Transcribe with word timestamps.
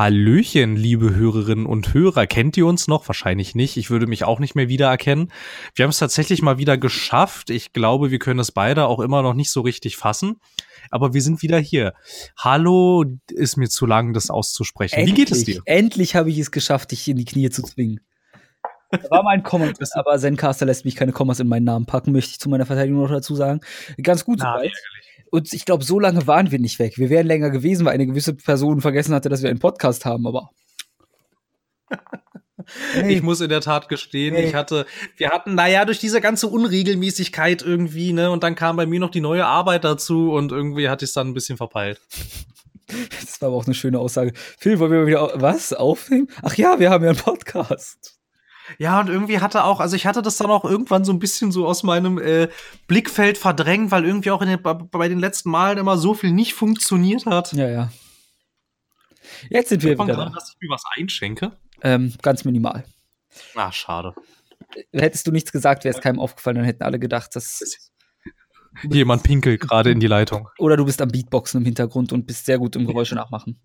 Hallöchen, 0.00 0.76
liebe 0.76 1.14
Hörerinnen 1.14 1.66
und 1.66 1.92
Hörer. 1.92 2.26
Kennt 2.26 2.56
ihr 2.56 2.64
uns 2.64 2.88
noch? 2.88 3.06
Wahrscheinlich 3.06 3.54
nicht. 3.54 3.76
Ich 3.76 3.90
würde 3.90 4.06
mich 4.06 4.24
auch 4.24 4.38
nicht 4.38 4.54
mehr 4.54 4.70
wiedererkennen. 4.70 5.30
Wir 5.74 5.82
haben 5.82 5.90
es 5.90 5.98
tatsächlich 5.98 6.40
mal 6.40 6.56
wieder 6.56 6.78
geschafft. 6.78 7.50
Ich 7.50 7.74
glaube, 7.74 8.10
wir 8.10 8.18
können 8.18 8.40
es 8.40 8.50
beide 8.50 8.86
auch 8.86 9.00
immer 9.00 9.20
noch 9.20 9.34
nicht 9.34 9.50
so 9.50 9.60
richtig 9.60 9.98
fassen. 9.98 10.40
Aber 10.90 11.12
wir 11.12 11.20
sind 11.20 11.42
wieder 11.42 11.58
hier. 11.58 11.92
Hallo 12.38 13.04
ist 13.28 13.58
mir 13.58 13.68
zu 13.68 13.84
lang, 13.84 14.14
das 14.14 14.30
auszusprechen. 14.30 14.94
Endlich, 15.00 15.12
Wie 15.12 15.20
geht 15.20 15.32
es 15.32 15.44
dir? 15.44 15.60
Endlich 15.66 16.16
habe 16.16 16.30
ich 16.30 16.38
es 16.38 16.50
geschafft, 16.50 16.92
dich 16.92 17.06
in 17.06 17.18
die 17.18 17.26
Knie 17.26 17.50
zu 17.50 17.62
zwingen. 17.62 18.00
Da 18.90 19.10
war 19.10 19.22
mal 19.22 19.32
ein 19.32 19.42
Komma, 19.42 19.70
aber 19.92 20.18
Zencaster 20.18 20.64
lässt 20.64 20.86
mich 20.86 20.96
keine 20.96 21.12
Kommas 21.12 21.40
in 21.40 21.46
meinen 21.46 21.64
Namen 21.64 21.84
packen, 21.84 22.12
möchte 22.12 22.30
ich 22.30 22.40
zu 22.40 22.48
meiner 22.48 22.64
Verteidigung 22.64 23.02
noch 23.02 23.10
dazu 23.10 23.34
sagen. 23.36 23.60
Ganz 24.02 24.24
gut 24.24 24.38
Na, 24.40 24.56
soweit. 24.56 24.72
Und 25.30 25.52
ich 25.52 25.64
glaube, 25.64 25.84
so 25.84 26.00
lange 26.00 26.26
waren 26.26 26.50
wir 26.50 26.58
nicht 26.58 26.78
weg. 26.78 26.98
Wir 26.98 27.08
wären 27.10 27.26
länger 27.26 27.50
gewesen, 27.50 27.86
weil 27.86 27.94
eine 27.94 28.06
gewisse 28.06 28.34
Person 28.34 28.80
vergessen 28.80 29.14
hatte, 29.14 29.28
dass 29.28 29.42
wir 29.42 29.50
einen 29.50 29.58
Podcast 29.60 30.04
haben, 30.04 30.26
aber. 30.26 30.50
Ich 33.08 33.22
muss 33.22 33.40
in 33.40 33.48
der 33.48 33.62
Tat 33.62 33.88
gestehen, 33.88 34.34
Nee. 34.34 34.44
ich 34.44 34.54
hatte, 34.54 34.86
wir 35.16 35.30
hatten, 35.30 35.54
naja, 35.54 35.84
durch 35.86 35.98
diese 35.98 36.20
ganze 36.20 36.46
Unregelmäßigkeit 36.46 37.62
irgendwie, 37.62 38.12
ne, 38.12 38.30
und 38.30 38.44
dann 38.44 38.54
kam 38.54 38.76
bei 38.76 38.86
mir 38.86 39.00
noch 39.00 39.10
die 39.10 39.22
neue 39.22 39.46
Arbeit 39.46 39.82
dazu 39.82 40.32
und 40.32 40.52
irgendwie 40.52 40.88
hatte 40.88 41.04
ich 41.04 41.08
es 41.08 41.14
dann 41.14 41.28
ein 41.28 41.34
bisschen 41.34 41.56
verpeilt. 41.56 42.00
Das 43.20 43.40
war 43.40 43.48
aber 43.48 43.56
auch 43.56 43.66
eine 43.66 43.74
schöne 43.74 44.00
Aussage. 44.00 44.32
Phil, 44.58 44.80
wollen 44.80 44.90
wir 44.90 44.98
mal 45.00 45.06
wieder 45.06 45.32
was 45.36 45.72
aufnehmen? 45.72 46.26
Ach 46.42 46.54
ja, 46.56 46.80
wir 46.80 46.90
haben 46.90 47.04
ja 47.04 47.10
einen 47.10 47.18
Podcast. 47.18 48.19
Ja, 48.78 49.00
und 49.00 49.08
irgendwie 49.08 49.40
hatte 49.40 49.64
auch, 49.64 49.80
also 49.80 49.96
ich 49.96 50.06
hatte 50.06 50.22
das 50.22 50.36
dann 50.36 50.50
auch 50.50 50.64
irgendwann 50.64 51.04
so 51.04 51.12
ein 51.12 51.18
bisschen 51.18 51.52
so 51.52 51.66
aus 51.66 51.82
meinem 51.82 52.18
äh, 52.18 52.48
Blickfeld 52.86 53.38
verdrängt, 53.38 53.90
weil 53.90 54.04
irgendwie 54.04 54.30
auch 54.30 54.44
den, 54.44 54.58
bei, 54.62 55.08
den 55.08 55.18
letzten 55.18 55.50
Malen 55.50 55.78
immer 55.78 55.98
so 55.98 56.14
viel 56.14 56.32
nicht 56.32 56.54
funktioniert 56.54 57.26
hat. 57.26 57.52
Ja, 57.52 57.68
ja. 57.68 57.92
Jetzt 59.48 59.70
sind 59.70 59.82
wir 59.82 59.98
wieder 59.98 60.16
da. 60.16 60.30
dass 60.30 60.50
ich 60.50 60.56
mir 60.60 60.72
was 60.72 60.82
einschenke. 60.96 61.52
Ähm, 61.82 62.14
ganz 62.22 62.44
minimal. 62.44 62.84
Ah, 63.54 63.72
schade. 63.72 64.14
Hättest 64.92 65.26
du 65.26 65.32
nichts 65.32 65.52
gesagt, 65.52 65.84
wäre 65.84 65.94
es 65.94 66.00
keinem 66.00 66.20
aufgefallen, 66.20 66.56
dann 66.56 66.64
hätten 66.64 66.82
alle 66.82 66.98
gedacht, 66.98 67.34
dass. 67.36 67.90
Jemand 68.88 69.24
pinkelt 69.24 69.60
gerade 69.60 69.90
in 69.90 69.98
die 69.98 70.06
Leitung. 70.06 70.48
Oder 70.58 70.76
du 70.76 70.84
bist 70.84 71.02
am 71.02 71.08
Beatboxen 71.08 71.60
im 71.60 71.64
Hintergrund 71.64 72.12
und 72.12 72.26
bist 72.26 72.46
sehr 72.46 72.58
gut 72.58 72.76
im 72.76 72.86
Geräusche 72.86 73.16
nachmachen. 73.16 73.60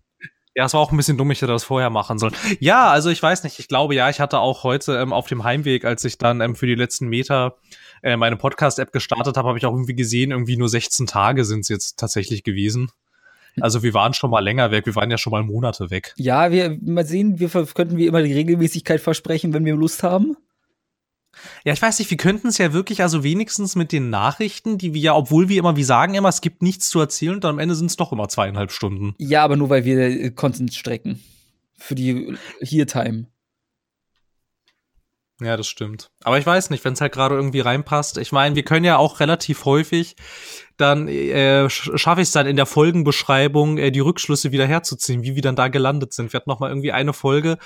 Ja, 0.56 0.66
es 0.66 0.74
war 0.74 0.80
auch 0.80 0.92
ein 0.92 0.98
bisschen 0.98 1.18
dumm, 1.18 1.32
ich 1.32 1.42
hätte 1.42 1.52
das 1.52 1.66
vorher 1.66 1.90
machen 1.90 2.18
sollen. 2.18 2.34
Ja, 2.60 2.90
also 2.90 3.10
ich 3.10 3.22
weiß 3.22 3.44
nicht, 3.44 3.60
ich 3.60 3.68
glaube 3.68 3.94
ja, 3.94 4.10
ich 4.10 4.22
hatte 4.22 4.40
auch 4.40 4.64
heute 4.64 4.98
ähm, 4.98 5.12
auf 5.12 5.28
dem 5.28 5.44
Heimweg, 5.44 5.84
als 5.84 6.06
ich 6.06 6.18
dann 6.18 6.40
ähm, 6.40 6.56
für 6.56 6.66
die 6.66 6.76
letzten 6.76 7.08
Meter 7.08 7.58
äh, 8.02 8.16
meine 8.16 8.38
Podcast-App 8.38 8.94
gestartet 8.94 9.36
habe, 9.36 9.50
habe 9.50 9.58
ich 9.58 9.66
auch 9.66 9.74
irgendwie 9.74 9.96
gesehen, 9.96 10.32
irgendwie 10.32 10.56
nur 10.56 10.70
16 10.70 11.08
Tage 11.08 11.44
sind 11.44 11.62
es 11.62 11.70
jetzt 11.70 12.00
tatsächlich 12.00 12.44
gewesen. 12.44 12.90
Also 13.62 13.84
wir 13.84 13.94
waren 13.94 14.14
schon 14.14 14.30
mal 14.30 14.44
länger 14.44 14.72
weg, 14.72 14.86
wir 14.86 14.96
waren 14.96 15.12
ja 15.12 15.18
schon 15.18 15.32
mal 15.32 15.44
Monate 15.44 15.90
weg. 15.90 16.14
Ja, 16.18 16.52
wir 16.52 16.78
mal 16.82 17.06
sehen, 17.06 17.40
wir 17.40 17.50
könnten 17.50 17.98
wie 17.98 18.06
immer 18.06 18.22
die 18.22 18.34
Regelmäßigkeit 18.34 19.00
versprechen, 19.00 19.54
wenn 19.54 19.66
wir 19.66 19.76
Lust 19.76 20.04
haben. 20.04 20.36
Ja, 21.64 21.74
ich 21.74 21.82
weiß 21.82 22.00
nicht, 22.00 22.10
wir 22.10 22.18
könnten 22.18 22.48
es 22.48 22.58
ja 22.58 22.74
wirklich, 22.74 23.02
also 23.02 23.24
wenigstens 23.24 23.76
mit 23.76 23.92
den 23.92 24.10
Nachrichten, 24.10 24.78
die 24.78 24.94
wir 24.94 25.02
ja, 25.02 25.16
obwohl 25.16 25.50
wir 25.50 25.60
immer, 25.60 25.76
wir 25.76 25.86
sagen 25.86 26.14
immer, 26.14 26.30
es 26.30 26.42
gibt 26.42 26.62
nichts 26.62 26.90
zu 26.90 27.00
erzählen, 27.00 27.36
und 27.36 27.46
am 27.46 27.60
Ende 27.60 27.76
sind 27.76 27.88
es 27.88 27.98
doch 27.98 28.12
immer 28.12 28.28
zweieinhalb 28.30 28.72
Stunden. 28.72 29.16
Ja, 29.18 29.44
aber 29.44 29.56
nur 29.56 29.70
weil 29.70 29.86
wir 29.86 29.98
äh, 30.00 30.32
Content 30.32 30.74
strecken. 30.74 31.24
Für 31.78 31.96
die 31.96 32.38
Here-Time. 32.62 33.28
Ja, 35.42 35.58
das 35.58 35.68
stimmt. 35.68 36.12
Aber 36.24 36.38
ich 36.38 36.46
weiß 36.46 36.70
nicht, 36.70 36.86
wenn 36.86 36.94
es 36.94 37.02
halt 37.02 37.12
gerade 37.12 37.36
irgendwie 37.36 37.60
reinpasst. 37.60 38.18
Ich 38.18 38.32
meine, 38.32 38.56
wir 38.56 38.64
können 38.64 38.86
ja 38.86 38.98
auch 38.98 39.20
relativ 39.20 39.66
häufig, 39.66 40.16
dann 40.78 41.08
äh, 41.08 41.66
sch- 41.66 41.98
schaffe 41.98 42.22
ich 42.22 42.28
es 42.28 42.32
dann 42.32 42.48
in 42.48 42.56
der 42.56 42.66
Folgenbeschreibung, 42.66 43.78
äh, 43.78 43.92
die 43.92 44.00
Rückschlüsse 44.00 44.52
wieder 44.52 44.66
herzuziehen, 44.66 45.24
wie 45.24 45.36
wir 45.36 45.42
dann 45.42 45.56
da 45.56 45.68
gelandet 45.68 46.14
sind. 46.14 46.34
Wir 46.34 46.40
hatten 46.40 46.50
noch 46.50 46.60
mal 46.60 46.70
irgendwie 46.70 46.92
eine 46.92 47.14
Folge, 47.14 47.58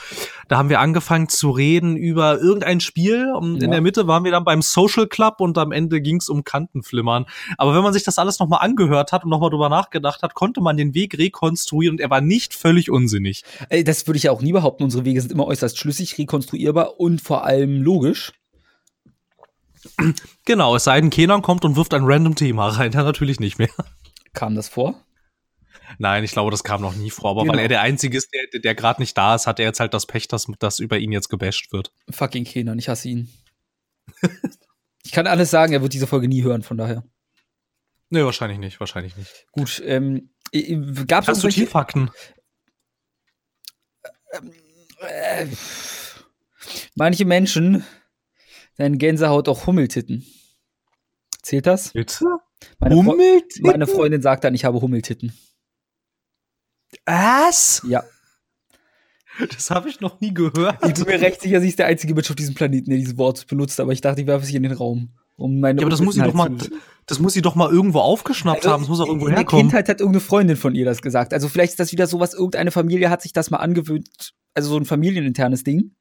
da 0.47 0.57
haben 0.57 0.69
wir 0.69 0.79
angefangen 0.79 1.29
zu 1.29 1.51
reden 1.51 1.95
über 1.95 2.39
irgendein 2.39 2.79
Spiel 2.79 3.31
und 3.35 3.57
Ja. 3.57 3.65
in 3.65 3.71
der 3.71 3.81
Mitte 3.81 4.07
waren 4.07 4.23
wir 4.23 4.31
dann 4.31 4.43
beim 4.43 4.61
Social 4.61 5.07
Club 5.07 5.35
und 5.39 5.57
am 5.57 5.71
Ende 5.71 6.01
ging 6.01 6.17
es 6.17 6.29
um 6.29 6.43
Kantenflimmern. 6.43 7.25
Aber 7.57 7.75
wenn 7.75 7.83
man 7.83 7.93
sich 7.93 8.03
das 8.03 8.19
alles 8.19 8.39
noch 8.39 8.47
mal 8.47 8.57
angehört 8.57 9.11
hat 9.11 9.23
und 9.23 9.29
noch 9.29 9.39
mal 9.39 9.49
drüber 9.49 9.69
nachgedacht 9.69 10.21
hat, 10.21 10.33
konnte 10.33 10.61
man 10.61 10.77
den 10.77 10.93
Weg 10.93 11.17
rekonstruieren 11.17 11.95
und 11.95 12.01
er 12.01 12.09
war 12.09 12.21
nicht 12.21 12.53
völlig 12.53 12.89
unsinnig. 12.91 13.43
Ey, 13.69 13.83
das 13.83 14.07
würde 14.07 14.17
ich 14.17 14.23
ja 14.23 14.31
auch 14.31 14.41
nie 14.41 14.51
behaupten. 14.53 14.83
Unsere 14.83 15.05
Wege 15.05 15.21
sind 15.21 15.31
immer 15.31 15.47
äußerst 15.47 15.77
schlüssig, 15.77 16.17
rekonstruierbar 16.17 16.99
und 16.99 17.21
vor 17.21 17.45
allem 17.45 17.81
logisch. 17.81 18.33
Genau, 20.45 20.75
es 20.75 20.83
sei 20.83 20.99
denn, 20.99 21.09
Kenan 21.09 21.41
kommt 21.41 21.63
und 21.65 21.75
wirft 21.75 21.93
ein 21.93 22.03
random 22.03 22.35
Thema 22.35 22.69
rein. 22.69 22.91
Ja, 22.91 23.03
natürlich 23.03 23.39
nicht 23.39 23.59
mehr. 23.59 23.69
Kam 24.33 24.55
das 24.55 24.69
vor? 24.69 25.05
Nein, 25.97 26.23
ich 26.23 26.31
glaube, 26.31 26.51
das 26.51 26.63
kam 26.63 26.81
noch 26.81 26.95
nie 26.95 27.09
vor. 27.09 27.31
Aber 27.31 27.41
Genau. 27.41 27.53
weil 27.53 27.59
er 27.59 27.67
der 27.67 27.81
Einzige 27.81 28.17
ist, 28.17 28.29
der, 28.33 28.59
der, 28.59 28.75
gerade 28.75 29.01
nicht 29.01 29.17
da 29.17 29.35
ist, 29.35 29.47
hat 29.47 29.59
er 29.59 29.65
jetzt 29.65 29.79
halt 29.79 29.93
das 29.93 30.05
Pech, 30.05 30.27
dass, 30.27 30.47
dass 30.59 30.79
über 30.79 30.97
ihn 30.97 31.11
jetzt 31.11 31.29
gebasht 31.29 31.71
wird. 31.71 31.91
Fucking 32.09 32.43
Kenan, 32.43 32.77
ich 32.77 32.89
hasse 32.89 33.09
ihn. 33.09 33.29
ich 35.03 35.11
kann 35.11 35.27
alles 35.27 35.49
sagen, 35.49 35.73
er 35.73 35.81
wird 35.81 35.93
diese 35.93 36.07
Folge 36.07 36.27
nie 36.27 36.43
hören, 36.43 36.61
von 36.61 36.77
daher. 36.77 37.03
Nee, 38.09 38.23
wahrscheinlich 38.23 38.59
nicht, 38.59 38.79
wahrscheinlich 38.79 39.15
nicht. 39.17 39.45
Gut, 39.51 39.81
ähm, 39.85 40.29
gab 41.07 41.23
es 41.23 41.29
Hast 41.29 41.43
du 41.43 41.49
Tierfakten? 41.49 42.11
Äh, 45.01 45.47
manche 46.95 47.25
Menschen 47.25 47.83
nennen 48.79 48.97
Gänsehaut 48.97 49.47
auch 49.47 49.67
Hummeltitten. 49.67 50.25
Zählt 51.43 51.67
das? 51.67 51.93
Bitte? 51.93 52.25
Meine, 52.79 52.95
Fre 52.95 53.05
Hummeltitten? 53.05 53.63
meine 53.63 53.87
Freundin 53.87 54.21
sagt 54.21 54.43
dann, 54.43 54.55
ich 54.55 54.65
habe 54.65 54.81
Hummeltitten. 54.81 55.33
Was? 57.05 57.81
Ja. 57.87 58.03
Das 59.53 59.69
habe 59.69 59.89
ich 59.89 60.01
noch 60.01 60.19
nie 60.19 60.33
gehört. 60.33 60.77
Ich 60.85 60.93
bin 60.95 61.05
mir 61.05 61.21
recht 61.21 61.41
sicher, 61.41 61.61
sie 61.61 61.69
ist 61.69 61.79
der 61.79 61.85
einzige 61.85 62.13
Mensch 62.13 62.29
auf 62.29 62.35
diesem 62.35 62.55
Planeten, 62.55 62.89
der 62.89 62.99
dieses 62.99 63.17
Wort 63.17 63.47
benutzt, 63.47 63.79
aber 63.79 63.93
ich 63.93 64.01
dachte, 64.01 64.21
ich 64.21 64.27
werfe 64.27 64.43
es 64.43 64.49
hier 64.49 64.57
in 64.57 64.63
den 64.63 64.73
Raum. 64.73 65.13
Um 65.37 65.61
meine 65.61 65.79
Ja, 65.79 65.85
aber 65.85 65.91
das 65.91 66.01
muss 66.01 66.15
sie 66.15 66.21
doch 66.21 66.33
mal, 66.33 66.49
das 67.05 67.19
muss 67.19 67.33
sie 67.33 67.41
doch 67.41 67.55
mal 67.55 67.71
irgendwo 67.71 67.99
aufgeschnappt 67.99 68.57
Also, 68.57 68.71
haben. 68.71 68.81
Das 68.81 68.89
muss 68.89 68.99
auch 68.99 69.07
irgendwo 69.07 69.27
in 69.27 69.31
der 69.31 69.39
herkommen. 69.39 69.67
Kindheit 69.67 69.87
hat 69.87 70.01
irgendeine 70.01 70.19
Freundin 70.19 70.57
von 70.57 70.75
ihr 70.75 70.83
das 70.83 71.01
gesagt. 71.01 71.33
Also 71.33 71.47
vielleicht 71.47 71.71
ist 71.71 71.79
das 71.79 71.93
wieder 71.93 72.07
sowas, 72.07 72.33
irgendeine 72.33 72.71
Familie 72.71 73.09
hat 73.09 73.21
sich 73.21 73.31
das 73.31 73.49
mal 73.49 73.57
angewöhnt, 73.57 74.33
also 74.53 74.71
so 74.71 74.77
ein 74.77 74.83
familieninternes 74.85 75.63
Ding. 75.63 75.95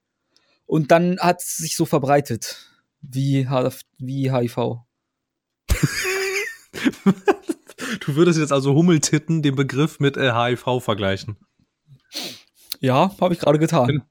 Und 0.69 0.93
dann 0.93 1.19
hat 1.19 1.41
es 1.41 1.57
sich 1.57 1.75
so 1.75 1.87
verbreitet. 1.87 2.71
Wie, 3.01 3.49
wie 3.99 4.31
HIV. 4.31 4.77
Du 8.01 8.17
würdest 8.17 8.39
jetzt 8.39 8.53
also 8.53 8.75
Hummeltitten 8.75 9.41
den 9.43 9.55
Begriff 9.55 9.99
mit 9.99 10.17
äh, 10.17 10.33
HIV 10.33 10.83
vergleichen. 10.83 11.37
Ja, 12.81 13.15
habe 13.21 13.33
ich 13.33 13.41
gerade 13.41 13.59
getan. 13.59 14.03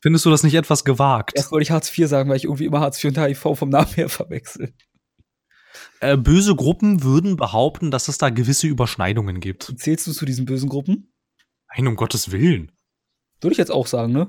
Findest 0.00 0.26
du 0.26 0.30
das 0.30 0.42
nicht 0.42 0.54
etwas 0.54 0.84
gewagt? 0.84 1.32
Erst 1.34 1.50
wollte 1.50 1.62
ich 1.62 1.70
Hartz 1.70 1.96
IV 1.96 2.08
sagen, 2.08 2.28
weil 2.28 2.36
ich 2.36 2.44
irgendwie 2.44 2.66
immer 2.66 2.80
Hartz 2.80 3.02
IV 3.02 3.16
und 3.16 3.18
HIV 3.18 3.58
vom 3.58 3.70
Namen 3.70 3.92
her 3.94 4.08
verwechsel. 4.08 4.74
Äh, 6.00 6.16
böse 6.16 6.54
Gruppen 6.56 7.02
würden 7.02 7.36
behaupten, 7.36 7.90
dass 7.90 8.08
es 8.08 8.18
da 8.18 8.28
gewisse 8.28 8.66
Überschneidungen 8.66 9.40
gibt. 9.40 9.72
Zählst 9.76 10.06
du 10.06 10.12
zu 10.12 10.26
diesen 10.26 10.44
bösen 10.44 10.68
Gruppen? 10.68 11.12
Nein, 11.74 11.86
um 11.86 11.96
Gottes 11.96 12.32
Willen. 12.32 12.72
Würde 13.40 13.52
ich 13.52 13.58
jetzt 13.58 13.72
auch 13.72 13.86
sagen, 13.86 14.12
ne? 14.12 14.28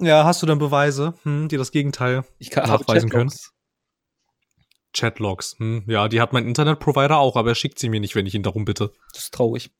Ja, 0.00 0.24
hast 0.24 0.42
du 0.42 0.46
denn 0.46 0.58
Beweise, 0.58 1.14
hm, 1.24 1.48
die 1.48 1.56
das 1.56 1.72
Gegenteil 1.72 2.24
Ich 2.38 2.50
kann 2.50 2.68
Nachweisen 2.68 3.10
Chatlogs. 3.10 3.52
Chatlogs? 4.92 5.56
Hm, 5.58 5.84
ja, 5.86 6.08
die 6.08 6.20
hat 6.20 6.32
mein 6.32 6.46
Internetprovider 6.46 7.18
auch, 7.18 7.36
aber 7.36 7.50
er 7.50 7.54
schickt 7.54 7.78
sie 7.78 7.88
mir 7.88 8.00
nicht, 8.00 8.14
wenn 8.14 8.26
ich 8.26 8.34
ihn 8.34 8.42
darum 8.42 8.64
bitte. 8.64 8.92
Das 9.12 9.24
ist 9.24 9.34
traurig. 9.34 9.70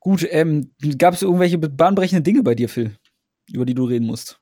Gut, 0.00 0.26
ähm, 0.30 0.72
gab 0.98 1.14
es 1.14 1.22
irgendwelche 1.22 1.58
bahnbrechenden 1.58 2.24
Dinge 2.24 2.42
bei 2.42 2.54
dir, 2.54 2.68
Phil, 2.68 2.96
über 3.52 3.64
die 3.66 3.74
du 3.74 3.84
reden 3.84 4.06
musst? 4.06 4.40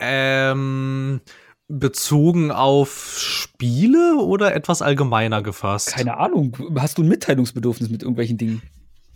Ähm, 0.00 1.20
bezogen 1.68 2.50
auf 2.50 3.18
Spiele 3.18 4.16
oder 4.16 4.54
etwas 4.54 4.82
allgemeiner 4.82 5.42
gefasst? 5.42 5.88
Keine 5.88 6.18
Ahnung. 6.18 6.56
Hast 6.78 6.98
du 6.98 7.02
ein 7.02 7.08
Mitteilungsbedürfnis 7.08 7.90
mit 7.90 8.02
irgendwelchen 8.02 8.38
Dingen? 8.38 8.62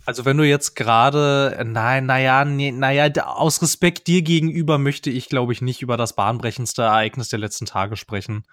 Also 0.05 0.25
wenn 0.25 0.35
du 0.37 0.43
jetzt 0.43 0.75
gerade, 0.75 1.63
nein, 1.65 2.05
naja, 2.05 2.43
nee, 2.43 2.71
naja, 2.71 3.09
aus 3.25 3.61
Respekt 3.61 4.07
dir 4.07 4.21
gegenüber 4.21 4.77
möchte 4.77 5.09
ich, 5.09 5.29
glaube 5.29 5.53
ich, 5.53 5.61
nicht 5.61 5.81
über 5.81 5.95
das 5.95 6.13
bahnbrechendste 6.13 6.81
Ereignis 6.81 7.29
der 7.29 7.39
letzten 7.39 7.65
Tage 7.65 7.95
sprechen. 7.95 8.43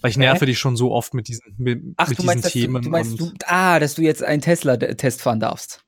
Weil 0.00 0.10
ich 0.10 0.16
Hä? 0.16 0.20
nerve 0.20 0.46
dich 0.46 0.58
schon 0.58 0.76
so 0.76 0.92
oft 0.92 1.14
mit 1.14 1.28
diesen, 1.28 1.54
mit, 1.56 1.82
Ach, 1.96 2.08
mit 2.08 2.18
du 2.18 2.22
diesen 2.22 2.26
meinst, 2.26 2.44
dass 2.46 2.52
du, 2.52 2.58
Themen. 2.58 2.82
du 2.82 2.90
meinst, 2.90 3.20
du, 3.20 3.32
ah, 3.46 3.78
dass 3.78 3.94
du 3.94 4.02
jetzt 4.02 4.24
einen 4.24 4.42
Tesla-Test 4.42 5.22
fahren 5.22 5.38
darfst. 5.40 5.84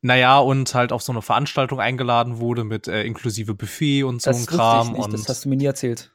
naja, 0.00 0.38
und 0.38 0.74
halt 0.74 0.92
auf 0.92 1.02
so 1.02 1.12
eine 1.12 1.20
Veranstaltung 1.22 1.80
eingeladen 1.80 2.38
wurde 2.38 2.64
mit 2.64 2.88
äh, 2.88 3.02
inklusive 3.02 3.54
Buffet 3.54 4.04
und 4.04 4.22
so 4.22 4.30
ein 4.30 4.46
Kram. 4.46 4.86
ich 4.88 4.92
nicht, 4.94 5.04
und 5.04 5.12
das 5.12 5.28
hast 5.28 5.44
du 5.44 5.48
mir 5.50 5.56
nie 5.56 5.66
erzählt. 5.66 6.12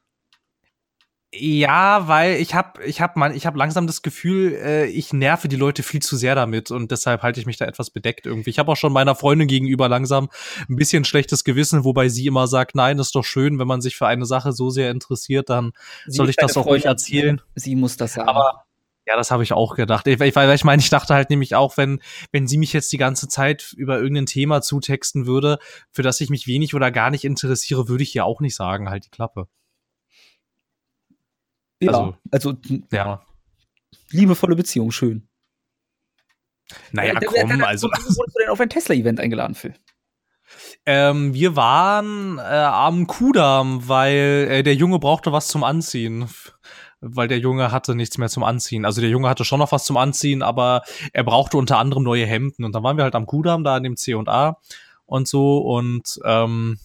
Ja, 1.34 2.10
weil 2.10 2.42
ich 2.42 2.54
habe 2.56 2.84
ich 2.84 3.00
hab 3.00 3.16
man 3.16 3.34
ich 3.34 3.46
habe 3.46 3.58
langsam 3.58 3.88
das 3.88 4.02
Gefühl, 4.02 4.54
äh, 4.54 4.86
ich 4.88 5.14
nerve 5.14 5.48
die 5.48 5.56
Leute 5.56 5.82
viel 5.82 6.02
zu 6.02 6.18
sehr 6.18 6.36
damit 6.36 6.72
und 6.72 6.92
deshalb 6.92 7.22
halte 7.22 7.40
ich 7.40 7.46
mich 7.46 7.56
da 7.56 7.66
etwas 7.66 7.90
bedeckt 7.90 8.26
irgendwie. 8.26 8.50
Ich 8.50 8.60
habe 8.60 8.70
auch 8.70 8.76
schon 8.76 8.92
meiner 8.92 9.16
Freundin 9.16 9.48
gegenüber 9.48 9.88
langsam 9.88 10.30
ein 10.68 10.76
bisschen 10.76 11.06
schlechtes 11.06 11.46
Gewissen, 11.46 11.86
wobei 11.86 12.10
sie 12.10 12.26
immer 12.26 12.48
sagt, 12.48 12.76
nein, 12.76 13.00
ist 13.00 13.16
doch 13.16 13.24
schön, 13.24 13.60
wenn 13.60 13.68
man 13.68 13.80
sich 13.80 13.96
für 13.96 14.08
eine 14.08 14.26
Sache 14.26 14.52
so 14.52 14.70
sehr 14.70 14.92
interessiert, 14.92 15.50
dann 15.50 15.72
Sie 16.06 16.18
soll 16.18 16.30
ich 16.30 16.36
das 16.36 16.58
auch 16.58 16.66
ruhig 16.66 16.82
Freundin. 16.84 16.90
erzählen. 16.90 17.42
Sie 17.56 17.78
muss 17.78 17.96
das 17.96 18.14
sagen. 18.14 18.28
Aber 18.28 18.66
Ja, 19.08 19.16
das 19.16 19.32
habe 19.32 19.44
ich 19.44 19.54
auch 19.54 19.76
gedacht. 19.76 20.08
Ich, 20.08 20.20
weil, 20.20 20.36
weil 20.36 20.54
ich 20.54 20.66
meine, 20.66 20.82
ich 20.82 20.90
dachte 20.90 21.14
halt 21.14 21.30
nämlich 21.30 21.56
auch, 21.56 21.78
wenn, 21.78 22.02
wenn 22.34 22.46
sie 22.46 22.58
mich 22.58 22.74
jetzt 22.74 22.92
die 22.92 22.98
ganze 22.98 23.30
Zeit 23.30 23.74
über 23.78 24.00
irgendein 24.00 24.26
Thema 24.26 24.62
zutexten 24.62 25.26
würde, 25.28 25.60
für 25.92 26.04
das 26.04 26.20
ich 26.20 26.30
mich 26.30 26.46
wenig 26.46 26.76
oder 26.76 26.92
gar 26.92 27.10
nicht 27.10 27.24
interessiere, 27.24 27.88
würde 27.88 28.04
ich 28.04 28.14
ja 28.14 28.26
auch 28.26 28.42
nicht 28.42 28.56
sagen, 28.56 28.90
halt 28.90 29.06
die 29.06 29.10
Klappe. 29.10 29.48
Ja, 31.82 31.92
also, 31.92 32.16
also 32.32 32.54
ja. 32.92 33.26
liebevolle 34.12 34.56
Beziehung, 34.56 34.92
schön. 34.92 35.28
Naja, 36.92 37.14
äh, 37.14 37.26
komm, 37.26 37.64
also. 37.64 37.88
Wo 37.88 37.92
wurdest 37.92 38.36
du 38.36 38.40
denn 38.40 38.50
auf 38.50 38.60
ein 38.60 38.70
Tesla-Event 38.70 39.20
eingeladen, 39.20 39.56
Phil? 39.56 39.74
Ähm, 40.86 41.34
wir 41.34 41.56
waren 41.56 42.38
äh, 42.38 42.42
am 42.42 43.08
Kudamm, 43.08 43.88
weil 43.88 44.48
äh, 44.50 44.64
der 44.64 44.76
Junge 44.76 45.00
brauchte 45.00 45.32
was 45.32 45.48
zum 45.48 45.64
Anziehen. 45.64 46.28
Weil 47.04 47.28
der 47.28 47.40
Junge 47.40 47.72
hatte 47.72 47.96
nichts 47.96 48.20
mehr 48.20 48.30
zum 48.30 48.44
Anziehen. 48.44 48.86
Also 48.86 49.02
der 49.02 49.10
Junge 49.10 49.28
hatte 49.28 49.44
schon 49.44 49.58
noch 49.58 49.72
was 49.72 49.86
zum 49.86 49.98
Anziehen, 49.98 50.44
aber 50.44 50.84
er 51.14 51.24
brauchte 51.24 51.58
unter 51.58 51.80
anderem 51.80 52.04
neue 52.04 52.28
Hemden. 52.28 52.64
Und 52.64 52.74
dann 52.74 52.84
waren 52.84 52.98
wir 52.98 53.04
halt 53.04 53.16
am 53.16 53.26
Kudamm, 53.26 53.64
da 53.64 53.76
in 53.76 53.84
dem 53.84 53.98
C&A 53.98 54.58
und 55.06 55.28
so. 55.28 55.58
Und 55.58 56.20
ähm, 56.26 56.78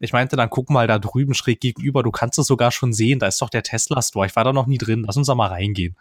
ich 0.00 0.12
meinte, 0.12 0.34
dann 0.34 0.50
guck 0.50 0.70
mal 0.70 0.86
da 0.86 0.98
drüben 0.98 1.34
schräg 1.34 1.60
gegenüber, 1.60 2.02
du 2.02 2.10
kannst 2.10 2.38
es 2.38 2.46
sogar 2.46 2.72
schon 2.72 2.92
sehen, 2.92 3.18
da 3.18 3.26
ist 3.26 3.40
doch 3.40 3.50
der 3.50 3.62
Tesla-Store. 3.62 4.26
Ich 4.26 4.34
war 4.34 4.44
da 4.44 4.52
noch 4.52 4.66
nie 4.66 4.78
drin, 4.78 5.04
lass 5.06 5.16
uns 5.16 5.26
da 5.26 5.34
mal 5.34 5.48
reingehen. 5.48 5.96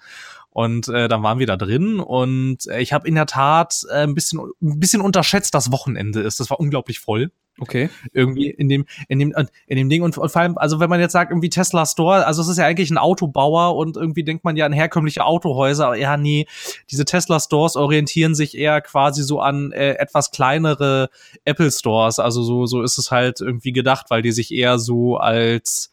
Und 0.52 0.88
äh, 0.88 1.08
dann 1.08 1.22
waren 1.22 1.38
wir 1.38 1.46
da 1.46 1.58
drin 1.58 2.00
und 2.00 2.66
äh, 2.68 2.80
ich 2.80 2.94
habe 2.94 3.08
in 3.08 3.16
der 3.16 3.28
Tat 3.28 3.86
äh, 3.92 4.04
ein 4.04 4.16
bisschen 4.16 4.40
ein 4.62 4.80
bisschen 4.80 5.02
unterschätzt, 5.02 5.54
dass 5.54 5.72
Wochenende 5.72 6.22
ist. 6.22 6.40
Das 6.40 6.50
war 6.50 6.60
unglaublich 6.60 7.00
voll. 7.00 7.32
Okay. 7.60 7.90
Irgendwie 8.14 8.50
in 8.50 8.70
dem, 8.70 8.86
in 9.08 9.20
dem, 9.20 9.34
in 9.68 9.78
dem 9.78 9.90
Ding 9.90 10.02
und, 10.02 10.16
vor 10.16 10.36
allem, 10.36 10.58
also 10.58 10.80
wenn 10.80 10.90
man 10.90 11.00
jetzt 11.00 11.14
sagt, 11.14 11.32
irgendwie 11.32 11.50
Tesla 11.50 11.86
Store, 11.86 12.26
also 12.26 12.42
es 12.42 12.48
ist 12.48 12.58
ja 12.58 12.66
eigentlich 12.66 12.90
ein 12.90 12.98
Autobauer 12.98 13.76
und 13.76 13.98
irgendwie 13.98 14.24
denkt 14.24 14.44
man 14.44 14.56
ja 14.56 14.66
an 14.66 14.74
herkömmliche 14.74 15.26
Autohäuser, 15.26 15.88
aber 15.88 15.98
ja, 15.98 16.18
nee, 16.18 16.48
diese 16.90 17.06
Tesla 17.06 17.40
Stores 17.40 17.76
orientieren 17.76 18.36
sich 18.36 18.58
eher 18.58 18.82
quasi 18.82 19.24
so 19.24 19.40
an 19.40 19.72
äh, 19.72 19.94
etwas 19.94 20.32
kleinere 20.32 21.10
Apple 21.46 21.72
Stores. 21.72 22.20
Also 22.20 22.44
so, 22.44 22.66
so 22.66 22.82
ist 22.82 22.98
es 22.98 23.12
halt 23.12 23.42
irgendwie 23.42 23.74
gedacht, 23.74 24.08
weil 24.10 24.22
die 24.22 24.32
sich 24.32 24.54
eher 24.54 24.80
so 24.80 25.18
als 25.18 25.92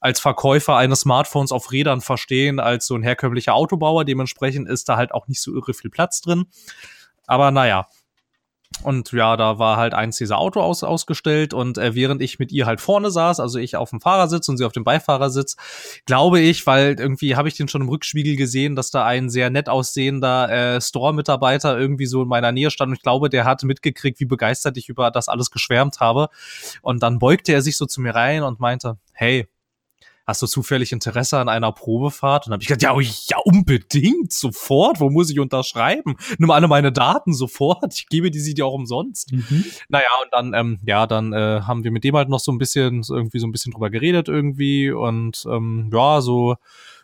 als 0.00 0.20
Verkäufer 0.20 0.76
eines 0.76 1.00
Smartphones 1.00 1.50
auf 1.50 1.72
Rädern 1.72 2.00
verstehen 2.00 2.60
als 2.60 2.86
so 2.86 2.94
ein 2.94 3.02
herkömmlicher 3.02 3.54
Autobauer. 3.54 4.04
Dementsprechend 4.04 4.68
ist 4.68 4.88
da 4.88 4.96
halt 4.96 5.12
auch 5.12 5.26
nicht 5.26 5.40
so 5.40 5.52
irre 5.52 5.74
viel 5.74 5.90
Platz 5.90 6.20
drin. 6.20 6.46
Aber 7.26 7.50
naja. 7.50 7.88
Und 8.82 9.12
ja, 9.12 9.36
da 9.36 9.58
war 9.58 9.76
halt 9.76 9.94
eins 9.94 10.16
dieser 10.16 10.38
Auto 10.38 10.60
aus, 10.60 10.84
ausgestellt 10.84 11.52
und 11.52 11.78
äh, 11.78 11.94
während 11.94 12.22
ich 12.22 12.38
mit 12.38 12.52
ihr 12.52 12.66
halt 12.66 12.80
vorne 12.80 13.10
saß, 13.10 13.40
also 13.40 13.58
ich 13.58 13.76
auf 13.76 13.90
dem 13.90 14.00
Fahrersitz 14.00 14.48
und 14.48 14.56
sie 14.56 14.64
auf 14.64 14.72
dem 14.72 14.84
Beifahrersitz, 14.84 15.56
glaube 16.06 16.40
ich, 16.40 16.66
weil 16.66 16.96
irgendwie 16.98 17.36
habe 17.36 17.48
ich 17.48 17.54
den 17.54 17.68
schon 17.68 17.82
im 17.82 17.88
Rückspiegel 17.88 18.36
gesehen, 18.36 18.76
dass 18.76 18.90
da 18.90 19.04
ein 19.04 19.30
sehr 19.30 19.50
nett 19.50 19.68
aussehender 19.68 20.76
äh, 20.76 20.80
Store-Mitarbeiter 20.80 21.78
irgendwie 21.78 22.06
so 22.06 22.22
in 22.22 22.28
meiner 22.28 22.52
Nähe 22.52 22.70
stand 22.70 22.90
und 22.90 22.96
ich 22.96 23.02
glaube, 23.02 23.28
der 23.28 23.44
hat 23.44 23.62
mitgekriegt, 23.64 24.20
wie 24.20 24.26
begeistert 24.26 24.76
ich 24.76 24.88
über 24.88 25.10
das 25.10 25.28
alles 25.28 25.50
geschwärmt 25.50 26.00
habe. 26.00 26.28
Und 26.82 27.02
dann 27.02 27.18
beugte 27.18 27.52
er 27.52 27.62
sich 27.62 27.76
so 27.76 27.86
zu 27.86 28.00
mir 28.00 28.14
rein 28.14 28.42
und 28.42 28.60
meinte, 28.60 28.98
hey, 29.12 29.48
hast 30.28 30.42
du 30.42 30.46
zufällig 30.46 30.92
Interesse 30.92 31.38
an 31.38 31.48
einer 31.48 31.72
Probefahrt? 31.72 32.44
Und 32.44 32.50
dann 32.50 32.56
habe 32.56 32.62
ich 32.62 32.68
gesagt, 32.68 32.82
ja, 32.82 32.94
ja, 33.00 33.38
unbedingt, 33.44 34.30
sofort. 34.30 35.00
Wo 35.00 35.08
muss 35.08 35.30
ich 35.30 35.40
unterschreiben? 35.40 36.16
Nimm 36.36 36.50
alle 36.50 36.68
meine 36.68 36.92
Daten 36.92 37.32
sofort. 37.32 37.94
Ich 37.94 38.08
gebe 38.08 38.30
die 38.30 38.38
sie 38.38 38.52
dir 38.52 38.66
auch 38.66 38.74
umsonst. 38.74 39.32
Mhm. 39.32 39.64
Naja, 39.88 40.06
und 40.22 40.32
dann, 40.32 40.52
ähm, 40.52 40.78
ja, 40.84 41.06
dann 41.06 41.32
äh, 41.32 41.62
haben 41.62 41.82
wir 41.82 41.90
mit 41.90 42.04
dem 42.04 42.14
halt 42.14 42.28
noch 42.28 42.40
so 42.40 42.52
ein 42.52 42.58
bisschen, 42.58 43.02
irgendwie 43.08 43.38
so 43.38 43.46
ein 43.46 43.52
bisschen 43.52 43.72
drüber 43.72 43.88
geredet 43.88 44.28
irgendwie 44.28 44.90
und 44.90 45.46
ähm, 45.50 45.90
ja, 45.92 46.20
so 46.20 46.56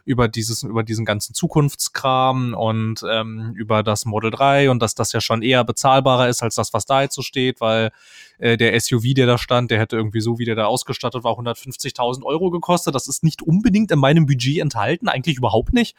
über 0.04 0.28
dieses, 0.28 0.62
über 0.62 0.82
diesen 0.82 1.04
ganzen 1.04 1.34
Zukunftskram 1.34 2.54
und 2.54 3.04
ähm, 3.08 3.52
über 3.56 3.82
das 3.82 4.04
Model 4.04 4.30
3 4.30 4.70
und 4.70 4.80
dass 4.80 4.94
das 4.94 5.12
ja 5.12 5.20
schon 5.20 5.42
eher 5.42 5.64
bezahlbarer 5.64 6.28
ist 6.28 6.42
als 6.42 6.56
das, 6.56 6.74
was 6.74 6.84
da 6.84 7.02
jetzt 7.02 7.14
so 7.14 7.22
steht, 7.22 7.60
weil 7.60 7.90
äh, 8.38 8.56
der 8.56 8.78
SUV, 8.78 9.14
der 9.14 9.26
da 9.26 9.38
stand, 9.38 9.70
der 9.70 9.78
hätte 9.78 9.96
irgendwie 9.96 10.20
so, 10.20 10.38
wie 10.38 10.44
der 10.44 10.56
da 10.56 10.66
ausgestattet 10.66 11.24
war, 11.24 11.38
150.000 11.38 12.22
Euro 12.24 12.50
gekostet. 12.50 12.94
Das 12.94 13.08
ist 13.08 13.24
nicht 13.24 13.40
unbedingt 13.40 13.90
in 13.90 13.98
meinem 13.98 14.26
Budget 14.26 14.58
enthalten, 14.58 15.08
eigentlich 15.08 15.38
überhaupt 15.38 15.72
nicht. 15.72 15.96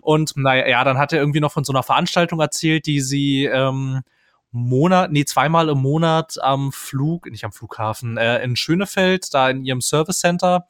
Und 0.00 0.36
naja, 0.36 0.66
ja, 0.66 0.84
dann 0.84 0.98
hat 0.98 1.12
er 1.12 1.20
irgendwie 1.20 1.40
noch 1.40 1.52
von 1.52 1.64
so 1.64 1.72
einer 1.72 1.82
Veranstaltung 1.82 2.40
erzählt, 2.40 2.86
die 2.86 3.00
sie 3.00 3.44
ähm, 3.44 4.02
Monat, 4.50 5.10
nee, 5.10 5.24
zweimal 5.24 5.68
im 5.68 5.78
Monat 5.78 6.38
am 6.40 6.70
Flug, 6.72 7.30
nicht 7.30 7.44
am 7.44 7.52
Flughafen, 7.52 8.16
äh, 8.16 8.42
in 8.42 8.54
Schönefeld, 8.56 9.34
da 9.34 9.50
in 9.50 9.64
ihrem 9.64 9.80
Service 9.80 10.20
Center 10.20 10.68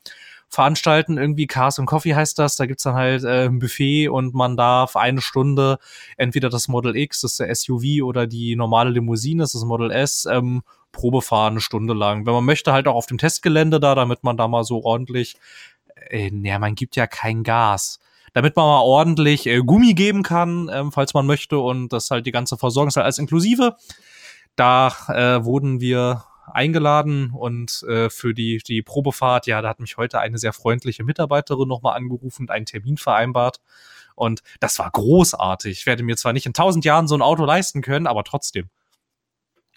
veranstalten. 0.54 1.18
Irgendwie 1.18 1.46
Cars 1.46 1.78
und 1.78 1.86
Coffee 1.86 2.14
heißt 2.14 2.38
das. 2.38 2.56
Da 2.56 2.66
gibt's 2.66 2.84
dann 2.84 2.94
halt 2.94 3.24
äh, 3.24 3.46
ein 3.46 3.58
Buffet 3.58 4.08
und 4.08 4.34
man 4.34 4.56
darf 4.56 4.96
eine 4.96 5.20
Stunde 5.20 5.78
entweder 6.16 6.48
das 6.48 6.68
Model 6.68 6.96
X, 6.96 7.20
das 7.22 7.32
ist 7.32 7.40
der 7.40 7.54
SUV, 7.54 8.02
oder 8.02 8.26
die 8.26 8.56
normale 8.56 8.90
Limousine, 8.90 9.42
das 9.42 9.54
ist 9.54 9.62
das 9.62 9.68
Model 9.68 9.90
S, 9.90 10.26
ähm, 10.30 10.62
Probe 10.92 11.22
fahren 11.22 11.54
eine 11.54 11.60
Stunde 11.60 11.92
lang. 11.94 12.24
Wenn 12.26 12.34
man 12.34 12.44
möchte, 12.44 12.72
halt 12.72 12.86
auch 12.88 12.94
auf 12.94 13.06
dem 13.06 13.18
Testgelände 13.18 13.80
da, 13.80 13.94
damit 13.94 14.22
man 14.22 14.36
da 14.36 14.48
mal 14.48 14.64
so 14.64 14.84
ordentlich, 14.84 15.36
äh, 16.10 16.30
naja, 16.30 16.58
man 16.58 16.74
gibt 16.74 16.96
ja 16.96 17.06
kein 17.06 17.42
Gas 17.42 18.00
damit 18.34 18.56
man 18.56 18.66
mal 18.66 18.80
ordentlich 18.80 19.46
äh, 19.46 19.60
Gummi 19.60 19.94
geben 19.94 20.24
kann, 20.24 20.68
ähm, 20.72 20.90
falls 20.92 21.14
man 21.14 21.24
möchte 21.24 21.58
und 21.58 21.92
das 21.92 22.10
halt 22.10 22.26
die 22.26 22.32
ganze 22.32 22.58
Versorgung 22.58 22.88
ist 22.88 22.96
halt 22.96 23.04
alles 23.04 23.18
inklusive. 23.18 23.76
Da 24.56 24.88
äh, 25.08 25.44
wurden 25.44 25.80
wir 25.80 26.24
eingeladen 26.46 27.30
und 27.30 27.82
äh, 27.88 28.10
für 28.10 28.34
die, 28.34 28.58
die 28.58 28.82
Probefahrt, 28.82 29.46
ja, 29.46 29.62
da 29.62 29.68
hat 29.68 29.80
mich 29.80 29.96
heute 29.96 30.20
eine 30.20 30.38
sehr 30.38 30.52
freundliche 30.52 31.04
Mitarbeiterin 31.04 31.68
nochmal 31.68 31.96
angerufen 31.96 32.42
und 32.42 32.50
einen 32.50 32.66
Termin 32.66 32.96
vereinbart. 32.96 33.60
Und 34.14 34.42
das 34.60 34.78
war 34.78 34.90
großartig. 34.90 35.72
Ich 35.72 35.86
werde 35.86 36.02
mir 36.02 36.16
zwar 36.16 36.32
nicht 36.32 36.46
in 36.46 36.52
tausend 36.52 36.84
Jahren 36.84 37.08
so 37.08 37.16
ein 37.16 37.22
Auto 37.22 37.44
leisten 37.44 37.82
können, 37.82 38.06
aber 38.06 38.24
trotzdem. 38.24 38.68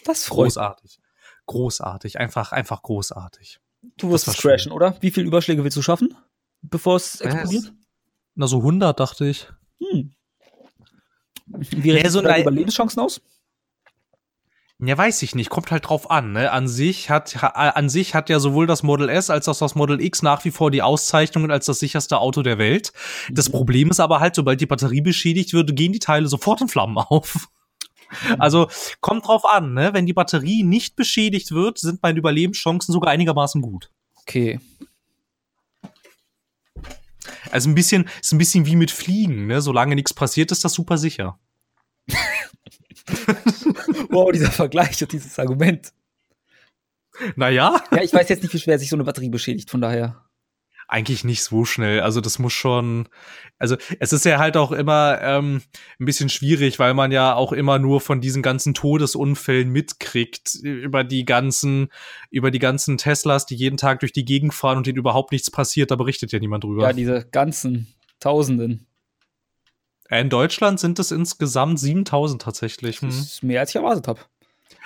Das 0.03 0.25
freut. 0.25 0.45
Großartig. 0.45 0.99
Großartig. 1.47 2.19
Einfach, 2.19 2.51
einfach 2.51 2.83
großartig. 2.83 3.59
Du 3.97 4.11
wirst 4.11 4.27
es 4.27 4.37
crashen, 4.37 4.71
oder? 4.71 4.95
Wie 5.01 5.11
viele 5.11 5.27
Überschläge 5.27 5.63
willst 5.63 5.77
du 5.77 5.81
schaffen, 5.81 6.15
bevor 6.61 6.97
es 6.97 7.21
explodiert? 7.21 7.73
Na, 8.35 8.47
so 8.47 8.57
100, 8.57 8.99
dachte 8.99 9.27
ich. 9.27 9.47
Hm. 9.79 10.13
Wie 11.47 11.91
ja, 11.91 12.09
so 12.09 12.21
deine 12.21 12.41
Überlebenschancen 12.41 13.01
aus? 13.01 13.21
Ja, 14.79 14.95
weiß 14.95 15.23
ich 15.23 15.33
nicht. 15.33 15.49
Kommt 15.49 15.71
halt 15.71 15.89
drauf 15.89 16.11
an. 16.11 16.33
Ne? 16.33 16.51
An 16.51 16.67
sich 16.67 17.09
hat 17.09 17.41
an 17.41 17.89
sich 17.89 18.13
hat 18.13 18.29
ja 18.29 18.39
sowohl 18.39 18.67
das 18.67 18.83
Model 18.83 19.09
S 19.09 19.31
als 19.31 19.47
auch 19.47 19.57
das 19.57 19.73
Model 19.73 19.99
X 19.99 20.21
nach 20.21 20.45
wie 20.45 20.51
vor 20.51 20.69
die 20.69 20.83
Auszeichnungen 20.83 21.49
als 21.49 21.65
das 21.65 21.79
sicherste 21.79 22.19
Auto 22.19 22.43
der 22.43 22.59
Welt. 22.59 22.93
Das 23.31 23.49
mhm. 23.49 23.53
Problem 23.53 23.89
ist 23.89 23.99
aber 23.99 24.19
halt, 24.19 24.35
sobald 24.35 24.61
die 24.61 24.67
Batterie 24.67 25.01
beschädigt 25.01 25.53
wird, 25.53 25.75
gehen 25.75 25.93
die 25.93 25.99
Teile 25.99 26.27
sofort 26.27 26.61
in 26.61 26.67
Flammen 26.67 26.97
auf. 26.97 27.47
Mhm. 28.29 28.35
Also 28.39 28.69
kommt 29.01 29.27
drauf 29.27 29.45
an. 29.45 29.73
Ne? 29.73 29.93
Wenn 29.93 30.05
die 30.05 30.13
Batterie 30.13 30.61
nicht 30.61 30.95
beschädigt 30.95 31.51
wird, 31.51 31.79
sind 31.79 32.03
meine 32.03 32.19
Überlebenschancen 32.19 32.93
sogar 32.93 33.11
einigermaßen 33.11 33.63
gut. 33.63 33.89
Okay. 34.17 34.59
Also 37.49 37.67
ein 37.67 37.75
bisschen 37.75 38.07
ist 38.21 38.31
ein 38.31 38.37
bisschen 38.37 38.67
wie 38.67 38.75
mit 38.75 38.91
Fliegen. 38.91 39.47
Ne? 39.47 39.59
Solange 39.59 39.95
nichts 39.95 40.13
passiert, 40.13 40.51
ist 40.51 40.63
das 40.63 40.73
super 40.73 40.99
sicher. 40.99 41.39
wow, 44.09 44.31
dieser 44.31 44.51
Vergleich 44.51 45.01
und 45.01 45.11
dieses 45.11 45.37
Argument. 45.39 45.91
Naja. 47.35 47.81
Ja, 47.91 48.03
ich 48.03 48.13
weiß 48.13 48.29
jetzt 48.29 48.43
nicht, 48.43 48.53
wie 48.53 48.59
schwer 48.59 48.79
sich 48.79 48.89
so 48.89 48.95
eine 48.95 49.03
Batterie 49.03 49.29
beschädigt, 49.29 49.69
von 49.69 49.81
daher. 49.81 50.23
Eigentlich 50.89 51.25
nicht 51.25 51.43
so 51.43 51.65
schnell. 51.65 51.99
Also 51.99 52.21
das 52.21 52.39
muss 52.39 52.53
schon. 52.53 53.09
Also 53.59 53.75
es 53.99 54.13
ist 54.13 54.23
ja 54.23 54.39
halt 54.39 54.55
auch 54.55 54.71
immer 54.71 55.19
ähm, 55.21 55.61
ein 55.99 56.05
bisschen 56.05 56.29
schwierig, 56.29 56.79
weil 56.79 56.93
man 56.93 57.11
ja 57.11 57.35
auch 57.35 57.51
immer 57.51 57.77
nur 57.77 57.99
von 57.99 58.21
diesen 58.21 58.41
ganzen 58.41 58.73
Todesunfällen 58.73 59.69
mitkriegt 59.69 60.55
über 60.55 61.03
die 61.03 61.25
ganzen, 61.25 61.89
über 62.29 62.51
die 62.51 62.59
ganzen 62.59 62.97
Teslas, 62.97 63.45
die 63.45 63.55
jeden 63.55 63.75
Tag 63.75 63.99
durch 63.99 64.13
die 64.13 64.23
Gegend 64.23 64.53
fahren 64.53 64.77
und 64.77 64.87
denen 64.87 64.97
überhaupt 64.97 65.33
nichts 65.33 65.51
passiert. 65.51 65.91
Da 65.91 65.97
berichtet 65.97 66.31
ja 66.31 66.39
niemand 66.39 66.63
drüber. 66.63 66.83
Ja, 66.83 66.93
diese 66.93 67.27
ganzen 67.31 67.93
Tausenden. 68.21 68.86
In 70.09 70.29
Deutschland 70.29 70.79
sind 70.79 70.99
es 70.99 71.11
insgesamt 71.11 71.79
7000 71.79 72.41
tatsächlich. 72.41 72.99
Das 73.01 73.15
ist 73.15 73.43
mehr 73.43 73.59
als 73.59 73.71
ich 73.71 73.75
erwartet 73.75 74.07
habe. 74.07 74.19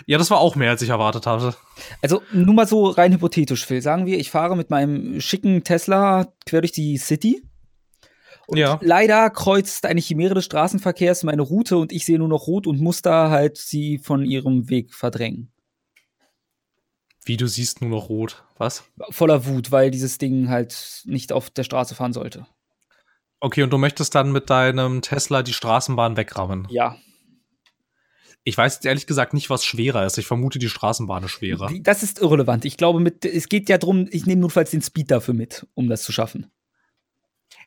Ja, 0.08 0.18
das 0.18 0.32
war 0.32 0.40
auch 0.40 0.56
mehr, 0.56 0.72
als 0.72 0.82
ich 0.82 0.90
erwartet 0.90 1.28
hatte. 1.28 1.56
Also 2.02 2.22
nur 2.32 2.56
mal 2.56 2.68
so 2.68 2.88
rein 2.88 3.14
hypothetisch, 3.14 3.66
Phil. 3.66 3.82
Sagen 3.82 4.06
wir, 4.06 4.20
ich 4.20 4.32
fahre 4.32 4.56
mit 4.58 4.70
meinem 4.70 5.22
schicken 5.22 5.64
Tesla 5.64 6.34
quer 6.46 6.62
durch 6.62 6.72
die 6.72 6.98
City. 6.98 7.44
Und 8.48 8.58
ja. 8.58 8.80
leider 8.82 9.30
kreuzt 9.30 9.86
eine 9.86 10.02
Chimäre 10.02 10.34
des 10.34 10.46
Straßenverkehrs 10.46 11.24
meine 11.24 11.44
Route 11.44 11.78
und 11.78 11.92
ich 11.92 12.06
sehe 12.06 12.18
nur 12.18 12.28
noch 12.28 12.48
rot 12.48 12.68
und 12.68 12.82
muss 12.82 13.02
da 13.02 13.30
halt 13.30 13.58
sie 13.58 14.00
von 14.00 14.26
ihrem 14.26 14.70
Weg 14.70 14.94
verdrängen. 14.94 15.52
Wie 17.24 17.38
du 17.38 17.48
siehst 17.48 17.82
nur 17.82 17.92
noch 17.92 18.10
rot. 18.10 18.44
Was? 18.58 18.84
Voller 19.12 19.46
Wut, 19.46 19.72
weil 19.72 19.92
dieses 19.92 20.18
Ding 20.18 20.50
halt 20.50 21.04
nicht 21.06 21.32
auf 21.32 21.50
der 21.52 21.64
Straße 21.64 21.94
fahren 21.94 22.14
sollte. 22.14 22.48
Okay, 23.42 23.64
und 23.64 23.72
du 23.72 23.78
möchtest 23.78 24.14
dann 24.16 24.32
mit 24.32 24.50
deinem 24.50 25.02
Tesla 25.02 25.42
die 25.44 25.54
Straßenbahn 25.54 26.16
wegrammen? 26.16 26.68
Ja. 26.70 26.96
Ich 28.44 28.58
weiß 28.58 28.76
jetzt 28.76 28.86
ehrlich 28.86 29.06
gesagt 29.08 29.34
nicht, 29.34 29.50
was 29.50 29.66
schwerer 29.66 30.06
ist. 30.06 30.18
Ich 30.18 30.26
vermute, 30.26 30.58
die 30.60 30.70
Straßenbahn 30.70 31.24
ist 31.24 31.32
schwerer. 31.32 31.70
Das 31.82 32.02
ist 32.04 32.20
irrelevant. 32.22 32.66
Ich 32.66 32.78
glaube, 32.78 33.00
mit, 33.00 33.26
es 33.26 33.50
geht 33.50 33.68
ja 33.70 33.78
darum, 33.78 34.08
ich 34.12 34.26
nehme 34.26 34.42
notfalls 34.42 34.72
den 34.72 34.82
Speed 34.82 35.12
dafür 35.12 35.34
mit, 35.34 35.68
um 35.74 35.90
das 35.90 36.04
zu 36.04 36.12
schaffen. 36.12 36.52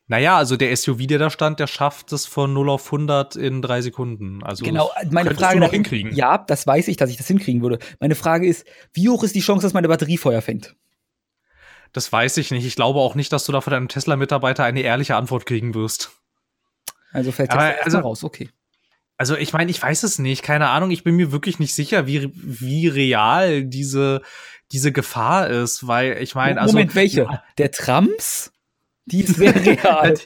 Naja, 0.06 0.36
also 0.36 0.56
der 0.56 0.76
SUV, 0.76 1.06
der 1.06 1.18
da 1.18 1.30
stand, 1.30 1.60
der 1.60 1.66
schafft 1.66 2.12
es 2.12 2.26
von 2.26 2.52
0 2.52 2.70
auf 2.70 2.86
100 2.86 3.36
in 3.36 3.62
drei 3.62 3.80
Sekunden. 3.82 4.42
Also 4.42 4.64
genau, 4.64 4.90
meine 5.10 5.34
Frage 5.34 5.54
du 5.54 5.60
noch 5.60 5.68
dahin- 5.68 5.82
hinkriegen. 5.84 6.14
Ja, 6.14 6.38
das 6.38 6.66
weiß 6.66 6.88
ich, 6.88 6.96
dass 6.98 7.08
ich 7.10 7.16
das 7.16 7.26
hinkriegen 7.26 7.62
würde. 7.62 7.78
Meine 8.00 8.14
Frage 8.14 8.46
ist, 8.46 8.66
wie 8.92 9.08
hoch 9.08 9.22
ist 9.24 9.34
die 9.34 9.40
Chance, 9.40 9.64
dass 9.64 9.72
meine 9.72 9.88
Batterie 9.88 10.18
Feuer 10.18 10.42
fängt? 10.42 10.76
Das 11.94 12.12
weiß 12.12 12.36
ich 12.38 12.50
nicht. 12.50 12.66
Ich 12.66 12.76
glaube 12.76 12.98
auch 12.98 13.14
nicht, 13.14 13.32
dass 13.32 13.46
du 13.46 13.52
da 13.52 13.62
von 13.62 13.70
deinem 13.70 13.88
Tesla-Mitarbeiter 13.88 14.64
eine 14.64 14.82
ehrliche 14.82 15.16
Antwort 15.16 15.46
kriegen 15.46 15.74
wirst. 15.74 16.10
Also 17.12 17.32
fällt 17.32 17.52
Aber, 17.52 17.70
das 17.70 17.84
also- 17.84 17.98
raus, 18.00 18.24
okay. 18.24 18.50
Also 19.16 19.36
ich 19.36 19.52
meine, 19.52 19.70
ich 19.70 19.80
weiß 19.80 20.02
es 20.02 20.18
nicht, 20.18 20.42
keine 20.42 20.70
Ahnung, 20.70 20.90
ich 20.90 21.04
bin 21.04 21.14
mir 21.14 21.30
wirklich 21.30 21.60
nicht 21.60 21.72
sicher, 21.72 22.08
wie, 22.08 22.32
wie 22.34 22.88
real 22.88 23.62
diese, 23.62 24.22
diese 24.72 24.90
Gefahr 24.90 25.48
ist, 25.48 25.86
weil 25.86 26.20
ich 26.20 26.34
meine, 26.34 26.60
also 26.60 26.72
Moment, 26.72 26.96
welche? 26.96 27.28
Der 27.56 27.70
Trams? 27.70 28.50
Die 29.06 29.20
ist 29.20 29.36
sehr 29.36 29.54
real. 29.54 30.18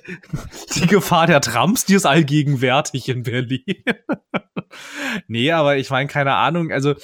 die 0.77 0.87
Gefahr 0.87 1.27
der 1.27 1.41
Trumps, 1.41 1.85
die 1.85 1.95
ist 1.95 2.07
allgegenwärtig 2.07 3.09
in 3.09 3.25
Berlin. 3.25 3.83
nee, 5.27 5.51
aber 5.51 5.77
ich 5.77 5.91
meine, 5.91 6.09
keine 6.09 6.35
Ahnung, 6.35 6.71
also 6.71 6.95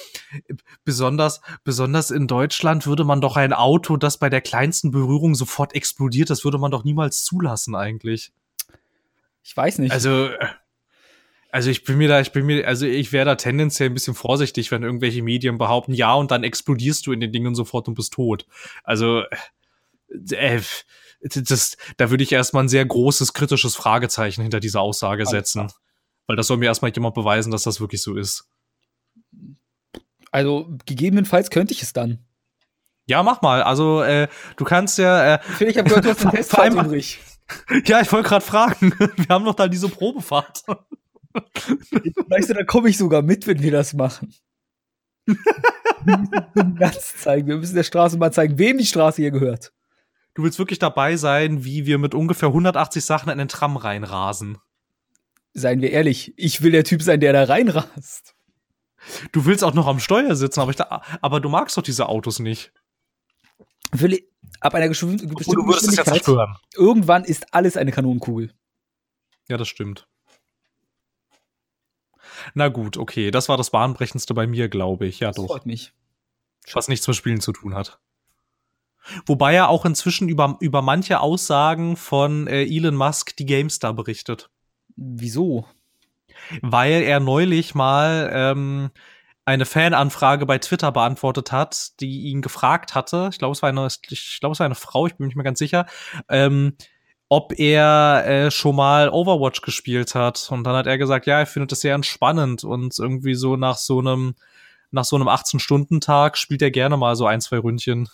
besonders, 0.85 1.41
besonders 1.65 2.11
in 2.11 2.27
Deutschland 2.27 2.87
würde 2.87 3.03
man 3.03 3.19
doch 3.19 3.35
ein 3.35 3.51
Auto, 3.51 3.97
das 3.97 4.17
bei 4.17 4.29
der 4.29 4.41
kleinsten 4.41 4.91
Berührung 4.91 5.35
sofort 5.35 5.75
explodiert, 5.75 6.29
das 6.29 6.45
würde 6.45 6.57
man 6.57 6.71
doch 6.71 6.85
niemals 6.85 7.23
zulassen 7.25 7.75
eigentlich. 7.75 8.31
Ich 9.43 9.55
weiß 9.55 9.79
nicht. 9.79 9.91
Also, 9.91 10.27
äh, 10.27 10.47
also 11.51 11.69
ich 11.69 11.83
bin 11.83 11.97
mir 11.97 12.07
da, 12.07 12.21
ich 12.21 12.31
bin 12.31 12.45
mir, 12.45 12.67
also 12.67 12.85
ich 12.85 13.11
wäre 13.11 13.25
da 13.25 13.35
tendenziell 13.35 13.89
ein 13.89 13.93
bisschen 13.93 14.15
vorsichtig, 14.15 14.71
wenn 14.71 14.83
irgendwelche 14.83 15.21
Medien 15.21 15.57
behaupten, 15.57 15.93
ja, 15.93 16.13
und 16.13 16.31
dann 16.31 16.43
explodierst 16.43 17.05
du 17.05 17.11
in 17.11 17.19
den 17.19 17.31
Dingen 17.31 17.53
sofort 17.53 17.87
und 17.87 17.95
bist 17.95 18.13
tot. 18.13 18.45
Also, 18.83 19.23
äh, 20.31 20.61
das, 21.33 21.77
da 21.97 22.09
würde 22.09 22.23
ich 22.23 22.31
erstmal 22.31 22.63
ein 22.63 22.69
sehr 22.69 22.85
großes 22.85 23.33
kritisches 23.33 23.75
Fragezeichen 23.75 24.41
hinter 24.41 24.59
dieser 24.59 24.81
Aussage 24.81 25.25
setzen. 25.25 25.71
Weil 26.27 26.35
das 26.35 26.47
soll 26.47 26.57
mir 26.57 26.65
erstmal 26.65 26.91
jemand 26.91 27.15
beweisen, 27.15 27.51
dass 27.51 27.63
das 27.63 27.79
wirklich 27.79 28.01
so 28.01 28.15
ist. 28.15 28.47
also 30.31 30.69
gegebenenfalls 30.85 31.49
könnte 31.49 31.73
ich 31.73 31.83
es 31.83 31.93
dann. 31.93 32.25
Ja, 33.07 33.21
mach 33.21 33.41
mal. 33.41 33.61
Also, 33.61 34.01
äh, 34.01 34.27
du 34.57 34.65
kannst 34.65 34.97
ja, 34.97 35.35
äh, 35.35 35.39
Phil, 35.43 35.67
ich 35.67 35.77
habe 35.77 35.89
gehört, 35.89 36.05
du 36.05 36.09
hast 36.09 36.21
einen 36.25 36.31
Testfahrt 36.31 36.73
übrig. 36.73 37.19
ja, 37.85 38.01
ich 38.01 38.11
wollte 38.11 38.29
gerade 38.29 38.45
fragen. 38.45 38.91
Wir 38.97 39.27
haben 39.29 39.45
doch 39.45 39.53
da 39.53 39.67
diese 39.67 39.89
Probefahrt. 39.89 40.63
Weißt 42.27 42.49
du, 42.49 42.53
da 42.53 42.63
komme 42.63 42.89
ich 42.89 42.97
sogar 42.97 43.21
mit, 43.21 43.45
wenn 43.45 43.61
wir 43.61 43.71
das 43.71 43.93
machen. 43.93 44.33
wir 45.25 46.63
müssen 46.63 46.93
zeigen. 47.17 47.47
Wir 47.47 47.57
müssen 47.57 47.75
der 47.75 47.83
Straße 47.83 48.17
mal 48.17 48.31
zeigen, 48.31 48.57
wem 48.57 48.77
die 48.77 48.85
Straße 48.85 49.21
hier 49.21 49.31
gehört. 49.31 49.73
Du 50.35 50.43
willst 50.43 50.59
wirklich 50.59 50.79
dabei 50.79 51.15
sein, 51.17 51.63
wie 51.65 51.85
wir 51.85 51.97
mit 51.97 52.13
ungefähr 52.13 52.49
180 52.49 53.03
Sachen 53.03 53.29
in 53.29 53.37
den 53.37 53.47
Tram 53.47 53.77
reinrasen. 53.77 54.57
Seien 55.53 55.81
wir 55.81 55.91
ehrlich, 55.91 56.33
ich 56.37 56.61
will 56.61 56.71
der 56.71 56.83
Typ 56.83 57.01
sein, 57.01 57.19
der 57.21 57.31
da 57.33 57.45
reinrast. 57.45 58.35
Du 59.31 59.45
willst 59.45 59.63
auch 59.63 59.73
noch 59.73 59.87
am 59.87 59.99
Steuer 59.99 60.35
sitzen, 60.35 60.59
aber, 60.59 60.71
ich 60.71 60.77
da, 60.77 61.01
aber 61.21 61.39
du 61.39 61.47
magst 61.47 61.77
doch 61.77 61.83
diese 61.83 62.07
Autos 62.09 62.39
nicht. 62.39 62.73
Will 63.91 64.13
ich, 64.13 64.25
ab 64.59 64.73
einer 64.73 64.87
geschw- 64.87 65.11
bestimmten 65.33 65.67
Geschwindigkeit, 65.67 66.05
zerstören. 66.05 66.57
irgendwann 66.75 67.23
ist 67.23 67.53
alles 67.53 67.77
eine 67.77 67.91
Kanonenkugel. 67.91 68.51
Ja, 69.47 69.57
das 69.57 69.67
stimmt. 69.69 70.07
Na 72.53 72.67
gut, 72.67 72.97
okay. 72.97 73.31
Das 73.31 73.47
war 73.47 73.57
das 73.57 73.69
Bahnbrechendste 73.69 74.33
bei 74.33 74.47
mir, 74.47 74.67
glaube 74.69 75.05
ich. 75.05 75.19
Ja, 75.19 75.29
Das 75.29 75.37
doch. 75.37 75.47
freut 75.47 75.65
mich. 75.65 75.93
Was 76.73 76.87
nichts 76.87 77.07
mit 77.07 77.15
Spielen 77.15 77.39
zu 77.41 77.51
tun 77.53 77.75
hat. 77.75 77.99
Wobei 79.25 79.55
er 79.55 79.69
auch 79.69 79.85
inzwischen 79.85 80.29
über, 80.29 80.57
über 80.59 80.81
manche 80.81 81.19
Aussagen 81.19 81.97
von 81.97 82.47
äh, 82.47 82.63
Elon 82.63 82.95
Musk 82.95 83.35
die 83.37 83.45
GameStar 83.45 83.93
berichtet. 83.93 84.49
Wieso? 84.95 85.65
weil 86.61 87.03
er 87.03 87.19
neulich 87.19 87.75
mal 87.75 88.29
ähm, 88.33 88.91
eine 89.45 89.65
Fananfrage 89.65 90.45
bei 90.45 90.57
Twitter 90.57 90.91
beantwortet 90.91 91.51
hat, 91.51 91.99
die 91.99 92.23
ihn 92.23 92.41
gefragt 92.41 92.95
hatte. 92.95 93.29
Ich 93.31 93.37
glaube, 93.37 93.53
es 93.53 93.61
war 93.61 93.69
eine, 93.69 93.87
ich 93.87 94.39
glaube, 94.39 94.53
es 94.53 94.59
war 94.59 94.65
eine 94.65 94.75
Frau, 94.75 95.07
ich 95.07 95.15
bin 95.15 95.25
mir 95.25 95.27
nicht 95.27 95.35
mehr 95.35 95.43
ganz 95.43 95.59
sicher, 95.59 95.85
ähm, 96.29 96.75
ob 97.29 97.57
er 97.57 98.23
äh, 98.25 98.51
schon 98.51 98.75
mal 98.75 99.09
Overwatch 99.09 99.61
gespielt 99.61 100.15
hat. 100.15 100.47
Und 100.51 100.63
dann 100.63 100.75
hat 100.75 100.87
er 100.87 100.97
gesagt, 100.97 101.25
ja, 101.25 101.39
er 101.39 101.45
findet 101.45 101.71
es 101.71 101.81
sehr 101.81 101.95
entspannend 101.95 102.63
und 102.63 102.97
irgendwie 102.97 103.35
so 103.35 103.55
nach 103.55 103.77
so 103.77 103.99
einem 103.99 104.35
nach 104.91 105.03
so 105.03 105.17
einem 105.17 105.27
18-Stunden-Tag 105.27 106.37
spielt 106.37 106.61
er 106.61 106.71
gerne 106.71 106.95
mal 106.95 107.17
so 107.17 107.25
ein, 107.25 107.41
zwei 107.41 107.57
Ründchen. 107.57 108.07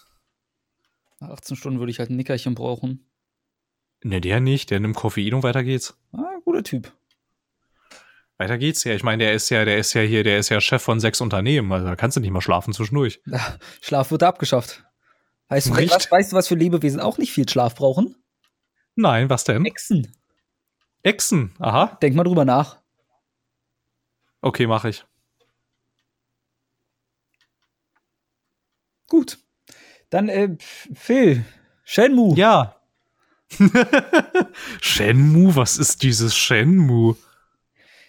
Nach 1.22 1.30
18 1.30 1.56
Stunden 1.56 1.80
würde 1.80 1.92
ich 1.92 2.00
halt 2.00 2.10
ein 2.10 2.16
Nickerchen 2.16 2.56
brauchen. 2.56 3.08
Ne, 4.04 4.20
der 4.20 4.40
nicht, 4.40 4.72
der 4.72 4.80
nimmt 4.80 4.96
Koffein 4.96 5.36
und 5.36 5.44
weiter 5.44 5.64
geht's. 5.64 5.96
Ah, 6.12 6.40
guter 6.44 6.64
Typ. 6.64 6.92
Weiter 8.38 8.58
geht's 8.58 8.84
ja. 8.84 8.96
Ich 8.96 9.04
meine, 9.04 9.24
der 9.24 9.34
ist 9.34 9.50
ja, 9.50 9.64
der 9.64 9.78
ist 9.78 9.94
ja 9.94 10.02
hier, 10.02 10.24
der 10.24 10.40
ist 10.40 10.50
ja 10.50 10.60
Chef 10.60 10.82
von 10.82 11.00
sechs 11.00 11.22
Unternehmen. 11.22 11.72
Also 11.72 11.86
da 11.86 11.96
kannst 11.96 12.18
du 12.18 12.22
nicht 12.22 12.32
mal 12.32 12.42
schlafen 12.42 12.74
zwischendurch. 12.74 13.22
Ah, 13.32 13.54
Schlaf 13.82 14.10
wird 14.10 14.24
abgeschafft. 14.24 14.84
Weißt 15.50 15.68
du, 15.68 15.76
was, 15.76 16.12
weißt 16.12 16.32
du, 16.32 16.36
was 16.36 16.48
für 16.48 16.56
Lebewesen 16.56 17.00
auch 17.00 17.20
nicht 17.20 17.32
viel 17.32 17.48
Schlaf 17.48 17.76
brauchen? 17.76 18.16
Nein, 18.96 19.30
was 19.30 19.44
denn? 19.44 19.64
Echsen. 19.66 20.12
Echsen. 21.04 21.54
Aha. 21.60 22.00
Denk 22.02 22.16
mal 22.16 22.24
drüber 22.24 22.46
nach. 22.46 22.82
Okay, 24.42 24.66
mache 24.66 24.90
ich. 24.90 25.06
Gut. 29.08 29.41
Dann, 30.12 30.30
äh, 30.30 30.50
Phil, 30.94 31.44
Shenmue. 31.84 32.36
Ja. 32.38 32.76
Shenmue, 34.82 35.56
was 35.56 35.78
ist 35.78 36.04
dieses 36.04 36.36
Shenmue? 36.36 37.16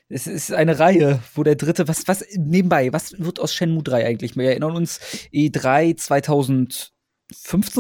Es 0.09 0.27
ist 0.27 0.53
eine 0.53 0.79
Reihe, 0.79 1.23
wo 1.35 1.43
der 1.43 1.55
dritte, 1.55 1.89
was, 1.89 2.07
was, 2.07 2.25
nebenbei, 2.37 2.93
was 2.93 3.19
wird 3.19 3.41
aus 3.41 3.55
Shenmue 3.55 3.83
3 3.83 4.05
eigentlich? 4.05 4.37
Wir 4.37 4.51
erinnern 4.51 4.77
uns, 4.77 5.01
E3 5.33 5.97
2015 5.97 6.93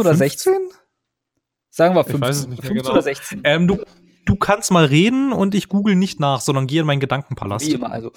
oder 0.00 0.14
16? 0.14 0.54
Sagen 1.68 1.94
wir 1.94 2.00
Ich 2.02 2.06
15, 2.06 2.20
weiß 2.20 2.36
es 2.36 2.46
nicht 2.46 2.62
mehr 2.62 2.68
15 2.68 2.76
genau. 2.76 2.90
oder 2.92 3.02
16. 3.02 3.40
Ähm, 3.44 3.66
du, 3.66 3.82
du 4.24 4.36
kannst 4.36 4.70
mal 4.70 4.84
reden 4.84 5.32
und 5.32 5.54
ich 5.54 5.68
google 5.68 5.96
nicht 5.96 6.20
nach, 6.20 6.40
sondern 6.40 6.68
gehe 6.68 6.80
in 6.80 6.86
meinen 6.86 7.00
Gedankenpalast. 7.00 7.66
Wie 7.66 7.72
immer, 7.72 7.90
also. 7.90 8.12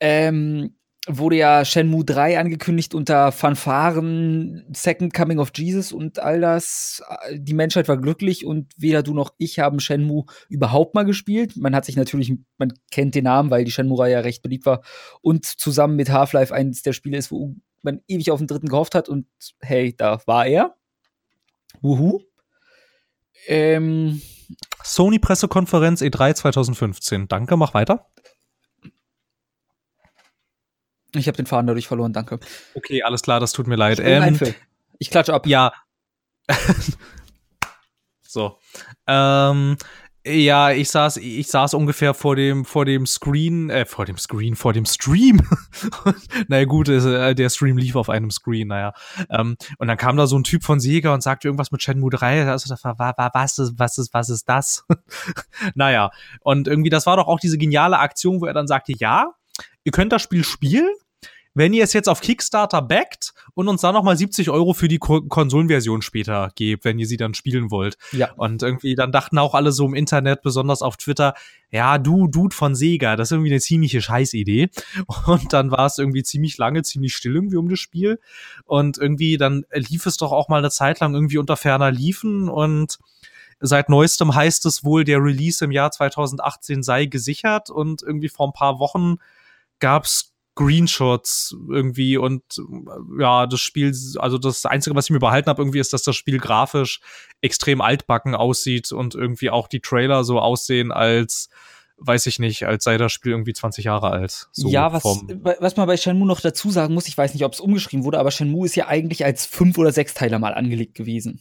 Ähm, 0.00 0.76
wurde 1.06 1.36
ja 1.36 1.64
Shenmue 1.64 2.04
3 2.04 2.38
angekündigt 2.38 2.94
unter 2.94 3.30
Fanfaren, 3.30 4.64
Second 4.74 5.12
Coming 5.12 5.38
of 5.38 5.52
Jesus 5.54 5.92
und 5.92 6.18
all 6.18 6.40
das. 6.40 7.02
Die 7.32 7.52
Menschheit 7.52 7.88
war 7.88 7.98
glücklich 7.98 8.46
und 8.46 8.72
weder 8.76 9.02
du 9.02 9.12
noch 9.12 9.34
ich 9.36 9.58
haben 9.58 9.80
Shenmue 9.80 10.24
überhaupt 10.48 10.94
mal 10.94 11.04
gespielt. 11.04 11.56
Man 11.56 11.74
hat 11.74 11.84
sich 11.84 11.96
natürlich, 11.96 12.32
man 12.56 12.72
kennt 12.90 13.14
den 13.14 13.24
Namen, 13.24 13.50
weil 13.50 13.64
die 13.64 13.70
Shenmue-Reihe 13.70 14.12
ja 14.12 14.20
recht 14.20 14.42
beliebt 14.42 14.64
war 14.64 14.82
und 15.20 15.44
zusammen 15.44 15.96
mit 15.96 16.10
Half-Life 16.10 16.54
eines 16.54 16.82
der 16.82 16.94
Spiele 16.94 17.18
ist, 17.18 17.30
wo 17.30 17.54
man 17.82 18.00
ewig 18.08 18.30
auf 18.30 18.38
den 18.38 18.46
dritten 18.46 18.68
gehofft 18.68 18.94
hat 18.94 19.08
und 19.08 19.26
hey, 19.60 19.94
da 19.94 20.20
war 20.26 20.46
er. 20.46 20.74
Wuhu. 21.82 22.22
Ähm, 23.46 24.22
Sony 24.82 25.18
Pressekonferenz 25.18 26.00
E3 26.00 26.34
2015. 26.34 27.28
Danke, 27.28 27.58
mach 27.58 27.74
weiter. 27.74 28.06
Ich 31.20 31.26
habe 31.26 31.36
den 31.36 31.46
Faden 31.46 31.66
dadurch 31.66 31.88
verloren, 31.88 32.12
danke. 32.12 32.40
Okay, 32.74 33.02
alles 33.02 33.22
klar, 33.22 33.40
das 33.40 33.52
tut 33.52 33.66
mir 33.66 33.76
leid. 33.76 34.00
Ein, 34.00 34.38
Ähm, 34.40 34.54
ich 34.98 35.10
klatsche 35.10 35.34
ab. 35.34 35.46
ja. 35.46 35.72
so. 38.22 38.58
Ähm, 39.06 39.76
ja, 40.26 40.70
ich 40.70 40.88
saß, 40.88 41.18
ich 41.18 41.48
saß 41.48 41.74
ungefähr 41.74 42.14
vor 42.14 42.34
dem, 42.34 42.64
vor 42.64 42.86
dem 42.86 43.04
Screen, 43.04 43.68
äh, 43.68 43.84
vor 43.84 44.06
dem 44.06 44.16
Screen, 44.16 44.56
vor 44.56 44.72
dem 44.72 44.86
Stream. 44.86 45.42
naja, 46.48 46.64
gut, 46.64 46.88
äh, 46.88 47.34
der 47.34 47.50
Stream 47.50 47.76
lief 47.76 47.94
auf 47.94 48.08
einem 48.08 48.30
Screen, 48.30 48.68
naja. 48.68 48.94
Ähm, 49.28 49.56
und 49.76 49.86
dann 49.86 49.98
kam 49.98 50.16
da 50.16 50.26
so 50.26 50.38
ein 50.38 50.44
Typ 50.44 50.64
von 50.64 50.80
Sega 50.80 51.12
und 51.12 51.22
sagte 51.22 51.48
irgendwas 51.48 51.72
mit 51.72 51.82
Shenmue 51.82 52.08
3. 52.08 52.46
Also, 52.46 52.74
war, 52.84 52.98
war, 52.98 53.30
was 53.34 53.58
ist, 53.58 53.74
was 53.76 53.98
ist, 53.98 54.14
was 54.14 54.30
ist 54.30 54.48
das? 54.48 54.86
naja. 55.74 56.10
Und 56.40 56.68
irgendwie, 56.68 56.90
das 56.90 57.04
war 57.04 57.18
doch 57.18 57.26
auch 57.26 57.38
diese 57.38 57.58
geniale 57.58 57.98
Aktion, 57.98 58.40
wo 58.40 58.46
er 58.46 58.54
dann 58.54 58.66
sagte, 58.66 58.94
ja, 58.96 59.34
ihr 59.84 59.92
könnt 59.92 60.10
das 60.10 60.22
Spiel 60.22 60.42
spielen, 60.42 60.94
wenn 61.54 61.72
ihr 61.72 61.84
es 61.84 61.92
jetzt 61.92 62.08
auf 62.08 62.20
Kickstarter 62.20 62.82
backt 62.82 63.32
und 63.54 63.68
uns 63.68 63.80
dann 63.80 63.94
nochmal 63.94 64.16
70 64.16 64.50
Euro 64.50 64.74
für 64.74 64.88
die 64.88 64.98
Ko 64.98 65.22
Konsolenversion 65.22 66.02
später 66.02 66.50
gebt, 66.56 66.84
wenn 66.84 66.98
ihr 66.98 67.06
sie 67.06 67.16
dann 67.16 67.34
spielen 67.34 67.70
wollt. 67.70 67.96
Ja. 68.12 68.32
Und 68.32 68.62
irgendwie, 68.62 68.96
dann 68.96 69.12
dachten 69.12 69.38
auch 69.38 69.54
alle 69.54 69.72
so 69.72 69.86
im 69.86 69.94
Internet, 69.94 70.42
besonders 70.42 70.82
auf 70.82 70.96
Twitter, 70.96 71.34
ja, 71.70 71.98
du, 71.98 72.26
Dude 72.26 72.54
von 72.54 72.74
Sega, 72.74 73.16
das 73.16 73.28
ist 73.28 73.32
irgendwie 73.32 73.52
eine 73.52 73.60
ziemliche 73.60 74.02
Scheißidee. 74.02 74.68
Und 75.26 75.52
dann 75.52 75.70
war 75.70 75.86
es 75.86 75.98
irgendwie 75.98 76.22
ziemlich 76.24 76.58
lange, 76.58 76.82
ziemlich 76.82 77.14
still 77.14 77.36
irgendwie 77.36 77.56
um 77.56 77.68
das 77.68 77.78
Spiel. 77.78 78.20
Und 78.64 78.98
irgendwie, 78.98 79.36
dann 79.36 79.64
lief 79.72 80.06
es 80.06 80.16
doch 80.16 80.32
auch 80.32 80.48
mal 80.48 80.58
eine 80.58 80.70
Zeit 80.70 81.00
lang 81.00 81.14
irgendwie 81.14 81.38
unter 81.38 81.56
ferner 81.56 81.90
Liefen 81.90 82.48
und 82.48 82.98
Seit 83.60 83.88
neuestem 83.88 84.34
heißt 84.34 84.66
es 84.66 84.84
wohl, 84.84 85.04
der 85.04 85.22
Release 85.22 85.64
im 85.64 85.70
Jahr 85.70 85.90
2018 85.90 86.82
sei 86.82 87.06
gesichert 87.06 87.70
und 87.70 88.02
irgendwie 88.02 88.28
vor 88.28 88.48
ein 88.48 88.52
paar 88.52 88.78
Wochen 88.78 89.16
gab's 89.78 90.33
Greenshots 90.54 91.56
irgendwie 91.68 92.16
und 92.16 92.42
ja, 93.18 93.46
das 93.46 93.60
Spiel, 93.60 93.92
also 94.18 94.38
das 94.38 94.64
Einzige, 94.66 94.94
was 94.94 95.06
ich 95.06 95.10
mir 95.10 95.18
behalten 95.18 95.48
habe, 95.48 95.62
irgendwie 95.62 95.80
ist, 95.80 95.92
dass 95.92 96.02
das 96.02 96.14
Spiel 96.14 96.38
grafisch 96.38 97.00
extrem 97.40 97.80
altbacken 97.80 98.34
aussieht 98.34 98.92
und 98.92 99.14
irgendwie 99.14 99.50
auch 99.50 99.66
die 99.66 99.80
Trailer 99.80 100.24
so 100.24 100.38
aussehen 100.38 100.92
als 100.92 101.48
weiß 101.96 102.26
ich 102.26 102.38
nicht, 102.38 102.64
als 102.64 102.84
sei 102.84 102.98
das 102.98 103.12
Spiel 103.12 103.32
irgendwie 103.32 103.52
20 103.52 103.84
Jahre 103.84 104.10
alt. 104.10 104.48
So 104.52 104.68
ja, 104.68 104.92
was, 104.92 105.04
was 105.04 105.76
man 105.76 105.86
bei 105.86 105.96
Shenmue 105.96 106.26
noch 106.26 106.40
dazu 106.40 106.70
sagen 106.70 106.92
muss, 106.94 107.06
ich 107.06 107.16
weiß 107.16 107.34
nicht, 107.34 107.44
ob 107.44 107.52
es 107.52 107.60
umgeschrieben 107.60 108.04
wurde, 108.04 108.18
aber 108.18 108.30
Shenmue 108.30 108.66
ist 108.66 108.74
ja 108.74 108.88
eigentlich 108.88 109.24
als 109.24 109.46
fünf 109.46 109.78
oder 109.78 109.92
sechs 109.92 110.12
Teiler 110.12 110.38
mal 110.38 110.54
angelegt 110.54 110.94
gewesen. 110.94 111.40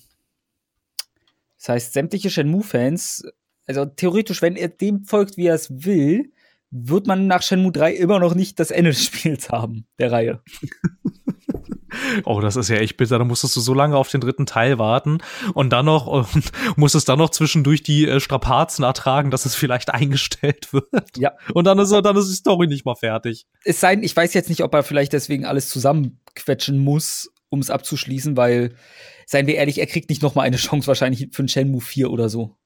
Das 1.57 1.69
heißt, 1.69 1.93
sämtliche 1.93 2.29
Shenmue-Fans, 2.29 3.25
also 3.65 3.85
theoretisch, 3.85 4.41
wenn 4.41 4.55
er 4.55 4.67
dem 4.67 5.05
folgt, 5.05 5.37
wie 5.37 5.47
er 5.47 5.55
es 5.55 5.85
will, 5.85 6.31
wird 6.75 7.05
man 7.05 7.27
nach 7.27 7.43
Shenmue 7.43 7.71
3 7.71 7.93
immer 7.93 8.19
noch 8.19 8.33
nicht 8.33 8.59
das 8.59 8.71
Ende 8.71 8.89
des 8.89 9.05
Spiels 9.05 9.49
haben, 9.49 9.85
der 9.99 10.11
Reihe. 10.11 10.41
Oh, 12.25 12.41
das 12.41 12.55
ist 12.55 12.69
ja 12.69 12.77
echt 12.77 12.97
bitter. 12.97 13.19
Da 13.19 13.23
musstest 13.23 13.55
du 13.55 13.59
so 13.61 13.75
lange 13.75 13.95
auf 13.95 14.09
den 14.09 14.19
dritten 14.19 14.47
Teil 14.47 14.79
warten 14.79 15.19
und 15.53 15.71
dann 15.71 15.85
noch 15.85 16.07
und 16.07 16.51
musstest 16.75 17.07
dann 17.07 17.19
noch 17.19 17.29
zwischendurch 17.29 17.83
die 17.83 18.07
äh, 18.07 18.19
Strapazen 18.19 18.83
ertragen, 18.83 19.29
dass 19.29 19.45
es 19.45 19.53
vielleicht 19.53 19.89
eingestellt 19.93 20.73
wird. 20.73 21.17
Ja. 21.17 21.33
Und 21.53 21.65
dann 21.65 21.77
ist, 21.77 21.91
dann 21.91 22.17
ist 22.17 22.29
die 22.29 22.35
Story 22.35 22.65
nicht 22.65 22.83
mal 22.83 22.95
fertig. 22.95 23.45
Es 23.63 23.79
sei 23.79 23.93
denn, 23.93 24.03
ich 24.03 24.15
weiß 24.15 24.33
jetzt 24.33 24.49
nicht, 24.49 24.63
ob 24.63 24.73
er 24.73 24.81
vielleicht 24.81 25.13
deswegen 25.13 25.45
alles 25.45 25.69
zusammenquetschen 25.69 26.79
muss, 26.79 27.31
um 27.49 27.59
es 27.59 27.69
abzuschließen, 27.69 28.35
weil, 28.35 28.73
seien 29.27 29.45
wir 29.45 29.55
ehrlich, 29.55 29.77
er 29.77 29.85
kriegt 29.85 30.09
nicht 30.09 30.23
noch 30.23 30.33
mal 30.33 30.41
eine 30.41 30.57
Chance 30.57 30.87
wahrscheinlich 30.87 31.29
für 31.31 31.43
ein 31.43 31.47
Shenmue 31.47 31.81
4 31.81 32.09
oder 32.09 32.27
so. 32.27 32.57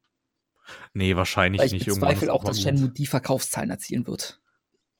Nee, 0.93 1.15
wahrscheinlich 1.15 1.59
weil 1.59 1.67
ich 1.67 1.73
nicht. 1.73 1.87
Ich 1.87 1.93
bezweifle 1.93 2.33
auch, 2.33 2.43
dass 2.43 2.61
Shenmue 2.61 2.89
die 2.89 3.05
Verkaufszahlen 3.05 3.69
erzielen 3.69 4.07
wird. 4.07 4.39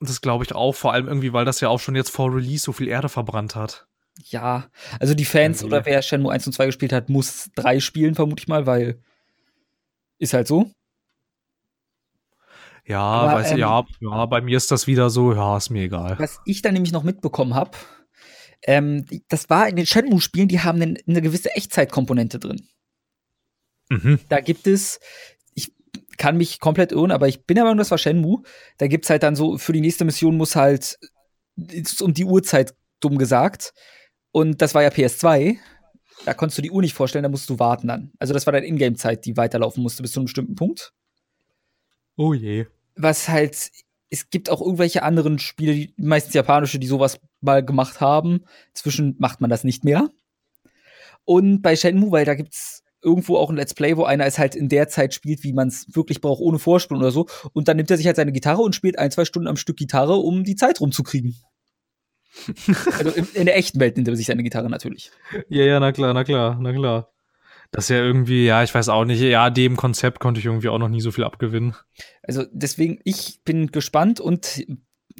Das 0.00 0.20
glaube 0.20 0.44
ich 0.44 0.54
auch, 0.54 0.74
vor 0.74 0.92
allem 0.92 1.08
irgendwie, 1.08 1.32
weil 1.32 1.44
das 1.44 1.60
ja 1.60 1.68
auch 1.68 1.80
schon 1.80 1.96
jetzt 1.96 2.10
vor 2.10 2.34
Release 2.34 2.62
so 2.64 2.72
viel 2.72 2.88
Erde 2.88 3.08
verbrannt 3.08 3.56
hat. 3.56 3.86
Ja, 4.24 4.68
also 5.00 5.14
die 5.14 5.24
Fans 5.24 5.62
okay. 5.62 5.66
oder 5.66 5.86
wer 5.86 6.02
Shenmue 6.02 6.32
1 6.32 6.46
und 6.46 6.52
2 6.52 6.66
gespielt 6.66 6.92
hat, 6.92 7.08
muss 7.08 7.50
3 7.56 7.80
spielen, 7.80 8.14
vermute 8.14 8.42
ich 8.42 8.48
mal, 8.48 8.66
weil 8.66 9.02
ist 10.18 10.34
halt 10.34 10.48
so. 10.48 10.70
Ja, 12.84 13.00
Aber, 13.00 13.32
weiß 13.34 13.52
ähm, 13.52 13.58
ja, 13.58 13.84
ja, 14.00 14.26
bei 14.26 14.40
mir 14.40 14.56
ist 14.56 14.70
das 14.70 14.86
wieder 14.86 15.10
so, 15.10 15.34
ja, 15.34 15.56
ist 15.56 15.70
mir 15.70 15.82
egal. 15.82 16.18
Was 16.18 16.40
ich 16.46 16.62
dann 16.62 16.72
nämlich 16.72 16.92
noch 16.92 17.02
mitbekommen 17.02 17.54
habe, 17.54 17.72
ähm, 18.62 19.04
das 19.28 19.50
war 19.50 19.68
in 19.68 19.76
den 19.76 19.86
Shenmue-Spielen, 19.86 20.48
die 20.48 20.60
haben 20.60 20.80
eine, 20.80 20.98
eine 21.06 21.22
gewisse 21.22 21.54
Echtzeitkomponente 21.54 22.38
drin. 22.38 22.66
Mhm. 23.90 24.20
Da 24.28 24.40
gibt 24.40 24.66
es, 24.66 25.00
kann 26.18 26.36
mich 26.36 26.60
komplett 26.60 26.92
irren, 26.92 27.10
aber 27.10 27.28
ich 27.28 27.44
bin 27.46 27.54
der 27.54 27.64
Meinung, 27.64 27.78
das 27.78 27.90
war 27.90 27.98
Shenmue. 27.98 28.42
Da 28.76 28.88
gibt 28.88 29.04
es 29.04 29.10
halt 29.10 29.22
dann 29.22 29.36
so, 29.36 29.56
für 29.56 29.72
die 29.72 29.80
nächste 29.80 30.04
Mission 30.04 30.36
muss 30.36 30.56
halt 30.56 30.98
um 32.00 32.12
die 32.12 32.24
Uhrzeit, 32.24 32.74
dumm 33.00 33.18
gesagt. 33.18 33.72
Und 34.32 34.60
das 34.60 34.74
war 34.74 34.82
ja 34.82 34.90
PS2. 34.90 35.56
Da 36.24 36.34
konntest 36.34 36.58
du 36.58 36.62
die 36.62 36.70
Uhr 36.70 36.82
nicht 36.82 36.94
vorstellen, 36.94 37.22
da 37.22 37.28
musst 37.28 37.48
du 37.48 37.58
warten 37.58 37.88
dann. 37.88 38.12
Also 38.18 38.34
das 38.34 38.46
war 38.46 38.52
dann 38.52 38.64
Ingame-Zeit, 38.64 39.24
die 39.24 39.36
weiterlaufen 39.36 39.82
musste 39.82 40.02
bis 40.02 40.12
zu 40.12 40.20
einem 40.20 40.26
bestimmten 40.26 40.56
Punkt. 40.56 40.92
Oh 42.16 42.34
je. 42.34 42.66
Was 42.96 43.28
halt, 43.28 43.70
es 44.10 44.28
gibt 44.30 44.50
auch 44.50 44.60
irgendwelche 44.60 45.04
anderen 45.04 45.38
Spiele, 45.38 45.88
meistens 45.96 46.34
japanische, 46.34 46.80
die 46.80 46.88
sowas 46.88 47.20
mal 47.40 47.64
gemacht 47.64 48.00
haben. 48.00 48.44
Inzwischen 48.70 49.14
macht 49.18 49.40
man 49.40 49.50
das 49.50 49.62
nicht 49.62 49.84
mehr. 49.84 50.08
Und 51.24 51.62
bei 51.62 51.76
Shenmue, 51.76 52.10
weil 52.10 52.24
da 52.24 52.34
gibt's 52.34 52.82
irgendwo 53.02 53.36
auch 53.36 53.50
ein 53.50 53.56
Let's 53.56 53.74
Play, 53.74 53.96
wo 53.96 54.04
einer 54.04 54.26
es 54.26 54.38
halt 54.38 54.54
in 54.54 54.68
der 54.68 54.88
Zeit 54.88 55.14
spielt, 55.14 55.44
wie 55.44 55.52
man 55.52 55.68
es 55.68 55.86
wirklich 55.94 56.20
braucht, 56.20 56.40
ohne 56.40 56.58
Vorspulen 56.58 57.02
oder 57.02 57.12
so. 57.12 57.26
Und 57.52 57.68
dann 57.68 57.76
nimmt 57.76 57.90
er 57.90 57.96
sich 57.96 58.06
halt 58.06 58.16
seine 58.16 58.32
Gitarre 58.32 58.62
und 58.62 58.74
spielt 58.74 58.98
ein, 58.98 59.10
zwei 59.10 59.24
Stunden 59.24 59.48
am 59.48 59.56
Stück 59.56 59.76
Gitarre, 59.76 60.16
um 60.16 60.44
die 60.44 60.56
Zeit 60.56 60.80
rumzukriegen. 60.80 61.36
also 62.98 63.10
in, 63.10 63.26
in, 63.34 63.46
der 63.46 63.56
echten 63.56 63.80
Welt 63.80 63.96
nimmt 63.96 64.08
er 64.08 64.16
sich 64.16 64.26
seine 64.26 64.42
Gitarre 64.42 64.68
natürlich. 64.68 65.10
Ja, 65.48 65.64
ja, 65.64 65.80
na 65.80 65.92
klar, 65.92 66.14
na 66.14 66.24
klar, 66.24 66.58
na 66.60 66.72
klar. 66.72 67.10
Das 67.70 67.84
ist 67.84 67.90
ja 67.90 68.02
irgendwie, 68.02 68.46
ja, 68.46 68.62
ich 68.62 68.74
weiß 68.74 68.88
auch 68.88 69.04
nicht, 69.04 69.20
ja, 69.20 69.50
dem 69.50 69.76
Konzept 69.76 70.20
konnte 70.20 70.40
ich 70.40 70.46
irgendwie 70.46 70.68
auch 70.68 70.78
noch 70.78 70.88
nie 70.88 71.02
so 71.02 71.10
viel 71.10 71.24
abgewinnen. 71.24 71.74
Also 72.22 72.44
deswegen, 72.50 72.98
ich 73.04 73.40
bin 73.44 73.70
gespannt 73.72 74.20
und 74.20 74.64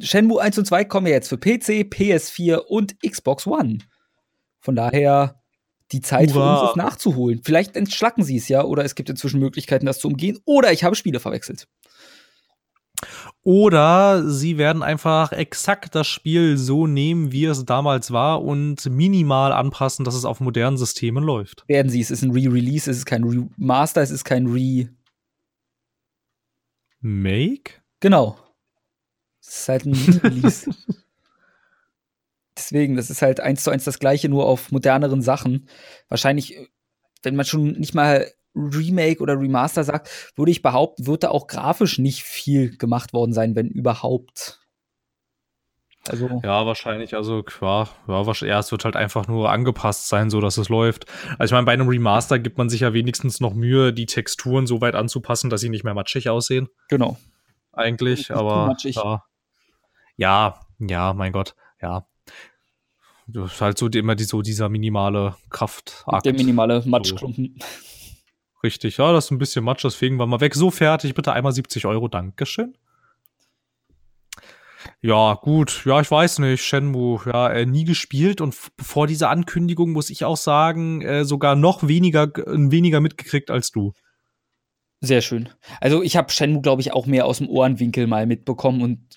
Shenmue 0.01 0.41
1 0.41 0.59
und 0.59 0.65
2 0.65 0.85
kommen 0.85 1.07
ja 1.07 1.15
jetzt 1.15 1.29
für 1.29 1.39
PC, 1.39 1.89
PS4 1.91 2.57
und 2.57 3.01
Xbox 3.03 3.47
One. 3.47 3.79
Von 4.61 4.77
daher 4.77 5.43
die 5.93 6.01
Zeit 6.01 6.35
Hurra. 6.35 6.57
für 6.57 6.63
uns 6.63 6.71
ist 6.71 6.77
nachzuholen. 6.77 7.41
Vielleicht 7.43 7.77
entschlacken 7.77 8.25
sie 8.25 8.37
es 8.37 8.49
ja 8.49 8.65
oder 8.65 8.85
es 8.85 8.95
gibt 8.95 9.09
inzwischen 9.09 9.41
Möglichkeiten, 9.41 9.87
das 9.87 9.99
zu 9.99 10.09
umgehen 10.09 10.39
oder 10.45 10.73
ich 10.73 10.85
habe 10.85 10.95
Spiele 10.95 11.21
verwechselt. 11.21 11.67
Oder 13.43 14.29
sie 14.29 14.59
werden 14.59 14.83
einfach 14.83 15.33
exakt 15.33 15.95
das 15.95 16.07
Spiel 16.07 16.59
so 16.59 16.87
nehmen, 16.87 17.33
wie 17.33 17.45
es 17.45 17.65
damals 17.65 18.11
war 18.11 18.43
und 18.43 18.85
minimal 18.91 19.53
anpassen, 19.53 20.05
dass 20.05 20.15
es 20.15 20.25
auf 20.25 20.41
modernen 20.41 20.77
Systemen 20.77 21.23
läuft. 21.25 21.65
Werden 21.69 21.91
sie. 21.91 22.01
Es 22.01 22.11
ist 22.11 22.23
ein 22.23 22.33
Re-Release, 22.33 22.91
es 22.91 22.99
ist 22.99 23.07
kein 23.07 23.25
Remaster, 23.25 24.03
es 24.03 24.11
ist 24.11 24.25
kein 24.25 24.49
Re. 24.49 24.89
Make? 27.01 27.75
Genau. 28.01 28.37
Es 29.41 29.61
ist 29.61 29.69
halt 29.69 29.87
ein 29.87 29.95
Re-Release. 29.95 30.71
Deswegen, 32.59 32.97
das 32.97 33.09
ist 33.09 33.23
halt 33.23 33.41
eins 33.41 33.63
zu 33.63 33.71
eins 33.71 33.85
das 33.85 33.99
gleiche, 33.99 34.29
nur 34.29 34.47
auf 34.47 34.73
moderneren 34.73 35.23
Sachen. 35.23 35.69
Wahrscheinlich, 36.09 36.57
wenn 37.23 37.37
man 37.37 37.47
schon 37.47 37.73
nicht 37.73 37.95
mal 37.95 38.27
Remake 38.55 39.23
oder 39.23 39.39
Remaster 39.39 39.85
sagt, 39.85 40.33
würde 40.37 40.51
ich 40.51 40.63
behaupten, 40.63 41.07
wird 41.07 41.23
da 41.23 41.29
auch 41.31 41.47
grafisch 41.47 41.99
nicht 41.99 42.25
viel 42.25 42.77
gemacht 42.77 43.13
worden 43.13 43.33
sein, 43.33 43.55
wenn 43.55 43.69
überhaupt. 43.69 44.61
Also 46.09 46.41
ja, 46.43 46.65
wahrscheinlich, 46.65 47.15
also 47.15 47.45
ja, 47.61 47.89
ja, 48.07 48.33
ja, 48.33 48.59
es 48.59 48.73
wird 48.73 48.85
halt 48.85 48.97
einfach 48.97 49.29
nur 49.29 49.51
angepasst 49.51 50.09
sein, 50.09 50.31
so 50.31 50.41
dass 50.41 50.57
es 50.57 50.69
läuft. 50.69 51.05
Also 51.39 51.53
ich 51.53 51.53
meine, 51.53 51.67
bei 51.67 51.73
einem 51.73 51.89
Remaster 51.89 52.39
gibt 52.39 52.57
man 52.57 52.71
sich 52.71 52.81
ja 52.81 52.95
wenigstens 52.95 53.41
noch 53.41 53.53
Mühe, 53.53 53.93
die 53.93 54.07
Texturen 54.07 54.67
so 54.67 54.81
weit 54.81 54.95
anzupassen, 54.95 55.51
dass 55.51 55.61
sie 55.61 55.69
nicht 55.69 55.85
mehr 55.85 55.95
matschig 55.95 56.31
aussehen. 56.31 56.69
Genau. 56.89 57.19
Eigentlich, 57.73 58.31
aber 58.33 58.75
ja. 58.85 59.23
ja, 60.17 60.61
ja, 60.79 61.13
mein 61.13 61.33
Gott, 61.33 61.55
ja. 61.83 62.07
Das 63.31 63.53
ist 63.53 63.61
halt 63.61 63.77
so 63.77 63.89
immer 63.89 64.15
die, 64.15 64.25
so 64.25 64.41
dieser 64.41 64.69
minimale 64.71 65.37
Kraftakt. 65.51 66.25
Der 66.25 66.33
minimale 66.33 66.83
Matschklumpen. 66.87 67.57
So. 67.59 67.67
Richtig, 68.63 68.97
ja, 68.97 69.13
das 69.13 69.27
ist 69.27 69.31
ein 69.31 69.39
bisschen 69.39 69.65
Matsch, 69.65 69.85
deswegen 69.85 70.19
war 70.19 70.27
mal 70.27 70.41
weg. 70.41 70.55
So 70.55 70.71
fertig, 70.71 71.15
bitte 71.15 71.33
einmal 71.33 71.53
70 71.53 71.87
Euro, 71.87 72.09
Dankeschön. 72.09 72.77
Ja, 75.01 75.35
gut, 75.35 75.83
ja, 75.85 76.01
ich 76.01 76.11
weiß 76.11 76.41
nicht, 76.41 76.63
Shenmue, 76.65 77.21
ja, 77.27 77.51
äh, 77.51 77.67
nie 77.67 77.85
gespielt 77.85 78.41
und 78.41 78.57
vor 78.81 79.07
dieser 79.07 79.31
Ankündigung 79.31 79.93
muss 79.93 80.11
ich 80.11 80.25
auch 80.25 80.37
sagen, 80.37 81.03
äh, 81.03 81.25
sogar 81.25 81.55
noch 81.55 81.87
weniger, 81.87 82.29
weniger 82.35 83.01
mitgekriegt 83.01 83.51
als 83.51 83.71
du. 83.71 83.93
Sehr 85.01 85.21
schön. 85.21 85.51
Also 85.81 86.03
ich 86.03 86.17
habe 86.17 86.33
Shenmue, 86.33 86.63
glaube 86.63 86.81
ich, 86.81 86.93
auch 86.93 87.07
mehr 87.07 87.27
aus 87.27 87.39
dem 87.39 87.49
Ohrenwinkel 87.49 88.07
mal 88.07 88.27
mitbekommen 88.27 88.83
und 88.83 89.17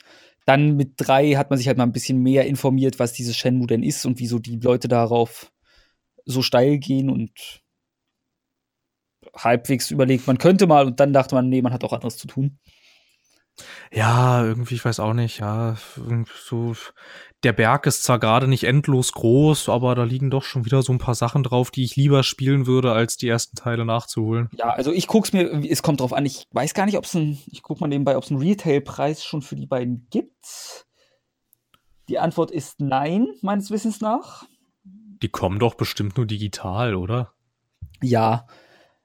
dann 0.52 0.76
mit 0.76 0.96
drei 0.98 1.36
hat 1.36 1.50
man 1.50 1.58
sich 1.58 1.70
halt 1.70 1.78
mal 1.78 1.86
ein 1.86 1.94
bisschen 1.94 2.22
mehr 2.22 2.46
informiert, 2.46 3.00
was 3.00 3.14
dieses 3.14 3.38
Shenmue 3.38 3.68
denn 3.68 3.84
ist 3.84 4.06
und 4.06 4.20
wieso 4.20 4.38
die 4.38 4.58
Leute 4.58 4.90
darauf 4.90 5.50
so 6.26 6.42
steil 6.42 6.78
gehen 6.78 7.10
und 7.10 7.64
halbwegs 9.34 9.92
überlegt, 9.92 10.28
man 10.28 10.38
könnte 10.38 10.68
mal 10.68 10.86
und 10.86 11.00
dann 11.00 11.14
dachte 11.14 11.36
man, 11.36 11.48
nee, 11.48 11.62
man 11.62 11.72
hat 11.72 11.86
auch 11.86 11.94
anderes 11.94 12.18
zu 12.18 12.28
tun. 12.28 12.60
Ja, 13.92 14.44
irgendwie, 14.44 14.76
ich 14.76 14.86
weiß 14.86 15.00
auch 15.00 15.14
nicht, 15.14 15.40
ja, 15.40 15.76
so, 16.46 16.76
der 17.44 17.54
Berg 17.54 17.86
ist 17.86 18.04
zwar 18.04 18.20
gerade 18.20 18.48
nicht 18.48 18.64
endlos 18.64 19.12
groß, 19.12 19.70
aber 19.70 19.96
da 19.96 20.04
liegen 20.04 20.30
doch 20.30 20.44
schon 20.44 20.66
wieder 20.66 20.82
so 20.82 20.94
ein 20.94 20.98
paar 20.98 21.16
Sachen 21.16 21.44
drauf, 21.44 21.72
die 21.72 21.84
ich 21.84 21.96
lieber 21.96 22.24
spielen 22.24 22.66
würde, 22.66 22.94
als 22.94 23.18
die 23.18 23.28
ersten 23.28 23.56
Teile 23.56 23.86
nachzuholen. 23.86 24.50
Ja, 24.58 24.70
also 24.70 24.92
ich 24.92 25.08
guck's 25.08 25.34
mir, 25.34 25.64
es 25.70 25.84
kommt 25.84 26.00
drauf 26.00 26.14
an, 26.14 26.26
ich 26.26 26.48
weiß 26.52 26.74
gar 26.74 26.86
nicht, 26.86 26.98
ob 26.98 27.06
es 27.06 27.16
ein, 27.16 27.38
ich 27.48 27.62
guck 27.62 27.82
mal 27.82 27.88
nebenbei, 27.88 28.16
ob 28.16 28.24
es 28.24 28.32
einen 28.32 28.42
Retail-Preis 28.42 29.24
schon 29.24 29.42
für 29.42 29.56
die 29.56 29.68
beiden 29.68 30.08
gibt. 30.10 30.86
Die 32.08 32.20
Antwort 32.20 32.52
ist 32.52 32.80
nein, 32.80 33.28
meines 33.42 33.72
Wissens 33.72 34.02
nach. 34.02 34.46
Die 34.84 35.30
kommen 35.30 35.60
doch 35.60 35.76
bestimmt 35.76 36.18
nur 36.18 36.26
digital, 36.26 36.96
oder? 36.96 37.34
Ja, 38.02 38.48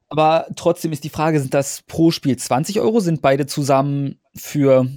aber 0.08 0.46
trotzdem 0.56 0.92
ist 0.92 1.04
die 1.04 1.10
Frage, 1.10 1.40
sind 1.40 1.54
das 1.54 1.82
pro 1.82 2.10
Spiel 2.10 2.36
20 2.36 2.80
Euro? 2.80 3.00
Sind 3.00 3.22
beide 3.22 3.46
zusammen 3.46 4.20
für 4.34 4.88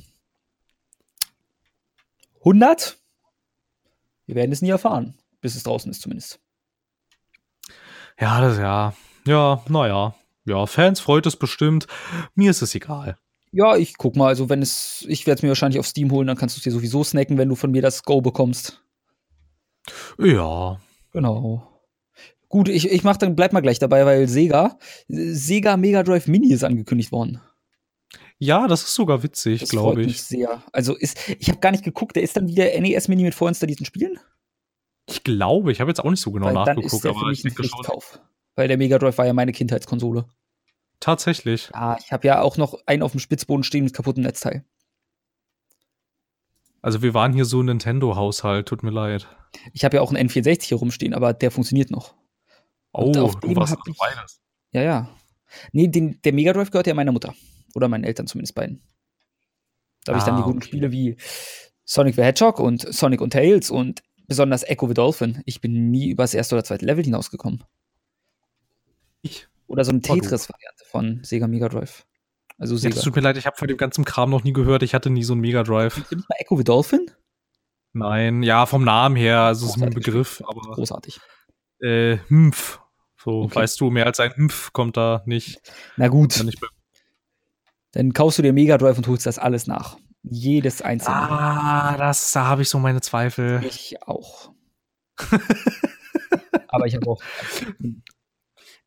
100? 2.40 2.98
Wir 4.26 4.36
werden 4.36 4.52
es 4.52 4.62
nie 4.62 4.70
erfahren, 4.70 5.16
bis 5.42 5.56
es 5.56 5.64
draußen 5.64 5.90
ist 5.90 6.02
zumindest. 6.02 6.40
Ja, 8.20 8.42
das 8.42 8.58
ja. 8.58 8.94
Ja, 9.26 9.64
naja. 9.68 10.14
Ja, 10.46 10.66
Fans 10.66 11.00
freut 11.00 11.26
es 11.26 11.36
bestimmt. 11.36 11.88
Mir 12.36 12.52
ist 12.52 12.62
es 12.62 12.76
egal. 12.76 13.18
Ja, 13.52 13.76
ich 13.76 13.98
guck 13.98 14.16
mal. 14.16 14.28
Also, 14.28 14.50
wenn 14.50 14.62
es, 14.62 15.06
ich 15.08 15.26
werde 15.26 15.40
es 15.40 15.44
mir 15.44 15.50
wahrscheinlich 15.50 15.80
auf 15.80 15.88
Steam 15.88 16.12
holen, 16.12 16.28
dann 16.28 16.38
kannst 16.38 16.56
du 16.56 16.60
es 16.60 16.64
dir 16.64 16.72
sowieso 16.72 17.04
snacken, 17.04 17.38
wenn 17.38 17.50
du 17.50 17.56
von 17.56 17.72
mir 17.72 17.82
das 17.82 18.04
Go 18.04 18.22
bekommst. 18.22 18.82
Ja. 20.18 20.80
Genau. 21.12 21.69
Gut, 22.50 22.68
ich, 22.68 22.90
ich 22.90 23.04
mach 23.04 23.18
dann, 23.18 23.36
bleib 23.36 23.54
mal 23.54 23.62
gleich 23.62 23.80
dabei, 23.80 24.06
weil 24.06 24.28
Sega, 24.28 24.78
Sega 25.08 25.78
Mega 25.78 26.04
Drive 26.04 26.28
Mini 26.28 26.52
ist 26.52 26.64
angekündigt 26.64 27.12
worden. 27.12 27.40
Ja, 28.40 28.68
das 28.68 28.84
ist 28.84 28.96
sogar 28.96 29.22
witzig, 29.22 29.70
glaube 29.70 29.96
freut 29.96 30.06
mich 30.06 30.16
ich. 30.16 30.24
sehr. 30.24 30.64
Also 30.72 30.96
ist, 30.96 31.18
ich 31.40 31.50
habe 31.50 31.60
gar 31.60 31.72
nicht 31.72 31.84
geguckt, 31.84 32.16
der 32.16 32.24
ist 32.24 32.36
dann 32.38 32.48
wieder 32.48 32.66
NES-Mini 32.80 33.24
mit 33.24 33.36
vorinstallierten 33.36 33.86
Spielen? 33.86 34.18
Ich 35.08 35.24
glaube, 35.24 35.72
ich 35.72 35.80
habe 35.80 35.92
jetzt 35.92 36.00
auch 36.00 36.10
nicht 36.10 36.22
so 36.22 36.32
genau 36.32 36.48
Weil 36.48 36.54
dann 36.54 36.78
ist 36.80 36.86
nachgeguckt, 36.86 37.04
der 37.04 37.14
für 37.14 37.20
aber 37.20 37.30
mich 37.30 37.40
ich 37.40 37.46
ein. 37.46 37.52
Pflichtkauf. 37.52 38.20
Weil 38.56 38.68
der 38.68 38.78
Mega 38.78 38.98
Drive 38.98 39.18
war 39.18 39.26
ja 39.26 39.34
meine 39.34 39.52
Kindheitskonsole. 39.52 40.26
Tatsächlich. 41.00 41.70
Ah, 41.74 41.98
ich 42.00 42.12
habe 42.12 42.28
ja 42.28 42.42
auch 42.42 42.58
noch 42.58 42.80
einen 42.86 43.04
auf 43.04 43.12
dem 43.12 43.20
Spitzboden 43.20 43.64
stehen 43.64 43.84
mit 43.84 43.94
kaputtem 43.94 44.24
Netzteil. 44.24 44.64
Also 46.82 47.02
wir 47.02 47.14
waren 47.14 47.34
hier 47.34 47.46
so 47.46 47.62
ein 47.62 47.66
Nintendo-Haushalt, 47.66 48.68
tut 48.68 48.84
mir 48.84 48.92
leid. 48.92 49.28
Ich 49.74 49.84
habe 49.84 49.98
ja 49.98 50.02
auch 50.02 50.14
einen 50.14 50.30
N64 50.30 50.64
hier 50.64 50.78
rumstehen, 50.78 51.14
aber 51.14 51.34
der 51.34 51.52
funktioniert 51.52 51.92
noch. 51.92 52.16
Oh, 52.92 53.12
du 53.12 53.56
warst 53.56 53.78
also 53.78 53.94
beides. 54.00 54.42
Ja, 54.72 54.82
ja. 54.82 55.10
Nee, 55.72 55.88
den, 55.88 56.22
der 56.24 56.34
Mega 56.34 56.54
Drive 56.54 56.72
gehört 56.72 56.88
ja 56.88 56.94
meiner 56.94 57.12
Mutter. 57.12 57.34
Oder 57.76 57.88
meinen 57.88 58.04
Eltern 58.04 58.28
zumindest 58.28 58.56
beiden. 58.56 58.82
Da 60.06 60.14
habe 60.14 60.20
ich 60.20 60.26
dann 60.26 60.36
Ah, 60.36 60.38
die 60.38 60.44
guten 60.44 60.58
okay. 60.58 60.68
Spiele 60.68 60.92
wie 60.92 61.18
Sonic 61.86 62.16
the 62.16 62.24
Hedgehog 62.24 62.60
und 62.60 62.82
Sonic 62.94 63.22
und 63.22 63.32
Tails 63.32 63.70
und 63.72 64.02
besonders 64.28 64.64
Echo 64.64 64.88
the 64.88 64.94
Dolphin. 64.94 65.42
Ich 65.46 65.62
bin 65.62 65.92
nie 65.92 66.10
über 66.10 66.24
das 66.24 66.34
erste 66.34 66.56
oder 66.56 66.64
zweite 66.64 66.86
Level 66.86 67.04
hinausgekommen. 67.04 67.64
Ich. 69.22 69.48
Oder 69.68 69.84
so 69.86 69.92
eine 69.92 70.00
du. 70.00 70.14
Tetris-Variante 70.14 70.86
von 70.86 71.20
Sega 71.24 71.48
Mega 71.48 71.70
Drive. 71.70 72.06
Also 72.58 72.76
Ja, 72.76 72.82
Sega. 72.82 72.96
das 72.96 73.04
tut 73.04 73.16
mir 73.16 73.22
leid, 73.22 73.38
ich 73.38 73.46
habe 73.46 73.58
von 73.58 73.68
dem 73.68 73.78
ganzen 73.78 74.06
Kram 74.06 74.30
noch 74.30 74.44
nie 74.44 74.54
gehört. 74.54 74.84
Ich 74.84 74.94
hatte 74.94 75.10
nie 75.10 75.24
so 75.24 75.34
einen 75.34 75.42
Mega 75.42 75.64
Drive. 75.64 75.98
Nicht 75.98 76.12
mal 76.30 76.36
Echo 76.40 76.58
the 76.58 76.64
Dolphin? 76.64 77.10
Nein, 77.94 78.44
ja, 78.44 78.66
vom 78.66 78.84
Namen 78.84 79.16
her, 79.16 79.40
also 79.42 79.66
es 79.66 79.76
ist 79.76 79.82
ein. 79.82 79.90
Begriff, 79.92 80.44
aber 80.48 80.62
Großartig. 80.62 81.20
Äh, 81.82 82.18
Hmpf. 82.30 82.80
So, 83.24 83.44
Okay. 83.44 83.56
weißt 83.56 83.80
du, 83.82 83.90
mehr 83.90 84.06
als 84.06 84.20
ein 84.20 84.32
Hmpf 84.32 84.72
kommt 84.74 84.96
da 84.98 85.22
nicht. 85.26 85.60
Na 85.98 86.08
gut, 86.08 86.42
nicht 86.44 86.60
dann 87.92 88.14
kaufst 88.14 88.38
du 88.38 88.44
dir 88.44 88.54
Mega 88.54 88.78
Drive 88.78 88.98
und 88.98 89.08
holst 89.08 89.26
das 89.26 89.40
alles 89.40 89.66
nach. 89.66 89.98
Jedes 90.22 90.82
einzelne. 90.84 91.16
ah, 91.18 91.98
das, 91.98 92.32
da 92.32 92.46
habe 92.46 92.62
ich 92.62 92.70
so 92.70 92.78
meine 92.78 93.02
Zweifel. 93.02 93.64
Ich 93.66 93.96
auch. 94.04 94.52
Aber 96.68 96.86
ich 96.86 96.96
habe 96.96 97.08
auch. 97.10 97.20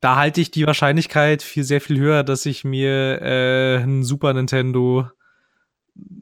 Da 0.01 0.17
halte 0.17 0.41
ich 0.41 0.51
die 0.53 0.67
Wahrscheinlichkeit 0.67 1.43
viel, 1.43 1.65
sehr 1.65 1.81
viel 1.81 1.99
höher, 1.99 2.23
dass 2.23 2.47
ich 2.47 2.63
mir 2.65 3.21
äh, 3.23 3.77
ein 3.83 4.05
Super 4.05 4.35
Nintendo 4.35 5.09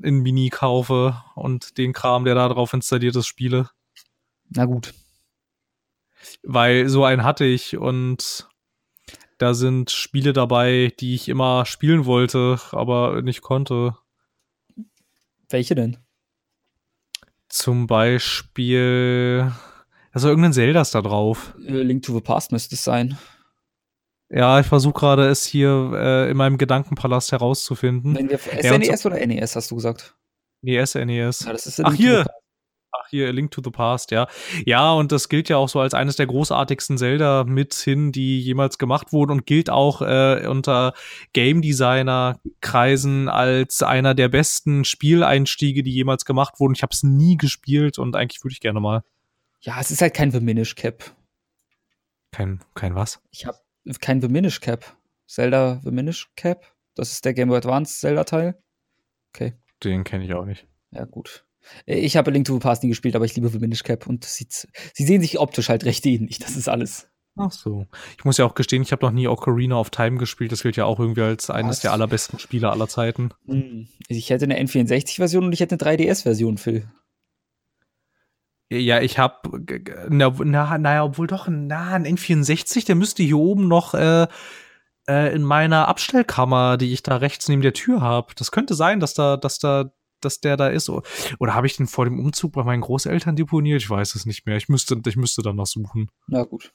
in 0.03 0.21
Mini 0.21 0.49
kaufe 0.49 1.23
und 1.35 1.77
den 1.77 1.93
Kram, 1.93 2.25
der 2.25 2.35
da 2.35 2.49
drauf 2.49 2.73
installiert 2.73 3.15
ist, 3.17 3.27
spiele. 3.27 3.69
Na 4.49 4.65
gut. 4.65 4.95
Weil 6.43 6.89
so 6.89 7.05
einen 7.05 7.25
hatte 7.25 7.45
ich 7.45 7.77
und 7.77 8.49
da 9.39 9.55
sind 9.55 9.91
Spiele 9.91 10.33
dabei, 10.33 10.93
die 11.01 11.15
ich 11.15 11.29
immer 11.29 11.65
spielen 11.65 12.05
wollte, 12.05 12.61
aber 12.73 13.23
nicht 13.23 13.41
konnte. 13.41 13.97
Welche 15.49 15.75
denn? 15.75 15.97
Zum 17.49 17.87
Beispiel, 17.87 19.51
also 20.13 20.29
irgendein 20.29 20.53
Zelda 20.53 20.83
ist 20.83 20.95
da 20.95 21.03
drauf. 21.03 21.55
Äh, 21.67 21.83
Link 21.83 22.03
to 22.03 22.13
the 22.13 22.21
Past 22.21 22.53
müsste 22.53 22.75
es 22.75 22.85
sein. 22.85 23.19
Ja, 24.29 24.61
ich 24.61 24.67
versuche 24.67 25.01
gerade 25.01 25.27
es 25.29 25.45
hier 25.45 25.93
äh, 25.95 26.31
in 26.31 26.37
meinem 26.37 26.57
Gedankenpalast 26.57 27.33
herauszufinden. 27.33 28.15
Wir 28.15 28.39
Ja, 28.63 28.75
SNES 28.75 29.07
oder 29.07 29.27
NES 29.27 29.57
hast 29.57 29.71
du 29.73 29.75
gesagt? 29.75 30.15
NES, 30.63 30.95
NES. 30.95 31.41
Ja, 31.45 31.55
Ach, 31.85 31.95
hier. 31.95 32.27
Hier, 33.11 33.29
A 33.29 33.31
Link 33.31 33.51
to 33.51 33.61
the 33.65 33.71
Past, 33.71 34.11
ja. 34.11 34.29
Ja, 34.65 34.93
und 34.93 35.13
das 35.13 35.29
gilt 35.29 35.49
ja 35.49 35.57
auch 35.57 35.69
so 35.69 35.81
als 35.81 35.95
eines 35.95 36.17
der 36.17 36.27
großartigsten 36.27 36.97
Zelda 36.99 37.45
mithin, 37.45 38.13
die 38.13 38.41
jemals 38.41 38.79
gemacht 38.79 39.13
wurden 39.13 39.33
und 39.33 39.47
gilt 39.47 39.69
auch 39.71 40.01
äh, 40.03 40.47
unter 40.47 40.95
Game 41.33 41.61
Designer 41.63 42.39
Kreisen 42.61 43.29
als 43.29 43.83
einer 43.83 44.15
der 44.15 44.29
besten 44.29 44.85
Spieleinstiege, 44.85 45.83
die 45.83 45.93
jemals 45.93 46.25
gemacht 46.25 46.61
wurden. 46.61 46.75
Ich 46.75 46.83
habe 46.83 46.93
es 46.93 47.03
nie 47.03 47.37
gespielt 47.37 47.99
und 47.99 48.17
eigentlich 48.17 48.43
würde 48.45 48.53
ich 48.53 48.61
gerne 48.61 48.81
mal. 48.81 49.03
Ja, 49.61 49.79
es 49.81 49.91
ist 49.91 50.01
halt 50.03 50.15
kein 50.15 50.31
The 50.31 50.41
Minish 50.41 50.75
Cap. 50.75 51.05
Kein, 52.33 52.61
kein 52.75 52.95
was? 52.95 53.21
Ich 53.31 53.45
habe 53.47 53.59
kein 54.01 54.21
The 54.21 54.29
Minish 54.29 54.61
Cap. 54.61 54.97
Zelda 55.27 55.81
The 55.85 55.91
Minish 55.91 56.29
Cap. 56.37 56.65
Das 56.95 57.13
ist 57.13 57.25
der 57.25 57.35
Game 57.35 57.49
Boy 57.49 57.59
Advance 57.59 57.99
Zelda-Teil. 57.99 58.57
Okay, 59.33 59.55
Den 59.85 60.05
kenne 60.05 60.25
ich 60.25 60.35
auch 60.35 60.45
nicht. 60.45 60.67
ja 60.91 61.05
gut. 61.05 61.45
Ich 61.87 62.17
habe 62.17 62.31
Link 62.31 62.47
to 62.47 62.55
the 62.55 62.61
Past 62.61 62.83
nie 62.83 62.89
gespielt, 62.89 63.17
aber 63.17 63.25
ich 63.25 63.35
liebe 63.35 63.51
Minish 63.59 63.83
Cap 63.83 64.07
und 64.07 64.25
sieht, 64.25 64.69
sie 64.95 65.05
sehen 65.05 65.21
sich 65.21 65.39
optisch 65.39 65.69
halt 65.69 65.85
recht 65.85 66.05
ähnlich. 66.07 66.39
Das 66.39 66.57
ist 66.57 66.69
alles. 66.69 67.09
Ach 67.37 67.53
so. 67.53 67.87
Ich 68.19 68.25
muss 68.25 68.39
ja 68.39 68.45
auch 68.45 68.55
gestehen, 68.55 68.83
ich 68.83 68.93
habe 68.93 69.05
noch 69.05 69.13
nie 69.13 69.29
Ocarina 69.29 69.77
of 69.77 69.91
Time 69.91 70.19
gespielt. 70.19 70.53
Das 70.53 70.63
gilt 70.63 70.77
ja 70.77 70.85
auch 70.85 70.99
irgendwie 70.99 71.23
als 71.23 71.49
eines 71.49 71.77
Was? 71.77 71.81
der 71.81 71.93
allerbesten 71.93 72.39
Spiele 72.39 72.71
aller 72.71 72.89
Zeiten. 72.89 73.31
Hm. 73.47 73.89
Ich 74.09 74.31
hätte 74.31 74.45
eine 74.45 74.61
N64-Version 74.61 75.45
und 75.45 75.53
ich 75.53 75.61
hätte 75.61 75.79
eine 75.83 75.97
3DS-Version, 75.97 76.59
Phil. 76.59 76.89
Ja, 78.73 79.01
ich 79.01 79.19
habe, 79.19 79.65
na, 80.09 80.33
na, 80.39 80.79
naja, 80.79 81.05
obwohl 81.05 81.27
doch, 81.27 81.49
na, 81.49 81.95
ein 81.95 82.07
N64, 82.07 82.87
der 82.87 82.95
müsste 82.95 83.23
hier 83.23 83.39
oben 83.39 83.67
noch 83.67 83.95
äh, 83.95 84.29
äh, 85.09 85.35
in 85.35 85.43
meiner 85.43 85.89
Abstellkammer, 85.89 86.77
die 86.77 86.93
ich 86.93 87.03
da 87.03 87.17
rechts 87.17 87.49
neben 87.49 87.63
der 87.63 87.73
Tür 87.73 88.01
habe. 88.01 88.33
Das 88.37 88.53
könnte 88.53 88.75
sein, 88.75 89.01
dass 89.01 89.15
da, 89.15 89.37
dass 89.37 89.59
da, 89.59 89.93
dass 90.25 90.41
der 90.41 90.57
da 90.57 90.69
ist. 90.69 90.89
Oder 90.89 91.55
habe 91.55 91.67
ich 91.67 91.77
den 91.77 91.87
vor 91.87 92.05
dem 92.05 92.19
Umzug 92.19 92.53
bei 92.53 92.63
meinen 92.65 92.81
Großeltern 92.83 93.37
deponiert? 93.37 93.83
Ich 93.83 93.91
weiß 93.91 94.15
es 94.15 94.27
nicht 94.27 94.47
mehr. 94.47 94.57
Ich 94.57 94.69
müsste, 94.69 95.01
ich 95.07 95.17
müsste 95.17 95.43
danach 95.43 95.67
suchen. 95.67 96.11
Na 96.27 96.45
gut. 96.45 96.73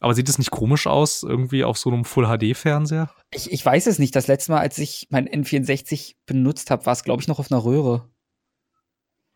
Aber 0.00 0.14
sieht 0.14 0.28
es 0.28 0.38
nicht 0.38 0.50
komisch 0.50 0.86
aus, 0.86 1.22
irgendwie 1.22 1.62
auf 1.62 1.76
so 1.78 1.90
einem 1.90 2.04
Full-HD-Fernseher? 2.04 3.10
Ich, 3.32 3.52
ich 3.52 3.64
weiß 3.64 3.86
es 3.86 3.98
nicht. 3.98 4.16
Das 4.16 4.26
letzte 4.28 4.52
Mal, 4.52 4.60
als 4.60 4.78
ich 4.78 5.08
mein 5.10 5.28
N64 5.28 6.14
benutzt 6.26 6.70
habe, 6.70 6.86
war 6.86 6.94
es, 6.94 7.04
glaube 7.04 7.20
ich, 7.22 7.28
noch 7.28 7.38
auf 7.38 7.52
einer 7.52 7.62
Röhre. 7.62 8.08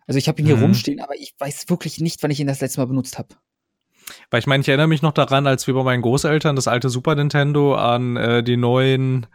Also 0.07 0.19
ich 0.19 0.27
habe 0.29 0.41
ihn 0.41 0.47
hier 0.47 0.57
Mhm. 0.57 0.63
rumstehen, 0.63 1.01
aber 1.01 1.15
ich 1.17 1.35
weiß 1.39 1.69
wirklich 1.69 2.01
nicht, 2.01 2.23
wann 2.23 2.31
ich 2.31 2.41
ihn 2.41 2.47
das 2.47 2.61
letzte 2.61 2.81
Mal 2.81 2.87
benutzt 2.87 3.19
habe. 3.19 3.29
Weil 4.31 4.41
ich 4.41 4.47
meine, 4.47 4.61
ich 4.61 4.69
erinnere 4.69 4.87
mich 4.89 5.01
noch 5.03 5.13
daran, 5.13 5.47
als 5.47 5.67
wir 5.67 5.75
bei 5.75 5.83
meinen 5.83 6.03
Großeltern 6.03 6.57
das 6.57 6.69
alte 6.69 6.91
Super 6.91 7.15
Nintendo 7.15 7.75
an 7.75 8.17
äh, 8.17 8.43
den 8.43 8.61
neuen, 8.61 9.27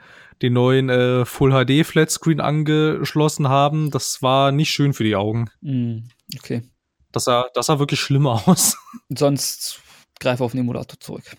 den 0.42 0.54
neuen 0.54 0.90
äh, 0.90 1.26
Full 1.26 1.52
HD 1.52 1.86
Flatscreen 1.86 2.40
angeschlossen 2.40 3.50
haben. 3.50 3.92
Das 3.92 4.22
war 4.22 4.52
nicht 4.52 4.70
schön 4.70 4.94
für 4.94 5.04
die 5.04 5.16
Augen. 5.16 5.50
Hm, 5.62 6.10
okay. 6.38 6.64
Das 7.12 7.26
sah, 7.26 7.48
das 7.54 7.66
sah 7.66 7.80
wirklich 7.80 8.00
schlimm 8.00 8.28
aus. 8.28 8.78
Sonst 9.10 9.82
greife 10.20 10.44
auf 10.44 10.52
den 10.52 10.62
Emulator 10.62 11.00
zurück. 11.00 11.36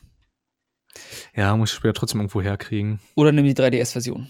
Ja, 1.35 1.57
muss 1.57 1.71
ich 1.71 1.77
später 1.77 1.95
trotzdem 1.95 2.21
irgendwo 2.21 2.43
herkriegen. 2.43 3.01
Oder 3.15 3.33
nimm 3.33 3.45
die 3.45 3.55
3DS-Version. 3.55 4.29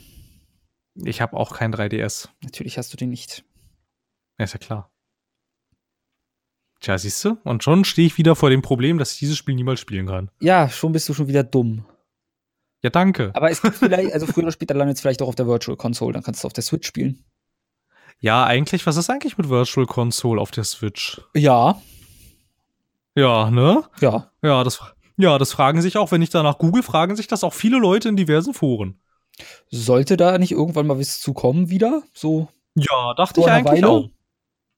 Ich 0.94 1.20
habe 1.20 1.36
auch 1.36 1.56
kein 1.56 1.74
3DS. 1.74 2.28
Natürlich 2.42 2.76
hast 2.76 2.92
du 2.92 2.96
den 2.96 3.10
nicht. 3.10 3.44
Ja, 4.38 4.44
ist 4.44 4.52
ja 4.52 4.58
klar. 4.58 4.90
Tja, 6.80 6.96
siehst 6.96 7.24
du? 7.24 7.36
Und 7.44 7.62
schon 7.62 7.84
stehe 7.84 8.06
ich 8.06 8.16
wieder 8.16 8.34
vor 8.34 8.50
dem 8.50 8.62
Problem, 8.62 8.98
dass 8.98 9.12
ich 9.12 9.18
dieses 9.18 9.36
Spiel 9.36 9.54
niemals 9.54 9.80
spielen 9.80 10.06
kann. 10.06 10.30
Ja, 10.40 10.68
schon 10.68 10.92
bist 10.92 11.08
du 11.08 11.14
schon 11.14 11.28
wieder 11.28 11.44
dumm. 11.44 11.84
Ja, 12.82 12.90
danke. 12.90 13.30
Aber 13.34 13.50
es 13.50 13.60
gibt 13.62 13.76
vielleicht, 13.76 14.12
also 14.14 14.26
früher 14.26 14.44
oder 14.44 14.52
später 14.52 14.74
landet 14.74 14.96
es 14.96 15.00
vielleicht 15.00 15.22
auch 15.22 15.28
auf 15.28 15.34
der 15.34 15.46
Virtual 15.46 15.76
Console, 15.76 16.12
dann 16.12 16.22
kannst 16.22 16.42
du 16.42 16.46
auf 16.46 16.52
der 16.52 16.62
Switch 16.64 16.86
spielen. 16.86 17.24
Ja, 18.20 18.44
eigentlich, 18.44 18.86
was 18.86 18.96
ist 18.96 19.08
eigentlich 19.08 19.38
mit 19.38 19.48
Virtual 19.48 19.86
Console 19.86 20.40
auf 20.40 20.50
der 20.50 20.64
Switch? 20.64 21.20
Ja, 21.34 21.80
Ja, 23.14 23.50
ne? 23.50 23.84
ja. 24.00 24.30
Ja, 24.42 24.62
das, 24.64 24.80
ja, 25.16 25.38
das 25.38 25.52
fragen 25.52 25.80
sich 25.82 25.96
auch, 25.98 26.12
wenn 26.12 26.22
ich 26.22 26.30
danach 26.30 26.58
google, 26.58 26.82
fragen 26.82 27.16
sich 27.16 27.26
das 27.26 27.44
auch 27.44 27.54
viele 27.54 27.78
Leute 27.78 28.08
in 28.08 28.16
diversen 28.16 28.54
Foren. 28.54 29.00
Sollte 29.70 30.16
da 30.16 30.36
nicht 30.38 30.52
irgendwann 30.52 30.86
mal 30.86 30.98
was 30.98 31.20
zu 31.20 31.32
kommen 31.32 31.70
wieder? 31.70 32.02
So 32.12 32.48
Ja, 32.74 33.14
dachte 33.14 33.40
ich 33.40 33.46
eigentlich 33.46 33.82
Weile? 33.82 33.88
auch. 33.88 34.08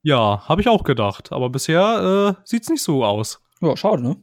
Ja, 0.03 0.49
habe 0.49 0.61
ich 0.61 0.69
auch 0.69 0.85
gedacht. 0.85 1.33
Aber 1.33 1.51
bisher 1.51 2.37
äh, 2.39 2.43
sieht's 2.45 2.69
nicht 2.69 2.83
so 2.83 3.05
aus. 3.05 3.41
Ja, 3.61 3.77
schade, 3.77 4.03
ne? 4.03 4.17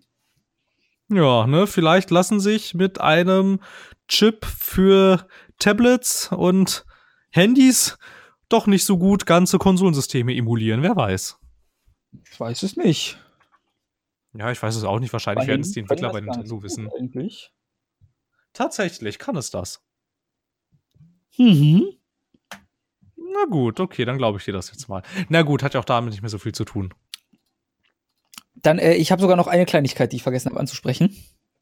Ja, 1.09 1.47
ne, 1.47 1.65
vielleicht 1.67 2.11
lassen 2.11 2.39
sich 2.39 2.73
mit 2.75 3.01
einem 3.01 3.61
Chip 4.07 4.45
für 4.45 5.27
Tablets 5.57 6.31
und 6.31 6.85
Handys 7.31 7.97
doch 8.47 8.67
nicht 8.67 8.85
so 8.85 8.97
gut 8.97 9.25
ganze 9.25 9.57
Konsolensysteme 9.57 10.35
emulieren, 10.35 10.81
wer 10.81 10.95
weiß. 10.95 11.39
Ich 12.31 12.39
weiß 12.39 12.63
es 12.63 12.75
nicht. 12.77 13.19
Ja, 14.33 14.51
ich 14.51 14.61
weiß 14.61 14.75
es 14.75 14.83
auch 14.83 14.99
nicht. 14.99 15.13
Wahrscheinlich 15.13 15.47
werden 15.47 15.61
es 15.61 15.71
die 15.71 15.79
Entwickler 15.79 16.11
bei 16.11 16.21
Nintendo 16.21 16.61
wissen. 16.61 16.89
Eigentlich. 16.97 17.51
Tatsächlich 18.53 19.19
kann 19.19 19.35
es 19.35 19.51
das. 19.51 19.83
Mhm. 21.37 21.93
Na 23.15 23.45
gut, 23.49 23.79
okay, 23.79 24.05
dann 24.05 24.17
glaube 24.17 24.39
ich 24.39 24.45
dir 24.45 24.53
das 24.53 24.71
jetzt 24.71 24.89
mal. 24.89 25.03
Na 25.29 25.43
gut, 25.43 25.63
hat 25.63 25.73
ja 25.73 25.79
auch 25.79 25.85
damit 25.85 26.11
nicht 26.11 26.21
mehr 26.21 26.29
so 26.29 26.39
viel 26.39 26.51
zu 26.51 26.65
tun. 26.65 26.93
Dann, 28.61 28.79
äh, 28.79 28.93
ich 28.95 29.11
habe 29.11 29.21
sogar 29.21 29.37
noch 29.37 29.47
eine 29.47 29.65
Kleinigkeit, 29.65 30.11
die 30.11 30.17
ich 30.17 30.23
vergessen 30.23 30.49
habe 30.49 30.59
anzusprechen. 30.59 31.15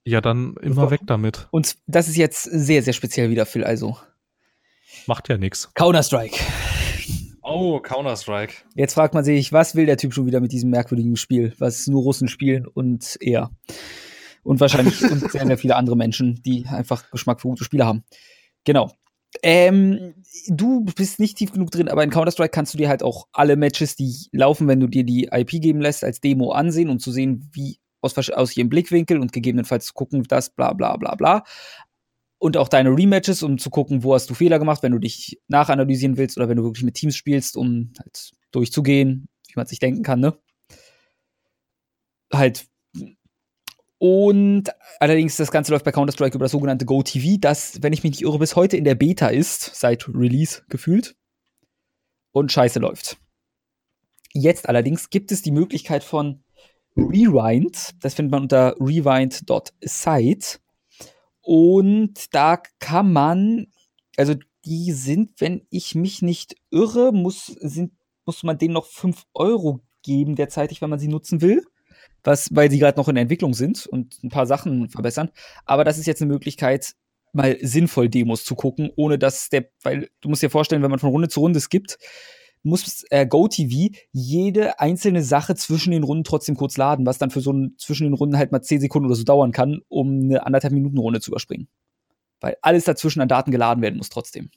Ja, 0.04 0.22
dann 0.22 0.56
immer 0.62 0.90
weg 0.90 1.02
damit. 1.06 1.48
Und 1.52 1.76
das 1.86 2.08
ist 2.08 2.16
jetzt 2.16 2.44
sehr, 2.44 2.82
sehr 2.82 2.94
speziell 2.94 3.30
wieder, 3.30 3.46
Phil. 3.46 3.64
Also 3.64 3.98
Macht 5.08 5.30
ja 5.30 5.38
nichts. 5.38 5.74
Counter-Strike. 5.74 6.38
Oh, 7.42 7.80
Counter-Strike. 7.80 8.54
Jetzt 8.76 8.94
fragt 8.94 9.14
man 9.14 9.24
sich, 9.24 9.54
was 9.54 9.74
will 9.74 9.86
der 9.86 9.98
Typ 9.98 10.14
schon 10.14 10.26
wieder 10.26 10.42
mit 10.42 10.52
diesem 10.52 10.70
merkwürdigen 10.70 11.16
Spiel, 11.16 11.54
was 11.60 11.88
nur 11.88 12.02
Russen 12.04 12.28
spielen 12.28 12.68
und 12.68 13.18
er. 13.22 13.52
Und 14.44 14.60
wahrscheinlich 14.60 15.02
und 15.12 15.32
sehr, 15.32 15.46
sehr 15.46 15.58
viele 15.58 15.78
andere 15.78 15.96
Menschen, 15.96 16.42
die 16.44 16.66
einfach 16.68 17.10
Geschmack 17.10 17.40
für 17.40 17.48
gute 17.48 17.64
Spiele 17.64 17.86
haben. 17.86 18.04
Genau. 18.66 18.92
Ähm, 19.44 20.17
du 20.48 20.86
bist 20.86 21.20
nicht 21.20 21.38
tief 21.38 21.52
genug 21.52 21.72
drin, 21.72 21.90
aber 21.90 22.04
in 22.04 22.10
Counter-Strike 22.10 22.52
kannst 22.52 22.74
du 22.74 22.78
dir 22.78 22.90
halt 22.90 23.04
auch 23.04 23.28
alle 23.32 23.56
Matches, 23.56 23.96
die 23.96 24.28
laufen, 24.32 24.68
wenn 24.68 24.80
du 24.80 24.88
dir 24.88 25.04
die 25.04 25.30
IP 25.32 25.62
geben 25.62 25.82
lässt, 25.82 26.04
als 26.04 26.22
Demo 26.22 26.52
ansehen, 26.52 26.90
um 26.90 27.00
zu 27.00 27.12
sehen, 27.12 27.50
wie 27.54 27.80
aus, 28.02 28.18
aus 28.30 28.56
jedem 28.56 28.70
Blickwinkel 28.70 29.20
und 29.20 29.34
gegebenenfalls 29.34 29.94
gucken, 29.94 30.24
das 30.24 30.50
bla 30.50 30.74
bla 30.74 30.98
bla 30.98 31.16
bla. 31.16 31.44
Und 32.40 32.56
auch 32.58 32.68
deine 32.68 32.92
Rematches, 32.92 33.42
um 33.42 33.58
zu 33.58 33.70
gucken, 33.70 34.04
wo 34.04 34.14
hast 34.14 34.30
du 34.30 34.36
Fehler 34.36 34.60
gemacht, 34.60 34.84
wenn 34.84 34.92
du 34.92 35.00
dich 35.00 35.40
nachanalysieren 35.48 36.18
willst 36.18 36.38
oder 36.38 36.48
wenn 36.50 36.58
du 36.58 36.64
wirklich 36.64 36.84
mit 36.84 36.96
Teams 36.96 37.16
spielst, 37.16 37.58
um 37.58 37.94
halt 38.00 38.32
durchzugehen, 38.52 39.28
wie 39.48 39.54
man 39.56 39.66
sich 39.66 39.80
denken 39.80 40.04
kann, 40.04 40.20
ne? 40.20 40.38
Halt 42.32 42.68
und 44.00 44.70
allerdings, 45.00 45.38
das 45.38 45.52
Ganze 45.52 45.72
läuft 45.72 45.86
bei 45.86 45.92
Counter-Strike 45.92 46.36
über 46.36 46.46
das 46.46 46.52
sogenannte 46.52 46.86
GoTV, 46.86 47.40
das, 47.40 47.82
wenn 47.82 47.94
ich 47.94 48.04
mich 48.04 48.12
nicht 48.12 48.22
irre, 48.22 48.38
bis 48.38 48.56
heute 48.56 48.78
in 48.78 48.84
der 48.84 48.96
Beta 48.96 49.28
ist, 49.28 49.76
seit 49.76 50.08
Release 50.08 50.62
gefühlt. 50.70 51.16
Und 52.32 52.52
scheiße 52.52 52.80
läuft. 52.80 53.18
Jetzt 54.34 54.70
allerdings 54.70 55.10
gibt 55.10 55.32
es 55.32 55.42
die 55.42 55.52
Möglichkeit 55.52 56.04
von 56.04 56.44
Rewind. 56.96 57.96
Das 58.02 58.14
findet 58.14 58.32
man 58.32 58.44
unter 58.44 58.76
rewind.site. 58.80 60.60
Und 61.42 62.36
da 62.36 62.62
kann 62.80 63.12
man, 63.12 63.68
also 64.16 64.36
die 64.66 64.92
sind, 64.92 65.42
wenn 65.42 65.66
ich 65.72 65.96
mich 65.96 66.22
nicht 66.22 66.56
irre, 66.70 67.12
muss, 67.12 67.48
sind, 67.48 67.94
muss 68.26 68.44
man 68.44 68.60
denen 68.60 68.74
noch 68.74 68.86
5 68.86 69.24
Euro 69.34 69.82
geben 70.04 70.36
derzeitig, 70.36 70.82
wenn 70.82 70.92
man 70.92 71.00
sie 71.00 71.08
nutzen 71.08 71.42
will 71.42 71.64
was, 72.24 72.54
weil 72.56 72.70
sie 72.70 72.80
gerade 72.80 72.98
noch 72.98 73.08
in 73.08 73.16
der 73.16 73.22
Entwicklung 73.24 73.54
sind 73.54 73.86
und 73.88 74.22
ein 74.24 74.30
paar 74.30 74.46
Sachen 74.46 74.90
verbessern. 74.90 75.30
Aber 75.66 75.84
das 75.84 75.98
ist 75.98 76.08
jetzt 76.08 76.22
eine 76.22 76.32
Möglichkeit, 76.32 76.94
mal 77.34 77.58
sinnvoll 77.62 78.10
Demos 78.10 78.44
zu 78.44 78.56
gucken, 78.56 78.92
ohne 78.96 79.18
dass 79.18 79.50
der, 79.50 79.70
weil 79.84 80.10
du 80.22 80.30
musst 80.30 80.44
dir 80.44 80.50
vorstellen, 80.50 80.82
wenn 80.84 80.90
man 80.90 81.00
von 81.00 81.12
Runde 81.12 81.30
zu 81.30 81.40
Runde 81.40 81.60
skippt, 81.60 81.98
muss 82.64 83.06
äh, 83.12 83.26
GoTV 83.26 83.96
jede 84.12 84.80
einzelne 84.80 85.24
Sache 85.24 85.56
zwischen 85.56 85.92
den 85.92 86.04
Runden 86.04 86.24
trotzdem 86.24 86.56
kurz 86.56 86.78
laden, 86.78 87.06
was 87.06 87.18
dann 87.18 87.30
für 87.30 87.40
so 87.40 87.54
ein 87.54 87.76
zwischen 87.78 88.04
den 88.04 88.14
Runden 88.14 88.38
halt 88.38 88.52
mal 88.52 88.62
10 88.62 88.82
Sekunden 88.82 89.06
oder 89.06 89.16
so 89.16 89.24
dauern 89.24 89.52
kann, 89.52 89.82
um 89.88 90.22
eine 90.24 90.46
anderthalb 90.46 90.74
Minuten 90.74 90.98
Runde 90.98 91.22
zu 91.22 91.32
überspringen. 91.32 91.68
Weil 92.42 92.58
alles 92.62 92.84
dazwischen 92.84 93.22
an 93.22 93.28
Daten 93.28 93.52
geladen 93.52 93.82
werden 93.82 93.98
muss 93.98 94.10
trotzdem. 94.10 94.50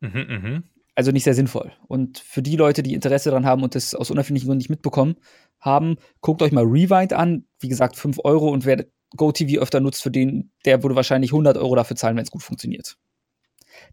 Mhm, 0.00 0.26
mh. 0.28 0.62
Also 0.94 1.12
nicht 1.12 1.24
sehr 1.24 1.34
sinnvoll. 1.34 1.72
Und 1.86 2.18
für 2.18 2.42
die 2.42 2.56
Leute, 2.56 2.82
die 2.82 2.94
Interesse 2.94 3.30
daran 3.30 3.46
haben 3.46 3.62
und 3.62 3.74
das 3.74 3.94
aus 3.94 4.10
unerfindlichen 4.10 4.48
Gründen 4.48 4.58
nicht 4.58 4.70
mitbekommen 4.70 5.16
haben, 5.60 5.96
guckt 6.20 6.42
euch 6.42 6.52
mal 6.52 6.64
Rewind 6.64 7.12
an. 7.12 7.46
Wie 7.58 7.68
gesagt, 7.68 7.96
5 7.96 8.18
Euro 8.24 8.48
und 8.48 8.64
wer 8.64 8.86
GoTV 9.16 9.58
öfter 9.58 9.80
nutzt, 9.80 10.02
für 10.02 10.10
den, 10.10 10.52
der 10.64 10.82
würde 10.82 10.96
wahrscheinlich 10.96 11.32
100 11.32 11.56
Euro 11.56 11.74
dafür 11.74 11.96
zahlen, 11.96 12.16
wenn 12.16 12.24
es 12.24 12.30
gut 12.30 12.42
funktioniert. 12.42 12.96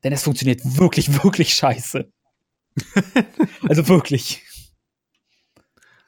Denn 0.04 0.14
es 0.14 0.24
funktioniert 0.24 0.62
wirklich, 0.64 1.12
wirklich 1.24 1.54
scheiße. 1.54 2.12
also 3.68 3.88
wirklich. 3.88 4.44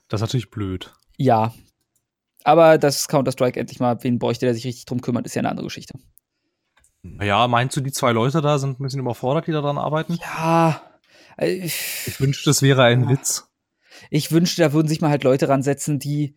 Das 0.08 0.20
ist 0.20 0.22
natürlich 0.22 0.50
blöd. 0.50 0.94
Ja. 1.18 1.54
Aber 2.44 2.78
dass 2.78 3.08
Counter-Strike 3.08 3.60
endlich 3.60 3.80
mal 3.80 4.02
wen 4.04 4.18
bräuchte, 4.18 4.46
der 4.46 4.56
sich 4.56 4.66
richtig 4.66 4.86
drum 4.86 5.02
kümmert, 5.02 5.26
ist 5.26 5.36
ja 5.36 5.42
eine 5.42 5.50
andere 5.50 5.66
Geschichte. 5.68 5.94
Ja, 7.22 7.48
meinst 7.48 7.76
du, 7.76 7.82
die 7.82 7.92
zwei 7.92 8.12
Leute 8.12 8.42
da 8.42 8.58
sind 8.58 8.80
ein 8.80 8.84
bisschen 8.84 9.00
überfordert, 9.00 9.48
die 9.48 9.52
daran 9.52 9.78
arbeiten? 9.78 10.18
Ja. 10.22 10.82
Äh, 11.38 11.52
ich, 11.52 12.04
ich 12.08 12.20
wünschte, 12.20 12.50
es 12.50 12.62
wäre 12.62 12.84
ein 12.84 13.04
ja. 13.04 13.10
Witz. 13.10 13.49
Ich 14.10 14.32
wünschte, 14.32 14.62
da 14.62 14.74
würden 14.74 14.88
sich 14.88 15.02
mal 15.02 15.10
halt 15.10 15.24
Leute 15.24 15.50
ransetzen, 15.50 16.00
die 16.00 16.36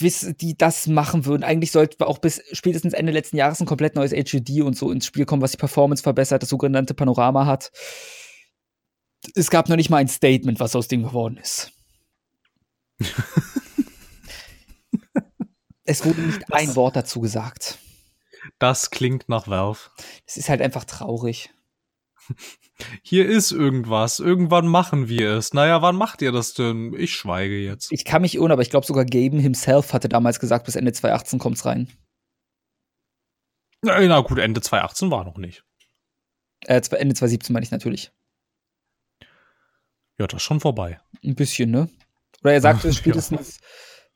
die 0.00 0.56
das 0.56 0.86
machen 0.86 1.26
würden. 1.26 1.42
Eigentlich 1.42 1.72
sollte 1.72 2.06
auch 2.06 2.18
bis 2.18 2.40
spätestens 2.52 2.92
Ende 2.92 3.10
letzten 3.10 3.36
Jahres 3.36 3.60
ein 3.60 3.66
komplett 3.66 3.96
neues 3.96 4.12
HUD 4.12 4.62
und 4.62 4.76
so 4.76 4.92
ins 4.92 5.06
Spiel 5.06 5.26
kommen, 5.26 5.42
was 5.42 5.50
die 5.50 5.56
Performance 5.56 6.02
verbessert, 6.02 6.42
das 6.42 6.50
sogenannte 6.50 6.94
Panorama 6.94 7.46
hat. 7.46 7.72
Es 9.34 9.50
gab 9.50 9.68
noch 9.68 9.76
nicht 9.76 9.90
mal 9.90 9.96
ein 9.96 10.08
Statement, 10.08 10.60
was 10.60 10.76
aus 10.76 10.86
dem 10.88 11.02
geworden 11.02 11.36
ist. 11.38 11.72
es 15.84 16.04
wurde 16.04 16.20
nicht 16.20 16.42
das, 16.46 16.60
ein 16.60 16.76
Wort 16.76 16.94
dazu 16.94 17.20
gesagt. 17.20 17.78
Das 18.58 18.90
klingt 18.90 19.28
nach 19.28 19.48
Valve. 19.48 19.90
Es 20.26 20.36
ist 20.36 20.48
halt 20.48 20.62
einfach 20.62 20.84
traurig. 20.84 21.50
Hier 23.02 23.28
ist 23.28 23.50
irgendwas. 23.50 24.20
Irgendwann 24.20 24.66
machen 24.68 25.08
wir 25.08 25.32
es. 25.32 25.52
Naja, 25.52 25.82
wann 25.82 25.96
macht 25.96 26.22
ihr 26.22 26.32
das 26.32 26.54
denn? 26.54 26.94
Ich 26.96 27.14
schweige 27.14 27.58
jetzt. 27.58 27.90
Ich 27.92 28.04
kann 28.04 28.22
mich 28.22 28.36
irren, 28.36 28.52
aber 28.52 28.62
ich 28.62 28.70
glaube 28.70 28.86
sogar 28.86 29.04
Gaben 29.04 29.40
himself 29.40 29.92
hatte 29.92 30.08
damals 30.08 30.38
gesagt, 30.40 30.66
bis 30.66 30.76
Ende 30.76 30.92
2018 30.92 31.38
kommt's 31.38 31.64
rein. 31.64 31.88
Na, 33.82 34.00
na 34.00 34.20
gut, 34.20 34.38
Ende 34.38 34.60
2018 34.60 35.10
war 35.10 35.24
noch 35.24 35.38
nicht. 35.38 35.64
Äh, 36.66 36.74
Ende 36.74 37.14
2017 37.14 37.52
meine 37.52 37.64
ich 37.64 37.70
natürlich. 37.70 38.12
Ja, 40.18 40.26
das 40.26 40.38
ist 40.38 40.42
schon 40.42 40.60
vorbei. 40.60 41.00
Ein 41.24 41.36
bisschen, 41.36 41.70
ne? 41.70 41.88
Oder 42.42 42.54
er 42.54 42.60
sagte 42.60 42.92
spätestens, 42.92 43.58
ja. 43.58 43.66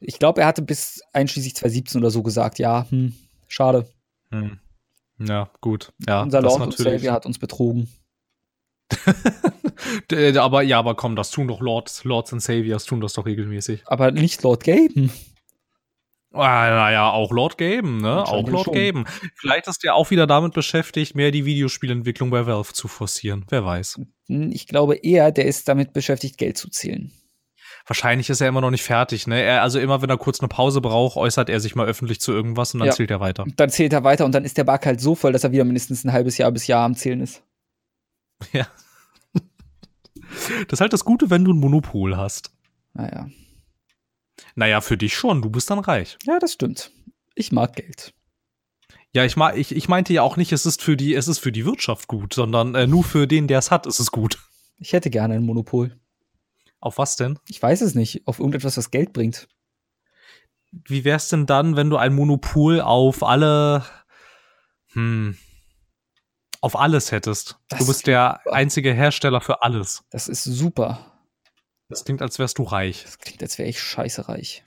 ich 0.01 0.19
glaube, 0.19 0.41
er 0.41 0.47
hatte 0.49 0.63
bis 0.63 1.01
einschließlich 1.13 1.55
2017 1.57 2.01
oder 2.01 2.11
so 2.11 2.23
gesagt, 2.23 2.59
ja, 2.59 2.87
hm, 2.91 3.15
schade. 3.49 3.89
Hm. 4.31 4.59
Ja, 5.19 5.51
gut. 5.61 5.93
Ja, 6.07 6.23
Unser 6.23 6.43
Lord 6.43 6.61
natürlich. 6.61 7.09
hat 7.09 7.27
uns 7.27 7.39
betrogen. 7.39 7.89
aber 10.39 10.63
ja, 10.63 10.79
aber 10.79 10.95
komm, 10.95 11.17
das 11.17 11.31
tun 11.31 11.49
doch 11.49 11.61
Lords, 11.61 12.05
Lords 12.05 12.33
and 12.33 12.43
Saviors 12.43 12.85
tun 12.85 13.01
das 13.01 13.15
doch 13.15 13.27
regelmäßig. 13.27 13.83
Aber 13.87 14.11
nicht 14.11 14.43
Lord 14.43 14.65
Gaben. 14.65 15.13
Ah, 16.35 16.71
naja, 16.71 17.11
auch 17.11 17.31
Lord 17.31 17.59
Gaben, 17.59 17.99
ne? 17.99 18.27
Auch 18.27 18.49
Lord 18.49 18.65
schon. 18.65 18.75
Gaben. 18.75 19.05
Vielleicht 19.37 19.69
ist 19.69 19.85
er 19.85 19.95
auch 19.95 20.11
wieder 20.11 20.27
damit 20.27 20.55
beschäftigt, 20.55 21.15
mehr 21.15 21.31
die 21.31 21.45
Videospielentwicklung 21.45 22.31
bei 22.31 22.47
Valve 22.47 22.73
zu 22.73 22.89
forcieren. 22.89 23.45
Wer 23.51 23.65
weiß. 23.65 24.01
Hm, 24.29 24.51
ich 24.51 24.67
glaube 24.67 24.97
eher, 24.97 25.31
der 25.31 25.45
ist 25.45 25.69
damit 25.69 25.93
beschäftigt, 25.93 26.39
Geld 26.39 26.57
zu 26.57 26.71
zählen. 26.71 27.13
Wahrscheinlich 27.87 28.31
ist 28.31 28.41
er 28.41 28.49
immer 28.49 28.61
noch 28.61 28.71
nicht 28.71 28.85
fertig, 28.85 29.27
ne? 29.27 29.43
Er, 29.43 29.63
also 29.63 29.79
immer, 29.79 30.03
wenn 30.03 30.11
er 30.11 30.17
kurz 30.17 30.41
eine 30.41 30.49
Pause 30.49 30.81
braucht, 30.81 31.17
äußert 31.17 31.51
er 31.51 31.61
sich 31.61 31.75
mal 31.75 31.87
öffentlich 31.87 32.21
zu 32.21 32.33
irgendwas 32.33 32.73
und 32.73 32.81
dann 32.81 32.89
ja. 32.89 32.95
zählt 32.95 33.11
er 33.11 33.21
weiter. 33.21 33.45
Dann 33.57 33.71
zählt 33.71 33.93
er 33.93 34.05
weiter 34.05 34.25
und 34.25 34.33
dann 34.33 34.45
ist 34.45 34.57
der 34.57 34.65
Bug 34.65 34.87
halt 34.87 35.01
so 35.01 35.15
voll, 35.15 35.33
dass 35.33 35.45
er 35.45 35.53
wieder 35.53 35.65
mindestens 35.65 36.05
ein 36.05 36.13
halbes 36.13 36.39
Jahr 36.39 36.53
bis 36.53 36.67
Jahr 36.67 36.85
am 36.85 36.95
Zählen 36.95 37.21
ist. 37.21 37.43
Ja. 38.53 38.67
Das 40.69 40.79
ist 40.79 40.81
halt 40.81 40.93
das 40.93 41.05
Gute, 41.05 41.31
wenn 41.31 41.45
du 41.45 41.53
ein 41.53 41.59
Monopol 41.59 42.17
hast. 42.17 42.51
Naja. 42.95 43.29
Naja, 44.55 44.81
für 44.81 44.97
dich 44.97 45.15
schon, 45.15 45.43
du 45.43 45.51
bist 45.51 45.71
dann 45.71 45.79
reich. 45.79 46.19
Ja, 46.25 46.39
das 46.39 46.53
stimmt. 46.53 46.91
Ich 47.35 47.53
mag 47.53 47.77
Geld. 47.77 48.15
Ja, 49.15 49.25
ich, 49.25 49.37
mag, 49.37 49.57
ich, 49.57 49.75
ich 49.75 49.89
meinte 49.89 50.13
ja 50.13 50.23
auch 50.23 50.37
nicht, 50.37 50.53
es 50.53 50.65
ist 50.65 50.83
für 50.83 50.97
die, 50.97 51.15
es 51.15 51.29
ist 51.29 51.39
für 51.39 51.53
die 51.53 51.67
Wirtschaft 51.67 52.09
gut, 52.09 52.33
sondern 52.33 52.75
äh, 52.75 52.87
nur 52.87 53.05
für 53.05 53.27
den, 53.27 53.47
der 53.47 53.59
es 53.59 53.71
hat, 53.71 53.87
ist 53.87 54.01
es 54.01 54.11
gut. 54.11 54.39
Ich 54.79 54.95
hätte 54.95 55.11
gerne 55.11 55.35
ein 55.35 55.45
Monopol. 55.45 55.99
Auf 56.81 56.99
was 56.99 57.17
denn? 57.17 57.39
Ich 57.49 57.63
weiß 57.63 57.83
es 57.83 57.95
nicht. 57.95 58.27
Auf 58.27 58.39
irgendetwas, 58.39 58.77
was 58.77 58.91
Geld 58.91 59.13
bringt. 59.13 59.49
Wie 60.73 61.05
wär's 61.05 61.29
denn 61.29 61.47
dann, 61.47 61.77
wenn 61.77 61.91
du 61.91 61.97
ein 61.97 62.15
Monopol 62.15 62.81
auf 62.81 63.23
alle, 63.23 63.85
hm, 64.93 65.37
auf 66.63 66.79
alles 66.79 67.13
hättest. 67.13 67.59
Das 67.69 67.81
du 67.81 67.87
bist 67.87 68.07
der 68.07 68.41
super. 68.45 68.57
einzige 68.57 68.95
Hersteller 68.95 69.41
für 69.41 69.63
alles. 69.63 70.05
Das 70.11 70.29
ist 70.29 70.45
super. 70.45 71.13
Das 71.89 72.05
klingt, 72.05 72.23
als 72.23 72.39
wärst 72.39 72.59
du 72.59 72.63
reich. 72.63 73.03
Das 73.03 73.19
klingt, 73.19 73.43
als 73.43 73.59
wäre 73.59 73.69
ich 73.69 73.81
scheiße 73.83 74.29
reich. 74.29 74.63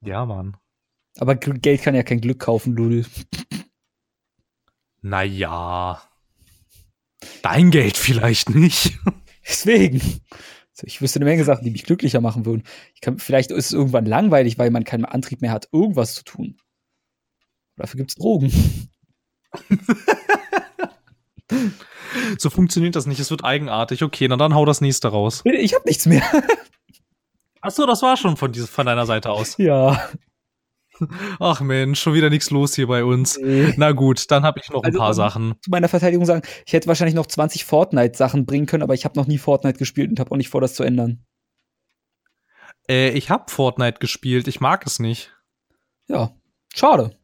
Ja, 0.00 0.24
Mann. 0.24 0.56
Aber 1.18 1.34
Geld 1.34 1.82
kann 1.82 1.94
ja 1.94 2.02
kein 2.02 2.20
Glück 2.20 2.38
kaufen, 2.38 2.74
Ludel. 2.74 3.04
Naja. 5.02 6.00
Dein 7.42 7.70
Geld 7.70 7.96
vielleicht 7.96 8.50
nicht. 8.50 8.98
Deswegen. 9.48 10.00
Ich 10.82 11.00
wüsste 11.00 11.18
eine 11.18 11.24
Menge 11.24 11.44
Sachen, 11.44 11.64
die 11.64 11.70
mich 11.70 11.84
glücklicher 11.84 12.20
machen 12.20 12.44
würden. 12.44 12.62
Kann, 13.00 13.18
vielleicht 13.18 13.50
ist 13.50 13.66
es 13.66 13.72
irgendwann 13.72 14.06
langweilig, 14.06 14.58
weil 14.58 14.70
man 14.70 14.84
keinen 14.84 15.06
Antrieb 15.06 15.40
mehr 15.40 15.50
hat, 15.50 15.68
irgendwas 15.72 16.14
zu 16.14 16.22
tun. 16.24 16.58
Dafür 17.76 17.98
gibt 17.98 18.10
es 18.10 18.16
Drogen. 18.16 18.52
so 22.38 22.50
funktioniert 22.50 22.96
das 22.96 23.06
nicht. 23.06 23.20
Es 23.20 23.30
wird 23.30 23.44
eigenartig. 23.44 24.02
Okay, 24.02 24.28
na 24.28 24.36
dann 24.36 24.54
hau 24.54 24.64
das 24.64 24.80
nächste 24.80 25.08
raus. 25.08 25.42
Ich 25.44 25.74
hab 25.74 25.84
nichts 25.84 26.06
mehr. 26.06 26.22
Achso, 27.60 27.86
das 27.86 28.02
war 28.02 28.16
schon 28.16 28.36
von, 28.36 28.52
dieses, 28.52 28.70
von 28.70 28.86
deiner 28.86 29.06
Seite 29.06 29.30
aus. 29.30 29.56
Ja. 29.58 30.08
Ach 31.40 31.60
Mensch, 31.60 32.00
schon 32.00 32.14
wieder 32.14 32.30
nichts 32.30 32.50
los 32.50 32.74
hier 32.74 32.86
bei 32.86 33.04
uns. 33.04 33.38
Nee. 33.38 33.74
Na 33.76 33.92
gut, 33.92 34.30
dann 34.30 34.44
habe 34.44 34.60
ich 34.62 34.70
noch 34.70 34.82
also, 34.82 34.96
ein 34.96 35.00
paar 35.00 35.14
Sachen. 35.14 35.54
Zu 35.62 35.70
meiner 35.70 35.88
Verteidigung 35.88 36.24
sagen, 36.24 36.42
ich 36.64 36.72
hätte 36.72 36.88
wahrscheinlich 36.88 37.14
noch 37.14 37.26
20 37.26 37.64
Fortnite-Sachen 37.64 38.46
bringen 38.46 38.66
können, 38.66 38.82
aber 38.82 38.94
ich 38.94 39.04
habe 39.04 39.18
noch 39.18 39.26
nie 39.26 39.38
Fortnite 39.38 39.78
gespielt 39.78 40.10
und 40.10 40.20
habe 40.20 40.30
auch 40.30 40.36
nicht 40.36 40.48
vor, 40.48 40.60
das 40.60 40.74
zu 40.74 40.84
ändern. 40.84 41.24
Äh, 42.88 43.10
ich 43.10 43.30
habe 43.30 43.50
Fortnite 43.50 43.98
gespielt, 43.98 44.48
ich 44.48 44.60
mag 44.60 44.86
es 44.86 44.98
nicht. 44.98 45.34
Ja, 46.08 46.30
schade. 46.74 47.15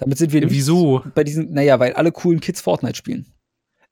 Damit 0.00 0.18
sind 0.18 0.32
wir 0.32 0.50
Wieso? 0.50 1.04
bei 1.14 1.24
diesen, 1.24 1.52
naja, 1.52 1.78
weil 1.78 1.92
alle 1.92 2.10
coolen 2.10 2.40
Kids 2.40 2.60
Fortnite 2.60 2.96
spielen. 2.96 3.32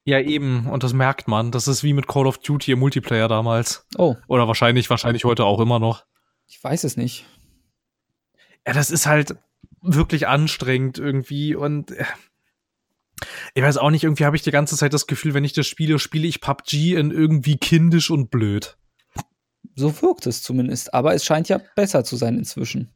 Ja, 0.05 0.19
eben, 0.21 0.67
und 0.67 0.83
das 0.83 0.95
merkt 0.95 1.29
man. 1.29 1.51
Das 1.51 1.69
ist 1.69 1.85
wie 1.85 1.93
mit 1.93 2.09
Call 2.09 2.27
of 2.27 2.39
Duty 2.39 2.73
im 2.73 2.79
Multiplayer 2.79 3.29
damals. 3.29 3.87
Oh. 3.99 4.17
Oder 4.27 4.49
wahrscheinlich, 4.49 4.89
wahrscheinlich 4.89 5.25
heute 5.27 5.45
auch 5.45 5.61
immer 5.61 5.79
noch. 5.79 6.07
Ich 6.47 6.65
weiß 6.65 6.85
es 6.85 6.97
nicht. 6.97 7.27
Ja, 8.67 8.73
das 8.73 8.91
ist 8.91 9.07
halt 9.07 9.37
wirklich 9.83 10.27
anstrengend 10.27 10.99
irgendwie 10.99 11.55
und 11.55 11.91
äh, 11.91 12.05
Ich 13.55 13.63
weiß 13.63 13.77
auch 13.77 13.91
nicht, 13.91 14.05
irgendwie 14.05 14.25
habe 14.25 14.37
ich 14.37 14.43
die 14.43 14.51
ganze 14.51 14.77
Zeit 14.77 14.95
das 14.95 15.07
Gefühl, 15.07 15.35
wenn 15.35 15.45
ich 15.45 15.53
das 15.53 15.67
spiele, 15.67 15.99
spiele 15.99 16.27
ich 16.27 16.41
PUBG 16.41 16.95
in 16.95 17.11
irgendwie 17.11 17.59
kindisch 17.59 18.11
und 18.11 18.31
blöd. 18.31 18.79
So 19.75 20.01
wirkt 20.03 20.27
es 20.27 20.43
zumindest, 20.43 20.95
aber 20.95 21.15
es 21.15 21.25
scheint 21.25 21.49
ja 21.49 21.61
besser 21.77 22.03
zu 22.03 22.17
sein 22.17 22.39
inzwischen. 22.39 22.95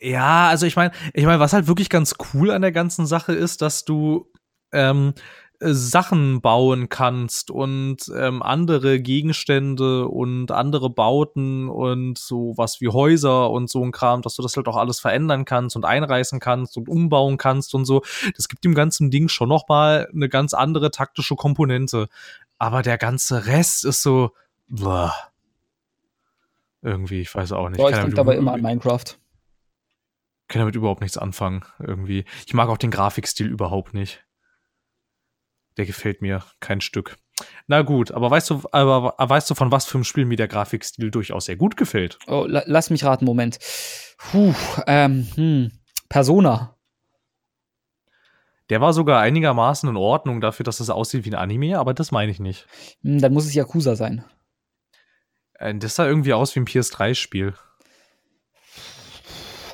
Ja, 0.00 0.48
also 0.48 0.66
ich 0.66 0.76
meine, 0.76 0.92
ich 1.12 1.24
meine, 1.24 1.40
was 1.40 1.52
halt 1.52 1.66
wirklich 1.66 1.90
ganz 1.90 2.14
cool 2.32 2.50
an 2.50 2.62
der 2.62 2.72
ganzen 2.72 3.06
Sache 3.06 3.32
ist, 3.32 3.60
dass 3.60 3.84
du 3.84 4.26
ähm, 4.72 5.14
Sachen 5.62 6.40
bauen 6.40 6.88
kannst 6.88 7.50
und 7.50 7.98
ähm, 8.16 8.42
andere 8.42 8.98
Gegenstände 8.98 10.08
und 10.08 10.50
andere 10.52 10.88
Bauten 10.88 11.68
und 11.68 12.16
so 12.16 12.54
was 12.56 12.80
wie 12.80 12.88
Häuser 12.88 13.50
und 13.50 13.68
so 13.68 13.84
ein 13.84 13.92
Kram, 13.92 14.22
dass 14.22 14.36
du 14.36 14.42
das 14.42 14.56
halt 14.56 14.68
auch 14.68 14.76
alles 14.76 15.00
verändern 15.00 15.44
kannst 15.44 15.76
und 15.76 15.84
einreißen 15.84 16.40
kannst 16.40 16.78
und 16.78 16.88
umbauen 16.88 17.36
kannst 17.36 17.74
und 17.74 17.84
so. 17.84 18.02
Das 18.36 18.48
gibt 18.48 18.64
dem 18.64 18.74
ganzen 18.74 19.10
Ding 19.10 19.28
schon 19.28 19.50
noch 19.50 19.68
mal 19.68 20.08
eine 20.14 20.30
ganz 20.30 20.54
andere 20.54 20.90
taktische 20.90 21.36
Komponente. 21.36 22.08
Aber 22.58 22.80
der 22.80 22.96
ganze 22.96 23.44
Rest 23.44 23.84
ist 23.84 24.02
so 24.02 24.30
blah. 24.66 25.14
irgendwie, 26.80 27.20
ich 27.20 27.34
weiß 27.34 27.52
auch 27.52 27.68
nicht. 27.68 27.80
Ja, 27.80 27.90
ich 27.90 27.96
denke 27.96 28.14
dabei 28.14 28.36
immer 28.36 28.54
an 28.54 28.62
Minecraft. 28.62 29.19
Kann 30.50 30.60
damit 30.60 30.74
überhaupt 30.74 31.00
nichts 31.00 31.16
anfangen 31.16 31.64
irgendwie. 31.78 32.26
Ich 32.46 32.52
mag 32.52 32.68
auch 32.68 32.76
den 32.76 32.90
Grafikstil 32.90 33.46
überhaupt 33.46 33.94
nicht 33.94 34.22
der 35.80 35.86
gefällt 35.86 36.20
mir 36.20 36.44
kein 36.60 36.82
Stück. 36.82 37.16
Na 37.66 37.80
gut, 37.80 38.12
aber 38.12 38.30
weißt 38.30 38.50
du, 38.50 38.62
aber 38.70 39.14
weißt 39.16 39.48
du, 39.48 39.54
von 39.54 39.72
was 39.72 39.86
für 39.86 39.96
einem 39.96 40.04
Spiel 40.04 40.26
mir 40.26 40.36
der 40.36 40.46
Grafikstil 40.46 41.10
durchaus 41.10 41.46
sehr 41.46 41.56
gut 41.56 41.78
gefällt? 41.78 42.18
Oh, 42.26 42.44
la 42.46 42.62
lass 42.66 42.90
mich 42.90 43.02
raten, 43.02 43.24
Moment. 43.24 43.58
Puh, 44.18 44.52
ähm, 44.86 45.26
hm. 45.34 45.70
Persona. 46.10 46.76
Der 48.68 48.82
war 48.82 48.92
sogar 48.92 49.20
einigermaßen 49.20 49.88
in 49.88 49.96
Ordnung 49.96 50.42
dafür, 50.42 50.64
dass 50.64 50.80
es 50.80 50.90
aussieht 50.90 51.24
wie 51.24 51.30
ein 51.30 51.34
Anime, 51.34 51.78
aber 51.78 51.94
das 51.94 52.12
meine 52.12 52.30
ich 52.30 52.40
nicht. 52.40 52.66
Hm, 53.02 53.20
dann 53.20 53.32
muss 53.32 53.46
es 53.46 53.54
Yakuza 53.54 53.96
sein. 53.96 54.22
Äh, 55.54 55.74
das 55.76 55.94
sah 55.94 56.06
irgendwie 56.06 56.34
aus 56.34 56.54
wie 56.54 56.60
ein 56.60 56.66
PS3-Spiel. 56.66 57.54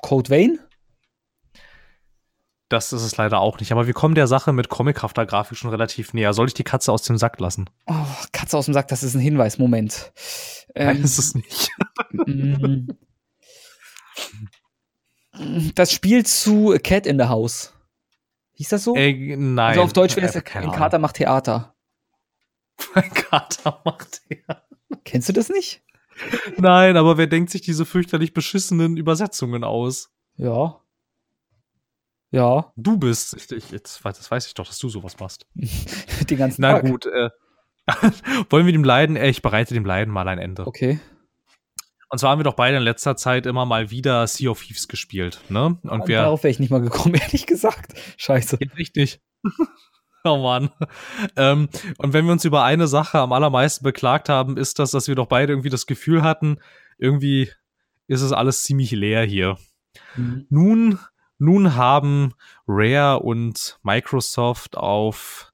Code 0.03 0.31
Vein? 0.31 0.61
Das 2.69 2.93
ist 2.93 3.03
es 3.03 3.17
leider 3.17 3.41
auch 3.41 3.61
nicht. 3.61 3.71
Aber 3.73 3.87
wir 3.87 3.95
kommen 3.95 4.15
der 4.15 4.27
Sache 4.27 4.53
mit 4.53 4.69
comichafter 4.69 5.25
Grafik 5.25 5.57
schon 5.57 5.71
relativ 5.71 6.15
näher. 6.15 6.33
Soll 6.33 6.49
ich 6.49 6.55
die 6.55 6.65
Katze 6.65 6.93
aus 6.93 7.03
dem 7.03 7.17
Sack 7.17 7.39
lassen? 7.39 7.71
Oh, 7.87 7.95
Katze 8.33 8.59
aus 8.59 8.65
dem 8.65 8.75
Sack, 8.75 8.89
das 8.89 9.03
ist 9.03 9.15
ein 9.15 9.21
Hinweis. 9.21 9.59
Moment. 9.59 10.13
Ähm, 10.75 10.87
Nein, 10.89 11.03
ist 11.03 11.19
es 11.19 11.35
nicht. 11.35 11.71
Das 15.75 15.93
Spiel 15.93 16.25
zu 16.25 16.73
A 16.73 16.79
Cat 16.79 17.07
in 17.07 17.19
the 17.19 17.27
House. 17.27 17.75
Hieß 18.53 18.71
das 18.71 18.85
so? 18.85 18.95
Äh, 18.97 19.37
nein. 19.37 19.59
Also 19.59 19.83
auf 19.83 19.93
Deutsch 19.93 20.17
wäre 20.17 20.27
es 20.27 20.35
äh, 20.35 20.43
ein 20.55 20.73
Kater 20.73 20.99
macht 20.99 21.17
Theater. 21.17 21.75
Ein 22.95 23.11
Kater 23.15 23.83
macht 23.85 24.23
Theater. 24.29 24.67
Kennst 25.05 25.29
du 25.29 25.35
das 25.35 25.51
nicht? 25.51 25.83
Nein, 26.57 26.97
aber 26.97 27.19
wer 27.19 27.27
denkt 27.27 27.51
sich 27.51 27.61
diese 27.61 27.85
fürchterlich 27.85 28.33
beschissenen 28.33 28.97
Übersetzungen 28.97 29.63
aus? 29.63 30.11
Ja. 30.37 30.81
Ja. 32.37 32.71
Du 32.77 32.99
bist, 32.99 33.35
ich, 33.35 33.51
ich, 33.51 33.71
jetzt, 33.71 34.05
das 34.05 34.31
weiß 34.31 34.47
ich 34.47 34.53
doch, 34.53 34.67
dass 34.67 34.79
du 34.79 34.91
sowas 34.91 35.19
machst. 35.19 35.47
Den 36.29 36.37
ganzen 36.37 36.61
Na 36.61 36.75
Tag. 36.75 36.85
gut, 36.85 37.07
äh, 37.07 37.31
wollen 38.51 38.67
wir 38.67 38.75
dem 38.75 38.85
Leiden, 38.85 39.17
äh, 39.17 39.31
ich 39.31 39.41
bereite 39.41 39.73
dem 39.73 39.87
Leiden 39.87 40.13
mal 40.13 40.29
ein 40.29 40.39
Ende. 40.39 40.67
Okay. 40.67 41.01
Und 42.11 42.19
zwar 42.19 42.33
haben 42.33 42.39
wir 42.39 42.45
doch 42.45 42.53
beide 42.53 42.77
in 42.77 42.83
letzter 42.83 43.17
Zeit 43.17 43.47
immer 43.47 43.65
mal 43.65 43.91
wieder 43.91 44.27
Sea 44.27 44.51
of 44.51 44.63
Thieves 44.63 44.87
gespielt, 44.87 45.41
ne? 45.49 45.79
Und 45.83 46.09
wir. 46.09 46.19
Darauf 46.19 46.43
wäre 46.43 46.51
ich 46.51 46.59
nicht 46.59 46.69
mal 46.69 46.83
gekommen, 46.83 47.15
ehrlich 47.21 47.47
gesagt. 47.47 47.95
Scheiße. 48.19 48.59
Richtig. 48.77 49.23
oh 50.25 50.37
Mann. 50.37 50.69
Ähm, 51.37 51.71
und 51.97 52.13
wenn 52.13 52.27
wir 52.27 52.33
uns 52.33 52.45
über 52.45 52.65
eine 52.65 52.87
Sache 52.87 53.19
am 53.19 53.33
allermeisten 53.33 53.83
beklagt 53.83 54.29
haben, 54.29 54.59
ist 54.59 54.79
das, 54.79 54.91
dass 54.91 55.09
wir 55.09 55.15
doch 55.15 55.27
beide 55.27 55.55
irgendwie 55.55 55.71
das 55.71 55.87
Gefühl 55.87 56.23
hatten, 56.23 56.59
irgendwie 56.99 57.51
ist 58.09 58.21
es 58.21 58.33
alles 58.33 58.63
ziemlich 58.63 58.91
leer 58.91 59.25
hier. 59.25 59.57
Mhm. 60.17 60.47
Nun 60.51 60.99
nun 61.39 61.75
haben 61.75 62.35
Rare 62.67 63.21
und 63.21 63.79
Microsoft 63.83 64.77
auf 64.77 65.53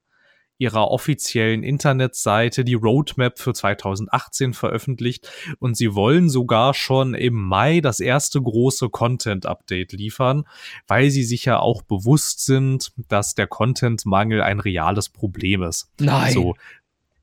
ihrer 0.57 0.91
offiziellen 0.91 1.61
Internetseite 1.61 2.63
die 2.63 2.75
Roadmap 2.75 3.37
für 3.37 3.53
2018 3.53 4.53
veröffentlicht 4.53 5.29
und 5.59 5.75
sie 5.75 5.93
wollen 5.93 6.29
sogar 6.29 6.73
schon 6.73 7.15
im 7.15 7.33
Mai 7.33 7.81
das 7.81 7.99
erste 7.99 8.41
große 8.41 8.89
Content-Update 8.89 9.91
liefern, 9.91 10.45
weil 10.87 11.09
sie 11.09 11.23
sich 11.23 11.45
ja 11.45 11.59
auch 11.59 11.81
bewusst 11.81 12.45
sind, 12.45 12.93
dass 13.09 13.35
der 13.35 13.47
Content-Mangel 13.47 14.41
ein 14.41 14.59
reales 14.61 15.09
Problem 15.09 15.63
ist. 15.63 15.89
Nein. 15.99 16.33
So. 16.33 16.55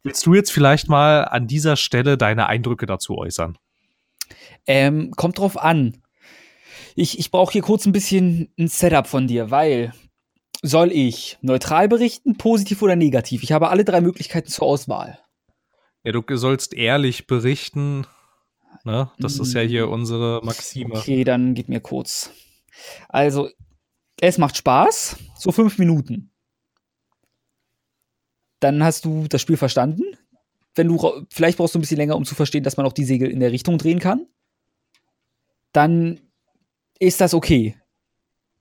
Willst 0.02 0.26
du 0.26 0.34
jetzt 0.34 0.52
vielleicht 0.52 0.88
mal 0.88 1.24
an 1.24 1.46
dieser 1.46 1.76
Stelle 1.76 2.18
deine 2.18 2.46
Eindrücke 2.46 2.86
dazu 2.86 3.16
äußern? 3.16 3.56
Ähm, 4.66 5.12
kommt 5.12 5.38
drauf 5.38 5.58
an. 5.58 5.99
Ich, 6.94 7.18
ich 7.18 7.31
brauche 7.31 7.53
hier 7.53 7.62
kurz 7.62 7.87
ein 7.87 7.92
bisschen 7.92 8.53
ein 8.59 8.68
Setup 8.68 9.07
von 9.07 9.26
dir, 9.26 9.50
weil 9.50 9.92
soll 10.62 10.92
ich 10.92 11.38
neutral 11.40 11.88
berichten, 11.88 12.37
positiv 12.37 12.83
oder 12.83 12.96
negativ? 12.96 13.42
Ich 13.42 13.53
habe 13.53 13.68
alle 13.68 13.85
drei 13.85 14.00
Möglichkeiten 14.00 14.48
zur 14.48 14.66
Auswahl. 14.66 15.18
Ja, 16.05 16.12
du 16.12 16.37
sollst 16.37 16.74
ehrlich 16.74 17.26
berichten. 17.26 18.07
Ne? 18.85 19.11
Das 19.18 19.38
ist 19.38 19.53
ja 19.53 19.61
hier 19.61 19.88
unsere 19.88 20.40
Maxime. 20.42 20.94
Okay, 20.94 21.24
dann 21.24 21.55
gib 21.55 21.68
mir 21.68 21.81
kurz. 21.81 22.31
Also, 23.09 23.50
es 24.20 24.38
macht 24.38 24.57
Spaß, 24.57 25.16
so 25.37 25.53
fünf 25.53 25.79
Minuten. 25.79 26.31
Dann 28.61 28.83
hast 28.85 29.05
du 29.05 29.26
das 29.29 29.40
Spiel 29.40 29.57
verstanden. 29.57 30.03
Wenn 30.74 30.88
du 30.88 31.26
vielleicht 31.31 31.59
brauchst 31.59 31.74
du 31.74 31.79
ein 31.79 31.83
bisschen 31.83 31.96
länger, 31.96 32.16
um 32.16 32.24
zu 32.24 32.35
verstehen, 32.35 32.62
dass 32.62 32.76
man 32.76 32.87
auch 32.87 32.92
die 32.92 33.05
Segel 33.05 33.31
in 33.31 33.40
der 33.40 33.53
Richtung 33.53 33.79
drehen 33.79 33.98
kann. 33.98 34.26
Dann 35.72 36.20
ist 37.00 37.20
das 37.20 37.34
okay. 37.34 37.74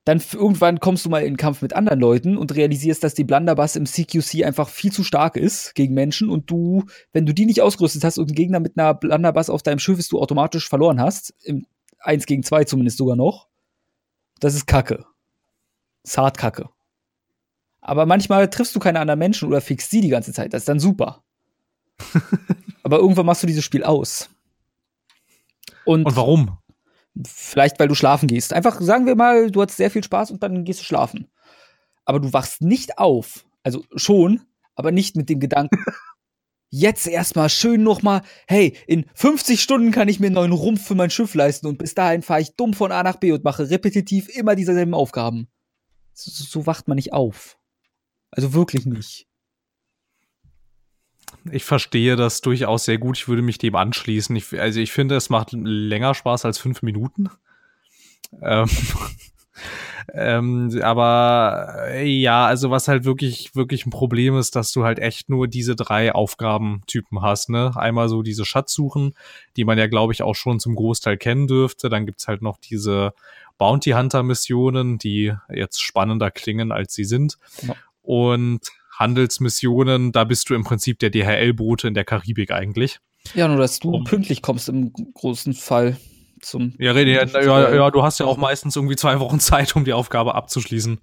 Dann 0.04 0.20
irgendwann 0.32 0.80
kommst 0.80 1.04
du 1.04 1.10
mal 1.10 1.20
in 1.20 1.34
den 1.34 1.36
Kampf 1.36 1.60
mit 1.60 1.74
anderen 1.74 2.00
Leuten 2.00 2.38
und 2.38 2.54
realisierst, 2.56 3.04
dass 3.04 3.14
die 3.14 3.22
Blunderbuss 3.22 3.76
im 3.76 3.84
CQC 3.84 4.44
einfach 4.44 4.68
viel 4.68 4.90
zu 4.90 5.04
stark 5.04 5.36
ist 5.36 5.74
gegen 5.74 5.94
Menschen 5.94 6.30
und 6.30 6.50
du, 6.50 6.84
wenn 7.12 7.26
du 7.26 7.34
die 7.34 7.44
nicht 7.44 7.60
ausgerüstet 7.60 8.02
hast 8.02 8.18
und 8.18 8.28
einen 8.28 8.34
Gegner 8.34 8.60
mit 8.60 8.78
einer 8.78 8.94
Blunderbuss 8.94 9.50
auf 9.50 9.62
deinem 9.62 9.78
Schiff 9.78 9.98
ist, 9.98 10.10
du 10.10 10.18
automatisch 10.18 10.68
verloren 10.68 11.00
hast, 11.00 11.34
im 11.44 11.66
1 12.00 12.24
gegen 12.24 12.42
2 12.42 12.64
zumindest 12.64 12.96
sogar 12.96 13.14
noch, 13.14 13.46
das 14.40 14.54
ist 14.54 14.66
Kacke. 14.66 15.04
Hart 16.16 16.38
Kacke. 16.38 16.70
Aber 17.82 18.06
manchmal 18.06 18.48
triffst 18.48 18.74
du 18.74 18.80
keine 18.80 19.00
anderen 19.00 19.18
Menschen 19.18 19.48
oder 19.48 19.60
fixst 19.60 19.90
sie 19.90 20.00
die 20.00 20.08
ganze 20.08 20.32
Zeit, 20.32 20.54
das 20.54 20.62
ist 20.62 20.68
dann 20.68 20.80
super. 20.80 21.22
Aber 22.82 22.98
irgendwann 22.98 23.26
machst 23.26 23.42
du 23.42 23.46
dieses 23.46 23.64
Spiel 23.64 23.84
aus. 23.84 24.30
Und, 25.84 26.06
Und 26.06 26.16
warum? 26.16 26.59
Vielleicht, 27.26 27.78
weil 27.78 27.88
du 27.88 27.94
schlafen 27.94 28.26
gehst. 28.26 28.52
Einfach 28.52 28.80
sagen 28.80 29.06
wir 29.06 29.16
mal, 29.16 29.50
du 29.50 29.62
hast 29.62 29.76
sehr 29.76 29.90
viel 29.90 30.04
Spaß 30.04 30.30
und 30.30 30.42
dann 30.42 30.64
gehst 30.64 30.80
du 30.80 30.84
schlafen. 30.84 31.28
Aber 32.04 32.20
du 32.20 32.32
wachst 32.32 32.62
nicht 32.62 32.98
auf. 32.98 33.44
Also 33.62 33.84
schon, 33.94 34.42
aber 34.74 34.92
nicht 34.92 35.16
mit 35.16 35.28
dem 35.28 35.40
Gedanken, 35.40 35.84
jetzt 36.70 37.06
erstmal 37.06 37.48
schön 37.48 37.82
nochmal, 37.82 38.22
hey, 38.46 38.76
in 38.86 39.04
50 39.14 39.60
Stunden 39.60 39.90
kann 39.90 40.08
ich 40.08 40.20
mir 40.20 40.26
einen 40.26 40.36
neuen 40.36 40.52
Rumpf 40.52 40.86
für 40.86 40.94
mein 40.94 41.10
Schiff 41.10 41.34
leisten 41.34 41.66
und 41.66 41.78
bis 41.78 41.94
dahin 41.94 42.22
fahre 42.22 42.40
ich 42.40 42.56
dumm 42.56 42.74
von 42.74 42.92
A 42.92 43.02
nach 43.02 43.16
B 43.16 43.32
und 43.32 43.44
mache 43.44 43.68
repetitiv 43.68 44.28
immer 44.28 44.54
dieselben 44.54 44.94
Aufgaben. 44.94 45.48
So, 46.12 46.30
so 46.30 46.66
wacht 46.66 46.88
man 46.88 46.96
nicht 46.96 47.12
auf. 47.12 47.58
Also 48.30 48.54
wirklich 48.54 48.86
nicht. 48.86 49.29
Ich 51.50 51.64
verstehe 51.64 52.16
das 52.16 52.40
durchaus 52.40 52.84
sehr 52.84 52.98
gut. 52.98 53.18
Ich 53.18 53.28
würde 53.28 53.42
mich 53.42 53.58
dem 53.58 53.74
anschließen. 53.74 54.34
Ich, 54.36 54.58
also 54.60 54.80
ich 54.80 54.92
finde, 54.92 55.16
es 55.16 55.30
macht 55.30 55.52
länger 55.52 56.14
Spaß 56.14 56.44
als 56.44 56.58
fünf 56.58 56.82
Minuten. 56.82 57.30
Ähm, 58.42 58.68
ähm, 60.14 60.80
aber 60.82 61.86
äh, 61.88 62.06
ja, 62.06 62.46
also 62.46 62.70
was 62.70 62.88
halt 62.88 63.04
wirklich, 63.04 63.54
wirklich 63.54 63.86
ein 63.86 63.90
Problem 63.90 64.36
ist, 64.36 64.56
dass 64.56 64.72
du 64.72 64.84
halt 64.84 64.98
echt 64.98 65.28
nur 65.28 65.48
diese 65.48 65.76
drei 65.76 66.12
Aufgabentypen 66.14 67.22
hast, 67.22 67.48
ne? 67.48 67.72
Einmal 67.74 68.08
so 68.08 68.22
diese 68.22 68.44
Schatzsuchen, 68.44 69.14
die 69.56 69.64
man 69.64 69.78
ja, 69.78 69.86
glaube 69.86 70.12
ich, 70.12 70.22
auch 70.22 70.34
schon 70.34 70.60
zum 70.60 70.74
Großteil 70.74 71.16
kennen 71.16 71.46
dürfte. 71.46 71.88
Dann 71.88 72.06
gibt's 72.06 72.28
halt 72.28 72.42
noch 72.42 72.58
diese 72.58 73.14
Bounty 73.58 73.90
Hunter 73.90 74.22
Missionen, 74.22 74.98
die 74.98 75.34
jetzt 75.48 75.82
spannender 75.82 76.30
klingen, 76.30 76.72
als 76.72 76.94
sie 76.94 77.04
sind. 77.04 77.38
Ja. 77.62 77.74
Und 78.02 78.60
Handelsmissionen, 79.00 80.12
da 80.12 80.24
bist 80.24 80.48
du 80.50 80.54
im 80.54 80.62
Prinzip 80.62 80.98
der 81.00 81.10
DHL-Bote 81.10 81.88
in 81.88 81.94
der 81.94 82.04
Karibik 82.04 82.52
eigentlich. 82.52 83.00
Ja, 83.34 83.48
nur 83.48 83.56
dass 83.56 83.80
du 83.80 83.90
Um- 83.90 84.04
pünktlich 84.04 84.42
kommst 84.42 84.68
im 84.68 84.92
großen 84.92 85.54
Fall 85.54 85.96
zum. 86.40 86.74
Ja, 86.78 86.92
René, 86.92 87.14
ja, 87.32 87.40
ja, 87.42 87.74
ja, 87.74 87.90
du 87.90 88.02
hast 88.02 88.20
ja 88.20 88.26
auch 88.26 88.36
meistens 88.36 88.76
irgendwie 88.76 88.96
zwei 88.96 89.18
Wochen 89.20 89.40
Zeit, 89.40 89.74
um 89.74 89.84
die 89.84 89.92
Aufgabe 89.92 90.34
abzuschließen. 90.34 91.00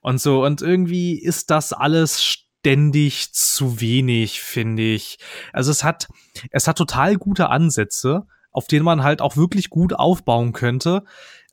Und 0.00 0.20
so, 0.20 0.44
und 0.44 0.62
irgendwie 0.62 1.20
ist 1.20 1.50
das 1.50 1.72
alles 1.72 2.22
ständig 2.22 3.32
zu 3.32 3.80
wenig, 3.80 4.40
finde 4.40 4.82
ich. 4.82 5.18
Also 5.52 5.70
es 5.70 5.84
hat, 5.84 6.08
es 6.50 6.66
hat 6.68 6.78
total 6.78 7.16
gute 7.16 7.48
Ansätze, 7.50 8.26
auf 8.50 8.66
denen 8.66 8.84
man 8.84 9.02
halt 9.02 9.20
auch 9.20 9.36
wirklich 9.36 9.68
gut 9.70 9.92
aufbauen 9.92 10.52
könnte. 10.52 11.02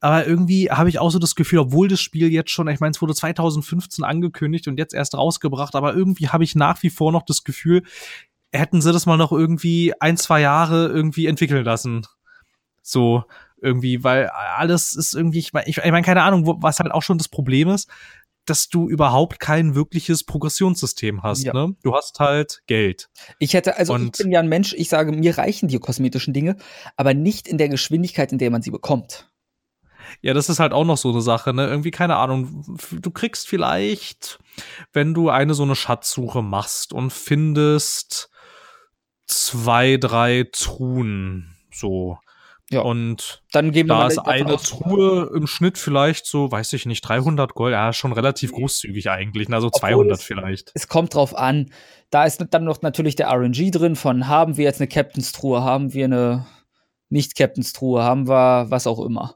Aber 0.04 0.28
irgendwie 0.28 0.70
habe 0.70 0.89
ich 0.89 0.99
auch 0.99 1.12
so 1.12 1.18
das 1.18 1.34
Gefühl, 1.34 1.60
obwohl 1.60 1.88
das 1.88 2.01
Spiel 2.01 2.30
jetzt 2.30 2.51
schon, 2.51 2.68
ich 2.68 2.82
meine, 2.82 2.91
es 2.91 3.01
wurde 3.01 3.16
2015 3.16 4.04
angekündigt 4.04 4.68
und 4.68 4.78
jetzt 4.78 4.93
erst 4.93 5.16
rausgebracht, 5.16 5.76
aber 5.76 5.93
irgendwie 5.93 6.28
habe 6.28 6.43
ich 6.43 6.56
nach 6.56 6.84
wie 6.84 6.89
vor 6.89 7.14
noch 7.14 7.24
das 7.24 7.45
Gefühl, 7.45 7.84
hätten 8.51 8.82
sie 8.82 8.91
das 8.91 9.06
mal 9.06 9.16
noch 9.16 9.32
irgendwie 9.32 9.93
ein, 10.01 10.18
zwei 10.18 10.41
Jahre 10.41 10.88
irgendwie 10.89 11.26
entwickeln 11.26 11.64
lassen. 11.64 12.06
So 12.82 13.24
irgendwie, 13.62 14.04
weil 14.04 14.28
alles 14.28 14.93
ist 14.93 15.16
irgendwie, 15.16 15.39
ich 15.39 15.54
meine, 15.54 15.70
ich 15.70 15.78
mein, 15.78 16.04
keine 16.04 16.24
Ahnung, 16.24 16.45
wo, 16.45 16.58
was 16.60 16.82
halt 16.82 16.91
auch 16.91 17.01
schon 17.01 17.18
das 17.18 17.30
Problem 17.30 17.70
ist, 17.70 17.89
dass 18.43 18.68
du 18.68 18.89
überhaupt 18.89 19.39
kein 19.39 19.74
wirkliches 19.74 20.26
Progressionssystem 20.26 21.24
hast. 21.24 21.43
Ja. 21.43 21.54
Ne? 21.54 21.78
Du 21.82 21.95
hast 21.95 22.20
halt 22.20 22.62
Geld. 22.68 23.10
Ich 23.39 23.54
hätte, 23.54 23.78
also 23.78 23.93
Und 23.93 24.18
ich 24.18 24.24
bin 24.24 24.34
ja 24.34 24.41
ein 24.41 24.49
Mensch, 24.49 24.74
ich 24.74 24.89
sage, 24.89 25.14
mir 25.14 25.38
reichen 25.38 25.70
die 25.70 25.80
kosmetischen 25.80 26.34
Dinge, 26.34 26.58
aber 26.97 27.14
nicht 27.14 27.47
in 27.47 27.58
der 27.58 27.70
Geschwindigkeit, 27.70 28.34
in 28.34 28.38
der 28.38 28.51
man 28.51 28.62
sie 28.62 28.72
bekommt. 28.72 29.30
Ja, 30.22 30.34
das 30.34 30.49
ist 30.49 30.60
halt 30.60 30.74
auch 30.74 30.86
noch 30.86 30.97
so 30.97 31.12
eine 31.12 31.22
Sache, 31.22 31.54
ne? 31.54 31.68
Irgendwie, 31.68 31.91
keine 31.91 32.18
Ahnung, 32.18 32.78
du 32.91 33.12
kriegst 33.12 33.47
vielleicht, 33.47 34.39
wenn 34.91 35.14
du 35.14 35.30
eine 35.30 35.54
so 35.54 35.64
eine 35.64 35.76
Schatzsuche 35.76 36.41
machst 36.41 36.93
und 36.93 37.12
findest 37.12 38.30
zwei, 39.28 39.97
drei 39.97 40.47
Truhen, 40.51 41.56
so, 41.74 42.18
ja. 42.74 42.82
Und 42.82 43.43
dann 43.51 43.72
geben 43.72 43.89
da 43.89 44.08
ist 44.08 44.18
eine 44.18 44.58
Truhe 44.58 45.30
im 45.36 45.47
Schnitt 45.47 45.78
vielleicht 45.78 46.26
so, 46.26 46.51
weiß 46.51 46.74
ich 46.74 46.86
nicht, 46.86 47.01
300 47.01 47.54
Gold. 47.54 47.74
Ja, 47.74 47.93
schon 47.93 48.14
relativ 48.14 48.51
großzügig 48.51 49.10
eigentlich. 49.10 49.51
Also 49.54 49.70
200 49.70 50.18
es, 50.18 50.24
vielleicht. 50.24 50.72
Es 50.74 50.88
kommt 50.88 51.14
drauf 51.14 51.38
an. 51.38 51.72
Da 52.10 52.26
ist 52.26 52.43
dann 52.49 52.64
noch 52.64 52.82
natürlich 52.82 53.16
der 53.16 53.30
RNG 53.30 53.72
drin 53.72 53.95
von 53.95 54.28
haben 54.28 54.58
wir 54.58 54.66
jetzt 54.66 54.82
eine 54.82 54.88
Captain's 54.88 55.32
Truhe, 55.32 55.62
haben 55.62 55.93
wir 55.93 56.06
eine 56.06 56.45
nicht 57.10 57.36
Captain's 57.36 57.74
Truhe, 57.74 58.04
haben 58.04 58.28
wir 58.28 58.66
was 58.70 58.88
auch 58.88 59.06
immer. 59.06 59.36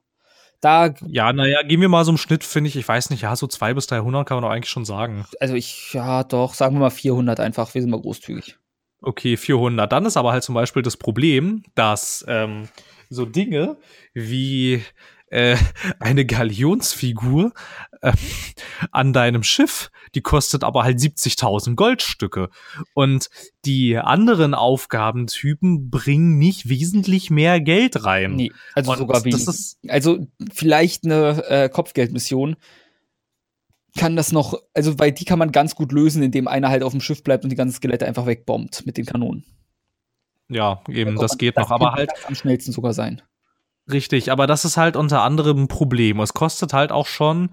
Da 0.62 0.93
ja, 1.08 1.32
naja, 1.34 1.62
gehen 1.62 1.82
wir 1.82 1.89
mal 1.89 2.03
so 2.03 2.12
im 2.12 2.18
Schnitt, 2.18 2.43
finde 2.43 2.70
ich, 2.70 2.76
ich 2.76 2.88
weiß 2.88 3.12
nicht, 3.12 3.22
ja, 3.22 3.36
so 3.36 3.45
200 3.47 3.76
bis 3.76 3.88
300 3.88 4.28
kann 4.28 4.38
man 4.38 4.43
doch 4.43 4.49
eigentlich 4.49 4.72
schon 4.72 4.86
sagen. 4.86 5.26
Also 5.39 5.53
ich, 5.53 5.93
ja, 5.93 6.24
doch, 6.24 6.53
sagen 6.53 6.76
wir 6.76 6.80
mal 6.80 6.89
400 6.89 7.39
einfach, 7.39 7.74
wir 7.74 7.82
sind 7.82 7.91
mal 7.91 8.01
großzügig. 8.01 8.58
Okay, 9.01 9.38
400. 9.38 9.91
Dann 9.91 10.05
ist 10.05 10.18
aber 10.18 10.32
halt 10.32 10.43
zum 10.43 10.55
Beispiel 10.55 10.82
das 10.82 10.97
Problem, 10.97 11.64
dass 11.76 12.26
ähm, 12.28 12.68
so 13.10 13.26
Dinge 13.26 13.78
wie 14.14 14.84
äh, 15.28 15.57
eine 15.99 16.25
Galionsfigur 16.25 17.53
äh, 18.01 18.13
an 18.91 19.13
deinem 19.13 19.43
Schiff, 19.43 19.91
die 20.15 20.21
kostet 20.21 20.63
aber 20.63 20.84
halt 20.84 20.99
70.000 20.99 21.75
Goldstücke. 21.75 22.49
Und 22.93 23.30
die 23.65 23.97
anderen 23.97 24.53
Aufgabentypen 24.53 25.89
bringen 25.89 26.38
nicht 26.38 26.69
wesentlich 26.69 27.30
mehr 27.30 27.59
Geld 27.59 28.05
rein. 28.05 28.36
Nee, 28.36 28.51
also 28.73 28.91
Und 28.91 28.97
sogar 28.97 29.23
weniger. 29.25 29.53
Also 29.88 30.28
vielleicht 30.53 31.05
eine 31.05 31.43
äh, 31.49 31.69
Kopfgeldmission 31.69 32.55
kann 33.97 34.15
das 34.15 34.32
noch, 34.32 34.61
also 34.73 34.99
weil 34.99 35.11
die 35.11 35.25
kann 35.25 35.39
man 35.39 35.51
ganz 35.51 35.75
gut 35.75 35.91
lösen, 35.91 36.23
indem 36.23 36.47
einer 36.47 36.69
halt 36.69 36.84
auf 36.84 36.91
dem 36.91 37.01
Schiff 37.01 37.23
bleibt 37.23 37.43
und 37.43 37.49
die 37.49 37.55
ganzen 37.55 37.75
Skelette 37.75 38.05
einfach 38.05 38.25
wegbombt 38.25 38.86
mit 38.86 38.97
den 38.97 39.05
Kanonen. 39.05 39.43
Ja, 40.49 40.82
eben, 40.88 41.15
das, 41.15 41.32
das 41.32 41.38
geht 41.38 41.57
das 41.57 41.67
noch, 41.67 41.71
aber 41.71 41.93
halt. 41.93 42.11
Am 42.25 42.36
schnellsten 42.36 42.71
sogar 42.71 42.93
sein. 42.93 43.21
Richtig, 43.91 44.31
aber 44.31 44.47
das 44.47 44.65
ist 44.65 44.77
halt 44.77 44.95
unter 44.97 45.21
anderem 45.21 45.63
ein 45.63 45.67
Problem. 45.67 46.19
Es 46.19 46.33
kostet 46.33 46.73
halt 46.73 46.91
auch 46.91 47.07
schon, 47.07 47.49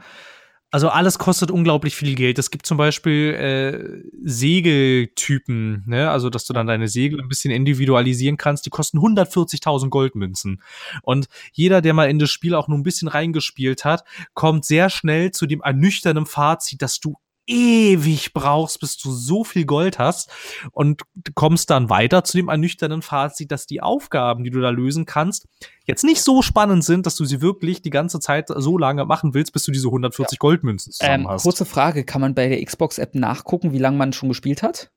also 0.75 0.89
alles 0.89 1.19
kostet 1.19 1.53
unglaublich 1.53 1.95
viel 1.95 2.17
Geld. 2.17 2.37
Es 2.41 2.51
gibt 2.51 2.67
zum 2.67 2.77
Beispiel 2.77 3.35
äh, 3.35 4.11
Segeltypen, 4.25 5.85
ne? 5.87 6.11
also 6.11 6.31
dass 6.31 6.45
du 6.47 6.53
dann 6.53 6.67
deine 6.67 6.89
Segel 6.89 7.21
ein 7.21 7.29
bisschen 7.29 7.53
individualisieren 7.53 8.37
kannst. 8.37 8.67
Die 8.67 8.71
kosten 8.71 8.99
140.000 8.99 9.89
Goldmünzen. 9.91 10.61
Und 11.03 11.29
jeder, 11.53 11.81
der 11.81 11.95
mal 11.95 12.11
in 12.11 12.19
das 12.19 12.31
Spiel 12.31 12.57
auch 12.57 12.67
nur 12.67 12.77
ein 12.77 12.83
bisschen 12.83 13.07
reingespielt 13.07 13.85
hat, 13.85 14.03
kommt 14.33 14.65
sehr 14.65 14.91
schnell 14.91 15.31
zu 15.31 15.47
dem 15.47 15.61
ernüchternden 15.61 16.27
Fazit, 16.27 16.83
dass 16.83 16.99
du 16.99 17.15
ewig 17.47 18.33
brauchst, 18.33 18.81
bis 18.81 18.97
du 18.97 19.13
so 19.13 19.45
viel 19.45 19.65
Gold 19.65 19.99
hast 19.99 20.31
und 20.73 21.03
kommst 21.35 21.71
dann 21.71 21.91
weiter 21.91 22.25
zu 22.25 22.37
dem 22.37 22.49
ernüchternden 22.49 23.03
Fazit, 23.03 23.51
dass 23.51 23.67
die 23.67 23.83
Aufgaben, 23.83 24.45
die 24.45 24.51
du 24.51 24.61
da 24.61 24.71
lösen 24.71 25.05
kannst, 25.05 25.47
jetzt 25.85 26.05
nicht 26.05 26.23
so 26.23 26.43
spannend 26.43 26.85
sind, 26.85 27.07
dass 27.07 27.17
du 27.17 27.25
sie 27.25 27.41
wirklich 27.41 27.83
die 27.83 27.91
ganze 27.91 28.21
Zeit 28.21 28.49
so 28.49 28.79
lange 28.79 29.05
machen 29.05 29.35
willst, 29.35 29.53
bis 29.53 29.65
du 29.65 29.73
diese 29.73 29.89
140 29.89 30.37
ja. 30.37 30.39
Goldmünzen 30.39 30.93
zusammen 30.93 31.25
ähm, 31.25 31.29
hast. 31.29 31.43
Kurze 31.43 31.65
Frage, 31.65 32.05
kann 32.05 32.21
man 32.21 32.35
bei 32.35 32.49
der 32.49 32.65
Xbox-App 32.65 33.15
nachgucken, 33.15 33.73
wie 33.73 33.79
lange 33.79 33.97
man 33.97 34.13
schon 34.13 34.29
gespielt 34.29 34.63
hat? 34.63 34.91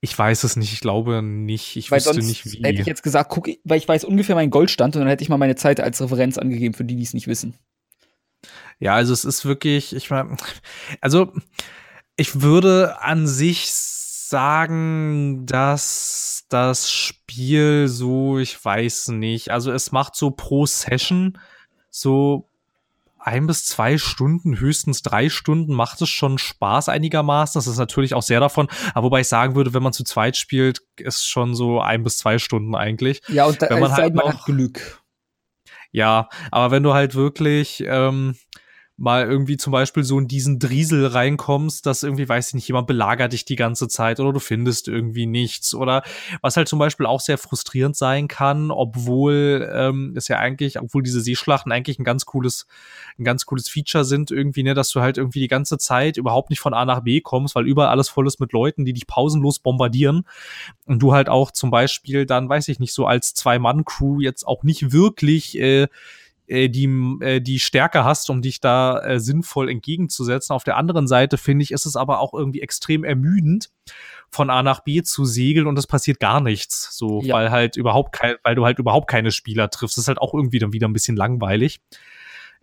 Ich 0.00 0.18
weiß 0.18 0.44
es 0.44 0.56
nicht, 0.56 0.72
ich 0.72 0.80
glaube 0.80 1.22
nicht. 1.22 1.76
Ich 1.76 1.90
weil 1.90 2.00
wüsste 2.00 2.18
nicht, 2.18 2.44
wie. 2.44 2.62
Hätte 2.62 2.80
ich 2.80 2.86
jetzt 2.86 3.02
gesagt, 3.02 3.30
guck, 3.30 3.48
weil 3.64 3.78
ich 3.78 3.88
weiß 3.88 4.04
ungefähr 4.04 4.34
meinen 4.34 4.50
Goldstand 4.50 4.96
und 4.96 5.00
dann 5.00 5.08
hätte 5.08 5.22
ich 5.22 5.28
mal 5.28 5.38
meine 5.38 5.56
Zeit 5.56 5.80
als 5.80 6.00
Referenz 6.02 6.38
angegeben, 6.38 6.74
für 6.74 6.84
die, 6.84 6.96
die 6.96 7.02
es 7.02 7.14
nicht 7.14 7.28
wissen. 7.28 7.54
Ja, 8.80 8.94
also 8.94 9.12
es 9.12 9.24
ist 9.24 9.44
wirklich, 9.44 9.94
ich 9.94 10.10
meine, 10.10 10.36
also 11.00 11.32
ich 12.16 12.40
würde 12.40 13.00
an 13.00 13.26
sich 13.26 13.70
sagen, 13.70 15.46
dass 15.46 16.46
das 16.48 16.90
Spiel 16.90 17.88
so, 17.88 18.38
ich 18.38 18.62
weiß 18.62 19.08
nicht, 19.08 19.50
also 19.50 19.70
es 19.70 19.92
macht 19.92 20.16
so 20.16 20.30
pro 20.30 20.66
Session 20.66 21.38
so 21.90 22.48
ein 23.18 23.46
bis 23.46 23.66
zwei 23.66 23.98
Stunden, 23.98 24.58
höchstens 24.58 25.02
drei 25.02 25.28
Stunden 25.28 25.74
macht 25.74 26.00
es 26.00 26.08
schon 26.08 26.38
Spaß 26.38 26.88
einigermaßen. 26.88 27.58
Das 27.58 27.66
ist 27.66 27.76
natürlich 27.76 28.14
auch 28.14 28.22
sehr 28.22 28.40
davon. 28.40 28.68
Aber 28.94 29.06
wobei 29.06 29.20
ich 29.20 29.28
sagen 29.28 29.54
würde, 29.54 29.74
wenn 29.74 29.82
man 29.82 29.92
zu 29.92 30.04
zweit 30.04 30.38
spielt, 30.38 30.80
ist 30.96 31.28
schon 31.28 31.54
so 31.54 31.80
ein 31.80 32.02
bis 32.02 32.16
zwei 32.16 32.38
Stunden 32.38 32.74
eigentlich. 32.74 33.20
Ja, 33.28 33.44
und 33.44 33.60
da, 33.60 33.68
wenn 33.68 33.80
man 33.80 33.92
halt 33.92 34.14
man 34.14 34.28
hat 34.32 34.44
Glück. 34.44 35.02
Ja, 35.92 36.28
aber 36.50 36.70
wenn 36.70 36.82
du 36.82 36.94
halt 36.94 37.14
wirklich 37.14 37.84
ähm, 37.86 38.36
mal 39.00 39.26
irgendwie 39.26 39.56
zum 39.56 39.70
Beispiel 39.70 40.04
so 40.04 40.18
in 40.18 40.28
diesen 40.28 40.58
Driesel 40.58 41.06
reinkommst, 41.06 41.86
dass 41.86 42.02
irgendwie, 42.02 42.28
weiß 42.28 42.48
ich 42.48 42.54
nicht, 42.54 42.68
jemand 42.68 42.86
belagert 42.86 43.32
dich 43.32 43.46
die 43.46 43.56
ganze 43.56 43.88
Zeit 43.88 44.20
oder 44.20 44.34
du 44.34 44.40
findest 44.40 44.88
irgendwie 44.88 45.24
nichts. 45.24 45.74
Oder 45.74 46.02
was 46.42 46.58
halt 46.58 46.68
zum 46.68 46.78
Beispiel 46.78 47.06
auch 47.06 47.20
sehr 47.20 47.38
frustrierend 47.38 47.96
sein 47.96 48.28
kann, 48.28 48.70
obwohl 48.70 49.70
ähm, 49.72 50.12
es 50.16 50.28
ja 50.28 50.38
eigentlich, 50.38 50.78
obwohl 50.78 51.02
diese 51.02 51.22
Seeschlachten 51.22 51.72
eigentlich 51.72 51.98
ein 51.98 52.04
ganz 52.04 52.26
cooles, 52.26 52.66
ein 53.18 53.24
ganz 53.24 53.46
cooles 53.46 53.70
Feature 53.70 54.04
sind 54.04 54.30
irgendwie, 54.30 54.64
ne, 54.64 54.74
dass 54.74 54.90
du 54.90 55.00
halt 55.00 55.16
irgendwie 55.16 55.40
die 55.40 55.48
ganze 55.48 55.78
Zeit 55.78 56.18
überhaupt 56.18 56.50
nicht 56.50 56.60
von 56.60 56.74
A 56.74 56.84
nach 56.84 57.00
B 57.00 57.22
kommst, 57.22 57.54
weil 57.54 57.66
überall 57.66 57.88
alles 57.88 58.10
voll 58.10 58.26
ist 58.26 58.38
mit 58.38 58.52
Leuten, 58.52 58.84
die 58.84 58.92
dich 58.92 59.06
pausenlos 59.06 59.60
bombardieren. 59.60 60.26
Und 60.84 60.98
du 60.98 61.14
halt 61.14 61.30
auch 61.30 61.52
zum 61.52 61.70
Beispiel 61.70 62.26
dann, 62.26 62.50
weiß 62.50 62.68
ich 62.68 62.78
nicht, 62.78 62.92
so 62.92 63.06
als 63.06 63.32
Zwei-Mann-Crew 63.32 64.20
jetzt 64.20 64.46
auch 64.46 64.62
nicht 64.62 64.92
wirklich 64.92 65.58
äh, 65.58 65.88
äh, 66.50 66.68
die, 66.68 66.86
äh, 67.20 67.40
die 67.40 67.60
Stärke 67.60 68.04
hast, 68.04 68.28
um 68.28 68.42
dich 68.42 68.60
da 68.60 68.98
äh, 69.00 69.20
sinnvoll 69.20 69.70
entgegenzusetzen. 69.70 70.52
Auf 70.52 70.64
der 70.64 70.76
anderen 70.76 71.06
Seite 71.06 71.38
finde 71.38 71.62
ich, 71.62 71.70
ist 71.70 71.86
es 71.86 71.94
aber 71.94 72.18
auch 72.18 72.34
irgendwie 72.34 72.60
extrem 72.60 73.04
ermüdend, 73.04 73.70
von 74.30 74.50
A 74.50 74.62
nach 74.62 74.80
B 74.80 75.02
zu 75.02 75.24
segeln 75.24 75.66
und 75.66 75.78
es 75.78 75.86
passiert 75.86 76.18
gar 76.18 76.40
nichts. 76.40 76.88
So, 76.96 77.22
ja. 77.22 77.34
weil 77.34 77.50
halt 77.50 77.76
überhaupt 77.76 78.12
kein, 78.12 78.34
weil 78.42 78.56
du 78.56 78.64
halt 78.64 78.80
überhaupt 78.80 79.08
keine 79.08 79.30
Spieler 79.30 79.70
triffst. 79.70 79.96
Das 79.96 80.04
ist 80.04 80.08
halt 80.08 80.18
auch 80.18 80.34
irgendwie 80.34 80.58
dann 80.58 80.72
wieder 80.72 80.88
ein 80.88 80.92
bisschen 80.92 81.16
langweilig 81.16 81.80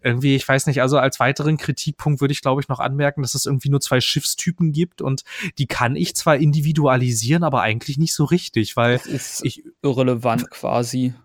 irgendwie, 0.04 0.36
ich 0.36 0.48
weiß 0.48 0.68
nicht, 0.68 0.80
also 0.82 1.00
als 1.00 1.20
weiteren 1.20 1.58
Kritikpunkt 1.58 2.22
würde 2.22 2.32
ich, 2.32 2.42
glaube 2.42 2.62
ich, 2.62 2.68
noch 2.68 2.80
anmerken, 2.80 3.24
dass 3.24 3.34
es 3.34 3.48
irgendwie 3.48 3.70
nur 3.70 3.82
zwei 3.82 4.00
Schiffstypen 4.00 4.72
gibt 4.72 5.02
und 5.02 5.24
die 5.58 5.66
kann 5.66 5.96
ich 5.96 6.16
zwar 6.16 6.38
individualisieren, 6.38 7.44
aber 7.44 7.62
eigentlich 7.62 7.98
nicht 7.98 8.14
so 8.14 8.24
richtig, 8.24 8.78
weil 8.78 8.98
das 8.98 9.08
ist 9.08 9.44
ich 9.44 9.64
irrelevant 9.82 10.52
quasi. 10.52 11.16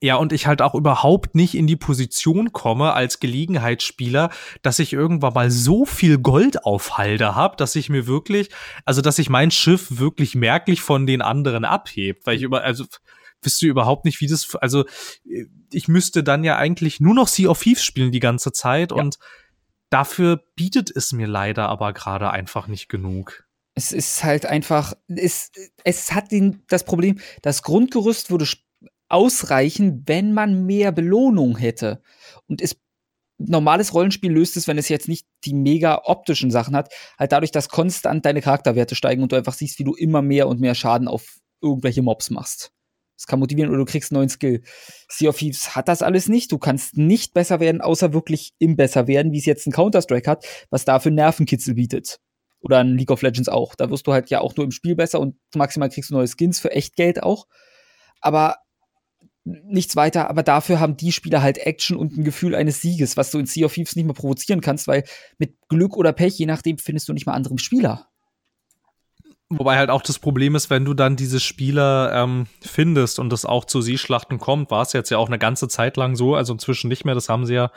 Ja, 0.00 0.16
und 0.16 0.32
ich 0.32 0.46
halt 0.46 0.62
auch 0.62 0.74
überhaupt 0.74 1.34
nicht 1.34 1.54
in 1.54 1.66
die 1.66 1.76
Position 1.76 2.52
komme 2.52 2.92
als 2.92 3.20
Gelegenheitsspieler, 3.20 4.30
dass 4.62 4.78
ich 4.78 4.92
irgendwann 4.92 5.34
mal 5.34 5.50
so 5.50 5.84
viel 5.84 6.18
Gold 6.18 6.64
auf 6.64 6.98
Halde 6.98 7.34
habe, 7.34 7.56
dass 7.56 7.76
ich 7.76 7.88
mir 7.88 8.06
wirklich, 8.06 8.50
also 8.84 9.02
dass 9.02 9.18
ich 9.18 9.30
mein 9.30 9.50
Schiff 9.50 9.98
wirklich 9.98 10.34
merklich 10.34 10.80
von 10.80 11.06
den 11.06 11.22
anderen 11.22 11.64
abhebt, 11.64 12.26
weil 12.26 12.36
ich 12.36 12.42
über, 12.42 12.62
also 12.62 12.84
wisst 13.42 13.62
ihr 13.62 13.70
überhaupt 13.70 14.04
nicht, 14.04 14.20
wie 14.20 14.26
das, 14.26 14.54
also 14.56 14.84
ich 15.72 15.88
müsste 15.88 16.22
dann 16.22 16.44
ja 16.44 16.56
eigentlich 16.56 17.00
nur 17.00 17.14
noch 17.14 17.28
Sea 17.28 17.48
of 17.48 17.62
Thieves 17.62 17.84
spielen 17.84 18.12
die 18.12 18.20
ganze 18.20 18.52
Zeit 18.52 18.90
ja. 18.90 18.96
und 18.96 19.18
dafür 19.90 20.42
bietet 20.54 20.90
es 20.94 21.12
mir 21.12 21.26
leider 21.26 21.68
aber 21.68 21.92
gerade 21.92 22.30
einfach 22.30 22.66
nicht 22.66 22.88
genug. 22.88 23.44
Es 23.74 23.92
ist 23.92 24.24
halt 24.24 24.44
einfach, 24.44 24.94
es, 25.06 25.52
es 25.84 26.12
hat 26.12 26.32
den, 26.32 26.64
das 26.68 26.84
Problem, 26.84 27.20
das 27.42 27.62
Grundgerüst 27.62 28.30
würde 28.30 28.44
ausreichen, 29.08 30.02
wenn 30.06 30.32
man 30.32 30.66
mehr 30.66 30.92
Belohnung 30.92 31.56
hätte. 31.56 32.02
Und 32.46 32.60
es 32.60 32.76
normales 33.38 33.94
Rollenspiel 33.94 34.32
löst 34.32 34.56
es, 34.56 34.66
wenn 34.66 34.78
es 34.78 34.88
jetzt 34.88 35.08
nicht 35.08 35.26
die 35.44 35.54
mega 35.54 36.02
optischen 36.04 36.50
Sachen 36.50 36.74
hat, 36.74 36.92
halt 37.18 37.32
dadurch, 37.32 37.52
dass 37.52 37.68
konstant 37.68 38.26
deine 38.26 38.42
Charakterwerte 38.42 38.94
steigen 38.94 39.22
und 39.22 39.32
du 39.32 39.36
einfach 39.36 39.54
siehst, 39.54 39.78
wie 39.78 39.84
du 39.84 39.94
immer 39.94 40.22
mehr 40.22 40.48
und 40.48 40.60
mehr 40.60 40.74
Schaden 40.74 41.08
auf 41.08 41.38
irgendwelche 41.60 42.02
Mobs 42.02 42.30
machst. 42.30 42.72
Das 43.16 43.26
kann 43.26 43.40
motivieren 43.40 43.70
oder 43.70 43.78
du 43.78 43.84
kriegst 43.84 44.12
einen 44.12 44.20
neuen 44.20 44.28
Skill. 44.28 44.62
Sea 45.08 45.30
of 45.30 45.38
Thieves 45.38 45.74
hat 45.74 45.88
das 45.88 46.02
alles 46.02 46.28
nicht. 46.28 46.52
Du 46.52 46.58
kannst 46.58 46.96
nicht 46.96 47.34
besser 47.34 47.58
werden, 47.58 47.80
außer 47.80 48.12
wirklich 48.12 48.52
im 48.58 48.76
besser 48.76 49.08
werden, 49.08 49.32
wie 49.32 49.38
es 49.38 49.46
jetzt 49.46 49.66
ein 49.66 49.72
Counter-Strike 49.72 50.30
hat, 50.30 50.44
was 50.70 50.84
dafür 50.84 51.10
Nervenkitzel 51.10 51.74
bietet. 51.74 52.20
Oder 52.60 52.78
ein 52.78 52.96
League 52.96 53.10
of 53.10 53.22
Legends 53.22 53.48
auch. 53.48 53.74
Da 53.74 53.90
wirst 53.90 54.06
du 54.06 54.12
halt 54.12 54.30
ja 54.30 54.40
auch 54.40 54.54
nur 54.54 54.64
im 54.64 54.70
Spiel 54.70 54.94
besser 54.94 55.18
und 55.18 55.36
maximal 55.54 55.88
kriegst 55.88 56.10
du 56.10 56.14
neue 56.14 56.28
Skins 56.28 56.60
für 56.60 56.70
echt 56.70 56.94
Geld 56.94 57.22
auch. 57.22 57.46
Aber 58.20 58.58
nichts 59.64 59.96
weiter, 59.96 60.28
aber 60.28 60.42
dafür 60.42 60.80
haben 60.80 60.96
die 60.96 61.12
Spieler 61.12 61.42
halt 61.42 61.58
Action 61.58 61.96
und 61.96 62.16
ein 62.16 62.24
Gefühl 62.24 62.54
eines 62.54 62.80
Sieges, 62.80 63.16
was 63.16 63.30
du 63.30 63.38
in 63.38 63.46
Sea 63.46 63.66
of 63.66 63.74
Thieves 63.74 63.96
nicht 63.96 64.04
mehr 64.04 64.14
provozieren 64.14 64.60
kannst, 64.60 64.88
weil 64.88 65.04
mit 65.38 65.56
Glück 65.68 65.96
oder 65.96 66.12
Pech, 66.12 66.38
je 66.38 66.46
nachdem, 66.46 66.78
findest 66.78 67.08
du 67.08 67.12
nicht 67.12 67.26
mal 67.26 67.32
anderen 67.32 67.58
Spieler. 67.58 68.08
Wobei 69.50 69.78
halt 69.78 69.88
auch 69.88 70.02
das 70.02 70.18
Problem 70.18 70.54
ist, 70.54 70.68
wenn 70.68 70.84
du 70.84 70.92
dann 70.92 71.16
diese 71.16 71.40
Spieler 71.40 72.12
ähm, 72.12 72.46
findest 72.60 73.18
und 73.18 73.32
es 73.32 73.46
auch 73.46 73.64
zu 73.64 73.80
Seeschlachten 73.80 74.38
kommt, 74.38 74.70
war 74.70 74.82
es 74.82 74.92
jetzt 74.92 75.08
ja 75.08 75.16
auch 75.16 75.28
eine 75.28 75.38
ganze 75.38 75.68
Zeit 75.68 75.96
lang 75.96 76.16
so, 76.16 76.34
also 76.34 76.52
inzwischen 76.52 76.88
nicht 76.88 77.06
mehr, 77.06 77.14
das 77.14 77.30
haben 77.30 77.46
sie 77.46 77.54
ja 77.54 77.70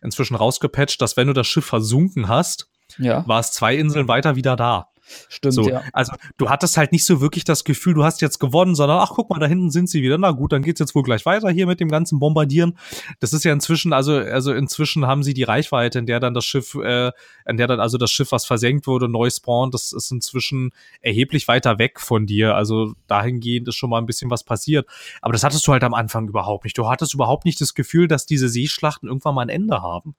inzwischen 0.00 0.36
rausgepatcht, 0.36 1.02
dass 1.02 1.18
wenn 1.18 1.26
du 1.26 1.34
das 1.34 1.46
Schiff 1.46 1.66
versunken 1.66 2.28
hast, 2.28 2.70
ja. 2.96 3.28
war 3.28 3.40
es 3.40 3.52
zwei 3.52 3.76
Inseln 3.76 4.08
weiter 4.08 4.36
wieder 4.36 4.56
da. 4.56 4.88
Stimmt, 5.28 5.54
so, 5.54 5.68
ja. 5.68 5.82
Also 5.92 6.12
du 6.36 6.50
hattest 6.50 6.76
halt 6.76 6.92
nicht 6.92 7.04
so 7.04 7.20
wirklich 7.20 7.44
das 7.44 7.64
Gefühl, 7.64 7.94
du 7.94 8.04
hast 8.04 8.20
jetzt 8.20 8.38
gewonnen, 8.38 8.74
sondern 8.74 8.98
ach 8.98 9.12
guck 9.14 9.30
mal, 9.30 9.38
da 9.38 9.46
hinten 9.46 9.70
sind 9.70 9.88
sie 9.88 10.02
wieder. 10.02 10.18
Na 10.18 10.30
gut, 10.30 10.52
dann 10.52 10.62
geht's 10.62 10.80
jetzt 10.80 10.94
wohl 10.94 11.02
gleich 11.02 11.26
weiter 11.26 11.50
hier 11.50 11.66
mit 11.66 11.80
dem 11.80 11.88
ganzen 11.88 12.18
Bombardieren. 12.18 12.78
Das 13.20 13.32
ist 13.32 13.44
ja 13.44 13.52
inzwischen, 13.52 13.92
also 13.92 14.16
also 14.16 14.52
inzwischen 14.52 15.06
haben 15.06 15.22
sie 15.22 15.34
die 15.34 15.42
Reichweite, 15.42 15.98
in 15.98 16.06
der 16.06 16.20
dann 16.20 16.34
das 16.34 16.44
Schiff, 16.44 16.74
äh, 16.74 17.12
in 17.46 17.56
der 17.56 17.66
dann 17.66 17.80
also 17.80 17.98
das 17.98 18.10
Schiff, 18.10 18.32
was 18.32 18.46
versenkt 18.46 18.86
wurde, 18.86 19.08
neu 19.08 19.30
spawnt, 19.30 19.74
das 19.74 19.92
ist 19.92 20.10
inzwischen 20.10 20.70
erheblich 21.00 21.48
weiter 21.48 21.78
weg 21.78 22.00
von 22.00 22.26
dir. 22.26 22.54
Also 22.54 22.94
dahingehend 23.06 23.68
ist 23.68 23.76
schon 23.76 23.90
mal 23.90 23.98
ein 23.98 24.06
bisschen 24.06 24.30
was 24.30 24.44
passiert. 24.44 24.86
Aber 25.22 25.32
das 25.32 25.44
hattest 25.44 25.66
du 25.66 25.72
halt 25.72 25.84
am 25.84 25.94
Anfang 25.94 26.28
überhaupt 26.28 26.64
nicht. 26.64 26.76
Du 26.78 26.88
hattest 26.88 27.14
überhaupt 27.14 27.44
nicht 27.44 27.60
das 27.60 27.74
Gefühl, 27.74 28.08
dass 28.08 28.26
diese 28.26 28.48
Seeschlachten 28.48 29.08
irgendwann 29.08 29.34
mal 29.34 29.42
ein 29.42 29.48
Ende 29.48 29.82
haben. 29.82 30.14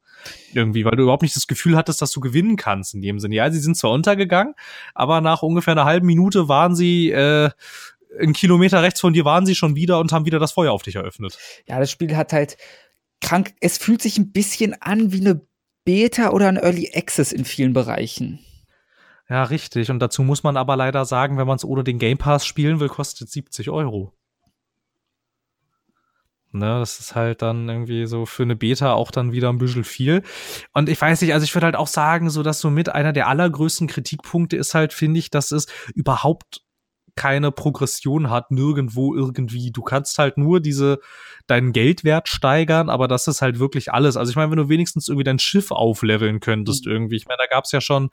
Irgendwie, 0.54 0.86
weil 0.86 0.96
du 0.96 1.04
überhaupt 1.04 1.24
nicht 1.24 1.36
das 1.36 1.48
Gefühl 1.48 1.78
hattest, 1.78 2.02
dass 2.02 2.12
du 2.12 2.20
gewinnen 2.20 2.56
kannst 2.56 2.94
in 2.94 3.02
dem 3.02 3.20
Sinne. 3.20 3.36
Ja, 3.36 3.52
sie 3.52 3.60
sind 3.60 3.78
zwar 3.78 3.92
untergegangen, 3.92 4.54
aber 4.94 5.22
nach 5.22 5.42
ungefähr 5.42 5.74
einer 5.74 5.86
halben 5.86 6.08
Minute 6.08 6.48
waren 6.48 6.76
sie 6.76 7.12
äh, 7.12 7.50
einen 8.20 8.34
Kilometer 8.34 8.82
rechts 8.82 9.02
von 9.02 9.14
dir 9.14 9.26
waren 9.26 9.46
sie 9.46 9.56
schon 9.56 9.76
wieder 9.76 10.00
und 10.00 10.12
haben 10.12 10.26
wieder 10.26 10.40
das 10.40 10.52
Feuer 10.52 10.72
auf 10.72 10.84
dich 10.84 10.96
eröffnet. 10.96 11.38
Ja, 11.68 11.80
das 11.80 11.92
Spiel 11.92 12.16
hat 12.16 12.34
halt 12.34 12.58
krank, 13.22 13.54
es 13.62 13.78
fühlt 13.78 14.02
sich 14.02 14.18
ein 14.18 14.32
bisschen 14.32 14.80
an 14.82 15.12
wie 15.12 15.22
eine 15.22 15.42
Beta 15.86 16.32
oder 16.32 16.48
ein 16.48 16.58
Early 16.58 16.92
Access 16.94 17.32
in 17.32 17.46
vielen 17.46 17.74
Bereichen. 17.74 18.40
Ja, 19.30 19.44
richtig. 19.44 19.92
Und 19.92 20.00
dazu 20.00 20.24
muss 20.24 20.44
man 20.44 20.58
aber 20.58 20.76
leider 20.76 21.06
sagen, 21.06 21.38
wenn 21.38 21.48
man 21.48 21.56
es 21.56 21.66
ohne 21.66 21.84
den 21.84 22.00
Game 22.00 22.18
Pass 22.18 22.46
spielen 22.46 22.80
will, 22.80 22.90
kostet 22.90 23.30
70 23.30 23.70
Euro. 23.70 24.14
Ne, 26.52 26.80
das 26.80 27.00
ist 27.00 27.14
halt 27.14 27.44
dann 27.44 27.70
irgendwie 27.70 28.08
so 28.08 28.26
für 28.26 28.42
eine 28.42 28.56
Beta 28.56 28.94
auch 28.94 29.12
dann 29.12 29.32
wieder 29.32 29.50
ein 29.50 29.60
bisschen 29.60 29.84
viel. 29.84 30.24
Und 30.74 30.90
ich 30.90 31.00
weiß 31.00 31.22
nicht, 31.22 31.34
also 31.34 31.44
ich 31.44 31.54
würde 31.54 31.66
halt 31.66 31.76
auch 31.76 31.88
sagen, 31.88 32.32
so 32.32 32.42
dass 32.42 32.60
so 32.60 32.72
mit 32.72 32.90
einer 32.90 33.14
der 33.14 33.28
allergrößten 33.28 33.88
Kritikpunkte 33.88 34.58
ist 34.58 34.74
halt, 34.74 34.92
finde 34.92 35.20
ich, 35.20 35.30
dass 35.30 35.52
es 35.52 35.68
überhaupt 35.94 36.62
keine 37.20 37.52
Progression 37.52 38.30
hat, 38.30 38.50
nirgendwo 38.50 39.14
irgendwie. 39.14 39.72
Du 39.72 39.82
kannst 39.82 40.18
halt 40.20 40.38
nur 40.38 40.62
diese, 40.62 41.02
deinen 41.48 41.74
Geldwert 41.74 42.30
steigern, 42.30 42.90
aber 42.90 43.10
das 43.10 43.28
ist 43.28 43.42
halt 43.42 43.60
wirklich 43.60 43.92
alles. 43.92 44.16
Also 44.16 44.30
ich 44.30 44.38
meine, 44.38 44.52
wenn 44.52 44.58
du 44.58 44.70
wenigstens 44.70 45.10
irgendwie 45.10 45.26
dein 45.26 45.38
Schiff 45.38 45.72
aufleveln 45.72 46.40
könntest 46.40 46.86
mhm. 46.86 46.94
irgendwie. 46.94 47.18
Ich 47.18 47.28
meine, 47.28 47.40
da 47.40 47.54
gab 47.54 47.66
es 47.66 47.74
ja 47.74 47.82
schon 47.82 48.10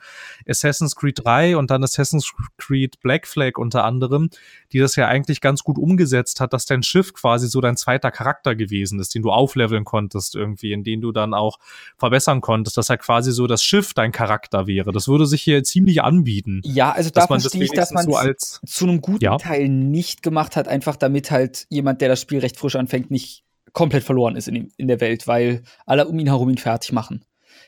Assassin's 0.49 0.97
Creed 0.97 1.21
3 1.23 1.57
und 1.57 1.71
dann 1.71 1.85
Assassin's 1.85 2.33
Creed 2.59 3.01
Black 3.01 3.29
Flag 3.29 3.59
unter 3.59 3.85
anderem, 3.85 4.29
die 4.73 4.81
das 4.81 4.97
ja 4.97 5.07
eigentlich 5.07 5.41
ganz 5.41 5.63
gut 5.63 5.79
umgesetzt 5.79 6.41
hat, 6.41 6.53
dass 6.53 6.67
dein 6.67 6.83
Schiff 6.83 7.15
quasi 7.15 7.47
so 7.47 7.61
dein 7.61 7.77
zweiter 7.77 8.11
Charakter 8.11 8.57
gewesen 8.57 8.99
ist, 8.99 9.15
den 9.15 9.23
du 9.23 9.31
aufleveln 9.31 9.85
konntest 9.85 10.35
irgendwie, 10.35 10.73
in 10.73 10.83
den 10.83 11.01
du 11.01 11.13
dann 11.13 11.33
auch 11.33 11.61
verbessern 11.97 12.41
konntest, 12.41 12.77
dass 12.77 12.91
halt 12.91 13.03
quasi 13.03 13.31
so 13.31 13.47
das 13.47 13.63
Schiff 13.63 13.95
dein 13.95 14.11
Charakter 14.11 14.67
wäre. 14.67 14.91
Das 14.91 15.07
würde 15.07 15.27
sich 15.27 15.43
hier 15.43 15.63
ziemlich 15.63 16.03
anbieten. 16.03 16.61
Ja, 16.65 16.91
also 16.91 17.11
da 17.11 17.29
verstehe 17.29 17.63
ich, 17.63 17.71
dass 17.71 17.93
man 17.93 18.05
so 18.05 18.19
zu 18.67 18.85
einem 18.85 18.96
guten 19.01 19.25
ja. 19.25 19.37
Teil 19.37 19.69
nicht 19.69 20.23
gemacht 20.23 20.57
hat, 20.57 20.69
einfach 20.69 20.97
damit 20.97 21.31
halt 21.31 21.67
jemand, 21.69 22.01
der 22.01 22.09
das 22.09 22.21
Spiel 22.21 22.41
recht 22.41 22.57
frisch 22.57 22.77
anfängt, 22.77 23.11
nicht 23.11 23.45
komplett 23.73 24.05
verloren 24.05 24.37
ist 24.37 24.49
in, 24.49 24.73
in 24.77 24.89
der 24.89 25.01
Welt, 25.01 25.27
weil 25.27 25.63
alle 25.85 26.09
um 26.09 26.19
ihn 26.19 26.29
herum 26.29 26.49
ihn 26.49 26.59
fertig 26.59 26.93
machen. 26.93 27.25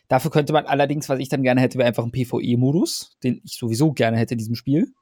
Dafür 0.08 0.30
könnte 0.30 0.52
man 0.52 0.64
allerdings, 0.64 1.08
was 1.08 1.18
ich 1.18 1.28
dann 1.28 1.42
gerne 1.42 1.60
hätte, 1.60 1.78
wäre 1.78 1.88
einfach 1.88 2.04
ein 2.04 2.12
PvE-Modus, 2.12 3.18
den 3.22 3.40
ich 3.44 3.56
sowieso 3.56 3.92
gerne 3.92 4.16
hätte 4.16 4.34
in 4.34 4.38
diesem 4.38 4.54
Spiel. 4.54 4.92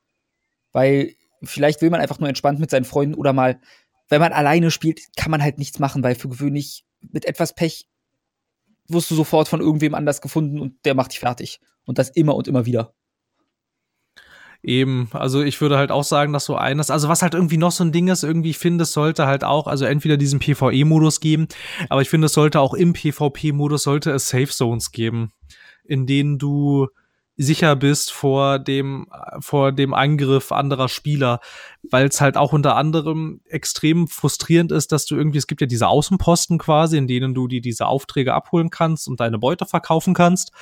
Weil 0.72 1.14
vielleicht 1.42 1.80
will 1.80 1.90
man 1.90 2.00
einfach 2.00 2.18
nur 2.18 2.28
entspannt 2.28 2.58
mit 2.58 2.70
seinen 2.70 2.84
Freunden 2.84 3.14
oder 3.14 3.32
mal, 3.32 3.60
wenn 4.08 4.20
man 4.20 4.32
alleine 4.32 4.70
spielt, 4.70 5.00
kann 5.16 5.30
man 5.30 5.42
halt 5.42 5.58
nichts 5.58 5.78
machen, 5.78 6.02
weil 6.02 6.14
für 6.14 6.28
gewöhnlich 6.28 6.84
mit 7.00 7.24
etwas 7.24 7.54
Pech 7.54 7.88
wirst 8.88 9.10
du 9.10 9.14
sofort 9.14 9.48
von 9.48 9.60
irgendwem 9.60 9.94
anders 9.94 10.20
gefunden 10.20 10.60
und 10.60 10.84
der 10.84 10.94
macht 10.94 11.12
dich 11.12 11.20
fertig. 11.20 11.60
Und 11.84 11.98
das 11.98 12.10
immer 12.10 12.34
und 12.34 12.48
immer 12.48 12.66
wieder. 12.66 12.94
Eben, 14.62 15.08
also 15.12 15.42
ich 15.42 15.60
würde 15.60 15.76
halt 15.78 15.90
auch 15.90 16.04
sagen, 16.04 16.32
dass 16.32 16.44
so 16.44 16.56
eines, 16.56 16.90
also 16.90 17.08
was 17.08 17.22
halt 17.22 17.34
irgendwie 17.34 17.56
noch 17.56 17.72
so 17.72 17.84
ein 17.84 17.92
Ding 17.92 18.08
ist, 18.08 18.24
irgendwie 18.24 18.52
finde, 18.52 18.82
es 18.82 18.92
sollte 18.92 19.26
halt 19.26 19.44
auch, 19.44 19.66
also 19.66 19.84
entweder 19.84 20.16
diesen 20.16 20.40
PvE-Modus 20.40 21.20
geben, 21.20 21.46
aber 21.88 22.02
ich 22.02 22.08
finde, 22.08 22.26
es 22.26 22.32
sollte 22.32 22.60
auch 22.60 22.74
im 22.74 22.92
PvP-Modus 22.92 23.84
sollte 23.84 24.10
es 24.10 24.28
Safe 24.28 24.48
Zones 24.48 24.92
geben, 24.92 25.32
in 25.84 26.06
denen 26.06 26.38
du 26.38 26.88
sicher 27.36 27.76
bist 27.76 28.12
vor 28.12 28.58
dem 28.58 29.08
vor 29.40 29.72
dem 29.72 29.92
Angriff 29.94 30.52
anderer 30.52 30.88
Spieler, 30.88 31.40
weil 31.90 32.06
es 32.06 32.20
halt 32.20 32.36
auch 32.36 32.52
unter 32.52 32.76
anderem 32.76 33.40
extrem 33.48 34.08
frustrierend 34.08 34.72
ist, 34.72 34.92
dass 34.92 35.06
du 35.06 35.16
irgendwie 35.16 35.38
es 35.38 35.46
gibt 35.46 35.60
ja 35.60 35.66
diese 35.66 35.88
Außenposten 35.88 36.58
quasi, 36.58 36.96
in 36.96 37.06
denen 37.06 37.34
du 37.34 37.46
die 37.46 37.60
diese 37.60 37.86
Aufträge 37.86 38.34
abholen 38.34 38.70
kannst 38.70 39.08
und 39.08 39.20
deine 39.20 39.38
Beute 39.38 39.66
verkaufen 39.66 40.14
kannst. 40.14 40.52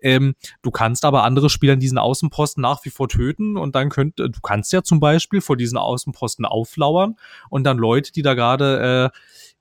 Ähm, 0.00 0.34
du 0.62 0.70
kannst 0.70 1.04
aber 1.04 1.24
andere 1.24 1.50
Spieler 1.50 1.74
in 1.74 1.80
diesen 1.80 1.98
Außenposten 1.98 2.62
nach 2.62 2.84
wie 2.84 2.90
vor 2.90 3.08
töten 3.08 3.56
und 3.56 3.74
dann 3.74 3.88
könnt 3.88 4.18
du 4.18 4.30
kannst 4.42 4.72
ja 4.72 4.82
zum 4.82 5.00
Beispiel 5.00 5.40
vor 5.40 5.56
diesen 5.56 5.78
Außenposten 5.78 6.44
auflauern 6.44 7.16
und 7.48 7.64
dann 7.64 7.78
Leute, 7.78 8.12
die 8.12 8.22
da 8.22 8.34
gerade 8.34 9.12
äh, 9.12 9.18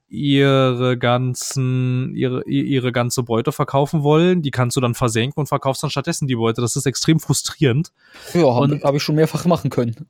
ihre 0.10 0.98
ganzen, 0.98 2.16
ihre, 2.16 2.44
ihre 2.48 2.92
ganze 2.92 3.24
Beute 3.24 3.52
verkaufen 3.52 4.04
wollen. 4.04 4.42
Die 4.42 4.52
kannst 4.52 4.76
du 4.76 4.82
dann 4.82 4.96
versenken 4.96 5.40
und 5.40 5.48
verkaufst 5.48 5.84
dann 5.84 5.90
stattdessen 5.90 6.28
die 6.28 6.36
Beute. 6.36 6.62
Das 6.62 6.76
ist 6.76 6.86
extrem 6.86 7.20
frustrierend. 7.20 7.92
Ja, 8.34 8.56
habe 8.56 8.80
hab 8.84 8.96
ich 8.96 9.04
schon 9.04 9.16
mehrfach 9.16 9.46
machen 9.46 9.70
können. 9.70 10.08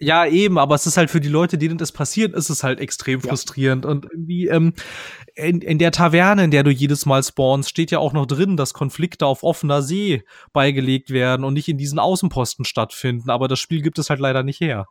Ja, 0.00 0.26
eben, 0.26 0.58
aber 0.58 0.74
es 0.74 0.86
ist 0.86 0.96
halt 0.96 1.08
für 1.08 1.20
die 1.20 1.28
Leute, 1.28 1.56
denen 1.56 1.78
das 1.78 1.92
passiert, 1.92 2.34
ist 2.34 2.50
es 2.50 2.64
halt 2.64 2.80
extrem 2.80 3.20
ja. 3.20 3.28
frustrierend. 3.28 3.86
Und 3.86 4.06
irgendwie 4.06 4.48
ähm, 4.48 4.74
in, 5.36 5.60
in 5.60 5.78
der 5.78 5.92
Taverne, 5.92 6.44
in 6.44 6.50
der 6.50 6.64
du 6.64 6.70
jedes 6.70 7.06
Mal 7.06 7.22
spawnst, 7.22 7.70
steht 7.70 7.92
ja 7.92 8.00
auch 8.00 8.12
noch 8.12 8.26
drin, 8.26 8.56
dass 8.56 8.74
Konflikte 8.74 9.26
auf 9.26 9.44
offener 9.44 9.82
See 9.82 10.24
beigelegt 10.52 11.10
werden 11.10 11.44
und 11.44 11.54
nicht 11.54 11.68
in 11.68 11.78
diesen 11.78 12.00
Außenposten 12.00 12.64
stattfinden. 12.64 13.30
Aber 13.30 13.46
das 13.46 13.60
Spiel 13.60 13.82
gibt 13.82 13.98
es 13.98 14.10
halt 14.10 14.20
leider 14.20 14.42
nicht 14.42 14.60
her. 14.60 14.86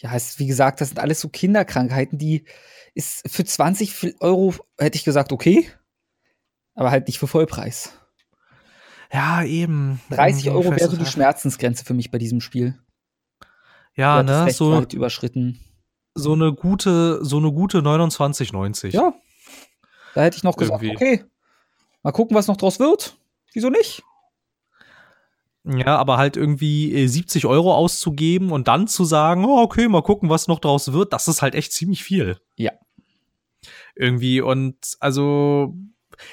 Ja, 0.00 0.14
es, 0.14 0.38
wie 0.38 0.46
gesagt, 0.46 0.80
das 0.80 0.88
sind 0.88 0.98
alles 0.98 1.20
so 1.20 1.28
Kinderkrankheiten, 1.28 2.18
die 2.18 2.44
ist 2.94 3.22
für 3.30 3.44
20 3.44 4.20
Euro, 4.20 4.54
hätte 4.78 4.96
ich 4.96 5.04
gesagt, 5.04 5.30
okay. 5.32 5.70
Aber 6.74 6.90
halt 6.90 7.06
nicht 7.06 7.18
für 7.18 7.26
Vollpreis. 7.26 7.92
Ja, 9.12 9.42
eben. 9.42 10.00
30 10.10 10.50
Euro 10.50 10.70
wäre 10.70 10.88
so 10.88 10.96
die 10.96 11.06
Schmerzensgrenze 11.06 11.84
für 11.84 11.94
mich 11.94 12.10
bei 12.10 12.18
diesem 12.18 12.40
Spiel. 12.40 12.78
Ja, 13.94 14.22
ne, 14.22 14.50
so 14.50 14.72
weit 14.72 14.94
überschritten. 14.94 15.60
So 16.14 16.32
eine 16.32 16.54
gute, 16.54 17.22
so 17.24 17.38
eine 17.38 17.52
gute 17.52 17.78
29,90. 17.78 18.88
Ja. 18.90 19.12
Da 20.14 20.22
hätte 20.22 20.36
ich 20.36 20.42
noch 20.42 20.56
gesagt, 20.56 20.82
Irgendwie. 20.82 20.96
okay, 20.96 21.24
mal 22.02 22.12
gucken, 22.12 22.36
was 22.36 22.46
noch 22.46 22.56
draus 22.56 22.80
wird. 22.80 23.16
Wieso 23.52 23.68
nicht? 23.68 24.02
Ja, 25.64 25.96
aber 25.96 26.16
halt 26.16 26.36
irgendwie 26.36 27.06
70 27.06 27.44
äh, 27.44 27.46
Euro 27.46 27.74
auszugeben 27.74 28.50
und 28.50 28.66
dann 28.66 28.88
zu 28.88 29.04
sagen, 29.04 29.44
oh, 29.44 29.60
okay, 29.60 29.88
mal 29.88 30.02
gucken, 30.02 30.30
was 30.30 30.48
noch 30.48 30.58
draus 30.58 30.92
wird, 30.92 31.12
das 31.12 31.28
ist 31.28 31.42
halt 31.42 31.54
echt 31.54 31.72
ziemlich 31.72 32.02
viel. 32.02 32.38
Ja. 32.56 32.72
Irgendwie 33.94 34.40
und 34.40 34.76
also, 35.00 35.74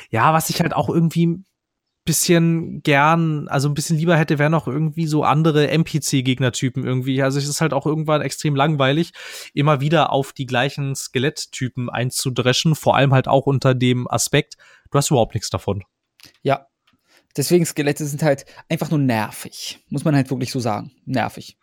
ja, 0.09 0.31
was 0.33 0.49
ich 0.49 0.61
halt 0.61 0.73
auch 0.73 0.89
irgendwie 0.89 1.27
ein 1.27 1.45
bisschen 2.05 2.81
gern, 2.83 3.49
also 3.49 3.67
ein 3.67 3.73
bisschen 3.73 3.97
lieber 3.97 4.15
hätte, 4.15 4.39
wären 4.39 4.53
noch 4.53 4.67
irgendwie 4.67 5.07
so 5.07 5.23
andere 5.23 5.67
NPC-Gegnertypen 5.67 6.85
irgendwie. 6.85 7.21
Also 7.21 7.37
es 7.37 7.49
ist 7.49 7.59
halt 7.59 7.73
auch 7.73 7.85
irgendwann 7.85 8.21
extrem 8.21 8.55
langweilig, 8.55 9.11
immer 9.53 9.81
wieder 9.81 10.13
auf 10.13 10.31
die 10.31 10.45
gleichen 10.45 10.95
Skeletttypen 10.95 11.89
einzudreschen, 11.89 12.75
vor 12.75 12.95
allem 12.95 13.13
halt 13.13 13.27
auch 13.27 13.45
unter 13.45 13.75
dem 13.75 14.09
Aspekt, 14.09 14.55
du 14.89 14.97
hast 14.97 15.11
überhaupt 15.11 15.33
nichts 15.33 15.49
davon. 15.49 15.83
Ja, 16.41 16.67
Deswegen 17.37 17.65
Skelette 17.65 18.05
sind 18.05 18.23
halt 18.23 18.45
einfach 18.67 18.89
nur 18.89 18.99
nervig. 18.99 19.79
Muss 19.89 20.03
man 20.03 20.15
halt 20.15 20.29
wirklich 20.29 20.51
so 20.51 20.59
sagen. 20.59 20.91
Nervig. 21.05 21.57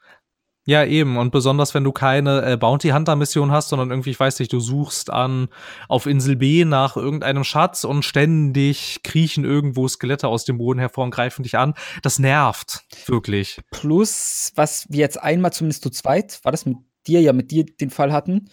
Ja, 0.66 0.85
eben. 0.85 1.18
Und 1.18 1.31
besonders, 1.31 1.75
wenn 1.75 1.85
du 1.85 1.93
keine 1.93 2.53
äh, 2.53 2.57
Bounty 2.57 2.89
Hunter 2.89 3.16
Mission 3.16 3.51
hast, 3.51 3.68
sondern 3.68 3.91
irgendwie, 3.91 4.11
ich 4.11 4.20
weiß 4.20 4.39
nicht, 4.39 4.51
du 4.51 4.61
suchst 4.61 5.11
an 5.11 5.49
auf 5.89 6.07
Insel 6.07 6.37
B 6.37 6.64
nach 6.64 6.97
irgendeinem 6.97 7.45
Schatz 7.45 7.85
und 7.85 8.03
ständig 8.03 9.01
kriechen 9.03 9.45
irgendwo 9.45 9.87
Skelette 9.89 10.29
aus 10.29 10.47
dem 10.47 10.57
Boden 10.57 10.79
hervor 10.79 11.05
und 11.05 11.11
greifen 11.11 11.43
dich 11.43 11.59
an. 11.59 11.75
Das 12.03 12.18
nervt. 12.18 12.85
Wirklich. 13.07 13.61
Plus, 13.70 14.53
was 14.55 14.87
wir 14.89 15.01
jetzt 15.01 15.20
einmal 15.22 15.53
zumindest 15.53 15.83
zu 15.83 15.91
zweit, 15.91 16.41
war 16.45 16.53
das 16.53 16.64
mit 16.64 16.79
dir 17.07 17.20
ja 17.20 17.35
mit 17.35 17.51
dir 17.51 17.66
den 17.66 17.91
Fall 17.91 18.12
hatten, 18.12 18.49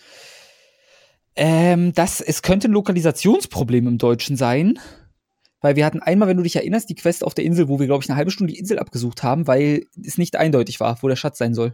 ähm, 1.38 1.94
dass 1.94 2.20
es 2.20 2.42
könnte 2.42 2.68
ein 2.68 2.74
Lokalisationsproblem 2.74 3.88
im 3.88 3.98
Deutschen 3.98 4.36
sein 4.36 4.80
weil 5.62 5.76
wir 5.76 5.86
hatten 5.86 6.02
einmal, 6.02 6.28
wenn 6.28 6.38
du 6.38 6.44
dich 6.44 6.56
erinnerst, 6.56 6.90
die 6.90 6.96
Quest 6.96 7.24
auf 7.24 7.34
der 7.34 7.46
Insel, 7.46 7.70
wo 7.70 7.80
wir, 7.80 7.86
glaube 7.86 8.04
ich, 8.04 8.10
eine 8.10 8.18
halbe 8.18 8.32
Stunde 8.32 8.54
die 8.54 8.60
Insel 8.60 8.80
abgesucht 8.80 9.24
haben, 9.24 9.48
weil 9.48 9.86
es 10.04 10.18
nicht 10.18 10.36
eindeutig 10.36 10.80
war, 10.80 10.98
wo 11.02 11.08
der 11.08 11.16
Schatz 11.16 11.38
sein 11.38 11.54
soll. 11.54 11.74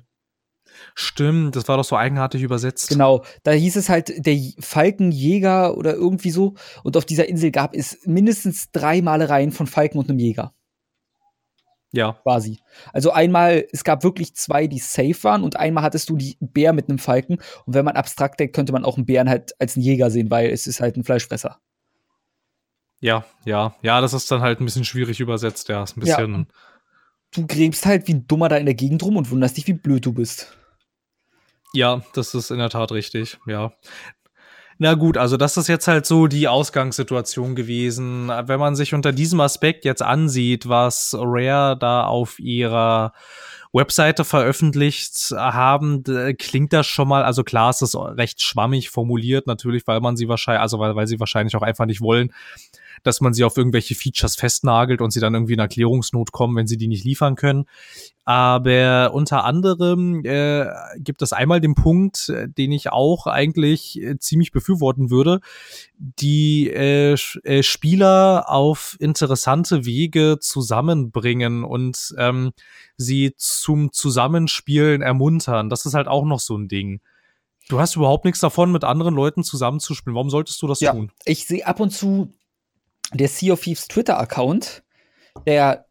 Stimmt, 0.93 1.55
das 1.55 1.67
war 1.67 1.77
doch 1.77 1.83
so 1.83 1.95
eigenartig 1.95 2.43
übersetzt. 2.43 2.89
Genau, 2.89 3.23
da 3.43 3.51
hieß 3.51 3.75
es 3.77 3.89
halt 3.89 4.25
der 4.25 4.37
Falkenjäger 4.59 5.77
oder 5.77 5.93
irgendwie 5.93 6.31
so. 6.31 6.55
Und 6.83 6.97
auf 6.97 7.05
dieser 7.05 7.27
Insel 7.27 7.51
gab 7.51 7.75
es 7.75 7.99
mindestens 8.05 8.71
drei 8.71 9.01
Malereien 9.01 9.51
von 9.51 9.67
Falken 9.67 9.97
und 9.97 10.09
einem 10.09 10.19
Jäger. 10.19 10.53
Ja. 11.93 12.13
Quasi. 12.23 12.59
Also 12.91 13.11
einmal, 13.11 13.65
es 13.71 13.83
gab 13.83 14.03
wirklich 14.03 14.35
zwei, 14.35 14.67
die 14.67 14.79
safe 14.79 15.23
waren 15.23 15.43
und 15.43 15.55
einmal 15.55 15.83
hattest 15.83 16.09
du 16.09 16.17
die 16.17 16.37
Bär 16.41 16.73
mit 16.73 16.89
einem 16.89 16.99
Falken. 16.99 17.37
Und 17.65 17.73
wenn 17.73 17.85
man 17.85 17.95
abstrakt 17.95 18.39
denkt, 18.39 18.55
könnte 18.55 18.73
man 18.73 18.85
auch 18.85 18.97
einen 18.97 19.05
Bären 19.05 19.29
halt 19.29 19.53
als 19.59 19.75
einen 19.75 19.85
Jäger 19.85 20.11
sehen, 20.11 20.29
weil 20.29 20.49
es 20.51 20.67
ist 20.67 20.81
halt 20.81 20.97
ein 20.97 21.03
Fleischfresser. 21.03 21.59
Ja, 22.99 23.25
ja, 23.45 23.75
ja, 23.81 24.01
das 24.01 24.13
ist 24.13 24.31
dann 24.31 24.41
halt 24.41 24.59
ein 24.59 24.65
bisschen 24.65 24.85
schwierig 24.85 25.19
übersetzt, 25.19 25.69
ja. 25.69 25.83
Ist 25.83 25.97
ein 25.97 26.01
bisschen. 26.01 26.35
Ja. 26.35 26.45
Du 27.31 27.45
gräbst 27.45 27.85
halt 27.85 28.07
wie 28.07 28.13
ein 28.13 28.27
Dummer 28.27 28.49
da 28.49 28.57
in 28.57 28.65
der 28.65 28.75
Gegend 28.75 29.03
rum 29.03 29.17
und 29.17 29.29
wunderst 29.29 29.57
dich, 29.57 29.67
wie 29.67 29.73
blöd 29.73 30.05
du 30.05 30.13
bist. 30.13 30.57
Ja, 31.73 32.01
das 32.13 32.33
ist 32.33 32.49
in 32.49 32.57
der 32.57 32.69
Tat 32.69 32.91
richtig, 32.91 33.37
ja. 33.45 33.73
Na 34.79 34.93
gut, 34.93 35.17
also 35.17 35.37
das 35.37 35.57
ist 35.57 35.67
jetzt 35.67 35.87
halt 35.87 36.05
so 36.05 36.27
die 36.27 36.47
Ausgangssituation 36.47 37.55
gewesen. 37.55 38.27
Wenn 38.27 38.59
man 38.59 38.75
sich 38.75 38.93
unter 38.93 39.11
diesem 39.11 39.39
Aspekt 39.41 39.85
jetzt 39.85 40.03
ansieht, 40.03 40.69
was 40.69 41.15
Rare 41.17 41.75
da 41.77 42.05
auf 42.05 42.37
ihrer 42.37 43.13
Webseite 43.73 44.23
veröffentlicht 44.23 45.31
haben, 45.35 46.03
klingt 46.37 46.73
das 46.73 46.85
schon 46.85 47.07
mal, 47.07 47.23
also 47.23 47.43
klar, 47.43 47.71
es 47.71 47.81
ist 47.81 47.95
recht 47.95 48.41
schwammig 48.41 48.89
formuliert, 48.89 49.47
natürlich, 49.47 49.85
weil 49.87 49.99
man 49.99 50.15
sie 50.15 50.27
wahrscheinlich, 50.27 50.61
also 50.61 50.79
weil, 50.79 50.95
weil 50.95 51.07
sie 51.07 51.19
wahrscheinlich 51.19 51.55
auch 51.55 51.63
einfach 51.63 51.85
nicht 51.85 52.01
wollen, 52.01 52.31
dass 53.03 53.21
man 53.21 53.33
sie 53.33 53.43
auf 53.43 53.57
irgendwelche 53.57 53.95
Features 53.95 54.35
festnagelt 54.35 55.01
und 55.01 55.11
sie 55.11 55.19
dann 55.19 55.33
irgendwie 55.33 55.53
in 55.53 55.59
Erklärungsnot 55.59 56.31
kommen, 56.31 56.55
wenn 56.55 56.67
sie 56.67 56.77
die 56.77 56.87
nicht 56.87 57.03
liefern 57.03 57.35
können. 57.35 57.65
Aber 58.25 59.11
unter 59.13 59.45
anderem 59.45 60.21
äh, 60.25 60.65
gibt 60.97 61.21
es 61.21 61.31
einmal 61.31 61.61
den 61.61 61.75
Punkt, 61.75 62.27
äh, 62.27 62.49
den 62.49 62.73
ich 62.73 62.91
auch 62.91 63.25
eigentlich 63.25 64.01
äh, 64.01 64.19
ziemlich 64.19 64.51
befürworten 64.51 65.09
würde, 65.09 65.39
die 65.97 66.69
äh, 66.69 67.15
äh, 67.43 67.63
Spieler 67.63 68.49
auf 68.49 68.97
interessante 68.99 69.85
Wege 69.85 70.39
zusammenbringen 70.41 71.63
und 71.63 72.13
ähm, 72.17 72.51
sie 72.97 73.33
zum 73.37 73.93
Zusammenspielen 73.93 75.01
ermuntern. 75.01 75.69
Das 75.69 75.85
ist 75.85 75.93
halt 75.93 76.09
auch 76.09 76.25
noch 76.25 76.41
so 76.41 76.57
ein 76.57 76.67
Ding. 76.67 76.99
Du 77.69 77.79
hast 77.79 77.95
überhaupt 77.95 78.25
nichts 78.25 78.39
davon, 78.39 78.71
mit 78.71 78.83
anderen 78.83 79.15
Leuten 79.15 79.43
zusammenzuspielen. 79.43 80.15
Warum 80.15 80.29
solltest 80.29 80.61
du 80.61 80.67
das 80.67 80.79
ja, 80.79 80.91
tun? 80.91 81.11
Ich 81.25 81.45
sehe 81.45 81.65
ab 81.65 81.79
und 81.79 81.91
zu 81.91 82.33
der 83.13 83.27
Sea 83.27 83.53
of 83.53 83.61
Thieves 83.61 83.87
Twitter-Account, 83.87 84.83
der 85.45 85.85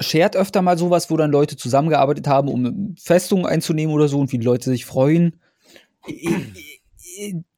shared 0.00 0.36
öfter 0.36 0.62
mal 0.62 0.78
sowas, 0.78 1.10
wo 1.10 1.16
dann 1.16 1.30
Leute 1.30 1.56
zusammengearbeitet 1.56 2.26
haben, 2.26 2.48
um 2.48 2.94
Festungen 2.98 3.46
einzunehmen 3.46 3.94
oder 3.94 4.08
so 4.08 4.18
und 4.18 4.32
wie 4.32 4.38
die 4.38 4.44
Leute 4.44 4.70
sich 4.70 4.84
freuen. 4.84 5.40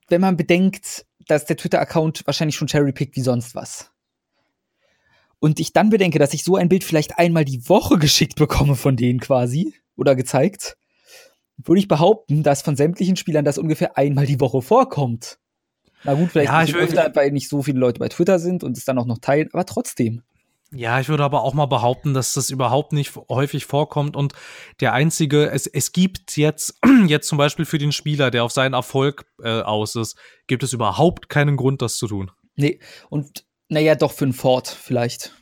Wenn 0.09 0.21
man 0.21 0.37
bedenkt, 0.37 1.07
dass 1.27 1.47
der 1.47 1.57
Twitter-Account 1.57 2.27
wahrscheinlich 2.27 2.57
schon 2.57 2.69
cherrypickt 2.69 3.17
wie 3.17 3.23
sonst 3.23 3.55
was. 3.55 3.91
Und 5.39 5.61
ich 5.61 5.73
dann 5.73 5.91
bedenke, 5.91 6.19
dass 6.19 6.35
ich 6.35 6.45
so 6.45 6.57
ein 6.57 6.69
Bild 6.69 6.85
vielleicht 6.85 7.19
einmal 7.19 7.45
die 7.45 7.69
Woche 7.69 7.99
geschickt 7.99 8.37
bekomme 8.37 8.77
von 8.77 8.97
denen 8.97 9.21
quasi 9.21 9.75
oder 9.97 10.15
gezeigt, 10.15 10.77
würde 11.57 11.81
ich 11.81 11.89
behaupten, 11.89 12.43
dass 12.43 12.63
von 12.63 12.77
sämtlichen 12.77 13.17
Spielern 13.17 13.45
das 13.45 13.59
ungefähr 13.59 13.97
einmal 13.97 14.27
die 14.27 14.41
Woche 14.41 14.63
vorkommt. 14.63 15.39
Na 16.05 16.15
gut, 16.15 16.31
vielleicht 16.33 16.53
ja, 16.53 16.63
ich 16.63 16.75
öfter, 16.75 17.11
weil 17.15 17.31
nicht 17.31 17.49
so 17.49 17.63
viele 17.63 17.79
Leute 17.79 17.99
bei 17.99 18.09
Twitter 18.09 18.39
sind 18.39 18.63
und 18.63 18.77
es 18.77 18.85
dann 18.85 18.99
auch 18.99 19.07
noch 19.07 19.19
teilen, 19.19 19.49
aber 19.53 19.67
trotzdem. 19.67 20.23
Ja, 20.71 20.99
ich 20.99 21.09
würde 21.09 21.23
aber 21.23 21.43
auch 21.43 21.55
mal 21.55 21.67
behaupten, 21.67 22.15
dass 22.15 22.35
das 22.35 22.51
überhaupt 22.51 22.93
nicht 22.93 23.15
häufig 23.29 23.65
vorkommt 23.65 24.17
und 24.17 24.33
der 24.81 24.93
einzige, 24.93 25.51
es, 25.51 25.67
es 25.67 25.93
gibt 25.93 26.37
jetzt, 26.37 26.79
jetzt 27.07 27.29
zum 27.29 27.39
Beispiel 27.39 27.65
für 27.65 27.79
den 27.79 27.93
Spieler, 27.93 28.31
der 28.31 28.45
auf 28.45 28.53
seinen 28.53 28.75
Erfolg 28.75 29.25
äh, 29.43 29.61
aus 29.61 29.95
ist, 29.95 30.17
gibt 30.47 30.63
es 30.63 30.73
überhaupt 30.73 31.29
keinen 31.29 31.57
Grund, 31.57 31.81
das 31.81 31.97
zu 31.97 32.09
tun. 32.09 32.31
Nee, 32.57 32.81
und 33.09 33.45
naja, 33.69 33.95
doch 33.95 34.13
für 34.13 34.25
einen 34.25 34.33
Ford 34.33 34.69
vielleicht. 34.69 35.33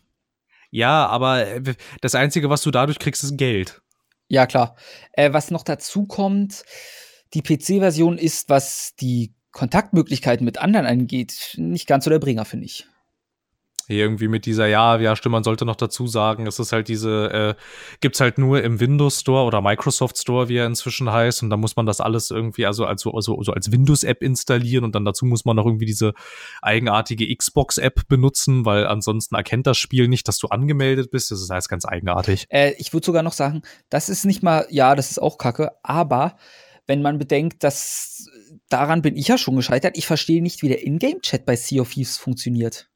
Ja, 0.71 1.07
aber 1.07 1.47
äh, 1.47 1.75
das 2.01 2.15
Einzige, 2.15 2.51
was 2.51 2.63
du 2.63 2.71
dadurch 2.71 2.99
kriegst, 2.99 3.25
ist 3.25 3.37
Geld. 3.37 3.81
Ja, 4.29 4.47
klar. 4.47 4.77
Äh, 5.13 5.33
was 5.33 5.51
noch 5.51 5.63
dazu 5.63 6.07
kommt, 6.07 6.65
die 7.35 7.43
PC-Version 7.43 8.19
ist, 8.19 8.49
was 8.49 8.95
die 9.01 9.35
Kontaktmöglichkeiten 9.53 10.45
mit 10.45 10.59
anderen 10.59 10.87
angeht, 10.87 11.55
nicht 11.57 11.87
ganz 11.87 12.05
so 12.05 12.11
der 12.11 12.19
Bringer, 12.19 12.45
finde 12.45 12.67
ich. 12.67 12.87
Irgendwie 13.89 14.29
mit 14.29 14.47
dieser, 14.47 14.67
ja, 14.67 14.97
ja, 14.99 15.17
stimmt, 15.17 15.33
man 15.33 15.45
sollte 15.45 15.65
noch 15.65 15.77
dazu 15.77 16.07
sagen, 16.07 16.47
es 16.47 16.59
ist 16.59 16.73
halt 16.73 16.89
diese, 16.89 17.57
äh, 17.59 17.63
gibt's 18.01 18.21
halt 18.21 18.39
nur 18.39 18.63
im 18.63 18.79
Windows 18.79 19.21
Store 19.21 19.45
oder 19.45 19.61
Microsoft 19.61 20.17
Store, 20.19 20.49
wie 20.49 20.57
er 20.57 20.67
inzwischen 20.67 21.11
heißt, 21.11 21.43
und 21.43 21.51
da 21.51 21.57
muss 21.57 21.75
man 21.75 21.85
das 21.85 22.01
alles 22.01 22.31
irgendwie, 22.31 22.65
also, 22.65 22.85
also, 22.87 23.13
also, 23.13 23.37
also 23.37 23.53
als 23.53 23.73
Windows-App 23.73 24.23
installieren 24.23 24.85
und 24.85 24.95
dann 24.95 25.05
dazu 25.05 25.27
muss 25.27 25.45
man 25.45 25.57
noch 25.57 25.67
irgendwie 25.67 25.85
diese 25.85 26.15
eigenartige 26.63 27.35
Xbox-App 27.35 28.07
benutzen, 28.09 28.65
weil 28.65 28.87
ansonsten 28.87 29.35
erkennt 29.35 29.67
das 29.67 29.79
Spiel 29.79 30.07
nicht, 30.07 30.29
dass 30.29 30.39
du 30.39 30.47
angemeldet 30.47 31.11
bist. 31.11 31.33
Das 31.33 31.43
ist 31.43 31.51
heißt 31.51 31.69
ganz 31.69 31.85
eigenartig. 31.85 32.47
Äh, 32.51 32.75
ich 32.79 32.93
würde 32.93 33.05
sogar 33.05 33.25
noch 33.25 33.33
sagen, 33.33 33.63
das 33.91 34.09
ist 34.09 34.25
nicht 34.25 34.45
mal, 34.45 34.67
ja, 34.71 34.95
das 34.95 35.11
ist 35.11 35.21
auch 35.21 35.39
kacke, 35.39 35.73
aber 35.83 36.37
wenn 36.87 37.03
man 37.03 37.19
bedenkt, 37.19 37.63
dass 37.63 38.29
daran 38.73 39.03
bin 39.03 39.17
ich 39.17 39.29
ja 39.29 39.39
schon 39.39 39.57
gescheitert. 39.57 39.97
Ich 39.97 40.07
verstehe 40.07 40.43
nicht, 40.43 40.63
wie 40.63 40.69
der 40.69 40.87
Ingame-Chat 40.87 41.45
bei 41.45 41.57
Sea 41.57 41.83
of 41.83 41.93
Thieves 41.93 42.17
funktioniert. 42.17 42.89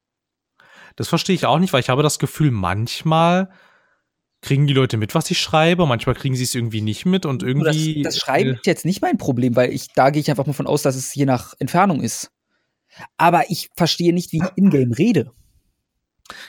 Das 0.97 1.09
verstehe 1.09 1.35
ich 1.35 1.47
auch 1.47 1.59
nicht, 1.59 1.73
weil 1.73 1.81
ich 1.81 1.89
habe 1.89 2.03
das 2.03 2.19
Gefühl, 2.19 2.51
manchmal 2.51 3.51
kriegen 4.41 4.67
die 4.67 4.75
Leute 4.75 4.97
mit, 4.97 5.15
was 5.15 5.31
ich 5.31 5.39
schreibe, 5.39 5.87
manchmal 5.87 6.15
kriegen 6.15 6.37
sie 6.37 6.45
es 6.45 6.55
irgendwie 6.55 6.81
nicht 6.81 7.05
mit 7.05 7.27
und 7.27 7.43
irgendwie. 7.43 8.03
Das, 8.03 8.15
das 8.15 8.21
Schreiben 8.21 8.51
äh, 8.51 8.53
ist 8.55 8.67
jetzt 8.67 8.85
nicht 8.85 9.03
mein 9.03 9.19
Problem, 9.19 9.57
weil 9.57 9.73
ich, 9.73 9.89
da 9.95 10.11
gehe 10.11 10.21
ich 10.21 10.31
einfach 10.31 10.47
mal 10.47 10.53
von 10.53 10.67
aus, 10.67 10.83
dass 10.83 10.97
es 10.97 11.15
je 11.15 11.27
nach 11.27 11.55
Entfernung 11.59 12.01
ist. 12.01 12.31
Aber 13.17 13.51
ich 13.51 13.69
verstehe 13.77 14.15
nicht, 14.15 14.33
wie 14.33 14.39
ich 14.39 14.57
in-game 14.57 14.93
rede. 14.93 15.33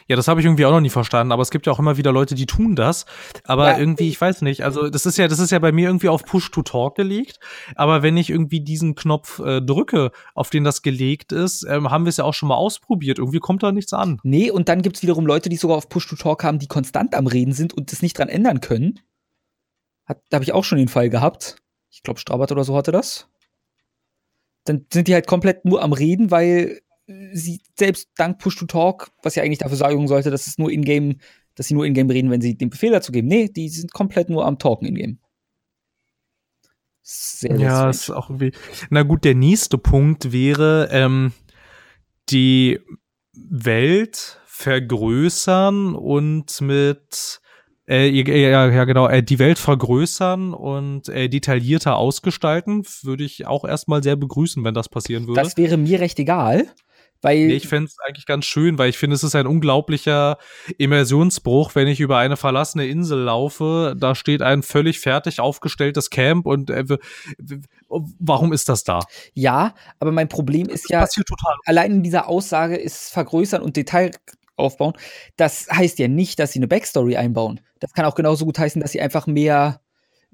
Ja, 0.07 0.15
das 0.15 0.27
habe 0.27 0.39
ich 0.39 0.45
irgendwie 0.45 0.65
auch 0.65 0.71
noch 0.71 0.81
nie 0.81 0.89
verstanden, 0.89 1.31
aber 1.31 1.41
es 1.41 1.51
gibt 1.51 1.67
ja 1.67 1.73
auch 1.73 1.79
immer 1.79 1.97
wieder 1.97 2.11
Leute, 2.11 2.35
die 2.35 2.45
tun 2.45 2.75
das. 2.75 3.05
Aber 3.43 3.71
ja. 3.71 3.77
irgendwie, 3.77 4.09
ich 4.09 4.19
weiß 4.19 4.41
nicht, 4.41 4.63
also 4.63 4.89
das 4.89 5.05
ist 5.05 5.17
ja, 5.17 5.27
das 5.27 5.39
ist 5.39 5.51
ja 5.51 5.59
bei 5.59 5.71
mir 5.71 5.87
irgendwie 5.87 6.09
auf 6.09 6.25
Push 6.25 6.51
to 6.51 6.63
Talk 6.63 6.95
gelegt. 6.95 7.39
Aber 7.75 8.01
wenn 8.01 8.17
ich 8.17 8.29
irgendwie 8.29 8.61
diesen 8.61 8.95
Knopf 8.95 9.39
äh, 9.39 9.61
drücke, 9.61 10.11
auf 10.33 10.49
den 10.49 10.63
das 10.63 10.81
gelegt 10.81 11.31
ist, 11.31 11.65
ähm, 11.69 11.91
haben 11.91 12.05
wir 12.05 12.09
es 12.09 12.17
ja 12.17 12.23
auch 12.23 12.33
schon 12.33 12.49
mal 12.49 12.55
ausprobiert. 12.55 13.19
Irgendwie 13.19 13.39
kommt 13.39 13.63
da 13.63 13.71
nichts 13.71 13.93
an. 13.93 14.19
Nee, 14.23 14.49
und 14.49 14.69
dann 14.69 14.81
gibt's 14.81 15.03
wiederum 15.03 15.25
Leute, 15.25 15.49
die 15.49 15.57
sogar 15.57 15.77
auf 15.77 15.89
Push 15.89 16.07
to 16.07 16.15
Talk 16.15 16.43
haben, 16.43 16.59
die 16.59 16.67
konstant 16.67 17.13
am 17.15 17.27
Reden 17.27 17.53
sind 17.53 17.73
und 17.73 17.91
das 17.91 18.01
nicht 18.01 18.17
dran 18.17 18.29
ändern 18.29 18.61
können. 18.61 18.99
Hat, 20.05 20.21
da 20.29 20.35
habe 20.35 20.43
ich 20.43 20.53
auch 20.53 20.63
schon 20.63 20.77
den 20.77 20.87
Fall 20.87 21.09
gehabt. 21.09 21.57
Ich 21.91 22.01
glaube, 22.01 22.19
Strabert 22.19 22.51
oder 22.51 22.63
so 22.63 22.75
hatte 22.75 22.91
das. 22.91 23.27
Dann 24.63 24.85
sind 24.91 25.07
die 25.07 25.13
halt 25.13 25.27
komplett 25.27 25.65
nur 25.65 25.81
am 25.81 25.93
Reden, 25.93 26.31
weil 26.31 26.81
sie 27.07 27.61
selbst 27.77 28.09
dank 28.15 28.39
Push-to-Talk, 28.39 29.11
was 29.23 29.35
ja 29.35 29.43
eigentlich 29.43 29.59
dafür 29.59 29.77
sorgen 29.77 30.07
sollte, 30.07 30.29
dass 30.29 30.47
es 30.47 30.57
nur 30.57 30.71
in-game, 30.71 31.19
dass 31.55 31.67
sie 31.67 31.73
nur 31.73 31.85
in-game 31.85 32.09
reden, 32.09 32.29
wenn 32.29 32.41
sie 32.41 32.57
den 32.57 32.69
Befehl 32.69 32.91
dazu 32.91 33.11
geben. 33.11 33.27
Nee, 33.27 33.49
die 33.49 33.69
sind 33.69 33.93
komplett 33.93 34.29
nur 34.29 34.45
am 34.45 34.59
Talken 34.59 34.87
in-game. 34.87 35.19
Sehr, 37.01 37.55
sehr 37.55 37.65
ja, 37.65 37.89
ist 37.89 38.09
auch 38.09 38.29
irgendwie. 38.29 38.51
Na 38.89 39.03
gut, 39.03 39.23
der 39.23 39.35
nächste 39.35 39.77
Punkt 39.77 40.33
wäre, 40.33 40.89
ähm, 40.91 41.31
die 42.29 42.79
Welt 43.33 44.41
vergrößern 44.45 45.95
und 45.95 46.59
mit 46.59 47.39
äh, 47.87 48.09
ja, 48.09 48.67
ja, 48.67 48.83
genau, 48.83 49.07
äh, 49.07 49.23
die 49.23 49.39
Welt 49.39 49.59
vergrößern 49.59 50.53
und 50.53 51.07
äh, 51.07 51.29
detaillierter 51.29 51.95
ausgestalten, 51.95 52.83
würde 53.03 53.23
ich 53.23 53.47
auch 53.47 53.63
erstmal 53.63 54.03
sehr 54.03 54.17
begrüßen, 54.17 54.61
wenn 54.65 54.73
das 54.73 54.89
passieren 54.89 55.27
würde. 55.27 55.41
Das 55.41 55.55
wäre 55.55 55.77
mir 55.77 56.01
recht 56.01 56.19
egal. 56.19 56.67
Weil 57.21 57.47
nee, 57.47 57.53
ich 57.53 57.67
fände 57.67 57.87
es 57.87 57.97
eigentlich 58.05 58.25
ganz 58.25 58.45
schön, 58.45 58.77
weil 58.77 58.89
ich 58.89 58.97
finde, 58.97 59.15
es 59.15 59.23
ist 59.23 59.35
ein 59.35 59.47
unglaublicher 59.47 60.37
Immersionsbruch, 60.77 61.75
wenn 61.75 61.87
ich 61.87 61.99
über 61.99 62.17
eine 62.17 62.37
verlassene 62.37 62.87
Insel 62.87 63.19
laufe. 63.23 63.95
Da 63.97 64.15
steht 64.15 64.41
ein 64.41 64.63
völlig 64.63 64.99
fertig 64.99 65.39
aufgestelltes 65.39 66.09
Camp 66.09 66.45
und 66.45 66.69
äh, 66.69 66.85
warum 67.89 68.53
ist 68.53 68.69
das 68.69 68.83
da? 68.83 68.99
Ja, 69.33 69.73
aber 69.99 70.11
mein 70.11 70.29
Problem 70.29 70.69
ist 70.69 70.89
ja, 70.89 71.05
allein 71.65 71.91
in 71.91 72.03
dieser 72.03 72.27
Aussage 72.27 72.75
ist 72.75 73.11
vergrößern 73.11 73.61
und 73.61 73.77
Detail 73.77 74.11
aufbauen. 74.55 74.93
Das 75.37 75.67
heißt 75.71 75.99
ja 75.99 76.07
nicht, 76.07 76.39
dass 76.39 76.51
sie 76.51 76.59
eine 76.59 76.67
Backstory 76.67 77.15
einbauen. 77.17 77.61
Das 77.79 77.93
kann 77.93 78.05
auch 78.05 78.15
genauso 78.15 78.45
gut 78.45 78.57
heißen, 78.57 78.81
dass 78.81 78.91
sie 78.91 79.01
einfach 79.01 79.27
mehr 79.27 79.81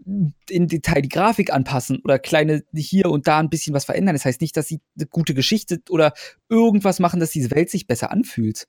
in 0.06 0.68
Detail 0.68 1.01
die 1.01 1.10
Grafik 1.10 1.54
anpassen 1.54 1.99
oder 2.04 2.20
kleine 2.20 2.64
hier 2.74 3.10
und 3.10 3.28
da 3.28 3.39
ein 3.39 3.49
bisschen 3.49 3.74
was 3.74 3.86
verändern. 3.86 4.16
Das 4.16 4.26
heißt 4.26 4.41
nicht, 4.41 4.58
dass 4.58 4.68
sie 4.68 4.82
eine 4.97 5.08
gute 5.08 5.34
Geschichte 5.34 5.82
oder 5.89 6.14
irgendwas 6.49 6.99
machen, 6.99 7.20
dass 7.20 7.32
diese 7.32 7.51
Welt 7.51 7.70
sich 7.70 7.88
besser 7.88 8.12
anfühlt. 8.12 8.68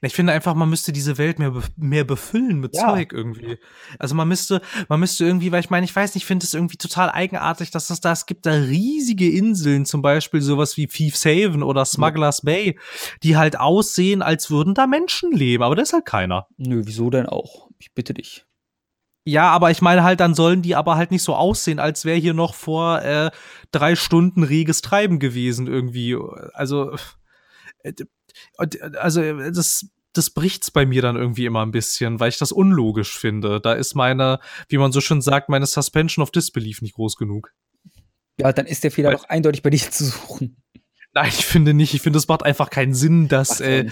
Ich 0.00 0.14
finde 0.14 0.32
einfach, 0.32 0.54
man 0.54 0.68
müsste 0.68 0.92
diese 0.92 1.18
Welt 1.18 1.38
mehr, 1.38 1.52
mehr 1.76 2.04
befüllen 2.04 2.58
mit 2.58 2.74
ja. 2.74 2.88
Zeug 2.88 3.12
irgendwie. 3.12 3.58
Also 3.98 4.14
man 4.14 4.26
müsste, 4.26 4.60
man 4.88 4.98
müsste 4.98 5.24
irgendwie, 5.24 5.52
weil 5.52 5.60
ich 5.60 5.70
meine, 5.70 5.84
ich 5.84 5.94
weiß 5.94 6.14
nicht, 6.14 6.24
ich 6.24 6.26
finde 6.26 6.44
es 6.44 6.54
irgendwie 6.54 6.76
total 6.76 7.10
eigenartig, 7.10 7.70
dass 7.70 7.90
es 7.90 8.00
da, 8.00 8.12
es 8.12 8.26
gibt 8.26 8.46
da 8.46 8.52
riesige 8.52 9.30
Inseln, 9.30 9.86
zum 9.86 10.02
Beispiel 10.02 10.40
sowas 10.40 10.76
wie 10.76 10.86
Thieves 10.86 11.24
Haven 11.24 11.62
oder 11.62 11.84
Smugglers. 11.84 12.42
Bay, 12.42 12.78
die 13.22 13.36
halt 13.36 13.58
aussehen, 13.58 14.22
als 14.22 14.50
würden 14.50 14.74
da 14.74 14.86
Menschen 14.86 15.30
leben, 15.30 15.62
aber 15.62 15.76
da 15.76 15.82
ist 15.82 15.92
halt 15.92 16.06
keiner. 16.06 16.48
Nö, 16.56 16.82
wieso 16.84 17.10
denn 17.10 17.26
auch? 17.26 17.68
Ich 17.78 17.92
bitte 17.92 18.14
dich. 18.14 18.44
Ja, 19.24 19.50
aber 19.50 19.70
ich 19.70 19.80
meine 19.82 20.02
halt, 20.02 20.20
dann 20.20 20.34
sollen 20.34 20.62
die 20.62 20.74
aber 20.74 20.96
halt 20.96 21.12
nicht 21.12 21.22
so 21.22 21.34
aussehen, 21.34 21.78
als 21.78 22.04
wäre 22.04 22.18
hier 22.18 22.34
noch 22.34 22.54
vor 22.54 23.02
äh, 23.02 23.30
drei 23.70 23.94
Stunden 23.94 24.42
reges 24.42 24.82
Treiben 24.82 25.20
gewesen 25.20 25.68
irgendwie. 25.68 26.16
Also, 26.54 26.96
äh, 27.84 27.92
also 28.98 29.22
das, 29.50 29.86
das 30.12 30.30
bricht's 30.30 30.70
bei 30.70 30.86
mir 30.86 31.02
dann 31.02 31.16
irgendwie 31.16 31.46
immer 31.46 31.64
ein 31.64 31.70
bisschen, 31.70 32.18
weil 32.18 32.30
ich 32.30 32.38
das 32.38 32.50
unlogisch 32.50 33.16
finde. 33.16 33.60
Da 33.60 33.74
ist 33.74 33.94
meine, 33.94 34.40
wie 34.68 34.78
man 34.78 34.90
so 34.90 35.00
schön 35.00 35.22
sagt, 35.22 35.48
meine 35.48 35.66
Suspension 35.66 36.22
of 36.22 36.32
Disbelief 36.32 36.82
nicht 36.82 36.94
groß 36.94 37.16
genug. 37.16 37.52
Ja, 38.40 38.52
dann 38.52 38.66
ist 38.66 38.82
der 38.82 38.90
Fehler 38.90 39.10
weil, 39.10 39.16
doch 39.16 39.28
eindeutig 39.28 39.62
bei 39.62 39.70
dir 39.70 39.78
zu 39.90 40.04
suchen. 40.04 40.56
Nein, 41.14 41.28
ich 41.28 41.44
finde 41.44 41.74
nicht. 41.74 41.94
Ich 41.94 42.02
finde, 42.02 42.18
es 42.18 42.26
macht 42.26 42.42
einfach 42.42 42.70
keinen 42.70 42.94
Sinn, 42.94 43.28
dass 43.28 43.60
äh, 43.60 43.90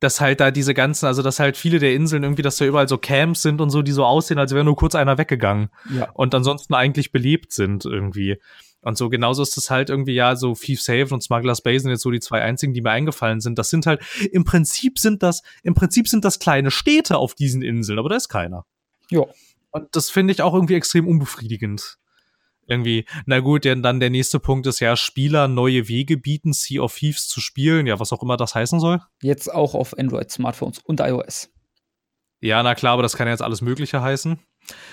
dass 0.00 0.20
halt 0.20 0.40
da 0.40 0.50
diese 0.50 0.74
ganzen, 0.74 1.06
also 1.06 1.22
dass 1.22 1.40
halt 1.40 1.56
viele 1.56 1.78
der 1.78 1.94
Inseln 1.94 2.22
irgendwie, 2.22 2.42
dass 2.42 2.56
da 2.56 2.64
überall 2.64 2.88
so 2.88 2.98
Camps 2.98 3.42
sind 3.42 3.60
und 3.60 3.70
so, 3.70 3.82
die 3.82 3.92
so 3.92 4.04
aussehen, 4.04 4.38
als 4.38 4.52
wäre 4.52 4.64
nur 4.64 4.76
kurz 4.76 4.94
einer 4.94 5.18
weggegangen. 5.18 5.70
Ja. 5.94 6.10
Und 6.14 6.34
ansonsten 6.34 6.74
eigentlich 6.74 7.10
belebt 7.10 7.52
sind 7.52 7.84
irgendwie. 7.84 8.38
Und 8.80 8.96
so 8.96 9.08
genauso 9.08 9.42
ist 9.42 9.56
es 9.56 9.70
halt 9.70 9.90
irgendwie, 9.90 10.14
ja, 10.14 10.36
so 10.36 10.54
Thief 10.54 10.80
Haven 10.86 11.14
und 11.14 11.22
Smuggler's 11.22 11.62
Bay 11.62 11.78
sind 11.78 11.90
jetzt 11.90 12.02
so 12.02 12.12
die 12.12 12.20
zwei 12.20 12.42
einzigen, 12.42 12.74
die 12.74 12.80
mir 12.80 12.90
eingefallen 12.90 13.40
sind. 13.40 13.58
Das 13.58 13.70
sind 13.70 13.86
halt, 13.86 14.00
im 14.30 14.44
Prinzip 14.44 14.98
sind 15.00 15.22
das, 15.22 15.42
im 15.64 15.74
Prinzip 15.74 16.06
sind 16.06 16.24
das 16.24 16.38
kleine 16.38 16.70
Städte 16.70 17.18
auf 17.18 17.34
diesen 17.34 17.62
Inseln, 17.62 17.98
aber 17.98 18.08
da 18.08 18.16
ist 18.16 18.28
keiner. 18.28 18.64
Ja. 19.10 19.24
Und 19.70 19.88
das 19.96 20.10
finde 20.10 20.32
ich 20.32 20.42
auch 20.42 20.54
irgendwie 20.54 20.74
extrem 20.74 21.08
unbefriedigend 21.08 21.98
irgendwie, 22.68 23.04
na 23.26 23.40
gut, 23.40 23.64
denn 23.64 23.82
dann 23.82 24.00
der 24.00 24.10
nächste 24.10 24.38
Punkt 24.38 24.66
ist 24.66 24.80
ja, 24.80 24.96
Spieler 24.96 25.48
neue 25.48 25.88
Wege 25.88 26.16
bieten, 26.16 26.52
Sea 26.52 26.82
of 26.82 26.94
Thieves 26.94 27.28
zu 27.28 27.40
spielen, 27.40 27.86
ja, 27.86 27.98
was 27.98 28.12
auch 28.12 28.22
immer 28.22 28.36
das 28.36 28.54
heißen 28.54 28.78
soll. 28.80 29.00
Jetzt 29.22 29.52
auch 29.52 29.74
auf 29.74 29.98
Android-Smartphones 29.98 30.78
und 30.80 31.00
iOS. 31.00 31.50
Ja, 32.40 32.62
na 32.62 32.74
klar, 32.74 32.92
aber 32.92 33.02
das 33.02 33.16
kann 33.16 33.26
ja 33.26 33.32
jetzt 33.32 33.42
alles 33.42 33.62
Mögliche 33.62 34.00
heißen. 34.00 34.38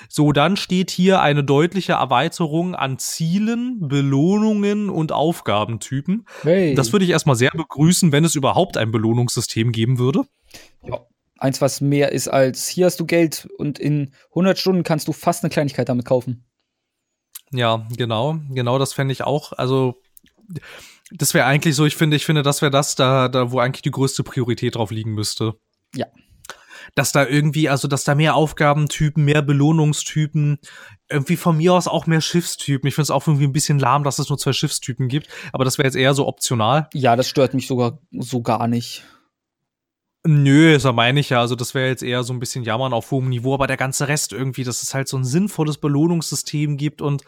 So, 0.08 0.32
dann 0.32 0.56
steht 0.58 0.90
hier 0.90 1.22
eine 1.22 1.44
deutliche 1.44 1.94
Erweiterung 1.94 2.76
an 2.76 2.98
Zielen, 2.98 3.88
Belohnungen 3.88 4.90
und 4.90 5.12
Aufgabentypen. 5.12 6.26
Hey. 6.44 6.76
Das 6.76 6.94
würde 6.94 7.06
ich 7.06 7.12
erstmal 7.12 7.36
sehr 7.36 7.52
begrüßen, 7.52 8.12
wenn 8.12 8.24
es 8.24 8.36
überhaupt 8.36 8.78
ein 8.78 8.92
Belohnungssystem 8.92 9.72
geben 9.72 10.00
würde. 10.00 10.24
Ja, 10.84 11.06
eins, 11.38 11.62
was 11.62 11.82
mehr 11.82 12.12
ist 12.12 12.28
als 12.28 12.68
hier 12.68 12.86
hast 12.86 13.00
du 13.00 13.06
Geld 13.06 13.48
und 13.58 13.78
in 13.80 14.14
100 14.30 14.58
Stunden 14.58 14.84
kannst 14.84 15.08
du 15.08 15.14
fast 15.14 15.44
eine 15.44 15.50
Kleinigkeit 15.50 15.90
damit 15.90 16.06
kaufen. 16.06 16.46
Ja, 17.56 17.88
genau, 17.96 18.40
genau, 18.50 18.80
das 18.80 18.94
fände 18.94 19.12
ich 19.12 19.24
auch. 19.24 19.54
Also 19.54 20.02
das 21.12 21.34
wäre 21.34 21.46
eigentlich 21.46 21.76
so, 21.76 21.86
ich 21.86 21.96
finde, 21.96 22.18
ich 22.18 22.26
finde, 22.26 22.44
das 22.44 22.62
wäre 22.62 22.72
das 22.72 22.96
da, 22.96 23.28
da, 23.28 23.52
wo 23.52 23.60
eigentlich 23.60 23.84
die 23.84 23.92
größte 23.92 24.24
Priorität 24.24 24.76
drauf 24.76 24.92
liegen 24.92 25.14
müsste. 25.14 25.56
Ja. 25.94 26.08
Dass 26.94 27.12
da 27.12 27.26
irgendwie, 27.26 27.70
also 27.70 27.88
dass 27.88 28.04
da 28.04 28.16
mehr 28.16 28.36
Aufgabentypen, 28.36 29.24
mehr 29.24 29.42
Belohnungstypen, 29.42 30.60
irgendwie 31.10 31.36
von 31.36 31.58
mir 31.58 31.74
aus 31.74 31.88
auch 31.88 32.08
mehr 32.08 32.22
Schiffstypen. 32.22 32.88
Ich 32.88 32.96
finde 32.96 33.04
es 33.04 33.12
auch 33.12 33.28
irgendwie 33.28 33.46
ein 33.46 33.54
bisschen 33.54 33.80
lahm, 33.80 34.04
dass 34.04 34.20
es 34.20 34.30
nur 34.30 34.38
zwei 34.38 34.54
Schiffstypen 34.54 35.08
gibt, 35.08 35.28
aber 35.52 35.66
das 35.66 35.78
wäre 35.78 35.88
jetzt 35.88 35.96
eher 35.96 36.14
so 36.14 36.28
optional. 36.28 36.90
Ja, 36.94 37.16
das 37.16 37.30
stört 37.30 37.54
mich 37.54 37.68
sogar 37.68 38.00
so 38.12 38.42
gar 38.42 38.68
nicht. 38.68 39.04
Nö, 40.28 40.74
das 40.74 40.92
meine 40.92 41.20
ich 41.20 41.30
ja. 41.30 41.40
Also, 41.40 41.56
das 41.56 41.76
wäre 41.76 41.88
jetzt 41.88 42.02
eher 42.02 42.24
so 42.24 42.34
ein 42.34 42.40
bisschen 42.40 42.64
Jammern 42.64 42.94
auf 42.94 43.12
hohem 43.12 43.30
Niveau, 43.30 43.54
aber 43.54 43.68
der 43.68 43.78
ganze 43.78 44.08
Rest 44.08 44.34
irgendwie, 44.34 44.64
dass 44.64 44.82
es 44.82 44.94
halt 44.96 45.08
so 45.08 45.18
ein 45.18 45.24
sinnvolles 45.24 45.78
Belohnungssystem 45.78 46.78
gibt 46.78 47.02
und 47.02 47.24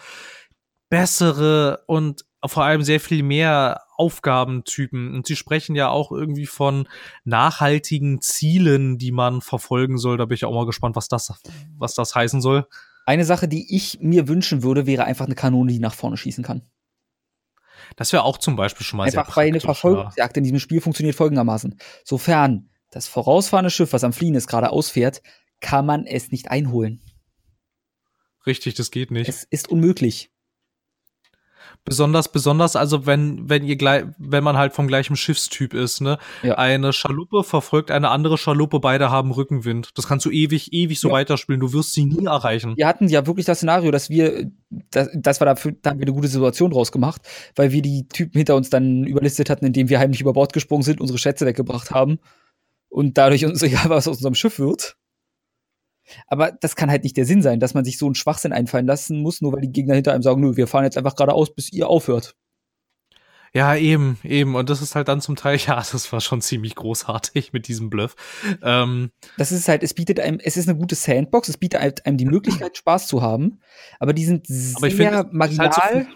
bessere 0.90 1.84
und 1.86 2.26
vor 2.44 2.64
allem 2.64 2.82
sehr 2.82 3.00
viel 3.00 3.22
mehr 3.22 3.82
Aufgabentypen. 3.98 5.14
Und 5.14 5.28
sie 5.28 5.36
sprechen 5.36 5.76
ja 5.76 5.90
auch 5.90 6.12
irgendwie 6.12 6.48
von 6.48 6.88
nachhaltigen 7.24 8.22
Zielen, 8.22 8.98
die 8.98 9.12
man 9.12 9.42
verfolgen 9.42 9.98
soll. 10.00 10.18
Da 10.18 10.26
bin 10.26 10.36
ich 10.36 10.46
auch 10.46 10.54
mal 10.54 10.66
gespannt, 10.66 10.96
was 10.96 11.08
das, 11.08 11.34
was 11.78 11.94
das 11.94 12.16
heißen 12.16 12.42
soll. 12.42 12.68
Eine 13.06 13.26
Sache, 13.26 13.48
die 13.48 13.76
ich 13.76 14.00
mir 14.02 14.28
wünschen 14.28 14.64
würde, 14.64 14.88
wäre 14.88 15.06
einfach 15.06 15.26
eine 15.26 15.36
Kanone, 15.36 15.72
die 15.72 15.80
nach 15.80 15.94
vorne 15.94 16.18
schießen 16.18 16.44
kann. 16.44 16.64
Das 17.96 18.12
wäre 18.12 18.24
auch 18.24 18.38
zum 18.38 18.56
Beispiel 18.56 18.86
schon 18.86 18.98
mal 18.98 19.04
einfach 19.04 19.14
sehr 19.14 19.24
praktisch. 19.24 19.38
Einfach 19.38 19.42
weil 19.42 19.48
eine 19.48 19.60
Verfolgungsjagd 19.60 20.36
ja. 20.36 20.40
in 20.40 20.44
diesem 20.44 20.60
Spiel 20.60 20.82
funktioniert 20.82 21.16
folgendermaßen. 21.16 21.78
Sofern 22.04 22.70
das 22.98 23.08
vorausfahrende 23.08 23.70
Schiff, 23.70 23.94
was 23.94 24.04
am 24.04 24.14
Fliehen 24.14 24.36
ist, 24.36 24.48
gerade 24.48 24.72
ausfährt, 24.72 25.22
kann 25.62 25.86
man 25.86 26.06
es 26.06 26.32
nicht 26.32 26.50
einholen. 26.50 27.02
Richtig, 28.46 28.74
das 28.76 28.92
geht 28.92 29.12
nicht. 29.12 29.30
Es 29.30 29.44
ist 29.44 29.70
unmöglich. 29.70 30.32
Besonders, 31.86 32.32
besonders, 32.32 32.76
also 32.76 33.06
wenn, 33.06 33.50
wenn 33.50 33.64
ihr 33.64 33.76
gleich, 33.76 34.06
wenn 34.18 34.44
man 34.44 34.58
halt 34.58 34.74
vom 34.74 34.88
gleichen 34.88 35.16
Schiffstyp 35.16 35.74
ist, 35.74 36.02
ne? 36.02 36.18
Ja. 36.44 36.58
Eine 36.58 36.92
Schaluppe 36.92 37.44
verfolgt 37.44 37.92
eine 37.92 38.10
andere 38.10 38.38
Schaluppe, 38.38 38.80
beide 38.80 39.10
haben 39.10 39.32
Rückenwind. 39.32 39.92
Das 39.96 40.08
kannst 40.08 40.26
du 40.26 40.32
ewig, 40.32 40.74
ewig 40.74 41.00
so 41.00 41.10
ja. 41.10 41.14
weiterspielen. 41.16 41.62
Du 41.62 41.72
wirst 41.74 41.94
sie 41.94 42.06
nie 42.06 42.26
erreichen. 42.26 42.76
Wir 42.76 42.88
hatten 42.88 43.08
ja 43.08 43.26
wirklich 43.28 43.46
das 43.46 43.60
Szenario, 43.60 43.92
dass 43.92 44.10
wir, 44.10 44.50
das, 44.92 45.10
das 45.14 45.40
war 45.40 45.46
dafür, 45.46 45.74
da 45.82 45.92
haben 45.92 46.00
wir 46.00 46.08
eine 46.08 46.16
gute 46.16 46.28
Situation 46.28 46.72
draus 46.72 46.92
gemacht, 46.92 47.22
weil 47.56 47.72
wir 47.72 47.82
die 47.82 48.08
Typen 48.08 48.38
hinter 48.38 48.56
uns 48.56 48.70
dann 48.70 49.06
überlistet 49.06 49.50
hatten, 49.50 49.66
indem 49.66 49.88
wir 49.88 50.00
heimlich 50.00 50.20
über 50.20 50.34
Bord 50.34 50.52
gesprungen 50.54 50.84
sind, 50.84 51.00
unsere 51.00 51.20
Schätze 51.20 51.46
weggebracht 51.46 51.92
haben 51.92 52.20
und 52.90 53.18
dadurch 53.18 53.46
uns 53.46 53.62
egal 53.64 53.90
was 53.90 54.08
aus 54.08 54.18
unserem 54.18 54.36
Schiff 54.36 54.60
wird. 54.60 54.98
Aber 56.28 56.52
das 56.52 56.76
kann 56.76 56.90
halt 56.90 57.04
nicht 57.04 57.18
der 57.18 57.26
Sinn 57.26 57.42
sein, 57.42 57.60
dass 57.60 57.74
man 57.74 57.84
sich 57.84 57.98
so 57.98 58.06
einen 58.06 58.16
Schwachsinn 58.16 58.54
einfallen 58.54 58.88
lassen 58.88 59.22
muss, 59.22 59.42
nur 59.42 59.54
weil 59.54 59.62
die 59.62 59.72
Gegner 59.72 59.96
hinter 59.96 60.14
einem 60.14 60.24
sagen, 60.24 60.40
nö, 60.40 60.56
wir 60.56 60.68
fahren 60.68 60.86
jetzt 60.86 60.98
einfach 60.98 61.16
geradeaus, 61.16 61.54
bis 61.54 61.72
ihr 61.74 61.90
aufhört. 61.90 62.36
Ja, 63.54 63.76
eben, 63.76 64.18
eben. 64.24 64.56
Und 64.56 64.70
das 64.70 64.82
ist 64.82 64.96
halt 64.96 65.08
dann 65.08 65.22
zum 65.22 65.36
Teil, 65.36 65.58
ja, 65.68 65.76
das 65.76 66.12
war 66.12 66.22
schon 66.22 66.42
ziemlich 66.42 66.76
großartig 66.76 67.54
mit 67.54 67.68
diesem 67.68 67.90
Bluff. 67.90 68.16
Ähm, 68.62 69.12
das 69.38 69.52
ist 69.52 69.68
halt, 69.68 69.84
es 69.84 69.94
bietet 69.94 70.20
einem, 70.20 70.40
es 70.42 70.58
ist 70.58 70.70
eine 70.70 70.78
gute 70.78 70.96
Sandbox, 70.96 71.50
es 71.50 71.58
bietet 71.58 72.06
einem 72.06 72.18
die 72.18 72.26
Möglichkeit, 72.26 72.78
Spaß 72.78 73.08
zu 73.08 73.22
haben, 73.22 73.60
aber 74.00 74.14
die 74.14 74.26
sind 74.26 74.46
sehr 74.48 74.92
find, 74.92 75.34
marginal. 75.34 75.72
Halt 75.72 76.06
so 76.06 76.12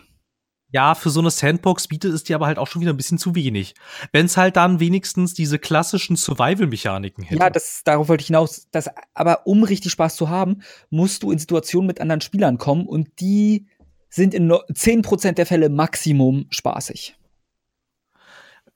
ja, 0.72 0.96
für 0.96 1.10
so 1.10 1.20
eine 1.20 1.30
Sandbox 1.30 1.88
bietet 1.88 2.14
es 2.14 2.24
dir 2.24 2.36
aber 2.36 2.48
halt 2.48 2.58
auch 2.58 2.68
schon 2.68 2.82
wieder 2.82 2.94
ein 2.94 2.98
bisschen 2.98 3.18
zu 3.18 3.36
wenig. 3.36 3.76
Wenn 4.12 4.26
es 4.26 4.38
halt 4.38 4.56
dann 4.56 4.80
wenigstens 4.80 5.34
diese 5.34 5.60
klassischen 5.60 6.16
Survival-Mechaniken 6.16 7.24
hätte. 7.24 7.40
Ja, 7.40 7.50
das, 7.50 7.82
darauf 7.84 8.08
wollte 8.08 8.22
ich 8.22 8.28
hinaus. 8.28 8.68
Das, 8.72 8.90
aber 9.14 9.46
um 9.46 9.64
richtig 9.64 9.92
Spaß 9.92 10.16
zu 10.16 10.30
haben, 10.30 10.62
musst 10.90 11.24
du 11.24 11.32
in 11.32 11.40
Situationen 11.40 11.88
mit 11.88 12.00
anderen 12.00 12.22
Spielern 12.22 12.58
kommen 12.58 12.88
und 12.88 13.20
die 13.20 13.68
sind 14.10 14.34
in 14.34 14.52
10% 14.52 15.34
der 15.34 15.46
Fälle 15.46 15.70
Maximum 15.70 16.46
spaßig. 16.50 17.16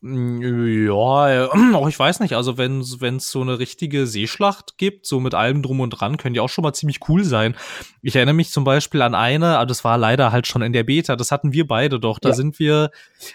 Ja, 0.08 1.50
auch 1.74 1.90
ich 1.90 1.98
weiß 1.98 2.20
nicht. 2.20 2.36
Also 2.36 2.60
wenn 2.60 2.82
es 2.82 3.32
so 3.32 3.42
eine 3.42 3.58
richtige 3.58 4.06
Seeschlacht 4.06 4.78
gibt, 4.78 5.08
so 5.08 5.20
mit 5.20 5.34
allem 5.34 5.64
drum 5.64 5.80
und 5.80 5.90
dran, 5.90 6.18
können 6.18 6.36
die 6.36 6.40
auch 6.40 6.50
schon 6.50 6.62
mal 6.62 6.74
ziemlich 6.74 7.00
cool 7.10 7.24
sein. 7.24 7.56
Ich 8.04 8.16
erinnere 8.16 8.36
mich 8.36 8.52
zum 8.52 8.66
Beispiel 8.66 9.02
an 9.02 9.16
eine, 9.16 9.58
aber 9.58 9.66
das 9.66 9.84
war 9.84 9.98
leider 9.98 10.32
halt 10.32 10.46
schon 10.46 10.62
in 10.62 10.74
der 10.74 10.84
Beta. 10.84 11.16
Das 11.16 11.32
hatten 11.32 11.54
wir 11.54 11.66
beide 11.66 12.00
doch. 12.00 12.20
Da 12.20 12.30
ja. 12.30 12.36
sind 12.36 12.60
wir, 12.60 12.92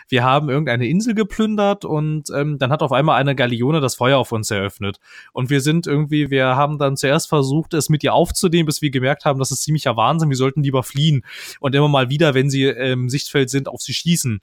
wir 0.09 0.23
haben 0.23 0.49
irgendeine 0.49 0.87
Insel 0.87 1.17
geplündert 1.17 1.85
und 1.85 2.31
ähm, 2.33 2.59
dann 2.59 2.71
hat 2.71 2.83
auf 2.83 2.93
einmal 2.93 3.21
eine 3.21 3.35
Galeone 3.35 3.81
das 3.81 3.97
Feuer 3.97 4.19
auf 4.19 4.31
uns 4.31 4.49
eröffnet. 4.53 5.01
Und 5.33 5.51
wir 5.51 5.63
sind 5.63 5.89
irgendwie, 5.89 6.31
wir 6.31 6.55
haben 6.55 6.79
dann 6.79 6.97
zuerst 6.97 7.29
versucht, 7.29 7.75
es 7.75 7.89
mit 7.89 8.05
ihr 8.05 8.15
aufzunehmen, 8.15 8.67
bis 8.67 8.81
wir 8.81 8.91
gemerkt 8.91 9.25
haben, 9.25 9.41
das 9.41 9.51
ist 9.51 9.63
ziemlicher 9.63 9.97
Wahnsinn. 9.97 10.31
Wir 10.31 10.37
sollten 10.37 10.63
lieber 10.63 10.85
fliehen 10.85 11.25
und 11.59 11.75
immer 11.75 11.89
mal 11.89 12.11
wieder, 12.11 12.35
wenn 12.35 12.49
sie 12.49 12.67
im 12.67 13.09
Sichtfeld 13.09 13.51
sind, 13.51 13.67
auf 13.67 13.83
sie 13.83 13.93
schießen 13.95 14.41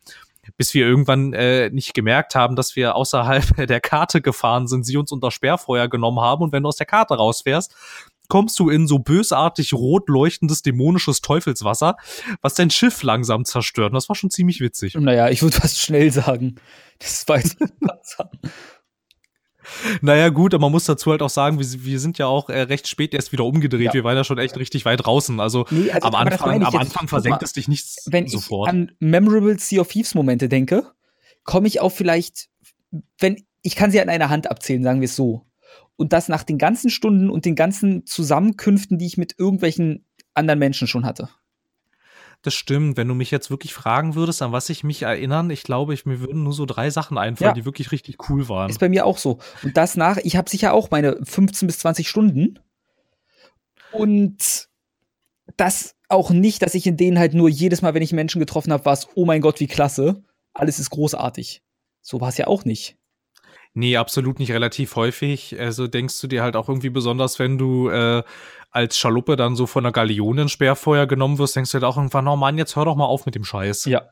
bis 0.56 0.74
wir 0.74 0.86
irgendwann 0.86 1.34
äh, 1.34 1.70
nicht 1.70 1.94
gemerkt 1.94 2.36
haben, 2.36 2.56
dass 2.56 2.76
wir 2.76 2.96
außerhalb 2.96 3.56
der 3.68 3.82
Karte 3.82 4.22
gefahren 4.22 4.68
sind, 4.68 4.86
sie 4.86 4.98
uns 4.98 5.12
unter 5.12 5.32
Sperrfeuer 5.32 5.88
genommen 5.88 6.20
haben 6.20 6.44
und 6.44 6.52
wenn 6.52 6.64
du 6.64 6.70
aus 6.70 6.78
der 6.78 6.86
Karte 6.86 7.16
rausfährst, 7.16 7.76
kommst 8.30 8.60
du 8.60 8.70
in 8.70 8.88
so 8.88 9.00
bösartig 9.00 9.74
rot 9.74 10.10
leuchtendes 10.10 10.62
dämonisches 10.62 11.22
Teufelswasser, 11.22 11.98
was 12.42 12.56
dein 12.56 12.70
Schiff 12.70 13.04
langsam 13.04 13.46
zerstört. 13.46 13.92
Und 13.92 13.96
das 13.96 14.10
war 14.10 14.16
schon 14.16 14.30
ziemlich 14.30 14.60
witzig. 14.60 14.96
Naja, 14.96 15.30
ich 15.30 15.42
würde 15.42 15.56
fast 15.56 15.80
schnell 15.80 16.12
sagen. 16.12 16.56
Das 17.00 17.28
war 17.28 17.38
jetzt 17.38 17.58
naja, 20.02 20.30
gut, 20.30 20.54
aber 20.54 20.62
man 20.62 20.72
muss 20.72 20.86
dazu 20.86 21.12
halt 21.12 21.22
auch 21.22 21.30
sagen, 21.30 21.60
wir, 21.60 21.66
wir 21.84 22.00
sind 22.00 22.18
ja 22.18 22.28
auch 22.28 22.50
äh, 22.50 22.62
recht 22.62 22.88
spät 22.88 23.14
erst 23.14 23.32
wieder 23.32 23.46
umgedreht. 23.46 23.88
Ja. 23.88 23.94
Wir 23.94 24.04
waren 24.04 24.16
ja 24.16 24.24
schon 24.24 24.38
echt 24.38 24.58
richtig 24.58 24.86
weit 24.86 25.06
draußen. 25.06 25.40
Also, 25.40 25.66
nee, 25.70 25.92
also 25.92 26.08
am 26.08 26.16
Anfang, 26.16 26.64
am 26.64 26.76
Anfang 26.76 27.08
versenkt 27.08 27.44
es 27.44 27.54
dich 27.54 27.68
nicht 27.68 27.88
wenn 28.06 28.28
sofort. 28.28 28.72
Wenn 28.72 28.84
ich 28.84 28.90
an 28.90 28.96
Memorable 29.00 29.60
Sea 29.60 29.82
of 29.82 29.88
Thieves 29.90 30.16
Momente 30.16 30.50
denke, 30.50 30.92
komme 31.44 31.68
ich 31.68 31.80
auf 31.80 31.96
vielleicht, 31.96 32.50
wenn, 33.20 33.44
ich 33.62 33.76
kann 33.76 33.92
sie 33.92 34.02
an 34.02 34.10
einer 34.10 34.30
Hand 34.30 34.50
abzählen, 34.50 34.84
sagen 34.84 35.02
wir 35.02 35.06
es 35.06 35.16
so. 35.16 35.44
Und 35.96 36.14
das 36.14 36.30
nach 36.30 36.44
den 36.44 36.58
ganzen 36.58 36.90
Stunden 36.90 37.30
und 37.30 37.46
den 37.46 37.56
ganzen 37.56 38.06
Zusammenkünften, 38.06 38.98
die 38.98 39.08
ich 39.08 39.18
mit 39.18 39.36
irgendwelchen 39.40 40.06
anderen 40.36 40.60
Menschen 40.60 40.88
schon 40.88 41.06
hatte. 41.06 41.30
Das 42.48 42.54
stimmt. 42.54 42.96
Wenn 42.96 43.10
du 43.10 43.14
mich 43.14 43.30
jetzt 43.30 43.50
wirklich 43.50 43.74
fragen 43.74 44.16
würdest, 44.16 44.42
an 44.42 44.54
was 44.54 44.70
ich 44.70 44.82
mich 44.86 45.02
erinnern, 45.02 45.50
ich 45.50 45.64
glaube, 45.64 45.94
ich, 45.94 46.06
mir 46.06 46.22
würden 46.22 46.44
nur 46.44 46.54
so 46.54 46.66
drei 46.66 46.90
Sachen 46.90 47.18
einfallen, 47.18 47.50
ja. 47.50 47.54
die 47.54 47.66
wirklich 47.66 47.92
richtig 47.92 48.30
cool 48.30 48.48
waren. 48.48 48.70
Ist 48.70 48.80
bei 48.80 48.88
mir 48.88 49.06
auch 49.06 49.18
so. 49.18 49.40
Und 49.64 49.76
das 49.76 49.98
nach, 49.98 50.16
ich 50.16 50.38
habe 50.38 50.50
sicher 50.50 50.72
auch 50.72 50.90
meine 50.90 51.18
15 51.22 51.68
bis 51.68 51.80
20 51.80 52.08
Stunden. 52.08 52.58
Und 53.92 54.70
das 55.58 55.96
auch 56.08 56.30
nicht, 56.30 56.62
dass 56.62 56.74
ich 56.74 56.88
in 56.88 56.96
denen 56.96 57.20
halt 57.20 57.34
nur 57.34 57.50
jedes 57.50 57.82
Mal, 57.82 57.94
wenn 57.94 58.02
ich 58.02 58.14
Menschen 58.14 58.40
getroffen 58.40 58.72
habe, 58.72 58.86
war 58.86 58.94
es, 58.94 59.10
oh 59.16 59.26
mein 59.26 59.42
Gott, 59.42 59.60
wie 59.60 59.68
klasse. 59.68 60.24
Alles 60.54 60.80
ist 60.80 60.92
großartig. 60.92 61.62
So 62.02 62.22
war 62.22 62.30
es 62.30 62.38
ja 62.38 62.48
auch 62.48 62.64
nicht. 62.64 62.96
Nee, 63.78 63.96
absolut 63.96 64.40
nicht 64.40 64.52
relativ 64.52 64.96
häufig. 64.96 65.60
Also 65.60 65.86
denkst 65.86 66.20
du 66.22 66.26
dir 66.26 66.42
halt 66.42 66.56
auch 66.56 66.68
irgendwie 66.68 66.90
besonders, 66.90 67.38
wenn 67.38 67.60
du 67.60 67.90
äh, 67.90 68.24
als 68.72 68.98
Schaluppe 68.98 69.36
dann 69.36 69.56
so 69.56 69.68
von 69.68 69.84
der 69.84 69.94
Galeone 69.94 70.50
Sperrfeuer 70.50 71.06
genommen 71.06 71.38
wirst, 71.38 71.56
denkst 71.56 71.74
du 71.74 71.80
dir 71.80 71.88
auch 71.88 71.96
irgendwann, 71.96 72.28
oh 72.28 72.36
Mann, 72.36 72.58
jetzt 72.58 72.76
hör 72.76 72.86
doch 72.86 72.96
mal 72.96 73.06
auf 73.06 73.28
mit 73.28 73.36
dem 73.36 73.44
Scheiß. 73.44 73.86
Ja. 73.86 74.10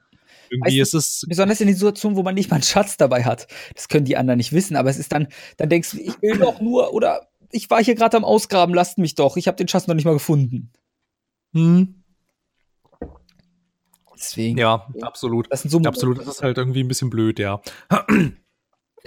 Irgendwie 0.52 0.80
Weißt 0.80 0.94
ist 0.94 1.22
es. 1.22 1.26
Besonders 1.28 1.62
in 1.62 1.68
den 1.68 1.76
Situationen, 1.76 2.16
wo 2.16 2.22
man 2.22 2.36
nicht 2.36 2.52
mal 2.52 2.58
einen 2.58 2.64
Schatz 2.64 2.98
dabei 2.98 3.24
hat. 3.24 3.48
Das 3.74 3.88
können 3.88 4.06
die 4.06 4.18
anderen 4.18 4.38
nicht 4.38 4.54
wissen, 4.54 4.76
aber 4.76 4.92
es 4.92 5.00
ist 5.00 5.12
dann, 5.12 5.30
dann 5.58 5.70
denkst 5.70 5.94
du, 5.94 5.98
ich 5.98 6.22
will 6.22 6.38
doch 6.38 6.62
nur, 6.62 6.94
oder 6.94 7.28
ich 7.52 7.68
war 7.72 7.84
hier 7.84 7.96
gerade 7.96 8.18
am 8.18 8.24
Ausgraben, 8.24 8.76
lasst 8.76 9.00
mich 9.00 9.16
doch, 9.16 9.36
ich 9.36 9.48
habe 9.48 9.58
den 9.58 9.68
Schatz 9.68 9.88
noch 9.88 9.96
nicht 9.96 10.06
mal 10.06 10.14
gefunden. 10.14 10.72
Hm, 11.54 12.04
Deswegen. 14.16 14.60
ja, 14.60 14.88
absolut. 15.02 15.52
Das 15.52 15.64
sind 15.64 15.72
so 15.72 15.80
Absolut, 15.80 16.20
das 16.20 16.28
ist 16.28 16.44
halt 16.44 16.60
irgendwie 16.60 16.84
ein 16.84 16.88
bisschen 16.88 17.10
blöd, 17.10 17.40
ja. 17.40 17.62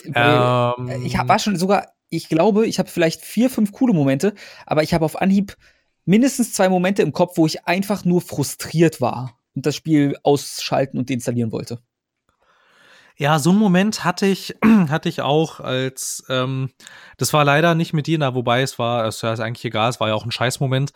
Ähm, 0.07 1.03
Ich 1.05 1.17
hab, 1.19 1.29
war 1.29 1.39
schon 1.39 1.57
sogar, 1.57 1.93
ich 2.09 2.29
glaube, 2.29 2.67
ich 2.67 2.79
habe 2.79 2.89
vielleicht 2.89 3.25
vier, 3.25 3.51
fünf 3.51 3.73
coole 3.73 3.93
Momente, 3.93 4.35
aber 4.67 4.83
ich 4.83 4.95
habe 4.95 5.05
auf 5.05 5.21
Anhieb 5.21 5.57
mindestens 6.05 6.53
zwei 6.53 6.69
Momente 6.69 7.03
im 7.03 7.13
Kopf, 7.13 7.37
wo 7.37 7.47
ich 7.47 7.67
einfach 7.67 8.05
nur 8.05 8.21
frustriert 8.21 9.01
war 9.01 9.39
und 9.55 9.67
das 9.67 9.77
Spiel 9.77 10.17
ausschalten 10.23 10.99
und 10.99 11.11
deinstallieren 11.11 11.53
wollte. 11.53 11.81
Ja, 13.21 13.41
so 13.41 13.51
einen 13.51 13.59
Moment 13.59 14.05
hatte 14.05 14.27
ich, 14.27 14.55
hatte 14.89 15.09
ich 15.09 15.23
auch 15.23 15.59
als, 15.59 16.25
ähm, 16.29 16.71
das 17.17 17.33
war 17.33 17.45
leider 17.45 17.75
nicht 17.75 17.93
mit 17.93 18.07
dir, 18.07 18.17
na, 18.17 18.37
wobei 18.37 18.63
es 18.63 18.79
war, 18.79 19.07
es 19.07 19.25
ist 19.25 19.41
eigentlich 19.41 19.65
egal, 19.65 19.91
es 19.91 19.99
war 19.99 20.07
ja 20.07 20.15
auch 20.15 20.25
ein 20.25 20.31
Scheißmoment. 20.31 20.93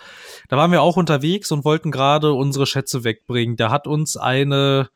Da 0.49 0.57
waren 0.57 0.71
wir 0.71 0.83
auch 0.83 0.97
unterwegs 0.97 1.51
und 1.51 1.65
wollten 1.65 1.91
gerade 1.91 2.33
unsere 2.33 2.67
Schätze 2.67 3.03
wegbringen. 3.03 3.57
Da 3.57 3.73
hat 3.73 3.89
uns 3.89 4.17
eine 4.17 4.89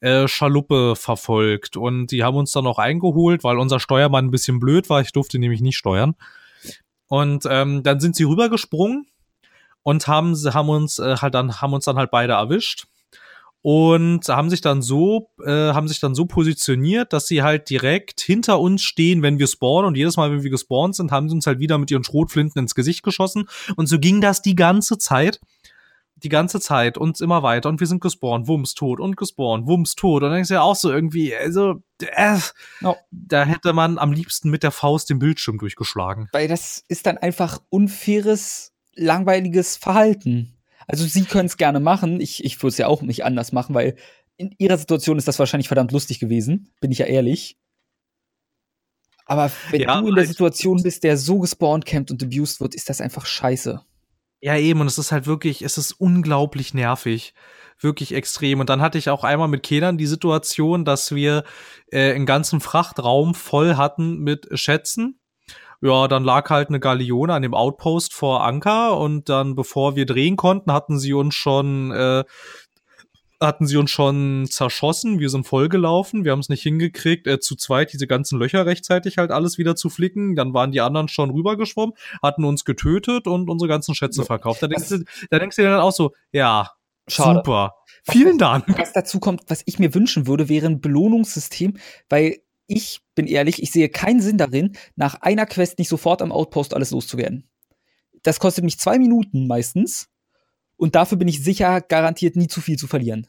äh, 0.00 0.28
Schaluppe 0.28 0.94
verfolgt 0.94 1.78
und 1.78 2.10
die 2.10 2.22
haben 2.22 2.36
uns 2.36 2.52
dann 2.52 2.66
auch 2.66 2.78
eingeholt, 2.78 3.44
weil 3.44 3.58
unser 3.58 3.80
Steuermann 3.80 4.26
ein 4.26 4.30
bisschen 4.30 4.60
blöd 4.60 4.90
war. 4.90 5.00
Ich 5.00 5.12
durfte 5.12 5.38
nämlich 5.38 5.62
nicht 5.62 5.78
steuern. 5.78 6.16
Und 7.06 7.46
ähm, 7.48 7.82
dann 7.82 7.98
sind 7.98 8.14
sie 8.14 8.24
rübergesprungen 8.24 9.06
und 9.82 10.06
haben, 10.06 10.34
haben 10.34 10.68
uns 10.68 10.98
äh, 10.98 11.16
halt 11.16 11.32
dann, 11.32 11.62
haben 11.62 11.72
uns 11.72 11.86
dann 11.86 11.96
halt 11.96 12.10
beide 12.10 12.34
erwischt 12.34 12.88
und 13.64 14.28
haben 14.28 14.50
sich 14.50 14.60
dann 14.60 14.82
so 14.82 15.30
äh, 15.42 15.50
haben 15.50 15.88
sich 15.88 15.98
dann 15.98 16.14
so 16.14 16.26
positioniert, 16.26 17.14
dass 17.14 17.26
sie 17.26 17.42
halt 17.42 17.70
direkt 17.70 18.20
hinter 18.20 18.60
uns 18.60 18.82
stehen, 18.82 19.22
wenn 19.22 19.38
wir 19.38 19.46
spawnen 19.46 19.86
und 19.88 19.96
jedes 19.96 20.18
Mal, 20.18 20.30
wenn 20.30 20.42
wir 20.42 20.50
gespawnt 20.50 20.94
sind, 20.94 21.10
haben 21.10 21.30
sie 21.30 21.34
uns 21.34 21.46
halt 21.46 21.60
wieder 21.60 21.78
mit 21.78 21.90
ihren 21.90 22.04
Schrotflinten 22.04 22.60
ins 22.60 22.74
Gesicht 22.74 23.02
geschossen 23.02 23.48
und 23.76 23.86
so 23.86 23.98
ging 23.98 24.20
das 24.20 24.42
die 24.42 24.54
ganze 24.54 24.98
Zeit. 24.98 25.40
Die 26.16 26.28
ganze 26.28 26.60
Zeit 26.60 26.98
und 26.98 27.20
immer 27.22 27.42
weiter 27.42 27.70
und 27.70 27.80
wir 27.80 27.86
sind 27.86 28.02
gespawnt, 28.02 28.48
wumms 28.48 28.74
tot 28.74 29.00
und 29.00 29.16
gespawnt, 29.16 29.66
wumms 29.66 29.94
tot 29.94 30.22
und 30.22 30.30
dann 30.30 30.42
du 30.42 30.54
ja 30.54 30.60
auch 30.60 30.76
so 30.76 30.92
irgendwie, 30.92 31.34
also 31.34 31.82
äh, 32.02 32.36
Ja. 32.82 32.96
da 33.10 33.44
hätte 33.44 33.72
man 33.72 33.96
am 33.98 34.12
liebsten 34.12 34.50
mit 34.50 34.62
der 34.62 34.72
Faust 34.72 35.08
den 35.08 35.18
Bildschirm 35.18 35.56
durchgeschlagen. 35.56 36.28
Weil 36.32 36.48
das 36.48 36.84
ist 36.88 37.06
dann 37.06 37.16
einfach 37.16 37.60
unfaires, 37.70 38.72
langweiliges 38.94 39.76
Verhalten. 39.76 40.54
Also 40.86 41.04
sie 41.04 41.24
können 41.24 41.46
es 41.46 41.56
gerne 41.56 41.80
machen. 41.80 42.20
Ich, 42.20 42.44
ich 42.44 42.58
würde 42.62 42.68
es 42.72 42.78
ja 42.78 42.86
auch 42.86 43.02
nicht 43.02 43.24
anders 43.24 43.52
machen, 43.52 43.74
weil 43.74 43.96
in 44.36 44.54
ihrer 44.58 44.76
Situation 44.78 45.18
ist 45.18 45.28
das 45.28 45.38
wahrscheinlich 45.38 45.68
verdammt 45.68 45.92
lustig 45.92 46.18
gewesen, 46.18 46.72
bin 46.80 46.90
ich 46.92 46.98
ja 46.98 47.06
ehrlich. 47.06 47.56
Aber 49.26 49.50
wenn 49.70 49.80
Ja, 49.80 50.00
du 50.00 50.08
in 50.08 50.14
der 50.14 50.24
ich- 50.24 50.30
Situation 50.30 50.82
bist, 50.82 51.02
der 51.04 51.16
so 51.16 51.38
gespawnt 51.38 51.86
campt 51.86 52.10
und 52.10 52.22
abused 52.22 52.60
wird, 52.60 52.74
ist 52.74 52.88
das 52.90 53.00
einfach 53.00 53.24
scheiße. 53.26 53.80
Ja, 54.40 54.58
eben, 54.58 54.80
und 54.82 54.86
es 54.88 54.98
ist 54.98 55.10
halt 55.12 55.26
wirklich, 55.26 55.62
es 55.62 55.78
ist 55.78 55.92
unglaublich 55.92 56.74
nervig. 56.74 57.32
Wirklich 57.80 58.12
extrem. 58.12 58.60
Und 58.60 58.68
dann 58.68 58.82
hatte 58.82 58.98
ich 58.98 59.08
auch 59.08 59.24
einmal 59.24 59.48
mit 59.48 59.62
Kindern 59.62 59.96
die 59.96 60.06
Situation, 60.06 60.84
dass 60.84 61.14
wir 61.14 61.44
äh, 61.90 62.12
einen 62.12 62.26
ganzen 62.26 62.60
Frachtraum 62.60 63.34
voll 63.34 63.76
hatten 63.76 64.18
mit 64.18 64.46
Schätzen. 64.52 65.18
Ja, 65.84 66.08
dann 66.08 66.24
lag 66.24 66.48
halt 66.48 66.68
eine 66.70 66.80
Galeone 66.80 67.34
an 67.34 67.42
dem 67.42 67.52
Outpost 67.52 68.14
vor 68.14 68.42
Anker 68.42 68.96
und 68.98 69.28
dann, 69.28 69.54
bevor 69.54 69.96
wir 69.96 70.06
drehen 70.06 70.36
konnten, 70.36 70.72
hatten 70.72 70.98
sie 70.98 71.12
uns 71.12 71.34
schon, 71.34 71.90
äh, 71.92 72.24
hatten 73.38 73.66
sie 73.66 73.76
uns 73.76 73.90
schon 73.90 74.46
zerschossen. 74.48 75.18
Wir 75.18 75.28
sind 75.28 75.46
vollgelaufen. 75.46 76.24
Wir 76.24 76.32
haben 76.32 76.38
es 76.38 76.48
nicht 76.48 76.62
hingekriegt, 76.62 77.26
äh, 77.26 77.38
zu 77.38 77.54
zweit 77.54 77.92
diese 77.92 78.06
ganzen 78.06 78.38
Löcher 78.38 78.64
rechtzeitig 78.64 79.18
halt 79.18 79.30
alles 79.30 79.58
wieder 79.58 79.76
zu 79.76 79.90
flicken. 79.90 80.36
Dann 80.36 80.54
waren 80.54 80.72
die 80.72 80.80
anderen 80.80 81.08
schon 81.08 81.28
rübergeschwommen, 81.30 81.94
hatten 82.22 82.44
uns 82.46 82.64
getötet 82.64 83.26
und 83.26 83.50
unsere 83.50 83.68
ganzen 83.68 83.94
Schätze 83.94 84.22
Ja. 84.22 84.26
verkauft. 84.26 84.62
Da 84.62 84.68
denkst, 84.68 84.88
du, 84.88 85.04
da 85.28 85.38
denkst 85.38 85.56
du 85.56 85.62
dir 85.62 85.68
dann 85.68 85.80
auch 85.80 85.92
so, 85.92 86.12
ja, 86.32 86.70
Schade. 87.08 87.40
super. 87.40 87.74
Vielen 88.10 88.38
Dank. 88.38 88.64
Was 88.78 88.94
dazu 88.94 89.20
kommt, 89.20 89.42
was 89.48 89.62
ich 89.66 89.78
mir 89.78 89.94
wünschen 89.94 90.26
würde, 90.26 90.48
wäre 90.48 90.64
ein 90.66 90.80
Belohnungssystem, 90.80 91.76
weil 92.08 92.38
ich 92.66 93.00
bin 93.14 93.26
ehrlich, 93.26 93.62
ich 93.62 93.70
sehe 93.70 93.88
keinen 93.88 94.20
Sinn 94.20 94.38
darin, 94.38 94.76
nach 94.96 95.16
einer 95.16 95.46
Quest 95.46 95.78
nicht 95.78 95.88
sofort 95.88 96.22
am 96.22 96.32
Outpost 96.32 96.74
alles 96.74 96.90
loszuwerden. 96.90 97.48
Das 98.22 98.40
kostet 98.40 98.64
mich 98.64 98.78
zwei 98.78 98.98
Minuten 98.98 99.46
meistens 99.46 100.08
und 100.76 100.94
dafür 100.94 101.18
bin 101.18 101.28
ich 101.28 101.42
sicher 101.42 101.80
garantiert 101.80 102.36
nie 102.36 102.48
zu 102.48 102.60
viel 102.60 102.78
zu 102.78 102.86
verlieren. 102.86 103.26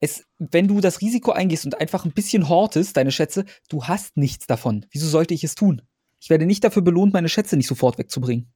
Es, 0.00 0.24
wenn 0.38 0.68
du 0.68 0.80
das 0.80 1.00
Risiko 1.00 1.32
eingehst 1.32 1.64
und 1.64 1.80
einfach 1.80 2.04
ein 2.04 2.12
bisschen 2.12 2.48
hortest, 2.48 2.96
deine 2.96 3.12
Schätze, 3.12 3.44
du 3.68 3.84
hast 3.84 4.16
nichts 4.16 4.46
davon. 4.46 4.84
Wieso 4.90 5.08
sollte 5.08 5.32
ich 5.32 5.44
es 5.44 5.54
tun? 5.54 5.82
Ich 6.20 6.30
werde 6.30 6.46
nicht 6.46 6.64
dafür 6.64 6.82
belohnt, 6.82 7.12
meine 7.12 7.28
Schätze 7.28 7.56
nicht 7.56 7.66
sofort 7.66 7.98
wegzubringen. 7.98 8.53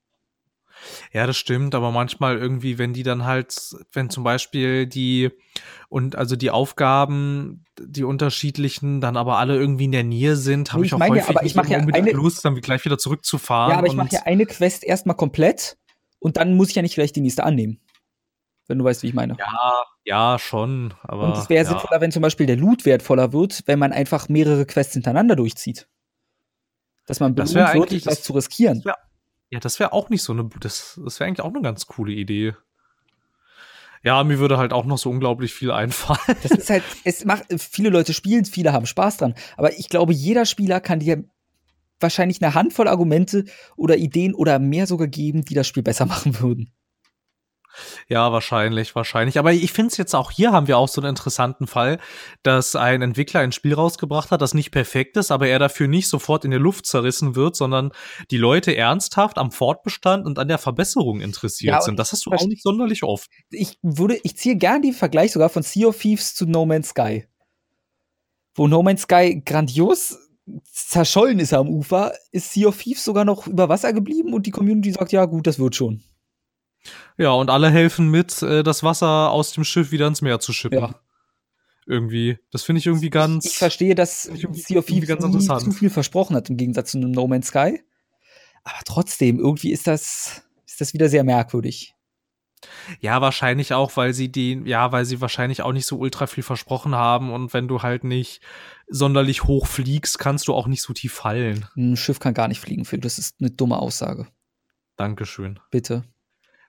Ja, 1.12 1.26
das 1.26 1.36
stimmt, 1.36 1.74
aber 1.74 1.90
manchmal 1.90 2.36
irgendwie, 2.38 2.78
wenn 2.78 2.92
die 2.92 3.02
dann 3.02 3.24
halt, 3.24 3.74
wenn 3.92 4.10
zum 4.10 4.24
Beispiel 4.24 4.86
die 4.86 5.30
und 5.88 6.16
also 6.16 6.36
die 6.36 6.50
Aufgaben, 6.50 7.64
die 7.80 8.04
unterschiedlichen, 8.04 9.00
dann 9.00 9.16
aber 9.16 9.38
alle 9.38 9.56
irgendwie 9.56 9.84
in 9.84 9.92
der 9.92 10.04
Nähe 10.04 10.36
sind, 10.36 10.72
habe 10.72 10.84
ich 10.84 10.88
ich 10.90 10.94
auch 10.94 10.98
meine 10.98 11.16
ja, 11.16 11.22
häufig 11.22 11.36
aber 11.36 11.46
ich 11.46 11.54
nicht 11.54 11.68
ja 11.70 11.78
unbedingt 11.78 12.08
eine- 12.08 12.16
Lust, 12.16 12.44
dann 12.44 12.54
gleich 12.60 12.84
wieder 12.84 12.98
zurückzufahren. 12.98 13.72
Ja, 13.72 13.78
aber 13.78 13.86
ich 13.86 13.94
mache 13.94 14.08
ja 14.12 14.22
eine 14.24 14.46
Quest 14.46 14.84
erstmal 14.84 15.16
komplett 15.16 15.76
und 16.20 16.36
dann 16.36 16.54
muss 16.56 16.68
ich 16.70 16.74
ja 16.74 16.82
nicht 16.82 16.94
gleich 16.94 17.12
die 17.12 17.20
nächste 17.20 17.44
annehmen. 17.44 17.80
Wenn 18.66 18.78
du 18.78 18.84
weißt, 18.84 19.02
wie 19.02 19.06
ich 19.08 19.14
meine. 19.14 19.36
ja, 19.38 19.74
ja, 20.04 20.38
schon, 20.38 20.92
aber 21.02 21.24
Und 21.24 21.36
es 21.38 21.48
wäre 21.48 21.64
ja. 21.64 21.70
sinnvoller, 21.70 22.00
wenn 22.02 22.12
zum 22.12 22.20
Beispiel 22.22 22.46
der 22.46 22.56
Loot 22.56 22.84
wertvoller 22.84 23.32
wird, 23.32 23.62
wenn 23.66 23.78
man 23.78 23.92
einfach 23.92 24.28
mehrere 24.28 24.66
Quests 24.66 24.92
hintereinander 24.92 25.36
durchzieht. 25.36 25.88
Dass 27.06 27.20
man 27.20 27.34
Das 27.34 27.54
belohnt 27.54 27.74
wird, 27.74 27.92
etwas 27.92 28.22
zu 28.22 28.34
riskieren. 28.34 28.78
das 28.78 28.84
wär- 28.86 28.98
Ja, 29.51 29.61
das 29.61 29.78
wäre 29.80 29.92
auch 29.92 30.11
nicht 30.11 30.22
so 30.22 30.32
eine, 30.32 30.49
das, 30.61 31.01
das 31.03 31.20
wäre 31.20 31.28
eigentlich 31.28 31.44
auch 31.44 31.53
eine 31.53 31.62
ganz 31.62 31.86
coole 31.86 32.12
Idee. 32.12 32.55
Ja, 34.03 34.22
mir 34.22 34.38
würde 34.38 34.59
halt 34.59 34.72
auch 34.72 34.84
noch 34.84 34.99
so 34.99 35.11
unglaublich 35.11 35.53
viel 35.53 35.70
einfallen. 35.70 36.38
Das 36.42 36.53
ist 36.53 36.70
halt, 36.70 36.84
es 37.05 37.24
macht, 37.24 37.44
viele 37.59 37.90
Leute 37.90 38.14
spielen, 38.14 38.44
viele 38.44 38.72
haben 38.72 38.86
Spaß 38.86 39.16
dran. 39.18 39.34
Aber 39.57 39.76
ich 39.76 39.88
glaube, 39.88 40.12
jeder 40.12 40.46
Spieler 40.46 40.80
kann 40.80 41.01
dir 41.01 41.24
wahrscheinlich 42.01 42.40
eine 42.40 42.55
Handvoll 42.55 42.86
Argumente 42.86 43.44
oder 43.76 43.96
Ideen 43.96 44.34
oder 44.34 44.59
mehr 44.59 44.86
sogar 44.86 45.09
geben, 45.09 45.44
die 45.44 45.55
das 45.55 45.66
Spiel 45.66 45.82
besser 45.82 46.07
machen 46.07 46.40
würden. 46.40 46.72
Ja, 48.08 48.32
wahrscheinlich, 48.32 48.94
wahrscheinlich. 48.94 49.38
Aber 49.38 49.52
ich 49.52 49.72
finde 49.72 49.90
es 49.90 49.96
jetzt 49.96 50.14
auch 50.14 50.30
hier 50.30 50.52
haben 50.52 50.66
wir 50.68 50.78
auch 50.78 50.88
so 50.88 51.00
einen 51.00 51.10
interessanten 51.10 51.66
Fall, 51.66 51.98
dass 52.42 52.76
ein 52.76 53.02
Entwickler 53.02 53.40
ein 53.40 53.52
Spiel 53.52 53.74
rausgebracht 53.74 54.30
hat, 54.30 54.42
das 54.42 54.54
nicht 54.54 54.70
perfekt 54.70 55.16
ist, 55.16 55.30
aber 55.30 55.48
er 55.48 55.58
dafür 55.58 55.88
nicht 55.88 56.08
sofort 56.08 56.44
in 56.44 56.50
der 56.50 56.60
Luft 56.60 56.86
zerrissen 56.86 57.34
wird, 57.34 57.56
sondern 57.56 57.92
die 58.30 58.38
Leute 58.38 58.76
ernsthaft 58.76 59.38
am 59.38 59.50
Fortbestand 59.50 60.26
und 60.26 60.38
an 60.38 60.48
der 60.48 60.58
Verbesserung 60.58 61.20
interessiert 61.20 61.74
Ja, 61.74 61.80
sind. 61.80 61.98
Das 61.98 62.12
hast 62.12 62.26
du 62.26 62.30
auch 62.30 62.46
nicht 62.46 62.62
sonderlich 62.62 63.02
oft. 63.02 63.30
Ich 63.50 63.78
würde, 63.82 64.18
ich 64.22 64.36
ziehe 64.36 64.56
gern 64.56 64.82
den 64.82 64.92
Vergleich 64.92 65.32
sogar 65.32 65.48
von 65.48 65.62
Sea 65.62 65.88
of 65.88 65.98
Thieves 65.98 66.34
zu 66.34 66.46
No 66.46 66.66
Man's 66.66 66.90
Sky. 66.90 67.26
Wo 68.54 68.66
No 68.66 68.82
Man's 68.82 69.02
Sky 69.02 69.42
grandios 69.44 70.18
zerschollen 70.64 71.38
ist 71.38 71.52
am 71.52 71.68
Ufer, 71.68 72.12
ist 72.32 72.52
Sea 72.52 72.68
of 72.68 72.78
Thieves 72.78 73.04
sogar 73.04 73.24
noch 73.24 73.46
über 73.46 73.68
Wasser 73.68 73.92
geblieben 73.92 74.32
und 74.32 74.46
die 74.46 74.50
Community 74.50 74.92
sagt, 74.92 75.12
ja 75.12 75.24
gut, 75.24 75.46
das 75.46 75.58
wird 75.58 75.74
schon. 75.76 76.02
Ja, 77.16 77.32
und 77.32 77.50
alle 77.50 77.70
helfen 77.70 78.10
mit, 78.10 78.42
äh, 78.42 78.62
das 78.62 78.82
Wasser 78.82 79.30
aus 79.30 79.52
dem 79.52 79.64
Schiff 79.64 79.90
wieder 79.90 80.06
ins 80.06 80.22
Meer 80.22 80.40
zu 80.40 80.52
schippen. 80.52 80.78
Ja. 80.78 80.94
Irgendwie. 81.86 82.38
Das 82.50 82.64
finde 82.64 82.80
ich 82.80 82.86
irgendwie 82.86 83.10
ganz. 83.10 83.46
Ich 83.46 83.56
verstehe, 83.56 83.94
dass 83.94 84.24
Sea 84.24 84.78
of 84.78 84.86
Thieves 84.86 85.08
ganz 85.08 85.22
nie 85.22 85.26
interessant. 85.26 85.62
zu 85.62 85.72
viel 85.72 85.88
versprochen 85.88 86.36
hat 86.36 86.50
im 86.50 86.58
Gegensatz 86.58 86.90
zu 86.90 86.98
einem 86.98 87.12
No 87.12 87.26
Man's 87.26 87.48
Sky. 87.48 87.80
Aber 88.62 88.78
trotzdem, 88.84 89.38
irgendwie 89.38 89.72
ist 89.72 89.86
das, 89.86 90.42
ist 90.66 90.80
das 90.82 90.92
wieder 90.92 91.08
sehr 91.08 91.24
merkwürdig. 91.24 91.94
Ja, 93.00 93.20
wahrscheinlich 93.20 93.72
auch, 93.72 93.96
weil 93.96 94.12
sie 94.12 94.30
die, 94.30 94.60
ja, 94.64 94.92
weil 94.92 95.04
sie 95.04 95.20
wahrscheinlich 95.20 95.62
auch 95.62 95.72
nicht 95.72 95.86
so 95.86 95.96
ultra 95.96 96.26
viel 96.26 96.42
versprochen 96.42 96.94
haben 96.94 97.32
und 97.32 97.54
wenn 97.54 97.68
du 97.68 97.82
halt 97.82 98.04
nicht 98.04 98.40
sonderlich 98.88 99.44
hoch 99.44 99.66
fliegst, 99.66 100.18
kannst 100.18 100.48
du 100.48 100.54
auch 100.54 100.66
nicht 100.66 100.82
so 100.82 100.92
tief 100.92 101.12
fallen. 101.12 101.66
Ein 101.76 101.96
Schiff 101.96 102.18
kann 102.18 102.34
gar 102.34 102.48
nicht 102.48 102.60
fliegen, 102.60 102.84
Phil. 102.84 103.00
Das 103.00 103.18
ist 103.18 103.36
eine 103.40 103.50
dumme 103.50 103.78
Aussage. 103.78 104.26
Dankeschön. 104.96 105.60
Bitte. 105.70 106.04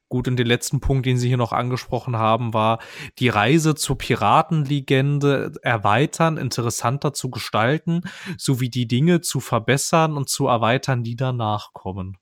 Gut, 0.10 0.28
und 0.28 0.38
den 0.38 0.48
letzten 0.48 0.80
Punkt, 0.80 1.06
den 1.06 1.18
Sie 1.20 1.28
hier 1.28 1.38
noch 1.38 1.54
angesprochen 1.54 2.18
haben, 2.18 2.54
war 2.54 2.80
die 3.20 3.30
Reise 3.30 3.76
zur 3.76 3.98
Piratenlegende 3.98 5.54
erweitern, 5.62 6.38
interessanter 6.38 7.14
zu 7.14 7.30
gestalten, 7.30 8.02
sowie 8.38 8.70
die 8.70 8.88
Dinge 8.88 9.22
zu 9.22 9.40
verbessern 9.40 10.18
und 10.18 10.28
zu 10.28 10.48
erweitern, 10.48 11.04
die 11.04 11.16
danach 11.16 11.74
kommen. 11.74 12.18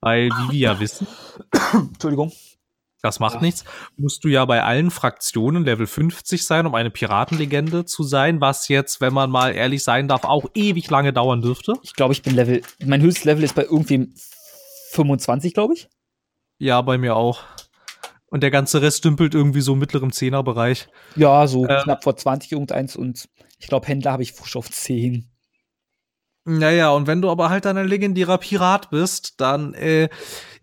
Weil, 0.00 0.28
wie 0.30 0.52
wir 0.52 0.58
ja 0.58 0.80
wissen, 0.80 1.06
Entschuldigung. 1.72 2.32
Das 3.02 3.20
macht 3.20 3.34
Ja. 3.34 3.40
nichts. 3.42 3.64
Musst 3.98 4.24
du 4.24 4.28
ja 4.28 4.44
bei 4.46 4.62
allen 4.62 4.90
Fraktionen 4.90 5.64
Level 5.64 5.86
50 5.86 6.44
sein, 6.44 6.66
um 6.66 6.74
eine 6.74 6.90
Piratenlegende 6.90 7.84
zu 7.84 8.02
sein, 8.02 8.40
was 8.40 8.68
jetzt, 8.68 9.00
wenn 9.02 9.12
man 9.12 9.28
mal 9.30 9.54
ehrlich 9.54 9.82
sein 9.82 10.08
darf, 10.08 10.24
auch 10.24 10.46
ewig 10.54 10.88
lange 10.88 11.12
dauern 11.12 11.42
dürfte. 11.42 11.74
Ich 11.82 11.94
glaube, 11.94 12.14
ich 12.14 12.22
bin 12.22 12.34
Level. 12.34 12.62
Mein 12.82 13.02
höchstes 13.02 13.24
Level 13.24 13.44
ist 13.44 13.54
bei 13.54 13.64
irgendwem 13.64 14.14
25, 14.92 15.52
glaube 15.52 15.74
ich. 15.74 15.88
Ja, 16.58 16.80
bei 16.82 16.98
mir 16.98 17.16
auch. 17.16 17.40
Und 18.26 18.42
der 18.42 18.50
ganze 18.50 18.82
Rest 18.82 19.04
dümpelt 19.04 19.34
irgendwie 19.34 19.60
so 19.60 19.74
im 19.74 19.78
mittleren 19.78 20.10
Zehnerbereich. 20.10 20.88
Ja, 21.14 21.46
so 21.46 21.68
Ähm. 21.68 21.82
knapp 21.84 22.02
vor 22.02 22.16
20 22.16 22.52
irgendeins 22.52 22.96
und 22.96 23.28
ich 23.58 23.68
glaube, 23.68 23.86
Händler 23.86 24.12
habe 24.12 24.22
ich 24.22 24.32
frisch 24.32 24.56
auf 24.56 24.70
10. 24.70 25.30
Naja, 26.46 26.90
und 26.90 27.06
wenn 27.06 27.22
du 27.22 27.30
aber 27.30 27.48
halt 27.48 27.64
dann 27.64 27.78
ein 27.78 27.88
legendärer 27.88 28.36
Pirat 28.36 28.90
bist, 28.90 29.40
dann 29.40 29.72
äh, 29.74 30.10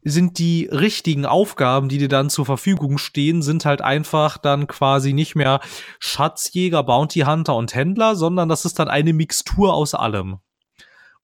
sind 0.03 0.37
die 0.37 0.69
richtigen 0.71 1.25
Aufgaben, 1.25 1.89
die 1.89 1.97
dir 1.97 2.07
dann 2.09 2.29
zur 2.29 2.45
Verfügung 2.45 2.99
stehen, 2.99 3.41
sind 3.41 3.65
halt 3.65 3.81
einfach 3.81 4.37
dann 4.37 4.67
quasi 4.67 5.13
nicht 5.13 5.35
mehr 5.35 5.59
Schatzjäger, 5.99 6.83
Bounty 6.83 7.21
Hunter 7.21 7.55
und 7.55 7.73
Händler, 7.73 8.15
sondern 8.15 8.47
das 8.47 8.65
ist 8.65 8.77
dann 8.77 8.89
eine 8.89 9.13
Mixtur 9.13 9.73
aus 9.73 9.95
allem. 9.95 10.37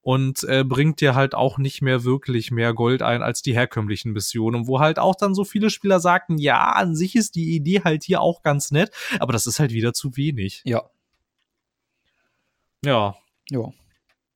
Und 0.07 0.45
äh, 0.45 0.63
bringt 0.63 1.01
dir 1.01 1.15
halt 1.15 1.35
auch 1.35 1.57
nicht 1.57 1.81
mehr 1.81 2.05
wirklich 2.05 2.49
mehr 2.49 2.73
Gold 2.73 3.01
ein 3.01 3.21
als 3.21 3.41
die 3.41 3.53
herkömmlichen 3.53 4.13
Missionen, 4.13 4.65
wo 4.65 4.79
halt 4.79 4.99
auch 4.99 5.15
dann 5.15 5.35
so 5.35 5.43
viele 5.43 5.69
Spieler 5.69 5.99
sagten, 5.99 6.37
ja, 6.37 6.71
an 6.71 6.95
sich 6.95 7.17
ist 7.17 7.35
die 7.35 7.53
Idee 7.53 7.81
halt 7.83 8.05
hier 8.05 8.21
auch 8.21 8.41
ganz 8.41 8.71
nett, 8.71 8.91
aber 9.19 9.33
das 9.33 9.47
ist 9.47 9.59
halt 9.59 9.73
wieder 9.73 9.91
zu 9.91 10.15
wenig. 10.15 10.61
Ja. 10.63 10.89
Ja, 12.85 13.17
Ja. 13.49 13.73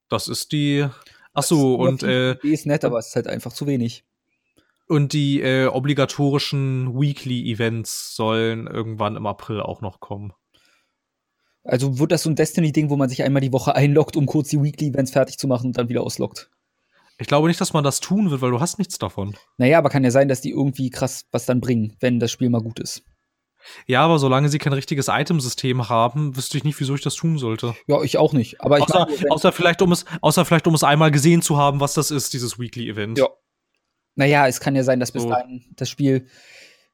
das 0.10 0.28
ist 0.28 0.52
die. 0.52 0.88
Ach 1.34 1.44
so, 1.44 1.76
und 1.76 2.04
äh, 2.04 2.36
Die 2.44 2.52
ist 2.52 2.66
nett, 2.66 2.84
aber 2.84 3.00
es 3.00 3.08
ist 3.08 3.16
halt 3.16 3.28
einfach 3.28 3.54
zu 3.54 3.66
wenig. 3.66 4.04
Und 4.90 5.14
die 5.14 5.40
äh, 5.42 5.68
obligatorischen 5.68 7.00
Weekly-Events 7.00 8.14
sollen 8.18 8.68
irgendwann 8.68 9.16
im 9.16 9.26
April 9.26 9.62
auch 9.62 9.80
noch 9.80 10.02
kommen. 10.02 10.34
Also 11.64 12.00
wird 12.00 12.12
das 12.12 12.24
so 12.24 12.30
ein 12.30 12.36
Destiny-Ding, 12.36 12.90
wo 12.90 12.98
man 12.98 13.10
sich 13.10 13.24
einmal 13.24 13.42
die 13.42 13.54
Woche 13.54 13.76
einloggt, 13.76 14.16
um 14.16 14.26
kurz 14.26 14.50
die 14.50 14.62
Weekly-Events 14.62 15.12
fertig 15.12 15.38
zu 15.38 15.48
machen 15.48 15.68
und 15.68 15.78
dann 15.78 15.90
wieder 15.90 16.02
ausloggt. 16.02 16.50
Ich 17.20 17.28
glaube 17.28 17.48
nicht, 17.48 17.62
dass 17.62 17.74
man 17.74 17.84
das 17.84 18.00
tun 18.00 18.32
wird, 18.32 18.42
weil 18.42 18.50
du 18.50 18.60
hast 18.60 18.80
nichts 18.80 18.98
davon. 18.98 19.36
Naja, 19.58 19.78
aber 19.78 19.90
kann 19.90 20.04
ja 20.04 20.10
sein, 20.10 20.28
dass 20.28 20.42
die 20.42 20.50
irgendwie 20.50 20.90
krass 20.90 21.26
was 21.32 21.46
dann 21.46 21.62
bringen, 21.62 21.96
wenn 22.00 22.20
das 22.20 22.32
Spiel 22.32 22.50
mal 22.50 22.62
gut 22.62 22.80
ist. 22.80 23.04
Ja, 23.86 24.04
aber 24.04 24.18
solange 24.18 24.50
sie 24.50 24.58
kein 24.58 24.74
richtiges 24.74 25.08
Itemsystem 25.08 25.88
haben, 25.88 26.36
wüsste 26.36 26.58
ich 26.58 26.64
nicht, 26.64 26.80
wieso 26.80 26.96
ich 26.96 27.02
das 27.02 27.14
tun 27.14 27.38
sollte. 27.38 27.76
Ja, 27.86 28.02
ich 28.02 28.18
auch 28.18 28.34
nicht. 28.34 28.60
Aber 28.62 28.80
ich 28.80 28.86
Außer, 28.86 29.06
meine, 29.08 29.32
außer, 29.32 29.52
vielleicht, 29.52 29.84
um 29.84 29.92
es, 29.92 30.06
außer 30.22 30.46
vielleicht, 30.46 30.66
um 30.66 30.74
es 30.74 30.84
einmal 30.84 31.12
gesehen 31.12 31.44
zu 31.44 31.58
haben, 31.58 31.80
was 31.80 31.94
das 31.94 32.10
ist, 32.10 32.34
dieses 32.34 32.58
Weekly-Event. 32.58 33.20
Ja. 33.20 33.28
Naja, 34.16 34.48
es 34.48 34.60
kann 34.60 34.76
ja 34.76 34.84
sein, 34.84 35.00
dass 35.00 35.12
bis 35.12 35.24
So. 35.24 35.30
dahin 35.30 35.64
das 35.76 35.90
Spiel 35.90 36.28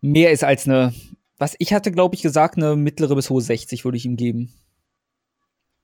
mehr 0.01 0.31
ist 0.31 0.43
als 0.43 0.67
eine. 0.67 0.93
Was 1.37 1.55
ich 1.59 1.73
hatte, 1.73 1.91
glaube 1.91 2.15
ich, 2.15 2.21
gesagt, 2.21 2.57
eine 2.57 2.75
mittlere 2.75 3.15
bis 3.15 3.29
hohe 3.29 3.41
60 3.41 3.85
würde 3.85 3.97
ich 3.97 4.05
ihm 4.05 4.15
geben. 4.15 4.53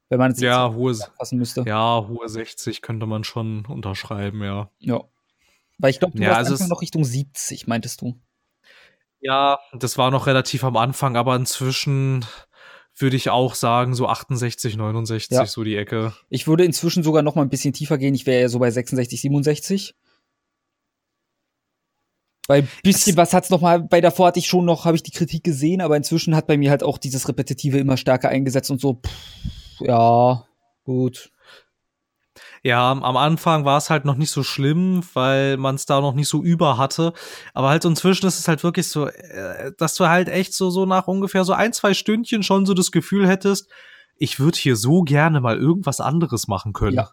Wenn 0.09 0.19
man 0.19 0.31
es 0.31 0.37
jetzt 0.39 0.45
Ja, 0.49 0.73
hohe, 0.73 0.95
fassen 1.17 1.37
müsste. 1.37 1.63
ja, 1.67 2.05
hohe 2.07 2.27
60 2.27 2.81
könnte 2.81 3.05
man 3.05 3.23
schon 3.23 3.65
unterschreiben, 3.65 4.43
ja. 4.43 4.69
Ja. 4.79 5.03
Weil 5.79 5.91
ich 5.91 5.99
glaube, 5.99 6.17
du 6.17 6.23
Ja, 6.23 6.31
warst 6.31 6.51
also 6.51 6.67
noch 6.67 6.81
Richtung 6.81 7.03
70, 7.03 7.67
meintest 7.67 8.01
du. 8.01 8.19
Ja, 9.21 9.59
das 9.73 9.97
war 9.97 10.11
noch 10.11 10.27
relativ 10.27 10.63
am 10.63 10.75
Anfang, 10.77 11.15
aber 11.15 11.35
inzwischen 11.35 12.25
würde 12.95 13.15
ich 13.15 13.29
auch 13.29 13.55
sagen, 13.55 13.95
so 13.95 14.07
68, 14.07 14.75
69, 14.75 15.35
Ja. 15.35 15.45
so 15.45 15.63
die 15.63 15.75
Ecke. 15.77 16.13
Ich 16.29 16.45
würde 16.47 16.65
inzwischen 16.65 17.03
sogar 17.03 17.23
noch 17.23 17.35
mal 17.35 17.41
ein 17.41 17.49
bisschen 17.49 17.73
tiefer 17.73 17.97
gehen. 17.97 18.13
Ich 18.13 18.25
wäre 18.27 18.41
ja 18.41 18.49
so 18.49 18.59
bei 18.59 18.69
66, 18.69 19.21
67. 19.21 19.95
Weil 22.47 22.67
bisschen 22.83 23.15
was 23.15 23.33
hat's 23.33 23.49
noch 23.49 23.61
mal, 23.61 23.81
bei 23.81 24.01
davor 24.01 24.27
hatte 24.27 24.39
ich 24.39 24.47
schon 24.47 24.65
noch, 24.65 24.85
habe 24.85 24.97
ich 24.97 25.03
die 25.03 25.11
Kritik 25.11 25.43
gesehen, 25.43 25.81
aber 25.81 25.95
inzwischen 25.95 26.35
hat 26.35 26.47
bei 26.47 26.57
mir 26.57 26.69
halt 26.71 26.83
auch 26.83 26.97
dieses 26.97 27.27
Repetitive 27.27 27.77
immer 27.77 27.95
stärker 27.95 28.29
eingesetzt 28.29 28.69
und 28.69 28.81
so, 28.81 28.95
pff, 28.95 29.81
ja, 29.81 30.43
gut. 30.83 31.31
Ja, 32.65 32.91
am 32.91 33.17
Anfang 33.17 33.65
war 33.65 33.77
es 33.77 33.89
halt 33.89 34.05
noch 34.05 34.15
nicht 34.15 34.31
so 34.31 34.41
schlimm, 34.41 35.03
weil 35.13 35.57
man 35.57 35.75
es 35.75 35.85
da 35.85 35.99
noch 35.99 36.13
nicht 36.13 36.29
so 36.29 36.41
über 36.41 36.77
hatte. 36.77 37.11
Aber 37.53 37.69
halt 37.69 37.83
inzwischen 37.83 38.25
ist 38.25 38.39
es 38.39 38.47
halt 38.47 38.63
wirklich 38.63 38.87
so, 38.87 39.07
äh, 39.07 39.73
dass 39.77 39.95
du 39.95 40.07
halt 40.07 40.29
echt 40.29 40.53
so, 40.53 40.69
so 40.69 40.85
nach 40.85 41.07
ungefähr 41.07 41.43
so 41.43 41.51
ein, 41.51 41.73
zwei 41.73 41.93
Stündchen 41.93 42.41
schon 42.41 42.65
so 42.65 42.73
das 42.73 42.91
Gefühl 42.91 43.27
hättest, 43.27 43.69
ich 44.17 44.39
würde 44.39 44.57
hier 44.57 44.77
so 44.77 45.01
gerne 45.01 45.41
mal 45.41 45.57
irgendwas 45.57 45.99
anderes 45.99 46.47
machen 46.47 46.71
können. 46.71 46.95
Ja. 46.95 47.11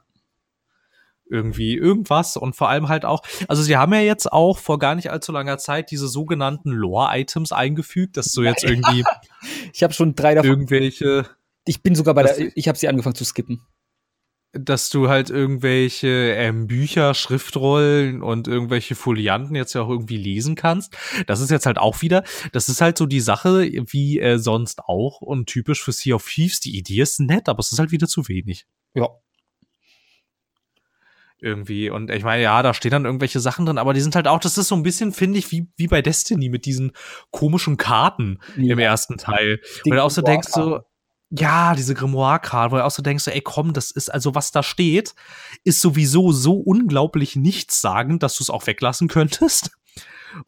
Irgendwie, 1.30 1.76
irgendwas 1.76 2.36
und 2.36 2.56
vor 2.56 2.68
allem 2.68 2.88
halt 2.88 3.04
auch, 3.04 3.22
also 3.48 3.62
sie 3.62 3.76
haben 3.76 3.92
ja 3.94 4.00
jetzt 4.00 4.32
auch 4.32 4.58
vor 4.58 4.78
gar 4.78 4.94
nicht 4.94 5.10
allzu 5.10 5.32
langer 5.32 5.58
Zeit 5.58 5.90
diese 5.90 6.08
sogenannten 6.08 6.70
Lore-Items 6.70 7.52
eingefügt, 7.52 8.16
dass 8.16 8.32
du 8.32 8.42
jetzt 8.42 8.64
irgendwie 8.64 9.04
Ich 9.72 9.82
habe 9.82 9.92
schon 9.94 10.14
drei 10.14 10.34
davon. 10.34 10.50
irgendwelche, 10.50 11.26
Ich 11.66 11.82
bin 11.82 11.94
sogar 11.94 12.14
bei 12.14 12.22
der, 12.24 12.56
ich 12.56 12.68
habe 12.68 12.78
sie 12.78 12.88
angefangen 12.88 13.14
zu 13.14 13.24
skippen. 13.24 13.62
dass 14.52 14.90
du 14.90 15.08
halt 15.08 15.30
irgendwelche 15.30 16.08
ähm, 16.08 16.66
Bücher, 16.66 17.14
Schriftrollen 17.14 18.20
und 18.22 18.48
irgendwelche 18.48 18.96
Folianten 18.96 19.54
jetzt 19.54 19.74
ja 19.74 19.82
auch 19.82 19.88
irgendwie 19.88 20.16
lesen 20.16 20.56
kannst. 20.56 20.96
Das 21.28 21.40
ist 21.40 21.50
jetzt 21.50 21.66
halt 21.66 21.78
auch 21.78 22.02
wieder, 22.02 22.24
das 22.52 22.68
ist 22.68 22.80
halt 22.80 22.98
so 22.98 23.06
die 23.06 23.20
Sache 23.20 23.62
wie 23.90 24.18
äh, 24.18 24.38
sonst 24.38 24.80
auch 24.80 25.20
und 25.20 25.46
typisch 25.46 25.82
für 25.82 25.92
Sea 25.92 26.16
of 26.16 26.28
Thieves. 26.28 26.58
Die 26.58 26.76
Idee 26.76 27.02
ist 27.02 27.20
nett, 27.20 27.48
aber 27.48 27.60
es 27.60 27.70
ist 27.70 27.78
halt 27.78 27.92
wieder 27.92 28.08
zu 28.08 28.26
wenig 28.28 28.66
Ja. 28.94 29.08
Irgendwie. 31.42 31.90
Und 31.90 32.10
ich 32.10 32.24
meine, 32.24 32.42
ja, 32.42 32.62
da 32.62 32.74
stehen 32.74 32.90
dann 32.90 33.04
irgendwelche 33.04 33.40
Sachen 33.40 33.66
drin, 33.66 33.78
aber 33.78 33.94
die 33.94 34.00
sind 34.00 34.14
halt 34.14 34.26
auch, 34.26 34.40
das 34.40 34.58
ist 34.58 34.68
so 34.68 34.74
ein 34.74 34.82
bisschen, 34.82 35.12
finde 35.12 35.38
ich, 35.38 35.50
wie, 35.50 35.68
wie 35.76 35.86
bei 35.86 36.02
Destiny 36.02 36.48
mit 36.48 36.64
diesen 36.66 36.92
komischen 37.30 37.76
Karten 37.76 38.38
im 38.56 38.78
ersten 38.78 39.16
Teil. 39.16 39.60
Die 39.84 39.90
Weil 39.90 39.98
du 39.98 40.04
auch 40.04 40.10
so 40.10 40.22
denkst, 40.22 40.48
so, 40.48 40.80
ja, 41.30 41.74
diese 41.74 41.94
Grimoire-Karten, 41.94 42.72
wo 42.72 42.76
du 42.76 42.84
auch 42.84 42.90
so 42.90 43.02
denkst, 43.02 43.24
so, 43.24 43.30
ey, 43.30 43.40
komm, 43.40 43.72
das 43.72 43.90
ist, 43.90 44.12
also 44.12 44.34
was 44.34 44.50
da 44.50 44.62
steht, 44.62 45.14
ist 45.64 45.80
sowieso 45.80 46.32
so 46.32 46.54
unglaublich 46.54 47.36
nichtssagend, 47.36 48.22
dass 48.22 48.36
du 48.36 48.44
es 48.44 48.50
auch 48.50 48.66
weglassen 48.66 49.08
könntest. 49.08 49.70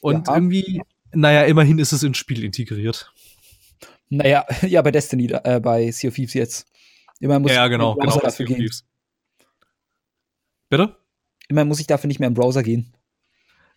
Und 0.01 0.29
Ja. 0.29 0.35
irgendwie, 0.35 0.83
naja, 1.13 1.43
immerhin 1.43 1.79
ist 1.79 1.93
es 1.93 2.03
ins 2.03 2.19
Spiel 2.19 2.43
integriert. 2.45 3.13
Naja, 4.09 4.45
ja, 4.63 4.83
bei 4.83 4.91
Destiny, 4.91 5.33
äh, 5.33 5.61
bei 5.61 5.91
Sea 5.91 6.09
of 6.09 6.15
Thieves 6.15 6.35
jetzt. 6.35 6.67
Immer 7.21 7.39
muss 7.39 7.53
ja, 7.53 7.69
genau, 7.69 7.95
genau. 7.95 8.19
Bei 8.19 8.31
Sea 8.31 8.45
of. 8.45 8.53
Thieves. 8.53 8.85
Bitte? 10.73 10.97
Immer 11.49 11.67
muss 11.67 11.81
ich 11.81 11.87
dafür 11.87 12.09
nicht 12.09 12.19
mehr 12.19 12.29
im 12.29 12.35
Browser 12.35 12.63
gehen. 12.63 12.95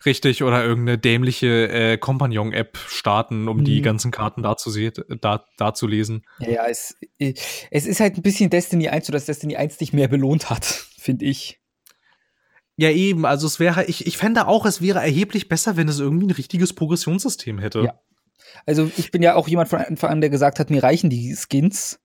Richtig, 0.06 0.44
oder 0.44 0.64
irgendeine 0.64 0.98
dämliche 0.98 1.68
äh, 1.68 1.98
Compagnon-App 1.98 2.78
starten, 2.88 3.50
um 3.50 3.66
die 3.66 3.80
Mhm. 3.80 3.84
ganzen 3.84 4.12
Karten 4.12 4.44
da 4.44 4.56
zu, 4.56 4.70
se- 4.70 4.92
da, 5.20 5.44
da 5.58 5.74
zu 5.74 5.88
lesen. 5.88 6.24
Ja, 6.40 6.50
ja, 6.50 6.66
es, 6.68 6.96
äh, 7.20 7.34
es 7.70 7.86
ist 7.86 8.00
halt 8.00 8.16
ein 8.18 8.22
bisschen 8.22 8.50
Destiny 8.50 8.88
1, 8.88 9.08
so 9.08 9.12
dass 9.12 9.26
Destiny 9.26 9.58
1 9.58 9.76
dich 9.78 9.92
mehr 9.92 10.08
belohnt 10.08 10.50
hat, 10.50 10.64
finde 10.98 11.26
ich. 11.26 11.60
Ja, 12.78 12.90
eben, 12.92 13.26
also 13.26 13.46
es 13.46 13.60
wäre, 13.60 13.84
ich, 13.86 14.08
ich 14.08 14.16
fände 14.18 14.48
auch, 14.48 14.66
es 14.66 14.82
wäre 14.82 15.00
erheblich 15.00 15.50
besser, 15.50 15.76
wenn 15.76 15.90
es 15.90 16.00
irgendwie 16.00 16.28
ein 16.28 16.32
richtiges 16.32 16.72
Progressionssystem 16.72 17.60
hätte. 17.60 17.82
Ja. 17.84 18.00
Also 18.66 18.90
ich 18.96 19.12
bin 19.12 19.22
ja 19.22 19.36
auch 19.36 19.50
jemand 19.50 19.68
von 19.68 19.80
Anfang 19.80 20.12
an, 20.12 20.22
der 20.22 20.30
gesagt 20.30 20.60
hat, 20.60 20.70
mir 20.70 20.82
reichen 20.82 21.10
die 21.10 21.36
Skins, 21.36 22.00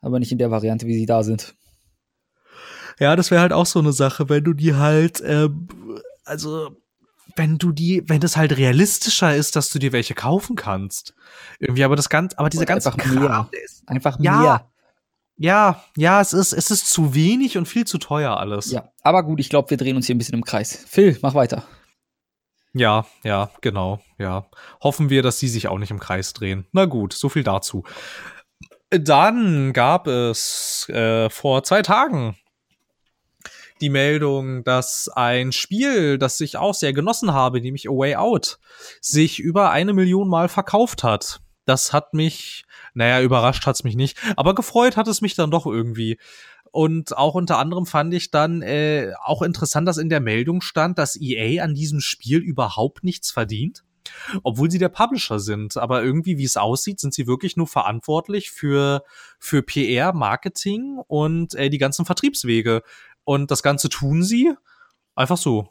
aber 0.00 0.20
nicht 0.20 0.30
in 0.30 0.38
der 0.38 0.52
Variante, 0.52 0.86
wie 0.86 0.94
sie 0.94 1.06
da 1.06 1.24
sind. 1.24 1.56
Ja, 2.98 3.14
das 3.16 3.30
wäre 3.30 3.40
halt 3.42 3.52
auch 3.52 3.66
so 3.66 3.78
eine 3.78 3.92
Sache, 3.92 4.28
wenn 4.28 4.44
du 4.44 4.52
die 4.54 4.74
halt, 4.74 5.22
ähm, 5.24 5.68
also 6.24 6.70
wenn 7.36 7.58
du 7.58 7.72
die, 7.72 8.02
wenn 8.06 8.20
das 8.20 8.36
halt 8.36 8.56
realistischer 8.56 9.36
ist, 9.36 9.56
dass 9.56 9.68
du 9.70 9.78
dir 9.78 9.92
welche 9.92 10.14
kaufen 10.14 10.56
kannst. 10.56 11.14
Irgendwie, 11.58 11.84
aber 11.84 11.96
das 11.96 12.08
ganze, 12.08 12.38
aber 12.38 12.48
dieser 12.48 12.62
Und 12.62 12.68
ganze 12.68 12.92
einfach 12.92 13.04
Kram, 13.04 13.20
mehr. 13.22 13.48
ist, 13.64 13.86
Einfach 13.86 14.18
Ja, 14.20 14.40
mehr. 14.40 14.70
ja, 15.36 15.84
ja, 15.96 16.20
es 16.22 16.32
ist, 16.32 16.52
es 16.54 16.70
ist 16.70 16.88
zu 16.88 17.14
wenig 17.14 17.58
und 17.58 17.66
viel 17.66 17.84
zu 17.86 17.98
teuer 17.98 18.38
alles. 18.38 18.70
Ja, 18.70 18.88
aber 19.02 19.22
gut, 19.22 19.40
ich 19.40 19.50
glaube, 19.50 19.68
wir 19.68 19.76
drehen 19.76 19.96
uns 19.96 20.06
hier 20.06 20.14
ein 20.14 20.18
bisschen 20.18 20.34
im 20.36 20.44
Kreis. 20.44 20.84
Phil, 20.88 21.18
mach 21.20 21.34
weiter. 21.34 21.64
Ja, 22.72 23.06
ja, 23.22 23.50
genau, 23.60 24.00
ja. 24.18 24.46
Hoffen 24.82 25.10
wir, 25.10 25.22
dass 25.22 25.38
sie 25.38 25.48
sich 25.48 25.68
auch 25.68 25.78
nicht 25.78 25.90
im 25.90 25.98
Kreis 26.00 26.32
drehen. 26.32 26.66
Na 26.72 26.86
gut, 26.86 27.12
so 27.12 27.28
viel 27.28 27.42
dazu. 27.42 27.84
Dann 28.90 29.72
gab 29.72 30.06
es 30.06 30.88
äh, 30.88 31.28
vor 31.28 31.64
zwei 31.64 31.82
Tagen 31.82 32.36
die 33.80 33.90
Meldung, 33.90 34.64
dass 34.64 35.08
ein 35.08 35.52
Spiel, 35.52 36.18
das 36.18 36.40
ich 36.40 36.56
auch 36.56 36.74
sehr 36.74 36.92
genossen 36.92 37.32
habe, 37.32 37.60
nämlich 37.60 37.88
A 37.88 37.92
Way 37.92 38.16
Out, 38.16 38.58
sich 39.00 39.38
über 39.38 39.70
eine 39.70 39.92
Million 39.92 40.28
Mal 40.28 40.48
verkauft 40.48 41.04
hat. 41.04 41.40
Das 41.66 41.92
hat 41.92 42.14
mich, 42.14 42.64
naja, 42.94 43.20
überrascht 43.20 43.66
hat's 43.66 43.84
mich 43.84 43.96
nicht, 43.96 44.18
aber 44.36 44.54
gefreut 44.54 44.96
hat 44.96 45.08
es 45.08 45.20
mich 45.20 45.34
dann 45.34 45.50
doch 45.50 45.66
irgendwie. 45.66 46.18
Und 46.76 47.16
auch 47.16 47.34
unter 47.34 47.58
anderem 47.58 47.86
fand 47.86 48.12
ich 48.12 48.30
dann 48.30 48.60
äh, 48.62 49.12
auch 49.24 49.42
interessant, 49.42 49.88
dass 49.88 49.96
in 49.96 50.10
der 50.10 50.20
Meldung 50.20 50.60
stand, 50.60 50.98
dass 50.98 51.18
EA 51.18 51.64
an 51.64 51.74
diesem 51.74 52.00
Spiel 52.00 52.38
überhaupt 52.38 53.02
nichts 53.02 53.30
verdient, 53.30 53.82
obwohl 54.42 54.70
sie 54.70 54.78
der 54.78 54.90
Publisher 54.90 55.40
sind. 55.40 55.76
Aber 55.78 56.04
irgendwie, 56.04 56.36
wie 56.36 56.44
es 56.44 56.58
aussieht, 56.58 57.00
sind 57.00 57.14
sie 57.14 57.26
wirklich 57.26 57.56
nur 57.56 57.66
verantwortlich 57.66 58.50
für, 58.50 59.04
für 59.38 59.62
PR, 59.62 60.12
Marketing 60.12 60.98
und 61.06 61.54
äh, 61.54 61.70
die 61.70 61.78
ganzen 61.78 62.04
Vertriebswege. 62.04 62.82
Und 63.26 63.50
das 63.50 63.64
Ganze 63.64 63.88
tun 63.88 64.22
sie 64.22 64.54
einfach 65.16 65.36
so. 65.36 65.68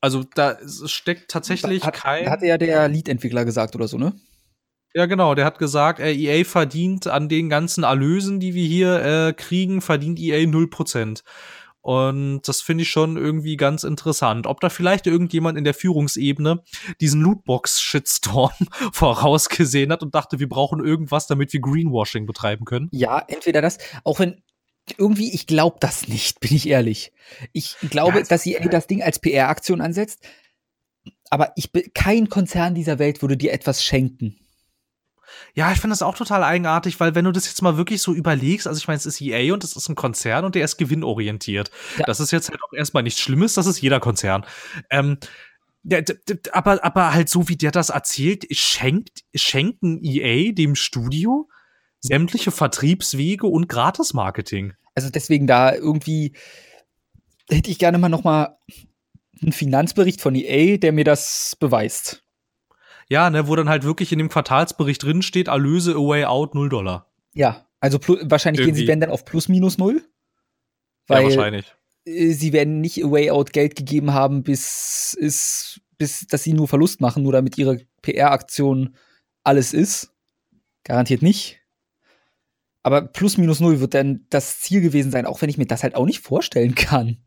Also 0.00 0.24
da 0.34 0.56
steckt 0.86 1.30
tatsächlich 1.30 1.84
hat, 1.84 1.94
kein. 1.94 2.30
Hatte 2.30 2.46
ja 2.46 2.56
der 2.56 2.88
Lead-Entwickler 2.88 3.44
gesagt 3.44 3.74
oder 3.74 3.88
so, 3.88 3.98
ne? 3.98 4.12
Ja, 4.94 5.06
genau. 5.06 5.34
Der 5.34 5.44
hat 5.44 5.58
gesagt, 5.58 5.98
äh, 5.98 6.12
EA 6.12 6.44
verdient 6.44 7.08
an 7.08 7.28
den 7.28 7.48
ganzen 7.48 7.82
Erlösen, 7.82 8.38
die 8.38 8.54
wir 8.54 8.64
hier 8.64 9.02
äh, 9.04 9.32
kriegen, 9.32 9.80
verdient 9.80 10.20
EA 10.20 10.46
0%. 10.46 11.22
Und 11.80 12.42
das 12.46 12.60
finde 12.60 12.82
ich 12.82 12.90
schon 12.90 13.16
irgendwie 13.16 13.56
ganz 13.56 13.82
interessant. 13.82 14.46
Ob 14.46 14.60
da 14.60 14.68
vielleicht 14.68 15.08
irgendjemand 15.08 15.58
in 15.58 15.64
der 15.64 15.74
Führungsebene 15.74 16.62
diesen 17.00 17.20
Lootbox-Shitstorm 17.22 18.52
vorausgesehen 18.92 19.90
hat 19.90 20.04
und 20.04 20.14
dachte, 20.14 20.38
wir 20.38 20.48
brauchen 20.48 20.84
irgendwas, 20.84 21.26
damit 21.26 21.52
wir 21.52 21.60
Greenwashing 21.60 22.24
betreiben 22.24 22.66
können. 22.66 22.88
Ja, 22.92 23.24
entweder 23.26 23.62
das, 23.62 23.78
auch 24.04 24.20
wenn 24.20 24.42
irgendwie, 24.98 25.32
ich 25.32 25.46
glaube 25.46 25.76
das 25.80 26.08
nicht, 26.08 26.40
bin 26.40 26.54
ich 26.54 26.68
ehrlich. 26.68 27.12
Ich 27.52 27.76
glaube, 27.90 28.20
ja, 28.20 28.24
dass 28.24 28.46
EA 28.46 28.68
das 28.68 28.86
Ding 28.86 29.02
als 29.02 29.18
PR-Aktion 29.18 29.80
ansetzt, 29.80 30.26
aber 31.30 31.52
ich 31.56 31.72
bin, 31.72 31.84
kein 31.94 32.28
Konzern 32.28 32.74
dieser 32.74 32.98
Welt 32.98 33.22
würde 33.22 33.36
dir 33.36 33.52
etwas 33.52 33.84
schenken. 33.84 34.38
Ja, 35.54 35.72
ich 35.72 35.80
finde 35.80 35.92
das 35.92 36.02
auch 36.02 36.16
total 36.16 36.44
eigenartig, 36.44 37.00
weil 37.00 37.14
wenn 37.14 37.24
du 37.24 37.32
das 37.32 37.46
jetzt 37.46 37.62
mal 37.62 37.76
wirklich 37.76 38.02
so 38.02 38.12
überlegst, 38.12 38.66
also 38.66 38.78
ich 38.78 38.86
meine, 38.86 38.98
es 38.98 39.06
ist 39.06 39.20
EA 39.20 39.52
und 39.52 39.64
es 39.64 39.76
ist 39.76 39.88
ein 39.88 39.94
Konzern 39.94 40.44
und 40.44 40.54
der 40.54 40.64
ist 40.64 40.76
gewinnorientiert. 40.76 41.70
Ja. 41.98 42.04
Das 42.04 42.20
ist 42.20 42.32
jetzt 42.32 42.50
halt 42.50 42.60
auch 42.62 42.72
erstmal 42.72 43.02
nichts 43.02 43.20
Schlimmes, 43.20 43.54
das 43.54 43.66
ist 43.66 43.80
jeder 43.80 44.00
Konzern. 44.00 44.44
Ähm, 44.90 45.18
aber, 46.52 46.84
aber 46.84 47.12
halt 47.12 47.28
so 47.28 47.48
wie 47.48 47.56
der 47.56 47.70
das 47.70 47.90
erzählt, 47.90 48.46
schenkt, 48.50 49.24
schenken 49.34 50.02
EA 50.02 50.52
dem 50.52 50.74
Studio 50.74 51.48
sämtliche 52.00 52.50
Vertriebswege 52.50 53.46
und 53.46 53.68
Gratis-Marketing. 53.68 54.74
Also 54.94 55.10
deswegen 55.10 55.46
da 55.46 55.74
irgendwie 55.74 56.32
hätte 57.48 57.70
ich 57.70 57.78
gerne 57.78 57.98
mal 57.98 58.08
noch 58.08 58.24
mal 58.24 58.58
einen 59.40 59.52
Finanzbericht 59.52 60.20
von 60.20 60.34
EA, 60.34 60.76
der 60.76 60.92
mir 60.92 61.04
das 61.04 61.56
beweist. 61.58 62.22
Ja, 63.08 63.28
ne, 63.30 63.48
wo 63.48 63.56
dann 63.56 63.68
halt 63.68 63.84
wirklich 63.84 64.12
in 64.12 64.18
dem 64.18 64.28
Quartalsbericht 64.28 65.02
drin 65.02 65.22
steht, 65.22 65.48
Erlöse 65.48 65.94
away 65.94 66.24
out 66.24 66.54
0 66.54 66.68
Dollar. 66.68 67.10
Ja, 67.34 67.66
also 67.80 67.98
wahrscheinlich 67.98 68.60
Irgendwie. 68.60 68.84
gehen 68.84 68.96
sie 68.96 69.00
dann 69.00 69.10
auf 69.10 69.24
plus 69.24 69.48
minus 69.48 69.78
0. 69.78 70.02
Weil 71.08 71.22
ja, 71.22 71.28
wahrscheinlich. 71.28 71.74
Äh, 72.04 72.32
sie 72.32 72.52
werden 72.52 72.80
nicht 72.80 73.02
away 73.04 73.30
out 73.30 73.52
Geld 73.52 73.76
gegeben 73.76 74.12
haben, 74.12 74.42
bis, 74.42 75.14
ist, 75.18 75.80
bis 75.98 76.26
dass 76.26 76.44
sie 76.44 76.52
nur 76.52 76.68
Verlust 76.68 77.00
machen, 77.00 77.22
nur 77.22 77.32
damit 77.32 77.58
ihre 77.58 77.78
PR-Aktion 78.02 78.96
alles 79.42 79.74
ist. 79.74 80.12
Garantiert 80.84 81.22
nicht. 81.22 81.60
Aber 82.82 83.02
plus 83.02 83.38
minus 83.38 83.60
null 83.60 83.80
wird 83.80 83.94
dann 83.94 84.26
das 84.30 84.60
Ziel 84.60 84.80
gewesen 84.80 85.12
sein, 85.12 85.26
auch 85.26 85.40
wenn 85.42 85.48
ich 85.48 85.58
mir 85.58 85.66
das 85.66 85.82
halt 85.82 85.94
auch 85.94 86.06
nicht 86.06 86.20
vorstellen 86.20 86.74
kann. 86.74 87.18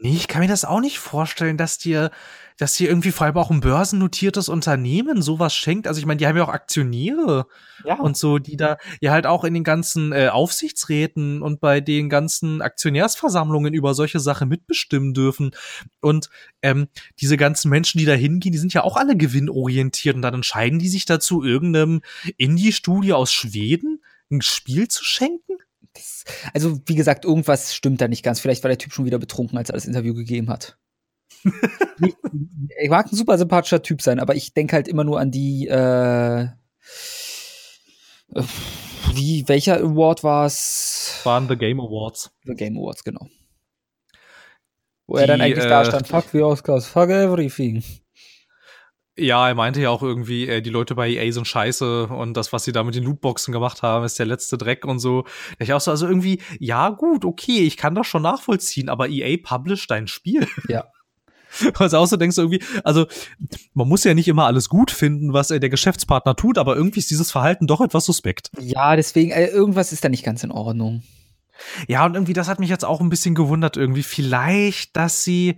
Nee, 0.00 0.14
ich 0.14 0.28
kann 0.28 0.42
mir 0.42 0.48
das 0.48 0.66
auch 0.66 0.80
nicht 0.80 0.98
vorstellen, 0.98 1.56
dass 1.56 1.78
dir, 1.78 2.10
dass 2.58 2.74
dir 2.74 2.88
irgendwie 2.88 3.12
vor 3.12 3.26
allem 3.26 3.36
auch 3.38 3.50
ein 3.50 3.60
börsennotiertes 3.60 4.50
Unternehmen 4.50 5.22
sowas 5.22 5.54
schenkt. 5.54 5.88
Also 5.88 5.98
ich 5.98 6.06
meine, 6.06 6.18
die 6.18 6.26
haben 6.26 6.36
ja 6.36 6.44
auch 6.44 6.50
Aktionäre 6.50 7.46
ja. 7.82 7.98
und 7.98 8.14
so, 8.14 8.38
die 8.38 8.58
da 8.58 8.76
ja 9.00 9.12
halt 9.12 9.26
auch 9.26 9.42
in 9.44 9.54
den 9.54 9.64
ganzen 9.64 10.12
äh, 10.12 10.28
Aufsichtsräten 10.28 11.40
und 11.40 11.60
bei 11.60 11.80
den 11.80 12.10
ganzen 12.10 12.60
Aktionärsversammlungen 12.60 13.72
über 13.72 13.94
solche 13.94 14.20
Sachen 14.20 14.50
mitbestimmen 14.50 15.14
dürfen. 15.14 15.52
Und 16.02 16.28
ähm, 16.60 16.88
diese 17.18 17.38
ganzen 17.38 17.70
Menschen, 17.70 17.98
die 17.98 18.04
da 18.04 18.12
hingehen, 18.12 18.52
die 18.52 18.58
sind 18.58 18.74
ja 18.74 18.84
auch 18.84 18.98
alle 18.98 19.16
gewinnorientiert 19.16 20.14
und 20.14 20.22
dann 20.22 20.34
entscheiden 20.34 20.78
die 20.78 20.88
sich 20.88 21.06
dazu, 21.06 21.42
irgendeinem 21.42 22.02
Indie-Studio 22.36 23.16
aus 23.16 23.32
Schweden 23.32 24.02
ein 24.30 24.42
Spiel 24.42 24.88
zu 24.88 25.04
schenken? 25.04 25.58
Das, 25.92 26.24
also, 26.52 26.80
wie 26.86 26.94
gesagt, 26.94 27.24
irgendwas 27.24 27.74
stimmt 27.74 28.00
da 28.00 28.08
nicht 28.08 28.22
ganz. 28.22 28.40
Vielleicht 28.40 28.62
war 28.62 28.68
der 28.68 28.78
Typ 28.78 28.92
schon 28.92 29.06
wieder 29.06 29.18
betrunken, 29.18 29.56
als 29.56 29.70
er 29.70 29.74
das 29.74 29.86
Interview 29.86 30.14
gegeben 30.14 30.48
hat. 30.48 30.78
ich 31.44 32.90
mag 32.90 33.10
ein 33.10 33.16
super 33.16 33.38
sympathischer 33.38 33.82
Typ 33.82 34.02
sein, 34.02 34.20
aber 34.20 34.34
ich 34.34 34.52
denke 34.54 34.74
halt 34.74 34.88
immer 34.88 35.04
nur 35.04 35.20
an 35.20 35.30
die, 35.30 35.66
äh, 35.68 36.48
wie, 39.14 39.48
welcher 39.48 39.78
Award 39.78 40.24
war 40.24 40.46
es? 40.46 41.20
Waren 41.24 41.48
The 41.48 41.56
Game 41.56 41.80
Awards. 41.80 42.30
The 42.44 42.54
Game 42.54 42.76
Awards, 42.76 43.04
genau. 43.04 43.28
Wo 45.06 45.16
die, 45.16 45.20
er 45.20 45.26
dann 45.26 45.40
eigentlich 45.40 45.64
äh, 45.64 45.68
da 45.68 45.84
stand, 45.84 46.08
fuck 46.08 46.24
the 46.32 46.42
Oscars, 46.42 46.86
fuck 46.86 47.08
everything. 47.08 47.82
Ja, 49.18 49.48
er 49.48 49.54
meinte 49.54 49.80
ja 49.80 49.90
auch 49.90 50.02
irgendwie, 50.02 50.46
äh, 50.46 50.60
die 50.60 50.70
Leute 50.70 50.94
bei 50.94 51.08
EA 51.08 51.32
sind 51.32 51.46
scheiße 51.46 52.08
und 52.08 52.36
das, 52.36 52.52
was 52.52 52.64
sie 52.64 52.72
da 52.72 52.84
mit 52.84 52.94
den 52.94 53.04
Lootboxen 53.04 53.50
gemacht 53.52 53.82
haben, 53.82 54.04
ist 54.04 54.18
der 54.18 54.26
letzte 54.26 54.58
Dreck 54.58 54.84
und 54.84 54.98
so. 54.98 55.24
Ich 55.58 55.72
auch 55.72 55.80
so, 55.80 55.90
also 55.90 56.06
irgendwie, 56.06 56.42
ja, 56.58 56.90
gut, 56.90 57.24
okay, 57.24 57.60
ich 57.60 57.76
kann 57.76 57.94
das 57.94 58.06
schon 58.06 58.22
nachvollziehen, 58.22 58.88
aber 58.90 59.08
EA 59.08 59.38
published 59.42 59.90
dein 59.90 60.06
Spiel. 60.06 60.46
Ja. 60.68 60.84
Also 61.78 61.96
auch 61.96 62.06
so 62.06 62.18
denkst 62.18 62.36
du 62.36 62.42
irgendwie, 62.42 62.62
also 62.84 63.06
man 63.72 63.88
muss 63.88 64.04
ja 64.04 64.12
nicht 64.12 64.28
immer 64.28 64.44
alles 64.44 64.68
gut 64.68 64.90
finden, 64.90 65.32
was 65.32 65.50
äh, 65.50 65.58
der 65.58 65.70
Geschäftspartner 65.70 66.36
tut, 66.36 66.58
aber 66.58 66.76
irgendwie 66.76 66.98
ist 66.98 67.10
dieses 67.10 67.30
Verhalten 67.30 67.66
doch 67.66 67.80
etwas 67.80 68.04
suspekt. 68.04 68.50
Ja, 68.60 68.94
deswegen, 68.94 69.30
äh, 69.30 69.46
irgendwas 69.46 69.90
ist 69.90 70.04
da 70.04 70.10
nicht 70.10 70.24
ganz 70.24 70.44
in 70.44 70.50
Ordnung. 70.50 71.02
Ja, 71.88 72.04
und 72.04 72.14
irgendwie, 72.14 72.34
das 72.34 72.48
hat 72.48 72.60
mich 72.60 72.68
jetzt 72.68 72.84
auch 72.84 73.00
ein 73.00 73.08
bisschen 73.08 73.34
gewundert, 73.34 73.78
irgendwie. 73.78 74.02
Vielleicht, 74.02 74.96
dass 74.96 75.24
sie 75.24 75.56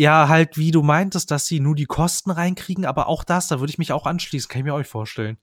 ja, 0.00 0.28
halt, 0.28 0.56
wie 0.56 0.70
du 0.70 0.82
meintest, 0.82 1.30
dass 1.30 1.44
sie 1.44 1.60
nur 1.60 1.74
die 1.74 1.84
Kosten 1.84 2.30
reinkriegen, 2.30 2.86
aber 2.86 3.06
auch 3.06 3.22
das, 3.22 3.48
da 3.48 3.60
würde 3.60 3.70
ich 3.70 3.76
mich 3.76 3.92
auch 3.92 4.06
anschließen, 4.06 4.48
kann 4.48 4.60
ich 4.60 4.64
mir 4.64 4.72
euch 4.72 4.86
vorstellen. 4.86 5.36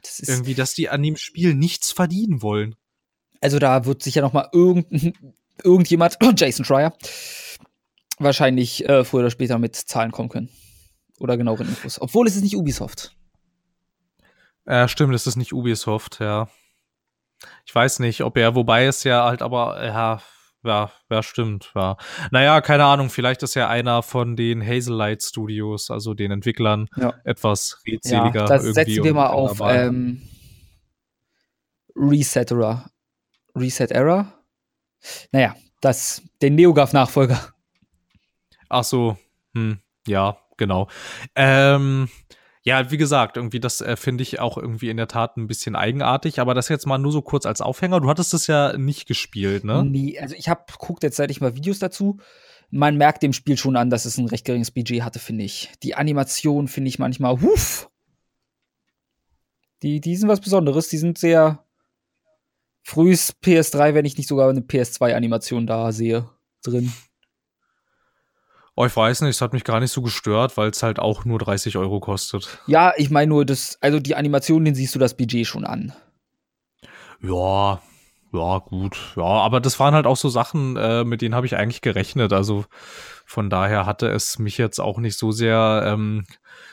Das 0.00 0.20
Irgendwie, 0.20 0.54
dass 0.54 0.74
die 0.74 0.88
an 0.88 1.02
dem 1.02 1.16
Spiel 1.16 1.54
nichts 1.54 1.90
verdienen 1.90 2.40
wollen. 2.40 2.76
Also 3.40 3.58
da 3.58 3.84
wird 3.84 4.04
sicher 4.04 4.20
noch 4.20 4.32
mal 4.32 4.48
irgend, 4.52 5.12
irgendjemand, 5.64 6.18
Jason 6.36 6.64
Schreier, 6.64 6.96
wahrscheinlich 8.20 8.88
äh, 8.88 9.02
früher 9.02 9.22
oder 9.22 9.30
später 9.30 9.58
mit 9.58 9.74
Zahlen 9.74 10.12
kommen 10.12 10.28
können. 10.28 10.50
Oder 11.18 11.36
genaueren 11.36 11.66
Infos. 11.66 12.00
Obwohl 12.00 12.28
es 12.28 12.36
ist 12.36 12.42
nicht 12.42 12.54
Ubisoft. 12.54 13.16
Ja, 14.68 14.86
stimmt, 14.86 15.16
es 15.16 15.26
ist 15.26 15.34
nicht 15.34 15.52
Ubisoft, 15.52 16.20
ja. 16.20 16.48
Ich 17.64 17.74
weiß 17.74 17.98
nicht, 17.98 18.22
ob 18.22 18.36
er, 18.36 18.54
wobei 18.54 18.84
es 18.84 19.02
ja 19.02 19.24
halt 19.24 19.42
aber, 19.42 19.84
ja, 19.84 20.22
ja, 20.66 20.90
ja, 21.10 21.22
stimmt, 21.22 21.70
ja. 21.74 21.96
Naja, 22.30 22.60
keine 22.60 22.84
Ahnung, 22.84 23.08
vielleicht 23.10 23.42
ist 23.42 23.54
ja 23.54 23.68
einer 23.68 24.02
von 24.02 24.36
den 24.36 24.66
Hazelight 24.66 25.22
Studios, 25.22 25.90
also 25.90 26.14
den 26.14 26.30
Entwicklern, 26.30 26.88
ja. 26.96 27.14
etwas 27.24 27.80
redseliger. 27.86 28.40
Ja, 28.40 28.46
das 28.46 28.62
setzen 28.64 29.04
wir 29.04 29.14
mal 29.14 29.28
auf 29.28 29.60
ähm, 29.62 30.22
Reset 31.94 32.46
Error. 32.50 32.90
Reset 33.54 33.88
Error? 33.90 34.32
Naja, 35.32 35.54
das, 35.80 36.22
den 36.42 36.56
NeoGAF-Nachfolger. 36.56 37.52
Ach 38.68 38.84
so, 38.84 39.16
hm, 39.54 39.78
ja, 40.06 40.36
genau. 40.56 40.88
Ähm, 41.34 42.08
ja, 42.66 42.90
wie 42.90 42.96
gesagt, 42.96 43.36
irgendwie 43.36 43.60
das 43.60 43.80
äh, 43.80 43.94
finde 43.94 44.22
ich 44.22 44.40
auch 44.40 44.58
irgendwie 44.58 44.90
in 44.90 44.96
der 44.96 45.06
Tat 45.06 45.36
ein 45.36 45.46
bisschen 45.46 45.76
eigenartig, 45.76 46.40
aber 46.40 46.52
das 46.52 46.68
jetzt 46.68 46.84
mal 46.84 46.98
nur 46.98 47.12
so 47.12 47.22
kurz 47.22 47.46
als 47.46 47.60
Aufhänger. 47.60 48.00
Du 48.00 48.08
hattest 48.08 48.32
das 48.32 48.48
ja 48.48 48.76
nicht 48.76 49.06
gespielt, 49.06 49.62
ne? 49.62 49.84
Nee, 49.84 50.18
also 50.18 50.34
ich 50.36 50.48
habe 50.48 50.64
guckt 50.76 51.04
jetzt 51.04 51.16
seit 51.16 51.30
ich 51.30 51.40
mal 51.40 51.54
Videos 51.54 51.78
dazu. 51.78 52.18
Man 52.68 52.96
merkt 52.96 53.22
dem 53.22 53.32
Spiel 53.32 53.56
schon 53.56 53.76
an, 53.76 53.88
dass 53.88 54.04
es 54.04 54.18
ein 54.18 54.26
recht 54.26 54.44
geringes 54.44 54.72
Budget 54.72 55.02
hatte, 55.02 55.20
finde 55.20 55.44
ich. 55.44 55.70
Die 55.84 55.94
Animation 55.94 56.66
finde 56.66 56.88
ich 56.88 56.98
manchmal, 56.98 57.40
huf. 57.40 57.88
Die, 59.82 60.00
die 60.00 60.16
sind 60.16 60.28
was 60.28 60.40
Besonderes, 60.40 60.88
die 60.88 60.98
sind 60.98 61.18
sehr 61.18 61.64
frühes 62.82 63.32
PS3, 63.44 63.94
wenn 63.94 64.06
ich 64.06 64.18
nicht 64.18 64.28
sogar 64.28 64.50
eine 64.50 64.62
PS2-Animation 64.62 65.68
da 65.68 65.92
sehe, 65.92 66.28
drin. 66.64 66.92
Oh, 68.78 68.84
ich 68.84 68.94
weiß 68.94 69.22
nicht, 69.22 69.30
es 69.30 69.40
hat 69.40 69.54
mich 69.54 69.64
gar 69.64 69.80
nicht 69.80 69.90
so 69.90 70.02
gestört, 70.02 70.58
weil 70.58 70.68
es 70.68 70.82
halt 70.82 70.98
auch 70.98 71.24
nur 71.24 71.38
30 71.38 71.78
Euro 71.78 71.98
kostet. 71.98 72.60
Ja, 72.66 72.92
ich 72.96 73.08
meine 73.08 73.30
nur, 73.30 73.46
das, 73.46 73.78
also 73.80 73.98
die 74.00 74.14
Animation, 74.14 74.66
den 74.66 74.74
siehst 74.74 74.94
du 74.94 74.98
das 74.98 75.16
Budget 75.16 75.46
schon 75.46 75.64
an. 75.64 75.94
Ja, 77.22 77.80
ja, 78.34 78.58
gut. 78.58 78.98
Ja, 79.16 79.22
aber 79.22 79.60
das 79.60 79.80
waren 79.80 79.94
halt 79.94 80.06
auch 80.06 80.18
so 80.18 80.28
Sachen, 80.28 80.76
äh, 80.76 81.04
mit 81.04 81.22
denen 81.22 81.34
habe 81.34 81.46
ich 81.46 81.56
eigentlich 81.56 81.80
gerechnet. 81.80 82.34
Also 82.34 82.66
von 83.24 83.48
daher 83.48 83.86
hatte 83.86 84.08
es 84.08 84.38
mich 84.38 84.58
jetzt 84.58 84.78
auch 84.78 84.98
nicht 84.98 85.16
so 85.16 85.32
sehr 85.32 85.82
ähm, 85.86 86.26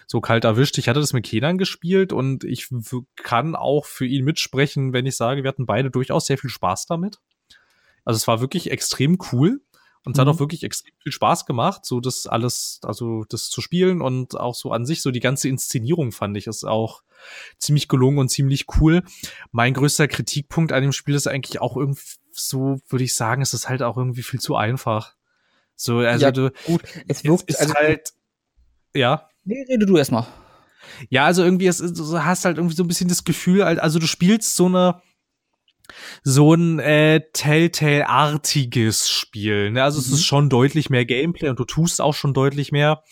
so 0.06 0.20
kalt 0.20 0.44
erwischt. 0.44 0.78
Ich 0.78 0.90
hatte 0.90 1.00
das 1.00 1.14
mit 1.14 1.26
Kenan 1.26 1.58
gespielt 1.58 2.12
und 2.12 2.44
ich 2.44 2.68
kann 3.16 3.56
auch 3.56 3.86
für 3.86 4.06
ihn 4.06 4.26
mitsprechen, 4.26 4.92
wenn 4.92 5.06
ich 5.06 5.16
sage, 5.16 5.44
wir 5.44 5.48
hatten 5.48 5.66
beide 5.66 5.90
durchaus 5.90 6.26
sehr 6.26 6.38
viel 6.38 6.50
Spaß 6.50 6.86
damit. 6.86 7.20
Also 8.04 8.18
es 8.18 8.28
war 8.28 8.42
wirklich 8.42 8.70
extrem 8.70 9.18
cool. 9.32 9.62
Und 10.06 10.14
es 10.14 10.18
mhm. 10.18 10.22
hat 10.22 10.36
auch 10.36 10.40
wirklich 10.40 10.64
extrem 10.64 10.94
viel 11.00 11.12
Spaß 11.12 11.46
gemacht, 11.46 11.86
so 11.86 12.00
das 12.00 12.28
alles, 12.28 12.80
also 12.84 13.24
das 13.30 13.50
zu 13.50 13.62
spielen 13.62 14.02
und 14.02 14.38
auch 14.38 14.56
so 14.56 14.72
an 14.72 14.86
sich, 14.86 15.02
so 15.02 15.12
die 15.12 15.20
ganze 15.20 15.48
Inszenierung 15.48 16.12
fand 16.12 16.38
ich 16.38 16.48
ist 16.48 16.66
auch 16.66 17.04
ziemlich 17.58 17.88
gelungen 17.88 18.18
und 18.18 18.30
ziemlich 18.30 18.66
cool. 18.78 19.04
Mein 19.52 19.74
größter 19.74 20.08
Kritikpunkt 20.08 20.72
an 20.74 20.82
dem 20.82 20.92
Spiel 20.92 21.16
ist 21.16 21.28
eigentlich 21.28 21.62
auch 21.62 21.78
irgendwie 21.78 22.02
so, 22.32 22.82
würde 22.90 23.04
ich 23.04 23.16
sagen, 23.16 23.42
es 23.42 23.54
ist 23.54 23.70
halt 23.70 23.82
auch 23.82 23.98
irgendwie 23.98 24.24
viel 24.24 24.40
zu 24.40 24.56
einfach. 24.56 25.16
So, 25.76 26.00
also 26.00 26.26
ja, 26.26 26.32
du, 26.32 26.52
gut, 26.66 26.84
es 27.08 27.24
wirkt 27.24 27.50
ist 27.50 27.60
also, 27.62 27.74
halt, 27.74 28.14
ja. 28.94 29.30
Nee, 29.44 29.66
rede 29.68 29.86
du 29.86 29.98
erstmal. 29.98 30.28
Ja, 31.10 31.26
also 31.26 31.44
irgendwie, 31.44 31.68
es, 31.68 31.78
du 31.78 32.24
hast 32.24 32.46
halt 32.46 32.58
irgendwie 32.58 32.76
so 32.76 32.84
ein 32.84 32.88
bisschen 32.88 33.08
das 33.08 33.24
Gefühl, 33.24 33.64
also 33.64 34.00
du 34.00 34.08
spielst 34.08 34.56
so 34.56 34.66
eine, 34.66 35.02
so 36.24 36.54
ein 36.54 36.80
äh, 36.80 37.22
Telltale-artiges 37.34 39.10
Spiel. 39.10 39.72
Ne? 39.72 39.84
Also 39.84 40.00
mhm. 40.00 40.06
es 40.06 40.12
ist 40.12 40.26
schon 40.26 40.50
deutlich 40.50 40.90
mehr 40.90 41.06
Gameplay 41.06 41.50
und 41.50 41.60
du 41.60 41.66
tust 41.66 42.02
auch 42.02 42.14
schon 42.14 42.34
deutlich 42.34 42.72
mehr. 42.72 43.04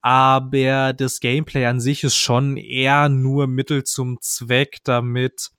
Aber 0.00 0.92
das 0.92 1.20
Gameplay 1.20 1.66
an 1.66 1.80
sich 1.80 2.04
ist 2.04 2.16
schon 2.16 2.56
eher 2.56 3.08
nur 3.08 3.46
Mittel 3.46 3.84
zum 3.84 4.20
Zweck, 4.20 4.78
damit 4.84 5.50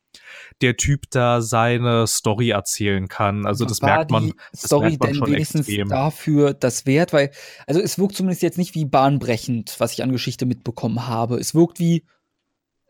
der 0.62 0.78
Typ 0.78 1.10
da 1.10 1.42
seine 1.42 2.08
Story 2.08 2.50
erzählen 2.50 3.08
kann. 3.08 3.46
Also 3.46 3.66
das 3.66 3.82
War 3.82 3.98
merkt 3.98 4.12
man. 4.12 4.34
Das 4.52 4.64
Story 4.64 4.90
merkt 4.90 5.00
man 5.00 5.10
denn 5.10 5.18
schon 5.18 5.32
wenigstens 5.32 5.68
extrem. 5.68 5.90
dafür 5.90 6.54
das 6.54 6.86
wert, 6.86 7.14
weil 7.14 7.32
also 7.68 7.82
es 7.82 7.98
wirkt 7.98 8.16
zumindest 8.16 8.42
jetzt 8.44 8.58
nicht 8.58 8.76
wie 8.76 8.86
bahnbrechend, 8.86 9.76
was 9.80 9.94
ich 9.94 10.04
an 10.04 10.12
Geschichte 10.12 10.46
mitbekommen 10.46 11.08
habe. 11.08 11.38
Es 11.38 11.56
wirkt 11.56 11.80
wie 11.80 12.06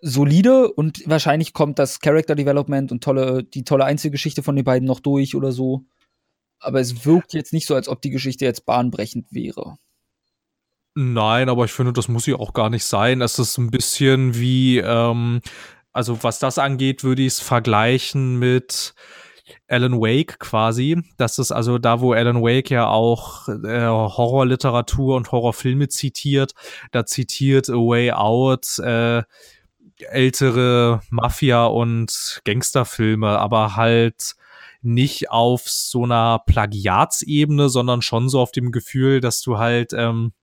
solide 0.06 0.70
und 0.70 1.02
wahrscheinlich 1.10 1.54
kommt 1.54 1.80
das 1.80 2.02
Character 2.02 2.36
Development 2.36 2.92
und 2.92 3.02
tolle, 3.02 3.44
die 3.44 3.64
tolle 3.64 3.86
Einzelgeschichte 3.86 4.44
von 4.44 4.56
den 4.56 4.66
beiden 4.66 4.86
noch 4.86 5.00
durch 5.00 5.34
oder 5.34 5.54
so. 5.54 5.86
Aber 6.60 6.82
es 6.82 7.06
wirkt 7.06 7.34
jetzt 7.34 7.54
nicht 7.54 7.66
so, 7.66 7.74
als 7.74 7.88
ob 7.88 8.02
die 8.02 8.10
Geschichte 8.10 8.44
jetzt 8.44 8.66
bahnbrechend 8.66 9.32
wäre. 9.32 9.78
Nein, 10.94 11.48
aber 11.48 11.66
ich 11.66 11.72
finde, 11.72 11.94
das 11.94 12.10
muss 12.10 12.26
sie 12.26 12.34
auch 12.34 12.54
gar 12.54 12.70
nicht 12.70 12.84
sein. 12.84 13.22
Es 13.22 13.40
ist 13.40 13.58
ein 13.58 13.72
bisschen 13.72 14.36
wie, 14.38 14.78
ähm, 14.80 15.42
also 15.94 16.22
was 16.22 16.38
das 16.38 16.58
angeht, 16.58 17.04
würde 17.04 17.22
ich 17.22 17.30
es 17.30 17.40
vergleichen 17.40 18.38
mit 18.38 18.94
Alan 19.70 20.02
Wake 20.02 20.38
quasi. 20.40 21.02
Das 21.18 21.40
ist 21.40 21.54
also 21.54 21.78
da, 21.78 22.02
wo 22.02 22.12
Alan 22.12 22.42
Wake 22.42 22.70
ja 22.70 22.88
auch 22.88 23.48
äh, 23.48 23.88
Horrorliteratur 23.88 25.16
und 25.16 25.32
Horrorfilme 25.32 25.88
zitiert. 25.88 26.54
Da 26.92 27.06
zitiert 27.06 27.70
A 27.70 27.74
Way 27.74 28.12
Out 28.12 28.80
äh, 28.80 29.24
ältere 30.10 31.02
Mafia- 31.10 31.66
und 31.66 32.42
Gangsterfilme, 32.46 33.40
aber 33.40 33.76
halt 33.76 34.36
nicht 34.82 35.32
auf 35.32 35.62
so 35.70 36.04
einer 36.04 36.40
Plagiatsebene, 36.46 37.70
sondern 37.70 38.02
schon 38.02 38.30
so 38.30 38.40
auf 38.40 38.52
dem 38.52 38.72
Gefühl, 38.72 39.22
dass 39.22 39.42
du 39.42 39.58
halt, 39.58 39.94
ähm, 39.94 40.34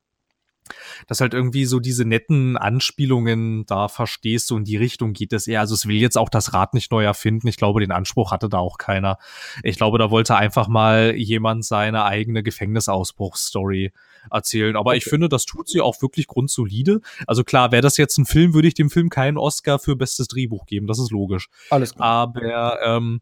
dass 1.08 1.20
halt 1.20 1.34
irgendwie 1.34 1.64
so 1.64 1.80
diese 1.80 2.04
netten 2.04 2.56
Anspielungen 2.56 3.66
da 3.66 3.88
verstehst, 3.88 4.50
in 4.52 4.64
die 4.64 4.76
Richtung 4.76 5.12
geht 5.12 5.32
es 5.32 5.46
eher. 5.46 5.60
Also 5.60 5.74
es 5.74 5.86
will 5.86 5.96
jetzt 5.96 6.16
auch 6.16 6.28
das 6.28 6.54
Rad 6.54 6.74
nicht 6.74 6.90
neu 6.90 7.04
erfinden. 7.04 7.48
Ich 7.48 7.56
glaube, 7.56 7.80
den 7.80 7.92
Anspruch 7.92 8.32
hatte 8.32 8.48
da 8.48 8.58
auch 8.58 8.78
keiner. 8.78 9.18
Ich 9.62 9.76
glaube, 9.76 9.98
da 9.98 10.10
wollte 10.10 10.36
einfach 10.36 10.68
mal 10.68 11.14
jemand 11.16 11.64
seine 11.64 12.04
eigene 12.04 12.42
Gefängnisausbruchsstory 12.42 13.92
erzählen. 14.30 14.76
Aber 14.76 14.90
okay. 14.90 14.98
ich 14.98 15.04
finde, 15.04 15.28
das 15.28 15.44
tut 15.44 15.68
sie 15.68 15.80
auch 15.80 16.00
wirklich 16.02 16.26
grundsolide. 16.26 17.00
Also 17.26 17.44
klar, 17.44 17.72
wäre 17.72 17.82
das 17.82 17.96
jetzt 17.96 18.18
ein 18.18 18.26
Film, 18.26 18.54
würde 18.54 18.68
ich 18.68 18.74
dem 18.74 18.90
Film 18.90 19.08
keinen 19.08 19.38
Oscar 19.38 19.78
für 19.78 19.96
bestes 19.96 20.28
Drehbuch 20.28 20.66
geben. 20.66 20.86
Das 20.86 20.98
ist 20.98 21.10
logisch. 21.10 21.48
Alles 21.70 21.94
klar. 21.94 22.06
Aber 22.06 22.82
ähm, 22.82 23.20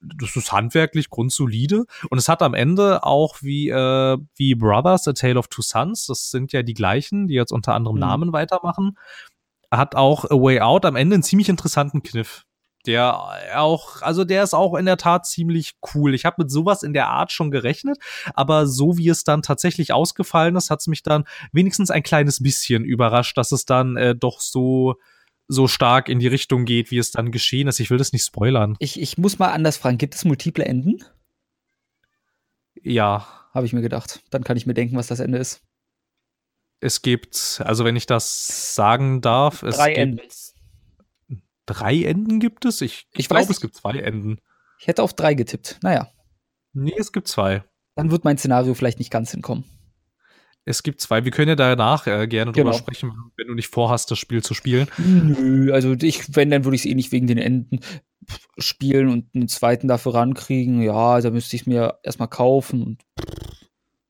das 0.00 0.36
ist 0.36 0.52
handwerklich 0.52 1.08
grundsolide 1.10 1.86
und 2.10 2.18
es 2.18 2.28
hat 2.28 2.42
am 2.42 2.54
Ende 2.54 3.04
auch 3.04 3.38
wie 3.40 3.70
äh, 3.70 4.18
wie 4.34 4.54
Brothers 4.54 5.08
A 5.08 5.12
Tale 5.12 5.38
of 5.38 5.48
Two 5.48 5.62
Sons, 5.62 6.06
das 6.06 6.30
sind 6.30 6.52
ja 6.52 6.62
die 6.62 6.74
gleichen, 6.74 7.26
die 7.26 7.34
jetzt 7.34 7.52
unter 7.52 7.74
anderem 7.74 7.96
mhm. 7.96 8.00
Namen 8.00 8.32
weitermachen, 8.32 8.98
hat 9.70 9.94
auch 9.94 10.24
A 10.26 10.34
Way 10.34 10.60
Out 10.60 10.84
am 10.84 10.96
Ende 10.96 11.14
einen 11.14 11.22
ziemlich 11.22 11.48
interessanten 11.48 12.02
Kniff 12.02 12.44
der 12.88 13.60
auch, 13.60 14.00
also 14.00 14.24
der 14.24 14.42
ist 14.42 14.54
auch 14.54 14.74
in 14.74 14.86
der 14.86 14.96
Tat 14.96 15.26
ziemlich 15.26 15.74
cool. 15.94 16.14
Ich 16.14 16.24
habe 16.24 16.42
mit 16.42 16.50
sowas 16.50 16.82
in 16.82 16.94
der 16.94 17.08
Art 17.08 17.30
schon 17.30 17.50
gerechnet, 17.50 17.98
aber 18.34 18.66
so 18.66 18.96
wie 18.96 19.10
es 19.10 19.24
dann 19.24 19.42
tatsächlich 19.42 19.92
ausgefallen 19.92 20.56
ist, 20.56 20.70
hat 20.70 20.80
es 20.80 20.86
mich 20.86 21.02
dann 21.02 21.24
wenigstens 21.52 21.90
ein 21.90 22.02
kleines 22.02 22.42
bisschen 22.42 22.84
überrascht, 22.84 23.36
dass 23.36 23.52
es 23.52 23.66
dann 23.66 23.96
äh, 23.96 24.16
doch 24.16 24.40
so 24.40 24.96
so 25.50 25.66
stark 25.66 26.10
in 26.10 26.18
die 26.18 26.26
Richtung 26.26 26.66
geht, 26.66 26.90
wie 26.90 26.98
es 26.98 27.10
dann 27.10 27.30
geschehen 27.30 27.68
ist. 27.68 27.80
Ich 27.80 27.88
will 27.88 27.96
das 27.96 28.12
nicht 28.12 28.24
spoilern. 28.24 28.76
Ich, 28.80 29.00
ich 29.00 29.16
muss 29.16 29.38
mal 29.38 29.50
anders 29.50 29.78
fragen, 29.78 29.96
gibt 29.96 30.14
es 30.14 30.26
multiple 30.26 30.64
Enden? 30.64 31.02
Ja. 32.82 33.26
Habe 33.54 33.64
ich 33.64 33.72
mir 33.72 33.80
gedacht. 33.80 34.20
Dann 34.28 34.44
kann 34.44 34.58
ich 34.58 34.66
mir 34.66 34.74
denken, 34.74 34.96
was 34.96 35.06
das 35.06 35.20
Ende 35.20 35.38
ist. 35.38 35.62
Es 36.80 37.00
gibt, 37.00 37.62
also 37.64 37.86
wenn 37.86 37.96
ich 37.96 38.04
das 38.04 38.74
sagen 38.74 39.22
darf, 39.22 39.62
es 39.62 39.76
Drei 39.76 39.88
gibt 39.88 39.98
Enden 39.98 40.20
drei 41.68 42.02
Enden 42.02 42.40
gibt 42.40 42.64
es? 42.64 42.80
Ich, 42.80 43.06
ich, 43.12 43.20
ich 43.20 43.28
glaube, 43.28 43.50
es 43.50 43.60
gibt 43.60 43.76
zwei 43.76 43.98
Enden. 43.98 44.38
Ich 44.80 44.86
hätte 44.86 45.02
auf 45.02 45.14
drei 45.14 45.34
getippt. 45.34 45.78
Naja. 45.82 46.08
Nee, 46.72 46.94
es 46.98 47.12
gibt 47.12 47.28
zwei. 47.28 47.64
Dann 47.94 48.10
wird 48.10 48.24
mein 48.24 48.38
Szenario 48.38 48.74
vielleicht 48.74 48.98
nicht 48.98 49.10
ganz 49.10 49.30
hinkommen. 49.30 49.64
Es 50.64 50.82
gibt 50.82 51.00
zwei. 51.00 51.24
Wir 51.24 51.32
können 51.32 51.48
ja 51.48 51.56
danach 51.56 52.06
äh, 52.06 52.26
gerne 52.28 52.52
genau. 52.52 52.70
drüber 52.70 52.78
sprechen, 52.78 53.12
wenn 53.36 53.48
du 53.48 53.54
nicht 53.54 53.68
vorhast, 53.68 54.10
das 54.10 54.18
Spiel 54.18 54.42
zu 54.42 54.54
spielen. 54.54 54.86
Nö, 54.98 55.72
also 55.72 55.94
ich, 55.94 56.36
wenn, 56.36 56.50
dann 56.50 56.64
würde 56.64 56.76
ich 56.76 56.82
es 56.82 56.86
eh 56.86 56.94
nicht 56.94 57.10
wegen 57.10 57.26
den 57.26 57.38
Enden 57.38 57.80
spielen 58.58 59.08
und 59.08 59.34
einen 59.34 59.48
zweiten 59.48 59.88
dafür 59.88 60.14
rankriegen. 60.14 60.82
Ja, 60.82 61.20
da 61.20 61.30
müsste 61.30 61.56
ich 61.56 61.62
es 61.62 61.66
mir 61.66 61.98
erstmal 62.02 62.28
kaufen 62.28 62.82
und 62.82 63.02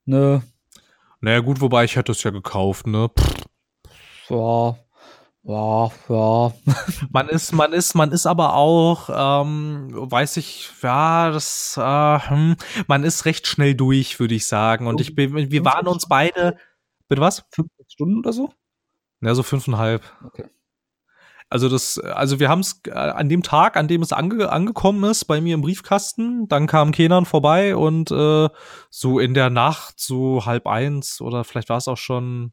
ne. 0.04 0.42
Naja, 1.20 1.40
gut, 1.40 1.60
wobei 1.60 1.84
ich 1.84 1.96
hätte 1.96 2.12
es 2.12 2.22
ja 2.24 2.30
gekauft, 2.30 2.86
ne? 2.86 3.10
Ja, 4.28 4.76
ja, 5.48 5.90
ja. 6.10 6.52
man 7.10 7.28
ist, 7.30 7.52
man 7.52 7.72
ist, 7.72 7.94
man 7.94 8.12
ist 8.12 8.26
aber 8.26 8.54
auch, 8.54 9.08
ähm, 9.10 9.88
weiß 9.92 10.36
ich, 10.36 10.70
ja, 10.82 11.30
das, 11.30 11.78
äh, 11.78 12.18
hm, 12.18 12.56
man 12.86 13.02
ist 13.02 13.24
recht 13.24 13.46
schnell 13.46 13.74
durch, 13.74 14.20
würde 14.20 14.34
ich 14.34 14.46
sagen. 14.46 14.86
Und 14.86 15.00
ich 15.00 15.14
bin, 15.14 15.34
wir 15.34 15.64
waren 15.64 15.86
uns 15.86 16.06
beide, 16.06 16.58
bitte 17.08 17.22
was? 17.22 17.44
Fünf 17.50 17.70
Stunden 17.88 18.18
oder 18.18 18.34
so? 18.34 18.52
Ja, 19.22 19.34
so 19.34 19.42
fünfeinhalb. 19.42 20.02
Okay. 20.22 20.44
Also 21.48 21.70
das, 21.70 21.98
also 21.98 22.40
wir 22.40 22.50
haben 22.50 22.60
es 22.60 22.82
äh, 22.86 22.90
an 22.90 23.30
dem 23.30 23.42
Tag, 23.42 23.78
an 23.78 23.88
dem 23.88 24.02
es 24.02 24.12
ange 24.12 24.52
angekommen 24.52 25.02
ist, 25.04 25.24
bei 25.24 25.40
mir 25.40 25.54
im 25.54 25.62
Briefkasten, 25.62 26.46
dann 26.48 26.66
kam 26.66 26.92
Kenan 26.92 27.24
vorbei 27.24 27.74
und 27.74 28.10
äh, 28.10 28.50
so 28.90 29.18
in 29.18 29.32
der 29.32 29.48
Nacht, 29.48 29.98
so 29.98 30.44
halb 30.44 30.66
eins 30.66 31.22
oder 31.22 31.44
vielleicht 31.44 31.70
war 31.70 31.78
es 31.78 31.88
auch 31.88 31.96
schon 31.96 32.52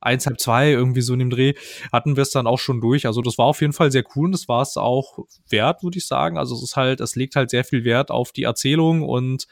eins, 0.00 0.26
halb 0.26 0.40
zwei, 0.40 0.70
irgendwie 0.70 1.00
so 1.00 1.12
in 1.12 1.18
dem 1.18 1.30
Dreh, 1.30 1.54
hatten 1.92 2.16
wir 2.16 2.22
es 2.22 2.30
dann 2.30 2.46
auch 2.46 2.58
schon 2.58 2.80
durch. 2.80 3.06
Also 3.06 3.22
das 3.22 3.38
war 3.38 3.46
auf 3.46 3.60
jeden 3.60 3.72
Fall 3.72 3.90
sehr 3.90 4.04
cool 4.14 4.26
und 4.26 4.32
das 4.32 4.48
war 4.48 4.62
es 4.62 4.76
auch 4.76 5.18
wert, 5.48 5.82
würde 5.82 5.98
ich 5.98 6.06
sagen. 6.06 6.38
Also 6.38 6.54
es 6.54 6.62
ist 6.62 6.76
halt, 6.76 7.00
es 7.00 7.16
legt 7.16 7.36
halt 7.36 7.50
sehr 7.50 7.64
viel 7.64 7.84
Wert 7.84 8.10
auf 8.10 8.32
die 8.32 8.44
Erzählung 8.44 9.02
und 9.02 9.46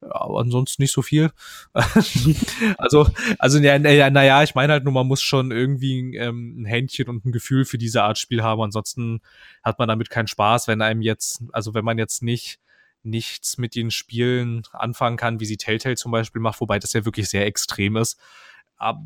aber 0.00 0.40
ansonsten 0.40 0.82
nicht 0.82 0.92
so 0.92 1.02
viel. 1.02 1.30
also, 2.78 3.08
also 3.38 3.58
naja, 3.58 4.10
na 4.10 4.42
ich 4.44 4.54
meine 4.54 4.72
halt 4.72 4.84
nur, 4.84 4.92
man 4.92 5.06
muss 5.06 5.22
schon 5.22 5.50
irgendwie 5.50 6.16
ähm, 6.16 6.62
ein 6.62 6.64
Händchen 6.66 7.08
und 7.08 7.24
ein 7.24 7.32
Gefühl 7.32 7.64
für 7.64 7.78
diese 7.78 8.02
Art 8.04 8.18
Spiel 8.18 8.42
haben. 8.42 8.62
Ansonsten 8.62 9.20
hat 9.64 9.78
man 9.78 9.88
damit 9.88 10.10
keinen 10.10 10.28
Spaß, 10.28 10.68
wenn 10.68 10.82
einem 10.82 11.02
jetzt, 11.02 11.42
also 11.52 11.74
wenn 11.74 11.84
man 11.84 11.98
jetzt 11.98 12.22
nicht 12.22 12.60
nichts 13.02 13.58
mit 13.58 13.74
den 13.74 13.90
Spielen 13.90 14.62
anfangen 14.72 15.16
kann, 15.16 15.40
wie 15.40 15.46
sie 15.46 15.56
Telltale 15.56 15.96
zum 15.96 16.12
Beispiel 16.12 16.42
macht, 16.42 16.60
wobei 16.60 16.78
das 16.78 16.92
ja 16.92 17.04
wirklich 17.04 17.28
sehr 17.28 17.46
extrem 17.46 17.96
ist 17.96 18.20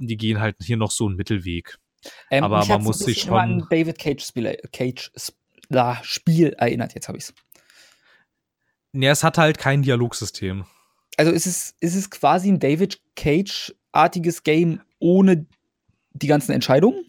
die 0.01 0.17
gehen 0.17 0.41
halt 0.41 0.57
hier 0.63 0.77
noch 0.77 0.91
so 0.91 1.07
einen 1.07 1.17
Mittelweg. 1.17 1.79
Ähm, 2.31 2.45
aber 2.45 2.65
man 2.67 2.83
muss 2.83 2.99
sich 2.99 3.23
schon 3.23 3.35
an 3.35 3.67
David 3.71 3.99
Cage 3.99 4.25
Spiel, 4.25 4.57
Cage 4.73 5.11
Spiel 6.03 6.49
erinnert. 6.59 6.95
Jetzt 6.95 7.09
habe 7.09 7.19
ich's. 7.19 7.33
Ja, 8.93 9.11
es 9.11 9.25
hat 9.25 9.39
halt 9.39 9.59
kein 9.59 9.83
Dialogsystem. 9.83 10.67
Also 11.17 11.33
ist 11.33 11.47
es 11.47 11.75
ist 11.81 11.95
es 11.95 12.11
quasi 12.11 12.51
ein 12.51 12.59
David 12.59 13.01
Cage 13.17 13.75
artiges 13.93 14.43
Game 14.43 14.81
ohne 14.99 15.47
die 16.13 16.27
ganzen 16.27 16.53
Entscheidungen? 16.53 17.07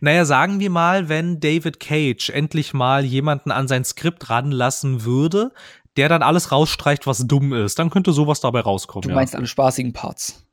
Naja, 0.00 0.24
sagen 0.24 0.60
wir 0.60 0.70
mal, 0.70 1.08
wenn 1.08 1.40
David 1.40 1.80
Cage 1.80 2.30
endlich 2.30 2.74
mal 2.74 3.04
jemanden 3.04 3.50
an 3.50 3.66
sein 3.66 3.84
Skript 3.84 4.30
ranlassen 4.30 5.04
würde, 5.04 5.52
der 5.96 6.08
dann 6.08 6.22
alles 6.22 6.52
rausstreicht, 6.52 7.06
was 7.06 7.26
dumm 7.26 7.52
ist, 7.52 7.78
dann 7.78 7.90
könnte 7.90 8.12
sowas 8.12 8.40
dabei 8.40 8.60
rauskommen. 8.60 9.08
Du 9.08 9.14
meinst 9.14 9.34
ja. 9.34 9.38
alle 9.38 9.48
spaßigen 9.48 9.92
Parts. 9.92 10.43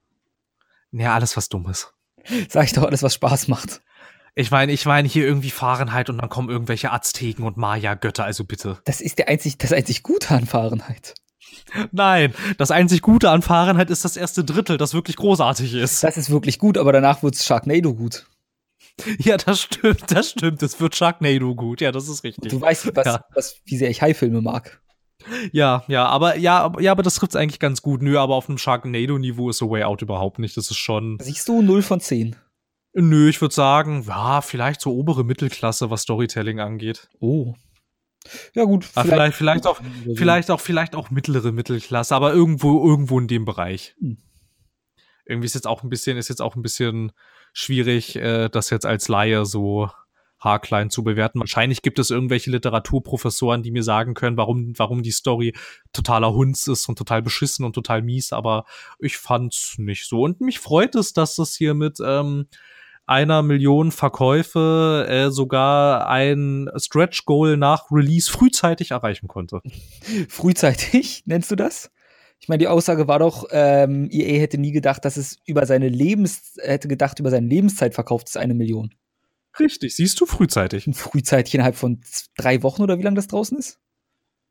Ja, 0.91 1.13
alles, 1.13 1.37
was 1.37 1.49
dumm 1.49 1.69
ist. 1.69 1.93
Sag 2.49 2.65
ich 2.65 2.73
doch, 2.73 2.83
alles, 2.83 3.03
was 3.03 3.13
Spaß 3.13 3.47
macht. 3.47 3.81
Ich 4.35 4.51
meine, 4.51 4.71
ich 4.71 4.85
meine 4.85 5.07
hier 5.07 5.25
irgendwie 5.25 5.49
Fahrenheit 5.49 6.09
und 6.09 6.17
dann 6.17 6.29
kommen 6.29 6.49
irgendwelche 6.49 6.91
Azteken 6.91 7.43
und 7.43 7.57
Maya-Götter, 7.57 8.23
also 8.23 8.45
bitte. 8.45 8.79
Das 8.85 9.01
ist 9.01 9.17
der 9.17 9.27
einzig, 9.27 9.57
das 9.57 9.73
einzig 9.73 10.03
Gute 10.03 10.33
an 10.33 10.45
Fahrenheit. 10.45 11.15
Nein, 11.91 12.33
das 12.57 12.71
einzig 12.71 13.01
Gute 13.01 13.29
an 13.29 13.41
Fahrenheit 13.41 13.89
ist 13.89 14.05
das 14.05 14.15
erste 14.15 14.43
Drittel, 14.43 14.77
das 14.77 14.93
wirklich 14.93 15.17
großartig 15.17 15.73
ist. 15.73 16.03
Das 16.03 16.17
ist 16.17 16.29
wirklich 16.29 16.59
gut, 16.59 16.77
aber 16.77 16.93
danach 16.93 17.23
wird's 17.23 17.45
Sharknado 17.45 17.93
gut. 17.93 18.25
Ja, 19.19 19.37
das 19.37 19.61
stimmt, 19.61 20.11
das 20.11 20.31
stimmt. 20.31 20.61
Es 20.63 20.79
wird 20.79 20.95
Sharknado 20.95 21.55
gut. 21.55 21.81
Ja, 21.81 21.91
das 21.91 22.07
ist 22.07 22.23
richtig. 22.23 22.51
Du 22.51 22.61
weißt, 22.61 22.95
was, 22.95 23.05
ja. 23.05 23.25
was, 23.33 23.55
wie 23.65 23.77
sehr 23.77 23.89
ich 23.89 24.01
Hai-Filme 24.01 24.41
mag. 24.41 24.81
Ja, 25.51 25.83
ja, 25.87 26.05
aber 26.05 26.37
ja, 26.37 26.71
ja, 26.79 26.91
aber 26.91 27.03
das 27.03 27.15
trifft 27.15 27.35
eigentlich 27.35 27.59
ganz 27.59 27.81
gut. 27.81 28.01
Nö, 28.01 28.17
aber 28.17 28.35
auf 28.35 28.49
einem 28.49 28.57
Sharknado-Niveau 28.57 29.49
ist 29.49 29.61
A 29.61 29.69
Way 29.69 29.83
Out 29.83 30.01
überhaupt 30.01 30.39
nicht. 30.39 30.57
Das 30.57 30.69
ist 30.69 30.77
schon. 30.77 31.17
Siehst 31.21 31.47
du 31.47 31.61
0 31.61 31.81
von 31.81 31.99
10? 31.99 32.35
Nö, 32.93 33.29
ich 33.29 33.39
würde 33.39 33.55
sagen, 33.55 34.03
ja, 34.07 34.41
vielleicht 34.41 34.81
so 34.81 34.93
obere 34.93 35.23
Mittelklasse, 35.23 35.89
was 35.89 36.01
Storytelling 36.01 36.59
angeht. 36.59 37.09
Oh. 37.19 37.55
Ja, 38.53 38.65
gut. 38.65 38.87
Ah, 38.95 39.03
vielleicht, 39.03 39.35
vielleicht, 39.35 39.63
vielleicht 39.63 39.67
auch, 39.67 39.81
vielleicht 40.15 40.51
auch, 40.51 40.59
vielleicht 40.59 40.95
auch 40.95 41.09
mittlere 41.09 41.51
Mittelklasse, 41.51 42.15
aber 42.15 42.33
irgendwo, 42.33 42.87
irgendwo 42.87 43.19
in 43.19 43.27
dem 43.27 43.45
Bereich. 43.45 43.95
Hm. 43.99 44.17
Irgendwie 45.25 45.45
ist 45.45 45.55
jetzt 45.55 45.67
auch 45.67 45.83
ein 45.83 45.89
bisschen, 45.89 46.17
ist 46.17 46.29
jetzt 46.29 46.41
auch 46.41 46.55
ein 46.55 46.61
bisschen 46.61 47.13
schwierig, 47.53 48.15
äh, 48.17 48.49
das 48.49 48.69
jetzt 48.69 48.85
als 48.85 49.07
Laie 49.07 49.45
so 49.45 49.89
haarklein 50.41 50.89
zu 50.89 51.03
bewerten. 51.03 51.39
Wahrscheinlich 51.39 51.81
gibt 51.81 51.99
es 51.99 52.09
irgendwelche 52.09 52.51
Literaturprofessoren, 52.51 53.63
die 53.63 53.71
mir 53.71 53.83
sagen 53.83 54.13
können, 54.13 54.37
warum, 54.37 54.73
warum 54.77 55.03
die 55.03 55.11
Story 55.11 55.53
totaler 55.93 56.33
Hunds 56.33 56.67
ist 56.67 56.89
und 56.89 56.97
total 56.97 57.21
beschissen 57.21 57.63
und 57.63 57.73
total 57.73 58.01
mies, 58.01 58.33
aber 58.33 58.65
ich 58.99 59.17
fand's 59.17 59.75
nicht 59.77 60.07
so. 60.07 60.23
Und 60.23 60.41
mich 60.41 60.59
freut 60.59 60.95
es, 60.95 61.13
dass 61.13 61.35
das 61.35 61.55
hier 61.55 61.73
mit 61.73 61.99
ähm, 62.03 62.47
einer 63.05 63.41
Million 63.43 63.91
Verkäufe 63.91 65.05
äh, 65.09 65.31
sogar 65.31 66.07
ein 66.07 66.69
Stretch 66.77 67.25
Goal 67.25 67.57
nach 67.57 67.91
Release 67.91 68.31
frühzeitig 68.31 68.91
erreichen 68.91 69.27
konnte. 69.27 69.61
Frühzeitig, 70.29 71.23
nennst 71.25 71.51
du 71.51 71.55
das? 71.55 71.91
Ich 72.39 72.47
meine, 72.47 72.59
die 72.59 72.67
Aussage 72.67 73.07
war 73.07 73.19
doch, 73.19 73.45
ähm, 73.51 74.09
EA 74.11 74.39
hätte 74.39 74.57
nie 74.57 74.71
gedacht, 74.71 75.05
dass 75.05 75.15
es 75.15 75.37
über 75.45 75.67
seine 75.67 75.89
Lebens, 75.89 76.55
hätte 76.59 76.87
gedacht, 76.87 77.19
über 77.19 77.29
seine 77.29 77.45
Lebenszeit 77.45 77.93
verkauft 77.93 78.29
es 78.29 78.37
eine 78.37 78.55
Million. 78.55 78.95
Richtig, 79.59 79.95
siehst 79.95 80.19
du 80.19 80.25
frühzeitig. 80.25 80.89
Frühzeitig 80.93 81.53
innerhalb 81.53 81.75
von 81.75 82.01
drei 82.37 82.63
Wochen 82.63 82.81
oder 82.81 82.97
wie 82.97 83.03
lange 83.03 83.15
das 83.15 83.27
draußen 83.27 83.57
ist? 83.57 83.79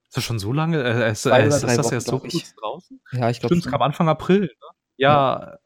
Ist 0.08 0.16
das 0.16 0.24
schon 0.24 0.38
so 0.38 0.52
lange? 0.52 0.82
Äh, 0.82 1.12
ist, 1.12 1.26
äh, 1.26 1.46
ist, 1.46 1.62
das 1.62 1.78
Wochen, 1.78 1.94
erst 1.94 2.06
so 2.08 2.18
kurz 2.18 2.54
draußen? 2.54 3.00
Ja, 3.12 3.30
ich 3.30 3.40
glaube. 3.40 3.54
Stimmt, 3.54 3.66
es 3.66 3.70
kam 3.70 3.82
Anfang 3.82 4.08
April. 4.08 4.42
Ne? 4.42 4.48
Ja, 4.96 5.58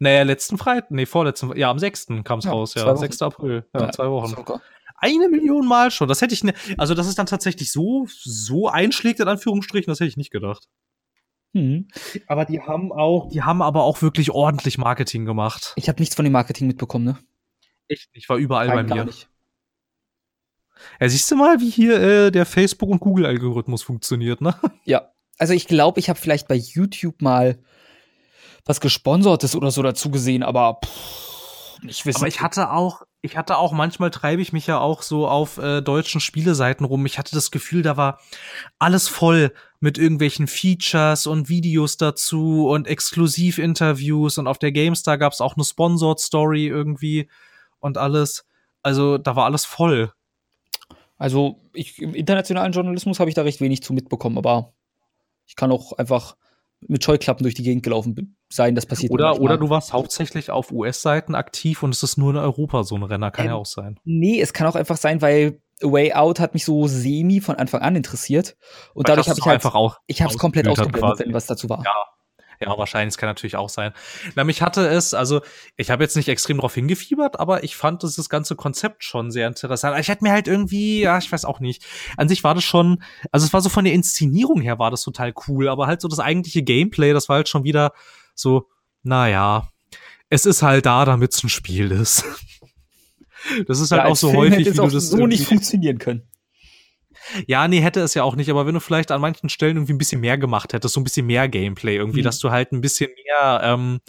naja, 0.00 0.22
letzten 0.22 0.56
Freitag, 0.56 0.90
nee, 0.90 1.04
vorletzten, 1.04 1.54
ja, 1.56 1.70
am 1.70 1.78
6. 1.78 2.06
kam 2.24 2.38
es 2.38 2.46
Ja, 2.46 2.52
raus, 2.52 2.74
ja, 2.74 2.86
Wochen. 2.86 2.96
6. 2.96 3.20
April, 3.20 3.66
ja, 3.74 3.92
zwei 3.92 4.08
Wochen. 4.10 4.34
Sogar. 4.34 4.62
Eine 4.96 5.28
Million 5.28 5.66
Mal 5.66 5.90
schon, 5.90 6.08
das 6.08 6.22
hätte 6.22 6.32
ich, 6.32 6.42
ne, 6.42 6.54
also 6.78 6.94
das 6.94 7.06
ist 7.06 7.18
dann 7.18 7.26
tatsächlich 7.26 7.70
so, 7.70 8.06
so 8.08 8.68
einschlägt, 8.68 9.20
in 9.20 9.28
Anführungsstrichen, 9.28 9.90
das 9.90 10.00
hätte 10.00 10.08
ich 10.08 10.16
nicht 10.16 10.30
gedacht. 10.30 10.68
Hm. 11.52 11.88
Aber 12.28 12.46
die 12.46 12.62
haben 12.62 12.92
auch, 12.92 13.28
die 13.28 13.42
haben 13.42 13.60
aber 13.60 13.82
auch 13.82 14.00
wirklich 14.00 14.30
ordentlich 14.30 14.78
Marketing 14.78 15.26
gemacht. 15.26 15.74
Ich 15.76 15.88
habe 15.88 16.00
nichts 16.00 16.14
von 16.14 16.24
dem 16.24 16.32
Marketing 16.32 16.66
mitbekommen, 16.66 17.04
ne? 17.04 17.18
Echt, 17.90 18.08
ich 18.12 18.28
war 18.28 18.36
überall 18.36 18.68
Rein 18.68 18.86
bei 18.86 18.94
mir. 18.94 19.04
nicht. 19.04 19.28
Ja, 21.00 21.08
siehst 21.08 21.30
du 21.30 21.36
mal, 21.36 21.60
wie 21.60 21.68
hier 21.68 22.00
äh, 22.00 22.30
der 22.30 22.46
Facebook- 22.46 22.88
und 22.88 23.00
Google-Algorithmus 23.00 23.82
funktioniert, 23.82 24.40
ne? 24.40 24.54
Ja. 24.84 25.10
Also 25.38 25.54
ich 25.54 25.66
glaube, 25.66 25.98
ich 26.00 26.08
habe 26.08 26.18
vielleicht 26.18 26.48
bei 26.48 26.54
YouTube 26.54 27.20
mal 27.22 27.58
was 28.66 28.80
Gesponsertes 28.80 29.56
oder 29.56 29.70
so 29.70 29.82
dazu 29.82 30.10
gesehen, 30.10 30.42
aber 30.42 30.80
pff, 30.84 31.78
ich 31.88 32.04
weiß 32.06 32.16
Aber 32.16 32.28
ich 32.28 32.40
hatte 32.42 32.70
auch, 32.70 33.02
ich 33.22 33.36
hatte 33.36 33.56
auch, 33.56 33.72
manchmal 33.72 34.10
treibe 34.10 34.42
ich 34.42 34.52
mich 34.52 34.66
ja 34.66 34.78
auch 34.78 35.02
so 35.02 35.26
auf 35.26 35.56
äh, 35.56 35.80
deutschen 35.80 36.20
Spieleseiten 36.20 36.84
rum. 36.84 37.06
Ich 37.06 37.18
hatte 37.18 37.34
das 37.34 37.50
Gefühl, 37.50 37.82
da 37.82 37.96
war 37.96 38.20
alles 38.78 39.08
voll 39.08 39.52
mit 39.80 39.96
irgendwelchen 39.98 40.46
Features 40.46 41.26
und 41.26 41.48
Videos 41.48 41.96
dazu 41.96 42.68
und 42.68 42.86
Exklusivinterviews 42.86 44.36
und 44.36 44.46
auf 44.46 44.58
der 44.58 44.72
GameStar 44.72 45.16
gab 45.18 45.32
es 45.32 45.40
auch 45.40 45.56
eine 45.56 45.64
Sponsored 45.64 46.20
Story 46.20 46.66
irgendwie 46.66 47.28
und 47.80 47.98
alles. 47.98 48.46
Also 48.82 49.18
da 49.18 49.36
war 49.36 49.44
alles 49.46 49.64
voll. 49.64 50.12
Also 51.18 51.60
ich, 51.74 52.00
im 52.00 52.14
internationalen 52.14 52.72
Journalismus 52.72 53.20
habe 53.20 53.28
ich 53.28 53.34
da 53.34 53.42
recht 53.42 53.60
wenig 53.60 53.82
zu 53.82 53.92
mitbekommen, 53.92 54.38
aber 54.38 54.72
ich 55.46 55.56
kann 55.56 55.70
auch 55.70 55.92
einfach 55.92 56.36
mit 56.80 57.04
Scheuklappen 57.04 57.42
durch 57.42 57.54
die 57.54 57.62
Gegend 57.62 57.82
gelaufen 57.82 58.36
sein, 58.48 58.74
das 58.74 58.86
passiert 58.86 59.12
Oder, 59.12 59.26
manchmal. 59.26 59.44
oder 59.44 59.58
du 59.58 59.70
warst 59.70 59.92
hauptsächlich 59.92 60.50
auf 60.50 60.72
US-Seiten 60.72 61.34
aktiv 61.34 61.82
und 61.82 61.94
es 61.94 62.02
ist 62.02 62.16
nur 62.16 62.30
in 62.30 62.36
Europa 62.36 62.84
so 62.84 62.96
ein 62.96 63.02
Renner, 63.02 63.30
kann 63.30 63.44
Ähm, 63.44 63.50
ja 63.52 63.56
auch 63.56 63.66
sein. 63.66 64.00
Nee, 64.04 64.40
es 64.40 64.52
kann 64.52 64.66
auch 64.66 64.76
einfach 64.76 64.96
sein, 64.96 65.20
weil 65.20 65.60
A 65.82 65.92
Way 65.92 66.14
Out 66.14 66.40
hat 66.40 66.54
mich 66.54 66.64
so 66.64 66.86
semi 66.86 67.40
von 67.40 67.56
Anfang 67.56 67.82
an 67.82 67.96
interessiert 67.96 68.56
und 68.94 69.08
dadurch 69.08 69.28
habe 69.28 69.38
ich 69.38 69.44
halt 69.44 69.54
einfach 69.54 69.74
auch 69.74 69.98
ich 70.06 70.22
habe 70.22 70.32
es 70.32 70.38
komplett 70.38 70.68
ausgeblendet 70.68 71.18
wenn 71.18 71.34
was 71.34 71.46
dazu 71.46 71.68
war. 71.68 71.82
Ja. 71.84 71.94
Ja, 72.62 72.76
wahrscheinlich, 72.76 73.14
das 73.14 73.18
kann 73.18 73.30
natürlich 73.30 73.56
auch 73.56 73.70
sein. 73.70 73.92
Na, 74.34 74.44
mich 74.44 74.60
hatte 74.60 74.86
es, 74.86 75.14
also 75.14 75.40
ich 75.76 75.90
habe 75.90 76.02
jetzt 76.04 76.14
nicht 76.14 76.28
extrem 76.28 76.58
drauf 76.58 76.74
hingefiebert, 76.74 77.40
aber 77.40 77.64
ich 77.64 77.74
fand 77.74 78.02
das, 78.02 78.16
das 78.16 78.28
ganze 78.28 78.54
Konzept 78.54 79.02
schon 79.02 79.30
sehr 79.30 79.48
interessant. 79.48 79.98
Ich 79.98 80.08
hätte 80.08 80.22
mir 80.24 80.32
halt 80.32 80.46
irgendwie, 80.46 81.00
ja, 81.00 81.16
ich 81.16 81.32
weiß 81.32 81.46
auch 81.46 81.60
nicht. 81.60 81.86
An 82.18 82.28
sich 82.28 82.44
war 82.44 82.54
das 82.54 82.64
schon, 82.64 83.02
also 83.32 83.46
es 83.46 83.54
war 83.54 83.62
so 83.62 83.70
von 83.70 83.84
der 83.84 83.94
Inszenierung 83.94 84.60
her 84.60 84.78
war 84.78 84.90
das 84.90 85.02
total 85.02 85.32
cool, 85.48 85.68
aber 85.68 85.86
halt 85.86 86.02
so 86.02 86.08
das 86.08 86.20
eigentliche 86.20 86.62
Gameplay, 86.62 87.14
das 87.14 87.30
war 87.30 87.36
halt 87.36 87.48
schon 87.48 87.64
wieder 87.64 87.92
so, 88.34 88.68
naja, 89.02 89.70
es 90.28 90.44
ist 90.44 90.62
halt 90.62 90.84
da, 90.84 91.06
damit 91.06 91.32
es 91.32 91.42
ein 91.42 91.48
Spiel 91.48 91.90
ist. 91.90 92.24
Das 93.66 93.80
ist 93.80 93.90
halt 93.90 94.02
Ja, 94.02 94.08
auch 94.10 94.16
so 94.16 94.28
Film 94.28 94.52
häufig, 94.52 94.66
wie 94.66 94.68
es 94.68 94.76
du 94.76 94.86
das 94.88 95.08
so 95.08 95.26
nicht 95.26 95.46
funktionieren 95.46 95.96
können. 95.96 96.29
Ja, 97.46 97.68
nee, 97.68 97.80
hätte 97.80 98.00
es 98.00 98.14
ja 98.14 98.22
auch 98.22 98.36
nicht, 98.36 98.50
aber 98.50 98.66
wenn 98.66 98.74
du 98.74 98.80
vielleicht 98.80 99.10
an 99.10 99.20
manchen 99.20 99.48
Stellen 99.48 99.76
irgendwie 99.76 99.92
ein 99.94 99.98
bisschen 99.98 100.20
mehr 100.20 100.38
gemacht 100.38 100.72
hättest, 100.72 100.94
so 100.94 101.00
ein 101.00 101.04
bisschen 101.04 101.26
mehr 101.26 101.48
Gameplay 101.48 101.96
irgendwie, 101.96 102.20
Mhm. 102.20 102.24
dass 102.24 102.38
du 102.38 102.50
halt 102.50 102.72
ein 102.72 102.80
bisschen 102.80 103.10
mehr 103.24 103.60
ähm, 103.62 104.00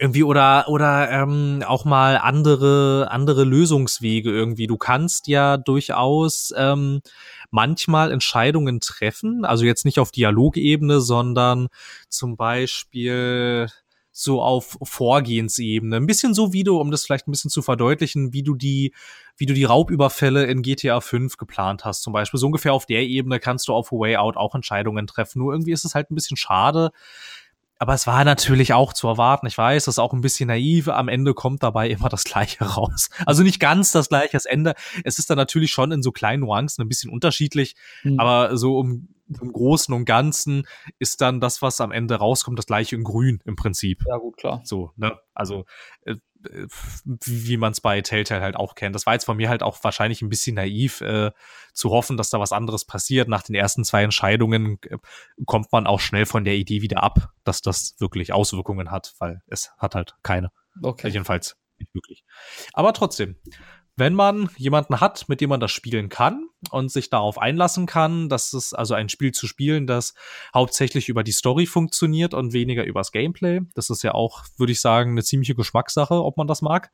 irgendwie 0.00 0.22
oder 0.22 0.68
oder 0.68 1.10
ähm, 1.10 1.64
auch 1.66 1.84
mal 1.84 2.18
andere 2.18 3.08
andere 3.10 3.42
Lösungswege 3.44 4.30
irgendwie. 4.30 4.68
Du 4.68 4.76
kannst 4.76 5.26
ja 5.26 5.56
durchaus 5.56 6.52
ähm, 6.56 7.00
manchmal 7.50 8.12
Entscheidungen 8.12 8.78
treffen, 8.80 9.44
also 9.44 9.64
jetzt 9.64 9.84
nicht 9.84 9.98
auf 9.98 10.12
Dialogebene, 10.12 11.00
sondern 11.00 11.66
zum 12.08 12.36
Beispiel 12.36 13.66
so 14.20 14.42
auf 14.42 14.76
Vorgehensebene. 14.82 15.94
Ein 15.94 16.08
bisschen 16.08 16.34
so, 16.34 16.52
wie 16.52 16.64
du, 16.64 16.80
um 16.80 16.90
das 16.90 17.04
vielleicht 17.04 17.28
ein 17.28 17.30
bisschen 17.30 17.52
zu 17.52 17.62
verdeutlichen, 17.62 18.32
wie 18.32 18.42
du 18.42 18.56
die, 18.56 18.92
wie 19.36 19.46
du 19.46 19.54
die 19.54 19.62
Raubüberfälle 19.62 20.44
in 20.46 20.62
GTA 20.62 21.00
5 21.00 21.36
geplant 21.36 21.84
hast. 21.84 22.02
Zum 22.02 22.12
Beispiel 22.12 22.40
so 22.40 22.46
ungefähr 22.46 22.72
auf 22.72 22.84
der 22.84 23.02
Ebene 23.02 23.38
kannst 23.38 23.68
du 23.68 23.74
auf 23.74 23.92
Way 23.92 24.16
Out 24.16 24.36
auch 24.36 24.56
Entscheidungen 24.56 25.06
treffen. 25.06 25.38
Nur 25.38 25.52
irgendwie 25.52 25.70
ist 25.70 25.84
es 25.84 25.94
halt 25.94 26.10
ein 26.10 26.16
bisschen 26.16 26.36
schade. 26.36 26.90
Aber 27.78 27.94
es 27.94 28.06
war 28.06 28.24
natürlich 28.24 28.72
auch 28.72 28.92
zu 28.92 29.06
erwarten. 29.06 29.46
Ich 29.46 29.56
weiß, 29.56 29.84
das 29.84 29.94
ist 29.94 29.98
auch 29.98 30.12
ein 30.12 30.20
bisschen 30.20 30.48
naiv. 30.48 30.88
Am 30.88 31.08
Ende 31.08 31.34
kommt 31.34 31.62
dabei 31.62 31.88
immer 31.90 32.08
das 32.08 32.24
Gleiche 32.24 32.64
raus. 32.64 33.08
Also 33.24 33.42
nicht 33.42 33.60
ganz 33.60 33.92
das 33.92 34.08
Gleiche. 34.08 34.32
Das 34.32 34.46
Ende, 34.46 34.74
es 35.04 35.18
ist 35.18 35.30
dann 35.30 35.36
natürlich 35.36 35.70
schon 35.70 35.92
in 35.92 36.02
so 36.02 36.12
kleinen 36.12 36.40
Nuancen 36.40 36.84
ein 36.84 36.88
bisschen 36.88 37.10
unterschiedlich. 37.10 37.76
Hm. 38.02 38.18
Aber 38.18 38.56
so 38.56 38.78
um, 38.78 39.08
im 39.40 39.52
Großen 39.52 39.94
und 39.94 40.04
Ganzen 40.06 40.66
ist 40.98 41.20
dann 41.20 41.40
das, 41.40 41.62
was 41.62 41.80
am 41.80 41.92
Ende 41.92 42.16
rauskommt, 42.16 42.58
das 42.58 42.66
gleiche 42.66 42.96
in 42.96 43.04
Grün 43.04 43.40
im 43.44 43.56
Prinzip. 43.56 44.04
ja, 44.08 44.16
gut, 44.16 44.36
klar. 44.36 44.62
So, 44.64 44.92
ne? 44.96 45.18
Also, 45.34 45.64
äh, 46.04 46.16
wie, 47.04 47.56
man 47.56 47.72
es 47.72 47.80
bei 47.80 48.00
Telltale 48.00 48.42
halt 48.42 48.56
auch 48.56 48.74
kennt. 48.74 48.94
Das 48.94 49.06
war 49.06 49.14
jetzt 49.14 49.24
von 49.24 49.36
mir 49.36 49.48
halt 49.48 49.62
auch 49.62 49.82
wahrscheinlich 49.82 50.22
ein 50.22 50.28
bisschen 50.28 50.56
naiv, 50.56 51.00
äh, 51.00 51.30
zu 51.72 51.90
hoffen, 51.90 52.16
dass 52.16 52.30
da 52.30 52.40
was 52.40 52.52
anderes 52.52 52.84
passiert. 52.84 53.28
Nach 53.28 53.42
den 53.42 53.54
ersten 53.54 53.84
zwei 53.84 54.02
Entscheidungen 54.02 54.78
äh, 54.82 54.98
kommt 55.46 55.72
man 55.72 55.86
auch 55.86 56.00
schnell 56.00 56.26
von 56.26 56.44
der 56.44 56.56
Idee 56.56 56.82
wieder 56.82 57.02
ab, 57.02 57.30
dass 57.44 57.62
das 57.62 57.96
wirklich 57.98 58.32
Auswirkungen 58.32 58.90
hat, 58.90 59.14
weil 59.18 59.42
es 59.46 59.72
hat 59.78 59.94
halt 59.94 60.16
keine. 60.22 60.50
Okay. 60.82 61.08
Jedenfalls 61.08 61.56
nicht 61.78 61.94
wirklich. 61.94 62.24
Aber 62.72 62.92
trotzdem, 62.92 63.36
wenn 63.98 64.14
man 64.14 64.48
jemanden 64.56 65.00
hat, 65.00 65.28
mit 65.28 65.40
dem 65.40 65.50
man 65.50 65.58
das 65.58 65.72
spielen 65.72 66.08
kann 66.08 66.48
und 66.70 66.90
sich 66.90 67.10
darauf 67.10 67.36
einlassen 67.36 67.86
kann, 67.86 68.28
dass 68.28 68.52
es 68.52 68.72
also 68.72 68.94
ein 68.94 69.08
Spiel 69.08 69.32
zu 69.32 69.48
spielen, 69.48 69.88
das 69.88 70.14
hauptsächlich 70.54 71.08
über 71.08 71.24
die 71.24 71.32
Story 71.32 71.66
funktioniert 71.66 72.32
und 72.32 72.52
weniger 72.52 72.84
übers 72.84 73.10
Gameplay, 73.10 73.60
das 73.74 73.90
ist 73.90 74.04
ja 74.04 74.14
auch, 74.14 74.44
würde 74.56 74.72
ich 74.72 74.80
sagen, 74.80 75.10
eine 75.10 75.24
ziemliche 75.24 75.56
Geschmackssache, 75.56 76.14
ob 76.14 76.36
man 76.36 76.46
das 76.46 76.62
mag, 76.62 76.92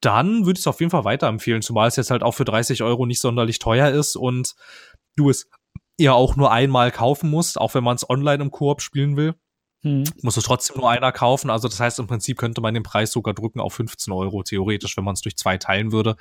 dann 0.00 0.44
würde 0.44 0.58
ich 0.58 0.62
es 0.62 0.66
auf 0.66 0.80
jeden 0.80 0.90
Fall 0.90 1.04
weiterempfehlen, 1.04 1.62
zumal 1.62 1.86
es 1.86 1.96
jetzt 1.96 2.10
halt 2.10 2.24
auch 2.24 2.32
für 2.32 2.44
30 2.44 2.82
Euro 2.82 3.06
nicht 3.06 3.20
sonderlich 3.20 3.60
teuer 3.60 3.90
ist 3.90 4.16
und 4.16 4.54
du 5.16 5.30
es 5.30 5.48
ja 5.98 6.14
auch 6.14 6.34
nur 6.34 6.50
einmal 6.50 6.90
kaufen 6.90 7.30
musst, 7.30 7.60
auch 7.60 7.74
wenn 7.74 7.84
man 7.84 7.94
es 7.94 8.10
online 8.10 8.42
im 8.42 8.50
Koop 8.50 8.82
spielen 8.82 9.16
will 9.16 9.34
Hm. 9.84 10.04
muss 10.22 10.38
es 10.38 10.44
trotzdem 10.44 10.78
nur 10.78 10.90
einer 10.90 11.12
kaufen. 11.12 11.50
Also 11.50 11.68
das 11.68 11.78
heißt, 11.78 11.98
im 11.98 12.06
Prinzip 12.06 12.38
könnte 12.38 12.62
man 12.62 12.72
den 12.72 12.82
Preis 12.82 13.12
sogar 13.12 13.34
drücken 13.34 13.60
auf 13.60 13.74
15 13.74 14.14
Euro, 14.14 14.42
theoretisch, 14.42 14.96
wenn 14.96 15.04
man 15.04 15.12
es 15.12 15.20
durch 15.20 15.36
zwei 15.36 15.58
teilen 15.58 15.92
würde. 15.92 16.16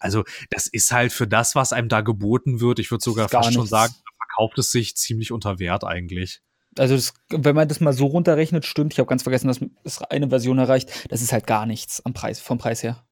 Also 0.00 0.24
das 0.50 0.66
ist 0.66 0.90
halt 0.90 1.12
für 1.12 1.28
das, 1.28 1.54
was 1.54 1.72
einem 1.72 1.88
da 1.88 2.00
geboten 2.00 2.60
wird, 2.60 2.80
ich 2.80 2.90
würde 2.90 3.04
sogar 3.04 3.28
fast 3.28 3.52
schon 3.52 3.62
nichts. 3.62 3.70
sagen, 3.70 3.94
da 3.94 4.26
verkauft 4.26 4.58
es 4.58 4.72
sich 4.72 4.96
ziemlich 4.96 5.30
unter 5.30 5.60
Wert 5.60 5.84
eigentlich. 5.84 6.42
Also, 6.76 6.96
das, 6.96 7.14
wenn 7.30 7.54
man 7.54 7.68
das 7.68 7.78
mal 7.78 7.92
so 7.92 8.06
runterrechnet, 8.06 8.64
stimmt. 8.64 8.92
Ich 8.92 8.98
habe 8.98 9.08
ganz 9.08 9.22
vergessen, 9.22 9.46
dass 9.46 9.60
es 9.84 10.02
eine 10.02 10.30
Version 10.30 10.58
erreicht. 10.58 11.06
Das 11.08 11.22
ist 11.22 11.32
halt 11.32 11.46
gar 11.46 11.66
nichts 11.66 12.04
am 12.04 12.14
Preis, 12.14 12.40
vom 12.40 12.58
Preis 12.58 12.82
her. 12.82 13.06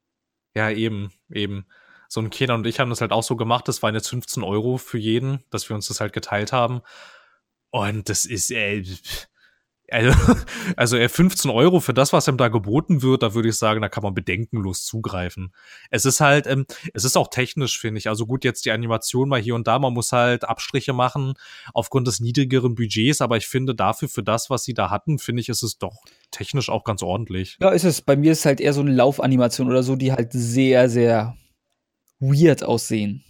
Ja, 0.53 0.69
eben, 0.69 1.13
eben. 1.31 1.65
So 2.09 2.19
ein 2.19 2.29
Kenan 2.29 2.59
und 2.59 2.67
ich 2.67 2.81
haben 2.81 2.89
das 2.89 2.99
halt 2.99 3.13
auch 3.13 3.23
so 3.23 3.37
gemacht, 3.37 3.67
das 3.67 3.81
waren 3.81 3.95
jetzt 3.95 4.09
15 4.09 4.43
Euro 4.43 4.77
für 4.77 4.97
jeden, 4.97 5.43
dass 5.49 5.69
wir 5.69 5.75
uns 5.75 5.87
das 5.87 6.01
halt 6.01 6.11
geteilt 6.11 6.51
haben. 6.51 6.81
Und 7.71 8.09
das 8.09 8.25
ist, 8.25 8.51
äh, 8.51 8.83
also, 9.93 10.11
also 10.75 10.97
äh, 10.97 11.07
15 11.07 11.51
Euro 11.51 11.79
für 11.79 11.93
das, 11.93 12.13
was 12.13 12.27
ihm 12.27 12.37
da 12.37 12.47
geboten 12.47 13.01
wird, 13.01 13.23
da 13.23 13.33
würde 13.33 13.49
ich 13.49 13.55
sagen, 13.55 13.81
da 13.81 13.89
kann 13.89 14.03
man 14.03 14.13
bedenkenlos 14.13 14.85
zugreifen. 14.85 15.53
Es 15.89 16.05
ist 16.05 16.19
halt, 16.19 16.47
ähm, 16.47 16.65
es 16.93 17.05
ist 17.05 17.15
auch 17.15 17.29
technisch, 17.29 17.79
finde 17.79 17.99
ich. 17.99 18.09
Also 18.09 18.25
gut, 18.25 18.43
jetzt 18.43 18.65
die 18.65 18.71
Animation 18.71 19.29
mal 19.29 19.39
hier 19.39 19.55
und 19.55 19.67
da, 19.67 19.79
man 19.79 19.93
muss 19.93 20.11
halt 20.11 20.43
Abstriche 20.43 20.93
machen 20.93 21.35
aufgrund 21.73 22.07
des 22.07 22.19
niedrigeren 22.19 22.75
Budgets, 22.75 23.21
aber 23.21 23.37
ich 23.37 23.47
finde 23.47 23.75
dafür, 23.75 24.09
für 24.09 24.23
das, 24.23 24.49
was 24.49 24.63
sie 24.63 24.73
da 24.73 24.89
hatten, 24.89 25.19
finde 25.19 25.41
ich, 25.41 25.49
ist 25.49 25.63
es 25.63 25.77
doch 25.77 26.01
technisch 26.31 26.69
auch 26.69 26.83
ganz 26.83 27.03
ordentlich. 27.03 27.57
Ja, 27.61 27.69
ist 27.69 27.83
es. 27.83 28.01
Bei 28.01 28.15
mir 28.15 28.31
ist 28.31 28.45
halt 28.45 28.59
eher 28.59 28.73
so 28.73 28.81
eine 28.81 28.91
Laufanimation 28.91 29.69
oder 29.69 29.83
so, 29.83 29.95
die 29.95 30.11
halt 30.11 30.31
sehr, 30.33 30.89
sehr 30.89 31.37
weird 32.19 32.63
aussehen. 32.63 33.23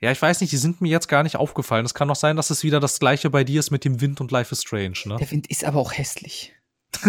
Ja, 0.00 0.12
ich 0.12 0.22
weiß 0.22 0.40
nicht, 0.40 0.52
die 0.52 0.58
sind 0.58 0.80
mir 0.80 0.88
jetzt 0.88 1.08
gar 1.08 1.22
nicht 1.24 1.36
aufgefallen. 1.36 1.84
Es 1.84 1.94
kann 1.94 2.08
doch 2.08 2.16
sein, 2.16 2.36
dass 2.36 2.50
es 2.50 2.62
wieder 2.62 2.78
das 2.78 3.00
gleiche 3.00 3.30
bei 3.30 3.42
dir 3.42 3.58
ist 3.58 3.70
mit 3.70 3.84
dem 3.84 4.00
Wind 4.00 4.20
und 4.20 4.30
Life 4.30 4.52
is 4.52 4.62
Strange, 4.62 4.98
ne? 5.06 5.16
Der 5.16 5.30
Wind 5.30 5.48
ist 5.48 5.64
aber 5.64 5.80
auch 5.80 5.92
hässlich. 5.92 6.54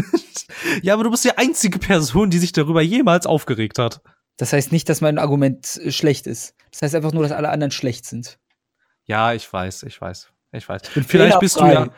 Ja, 0.82 0.94
aber 0.94 1.03
du 1.03 1.11
bist 1.11 1.24
die 1.24 1.38
einzige 1.38 1.80
Person, 1.80 2.30
die 2.30 2.40
sich 2.40 2.52
darüber 2.52 2.82
jemals 2.82 3.26
aufgeregt 3.26 3.80
hat. 3.80 4.02
Das 4.38 4.53
heißt 4.53 4.72
nicht, 4.72 4.90
dass 4.90 5.02
mein 5.02 5.18
Argument 5.18 5.78
äh, 5.78 5.91
schlecht 5.91 6.28
ist. 6.28 6.56
Das 6.72 6.82
heißt 6.82 6.95
einfach 6.95 7.14
nur, 7.14 7.24
dass 7.24 7.32
alle 7.32 7.49
anderen 7.49 7.72
schlecht 7.72 8.06
sind. 8.06 8.40
Ja, 9.06 9.34
ich 9.34 9.52
weiß, 9.52 9.84
ich 9.84 9.99
weiß, 9.99 10.30
ich 10.52 10.68
weiß. 10.68 10.82
Vielleicht 11.07 11.40
bist 11.40 11.60
du 11.60 11.66
ja, 11.66 11.90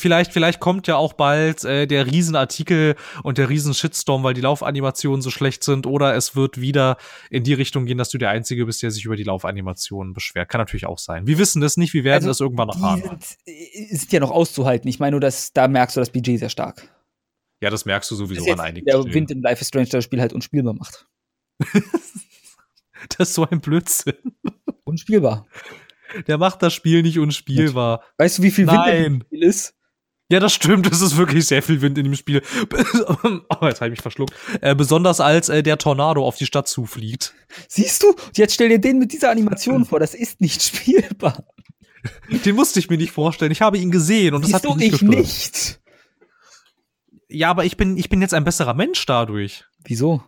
vielleicht, 0.00 0.32
vielleicht 0.32 0.58
kommt 0.60 0.86
ja 0.86 0.96
auch 0.96 1.12
bald 1.12 1.64
äh, 1.64 1.86
der 1.86 2.06
Riesenartikel 2.06 2.96
und 3.22 3.38
der 3.38 3.48
Riesen-Shitstorm, 3.48 4.22
weil 4.22 4.34
die 4.34 4.40
Laufanimationen 4.40 5.22
so 5.22 5.30
schlecht 5.30 5.62
sind, 5.62 5.86
oder 5.86 6.14
es 6.14 6.34
wird 6.34 6.60
wieder 6.60 6.96
in 7.30 7.44
die 7.44 7.54
Richtung 7.54 7.86
gehen, 7.86 7.98
dass 7.98 8.08
du 8.08 8.18
der 8.18 8.30
Einzige 8.30 8.66
bist, 8.66 8.82
der 8.82 8.90
sich 8.90 9.04
über 9.04 9.16
die 9.16 9.22
Laufanimationen 9.22 10.12
beschwert. 10.12 10.48
Kann 10.48 10.60
natürlich 10.60 10.86
auch 10.86 10.98
sein. 10.98 11.26
Wir 11.26 11.38
wissen 11.38 11.60
das 11.60 11.76
nicht, 11.76 11.94
wir 11.94 12.04
werden 12.04 12.16
Also, 12.26 12.28
das 12.28 12.40
irgendwann 12.40 12.68
noch 12.68 12.80
haben. 12.80 13.02
sind, 13.02 13.38
äh, 13.46 13.94
sind 13.94 14.12
ja 14.12 14.20
noch 14.20 14.30
auszuhalten. 14.30 14.88
Ich 14.88 14.98
meine 14.98 15.12
nur, 15.12 15.20
dass 15.20 15.52
da 15.52 15.68
merkst 15.68 15.96
du 15.96 16.00
das 16.00 16.10
Budget 16.10 16.38
sehr 16.40 16.50
stark. 16.50 16.88
Ja, 17.62 17.68
das 17.70 17.84
merkst 17.84 18.10
du 18.10 18.14
sowieso 18.14 18.50
an 18.50 18.60
einigen 18.60 18.86
der 18.86 19.00
Stellen. 19.00 19.14
Wind 19.14 19.30
in 19.30 19.42
Life 19.42 19.60
is 19.60 19.68
Strange 19.68 19.88
das 19.90 20.04
Spiel 20.04 20.20
halt 20.20 20.32
unspielbar 20.32 20.74
macht. 20.74 21.06
Das 23.18 23.30
ist 23.30 23.34
so 23.34 23.48
ein 23.48 23.60
Blödsinn. 23.60 24.14
Unspielbar. 24.84 25.46
Der 26.26 26.38
macht 26.38 26.62
das 26.62 26.74
Spiel 26.74 27.02
nicht 27.02 27.18
unspielbar. 27.18 28.02
Weißt 28.18 28.38
du, 28.38 28.42
wie 28.42 28.50
viel 28.50 28.66
Wind 28.66 28.76
in 28.86 28.92
Nein. 28.92 29.02
dem 29.02 29.22
Spiel 29.22 29.42
ist? 29.42 29.74
Ja, 30.30 30.38
das 30.38 30.52
stimmt. 30.52 30.90
Es 30.90 31.00
ist 31.00 31.16
wirklich 31.16 31.46
sehr 31.46 31.62
viel 31.62 31.82
Wind 31.82 31.98
in 31.98 32.04
dem 32.04 32.14
Spiel. 32.14 32.40
oh, 33.24 33.66
jetzt 33.66 33.80
habe 33.80 33.86
ich 33.86 33.90
mich 33.90 34.00
verschluckt. 34.00 34.32
Äh, 34.60 34.76
besonders 34.76 35.20
als 35.20 35.48
äh, 35.48 35.62
der 35.62 35.76
Tornado 35.76 36.24
auf 36.24 36.36
die 36.36 36.46
Stadt 36.46 36.68
zufliegt. 36.68 37.34
Siehst 37.68 38.04
du? 38.04 38.14
Jetzt 38.36 38.54
stell 38.54 38.68
dir 38.68 38.80
den 38.80 38.98
mit 38.98 39.12
dieser 39.12 39.30
Animation 39.30 39.84
vor. 39.84 39.98
Das 39.98 40.14
ist 40.14 40.40
nicht 40.40 40.62
spielbar. 40.62 41.44
Den 42.44 42.54
musste 42.54 42.78
ich 42.78 42.88
mir 42.88 42.96
nicht 42.96 43.10
vorstellen. 43.10 43.50
Ich 43.50 43.60
habe 43.60 43.78
ihn 43.78 43.90
gesehen 43.90 44.34
und 44.34 44.42
das 44.42 44.50
Siehst 44.50 44.64
hat 44.64 44.70
du, 44.70 44.76
mich 44.76 44.92
nicht 44.92 45.02
ich 45.02 45.08
nicht. 45.08 45.80
Ja, 47.28 47.50
aber 47.50 47.64
ich 47.64 47.76
bin, 47.76 47.96
ich 47.96 48.08
bin 48.08 48.22
jetzt 48.22 48.34
ein 48.34 48.44
besserer 48.44 48.74
Mensch 48.74 49.04
dadurch. 49.06 49.64
Wieso? 49.84 50.22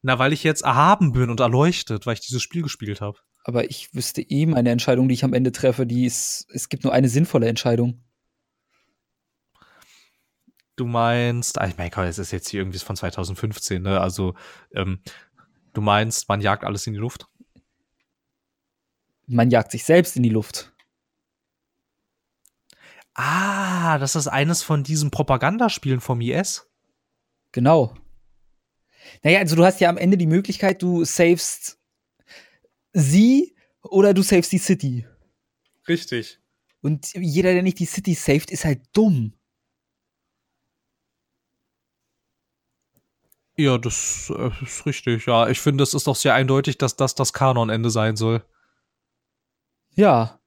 Na, 0.00 0.18
weil 0.18 0.32
ich 0.32 0.42
jetzt 0.42 0.62
erhaben 0.62 1.12
bin 1.12 1.28
und 1.28 1.40
erleuchtet, 1.40 2.06
weil 2.06 2.14
ich 2.14 2.20
dieses 2.20 2.42
Spiel 2.42 2.62
gespielt 2.62 3.00
habe. 3.00 3.18
Aber 3.44 3.70
ich 3.70 3.94
wüsste 3.94 4.22
eh 4.22 4.46
meine 4.46 4.70
Entscheidung, 4.70 5.08
die 5.08 5.14
ich 5.14 5.24
am 5.24 5.34
Ende 5.34 5.52
treffe, 5.52 5.86
die 5.86 6.06
ist, 6.06 6.46
es 6.52 6.68
gibt 6.68 6.84
nur 6.84 6.92
eine 6.92 7.08
sinnvolle 7.08 7.48
Entscheidung. 7.48 8.02
Du 10.78 10.86
meinst, 10.86 11.60
ah, 11.60 11.66
ich 11.66 11.76
mein 11.76 11.90
Gott, 11.90 12.04
es 12.04 12.18
ist 12.18 12.30
jetzt 12.30 12.48
hier 12.48 12.60
irgendwie 12.60 12.78
von 12.78 12.94
2015, 12.94 13.82
ne? 13.82 14.00
Also, 14.00 14.36
ähm, 14.72 15.00
du 15.72 15.80
meinst, 15.80 16.28
man 16.28 16.40
jagt 16.40 16.62
alles 16.62 16.86
in 16.86 16.92
die 16.92 17.00
Luft? 17.00 17.26
Man 19.26 19.50
jagt 19.50 19.72
sich 19.72 19.82
selbst 19.82 20.16
in 20.16 20.22
die 20.22 20.28
Luft. 20.28 20.72
Ah, 23.14 23.98
das 23.98 24.14
ist 24.14 24.28
eines 24.28 24.62
von 24.62 24.84
diesen 24.84 25.10
Propagandaspielen 25.10 26.00
vom 26.00 26.20
IS. 26.20 26.70
Genau. 27.50 27.96
Naja, 29.24 29.40
also 29.40 29.56
du 29.56 29.64
hast 29.64 29.80
ja 29.80 29.88
am 29.88 29.98
Ende 29.98 30.16
die 30.16 30.28
Möglichkeit, 30.28 30.80
du 30.80 31.04
savest 31.04 31.80
sie 32.92 33.56
oder 33.82 34.14
du 34.14 34.22
savest 34.22 34.52
die 34.52 34.58
City. 34.58 35.08
Richtig. 35.88 36.38
Und 36.82 37.12
jeder, 37.14 37.52
der 37.52 37.64
nicht 37.64 37.80
die 37.80 37.86
City 37.86 38.14
saved, 38.14 38.52
ist 38.52 38.64
halt 38.64 38.82
dumm. 38.92 39.34
Ja, 43.58 43.76
das 43.76 44.32
äh, 44.34 44.50
ist 44.62 44.86
richtig. 44.86 45.26
Ja, 45.26 45.48
ich 45.48 45.60
finde, 45.60 45.82
es 45.82 45.92
ist 45.92 46.06
doch 46.06 46.14
sehr 46.14 46.32
eindeutig, 46.32 46.78
dass 46.78 46.94
das 46.94 47.16
das 47.16 47.32
Kanonende 47.32 47.90
sein 47.90 48.16
soll. 48.16 48.44
Ja. 49.96 50.38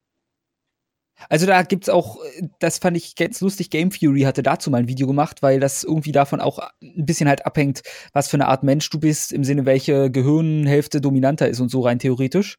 Also 1.27 1.45
da 1.45 1.61
gibt's 1.61 1.89
auch, 1.89 2.17
das 2.59 2.79
fand 2.79 2.95
ich 2.95 3.15
ganz 3.15 3.41
lustig, 3.41 3.69
Game 3.69 3.91
Fury 3.91 4.21
hatte 4.21 4.41
dazu 4.41 4.71
mal 4.71 4.77
ein 4.79 4.87
Video 4.87 5.05
gemacht, 5.05 5.43
weil 5.43 5.59
das 5.59 5.83
irgendwie 5.83 6.13
davon 6.13 6.39
auch 6.39 6.57
ein 6.81 7.05
bisschen 7.05 7.27
halt 7.27 7.45
abhängt, 7.45 7.83
was 8.13 8.29
für 8.29 8.37
eine 8.37 8.47
Art 8.47 8.63
Mensch 8.63 8.89
du 8.89 8.99
bist, 8.99 9.33
im 9.33 9.43
Sinne, 9.43 9.65
welche 9.65 10.09
Gehirnhälfte 10.09 10.99
dominanter 11.01 11.49
ist 11.49 11.59
und 11.59 11.69
so 11.69 11.81
rein 11.81 11.99
theoretisch. 11.99 12.57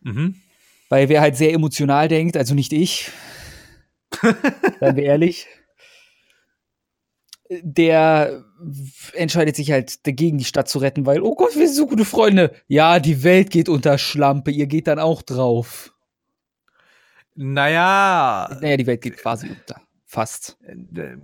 Mhm. 0.00 0.36
Weil 0.88 1.08
wer 1.08 1.20
halt 1.20 1.36
sehr 1.36 1.52
emotional 1.52 2.06
denkt, 2.08 2.36
also 2.36 2.54
nicht 2.54 2.72
ich, 2.72 3.10
seien 4.80 4.96
wir 4.96 5.04
ehrlich, 5.04 5.48
der 7.62 8.44
entscheidet 9.14 9.56
sich 9.56 9.70
halt 9.70 10.06
dagegen, 10.06 10.38
die 10.38 10.44
Stadt 10.44 10.68
zu 10.68 10.78
retten, 10.78 11.06
weil, 11.06 11.20
oh 11.20 11.34
Gott, 11.34 11.56
wir 11.56 11.66
sind 11.66 11.76
so 11.76 11.86
gute 11.86 12.04
Freunde. 12.04 12.52
Ja, 12.68 12.98
die 13.00 13.22
Welt 13.22 13.50
geht 13.50 13.68
unter 13.68 13.98
Schlampe, 13.98 14.50
ihr 14.50 14.66
geht 14.66 14.86
dann 14.86 14.98
auch 14.98 15.22
drauf. 15.22 15.92
Naja, 17.34 18.58
Naja, 18.60 18.76
die 18.76 18.86
Welt 18.86 19.00
geht 19.00 19.16
quasi 19.16 19.48
unter. 19.48 19.80
Fast. 20.04 20.58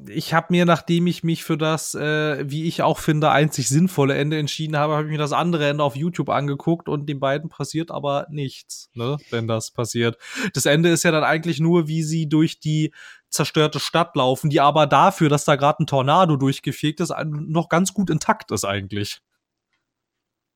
ich 0.08 0.32
habe 0.32 0.46
mir, 0.48 0.64
nachdem 0.64 1.08
ich 1.08 1.22
mich 1.22 1.44
für 1.44 1.58
das, 1.58 1.94
äh, 1.94 2.50
wie 2.50 2.64
ich 2.64 2.80
auch 2.80 2.98
finde, 2.98 3.30
einzig 3.30 3.68
sinnvolle 3.68 4.14
Ende 4.14 4.38
entschieden 4.38 4.78
habe, 4.78 4.94
habe 4.94 5.04
ich 5.04 5.10
mir 5.10 5.18
das 5.18 5.34
andere 5.34 5.68
Ende 5.68 5.84
auf 5.84 5.94
YouTube 5.94 6.30
angeguckt 6.30 6.88
und 6.88 7.06
den 7.06 7.20
beiden 7.20 7.50
passiert 7.50 7.90
aber 7.90 8.26
nichts, 8.30 8.88
ne, 8.94 9.18
wenn 9.28 9.46
das 9.46 9.72
passiert. 9.72 10.16
Das 10.54 10.64
Ende 10.64 10.88
ist 10.88 11.02
ja 11.02 11.10
dann 11.10 11.22
eigentlich 11.22 11.60
nur, 11.60 11.86
wie 11.86 12.02
sie 12.02 12.30
durch 12.30 12.60
die 12.60 12.94
zerstörte 13.30 13.80
Stadt 13.80 14.16
laufen, 14.16 14.50
die 14.50 14.60
aber 14.60 14.86
dafür, 14.86 15.28
dass 15.28 15.44
da 15.44 15.56
gerade 15.56 15.82
ein 15.82 15.86
Tornado 15.86 16.36
durchgefegt 16.36 17.00
ist, 17.00 17.12
noch 17.26 17.68
ganz 17.68 17.92
gut 17.92 18.10
intakt 18.10 18.50
ist 18.50 18.64
eigentlich. 18.64 19.20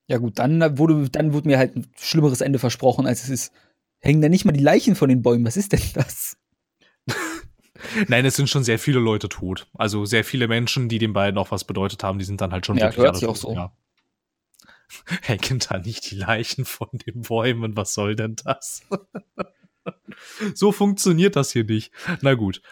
Ja 0.07 0.19
gut, 0.19 0.39
dann 0.39 0.79
wurde, 0.79 1.09
dann 1.11 1.33
wurde 1.33 1.49
mir 1.49 1.59
halt 1.59 1.77
ein 1.77 1.87
schlimmeres 1.97 2.41
Ende 2.41 2.59
versprochen, 2.59 3.07
als 3.07 3.25
es 3.25 3.31
ist. 3.31 3.53
Hängen 4.01 4.21
da 4.21 4.29
nicht 4.29 4.45
mal 4.45 4.53
die 4.53 4.63
Leichen 4.63 4.97
von 4.97 5.09
den 5.09 5.23
Bäumen? 5.23 5.47
Was 5.47 5.57
ist 5.57 5.73
denn 5.73 5.81
das? 5.95 6.37
Nein, 8.09 8.25
es 8.25 8.37
sind 8.37 8.51
schon 8.51 8.65
sehr 8.65 8.79
viele 8.79 8.99
Leute 8.99 9.29
tot. 9.29 9.69
Also 9.75 10.05
sehr 10.05 10.25
viele 10.25 10.49
Menschen, 10.49 10.89
die 10.89 10.99
den 10.99 11.13
beiden 11.13 11.39
auch 11.39 11.51
was 11.51 11.65
bedeutet 11.65 12.03
haben, 12.03 12.19
die 12.19 12.25
sind 12.25 12.41
dann 12.41 12.53
halt 12.53 12.67
schon 12.67 12.77
Ja, 12.77 12.87
wirklich 12.87 13.05
hört 13.05 13.17
sich 13.17 13.29
auch 13.29 13.37
so. 13.37 13.55
Ja. 13.55 13.73
Hängen 15.23 15.61
da 15.61 15.79
nicht 15.79 16.11
die 16.11 16.17
Leichen 16.17 16.65
von 16.65 16.89
den 16.93 17.23
Bäumen? 17.23 17.77
Was 17.77 17.95
soll 17.95 18.17
denn 18.17 18.37
das? 18.37 18.83
so 20.55 20.73
funktioniert 20.73 21.37
das 21.37 21.53
hier 21.53 21.65
nicht. 21.65 21.93
Na 22.21 22.35
gut, 22.35 22.63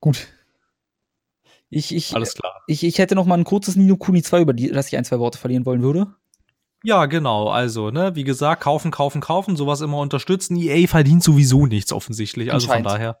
Gut. 0.00 0.28
Ich, 1.72 1.94
ich, 1.94 2.14
alles 2.16 2.34
klar. 2.34 2.62
ich, 2.66 2.82
ich 2.82 2.98
hätte 2.98 3.14
noch 3.14 3.26
mal 3.26 3.38
ein 3.38 3.44
kurzes 3.44 3.76
Nino 3.76 3.96
Kuni 3.96 4.22
2, 4.22 4.40
über 4.40 4.52
die, 4.52 4.70
das 4.72 4.88
ich 4.88 4.96
ein, 4.96 5.04
zwei 5.04 5.20
Worte 5.20 5.38
verlieren 5.38 5.64
wollen 5.66 5.82
würde. 5.82 6.08
Ja, 6.82 7.06
genau. 7.06 7.48
Also, 7.48 7.90
ne, 7.90 8.16
wie 8.16 8.24
gesagt, 8.24 8.62
kaufen, 8.62 8.90
kaufen, 8.90 9.20
kaufen, 9.20 9.54
sowas 9.56 9.80
immer 9.80 9.98
unterstützen. 9.98 10.56
EA 10.56 10.88
verdient 10.88 11.22
sowieso 11.22 11.66
nichts 11.66 11.92
offensichtlich. 11.92 12.52
Also 12.52 12.66
von 12.68 12.82
daher. 12.82 13.18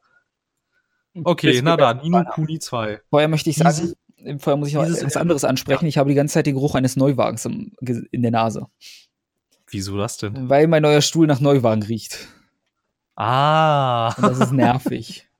Okay, 1.22 1.52
Das 1.52 1.62
na 1.62 1.76
dann, 1.76 1.98
ja- 1.98 2.02
Nino 2.02 2.24
Kuni 2.24 2.58
2. 2.58 3.00
Vorher 3.10 3.28
möchte 3.28 3.50
ich 3.50 3.56
Diese- 3.56 3.94
sagen, 4.18 4.40
vorher 4.40 4.56
muss 4.56 4.68
ich 4.68 4.74
noch 4.74 4.84
dieses- 4.84 4.98
etwas 5.00 5.16
anderes 5.16 5.44
ansprechen. 5.44 5.86
Ich 5.86 5.98
habe 5.98 6.08
die 6.08 6.14
ganze 6.16 6.34
Zeit 6.34 6.46
den 6.46 6.54
Geruch 6.54 6.74
eines 6.74 6.96
Neuwagens 6.96 7.44
in 7.44 8.22
der 8.22 8.30
Nase. 8.30 8.66
Wieso 9.68 9.96
das 9.96 10.16
denn? 10.16 10.48
Weil 10.48 10.66
mein 10.66 10.82
neuer 10.82 11.02
Stuhl 11.02 11.26
nach 11.28 11.38
Neuwagen 11.40 11.82
riecht. 11.84 12.26
Ah. 13.20 14.14
Und 14.16 14.22
das 14.22 14.40
ist 14.40 14.52
nervig. 14.52 15.26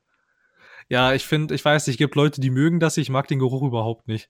Ja, 0.92 1.12
ich 1.12 1.24
finde, 1.24 1.54
ich 1.54 1.64
weiß 1.64 1.86
nicht, 1.86 1.98
gibt 1.98 2.16
Leute, 2.16 2.40
die 2.40 2.50
mögen 2.50 2.80
das, 2.80 2.96
ich 2.96 3.10
mag 3.10 3.28
den 3.28 3.38
Geruch 3.38 3.62
überhaupt 3.62 4.08
nicht. 4.08 4.28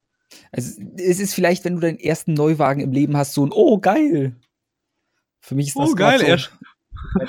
Also, 0.52 0.78
es 0.98 1.18
ist 1.18 1.32
vielleicht, 1.32 1.64
wenn 1.64 1.76
du 1.76 1.80
deinen 1.80 1.98
ersten 1.98 2.34
Neuwagen 2.34 2.82
im 2.82 2.92
Leben 2.92 3.16
hast, 3.16 3.32
so 3.32 3.46
ein 3.46 3.50
Oh, 3.50 3.78
geil. 3.78 4.36
Für 5.40 5.54
mich 5.54 5.68
ist 5.68 5.78
das 5.78 5.88
Oh, 5.88 5.94
geil, 5.94 6.18
so, 6.18 6.26
er- 6.26 6.38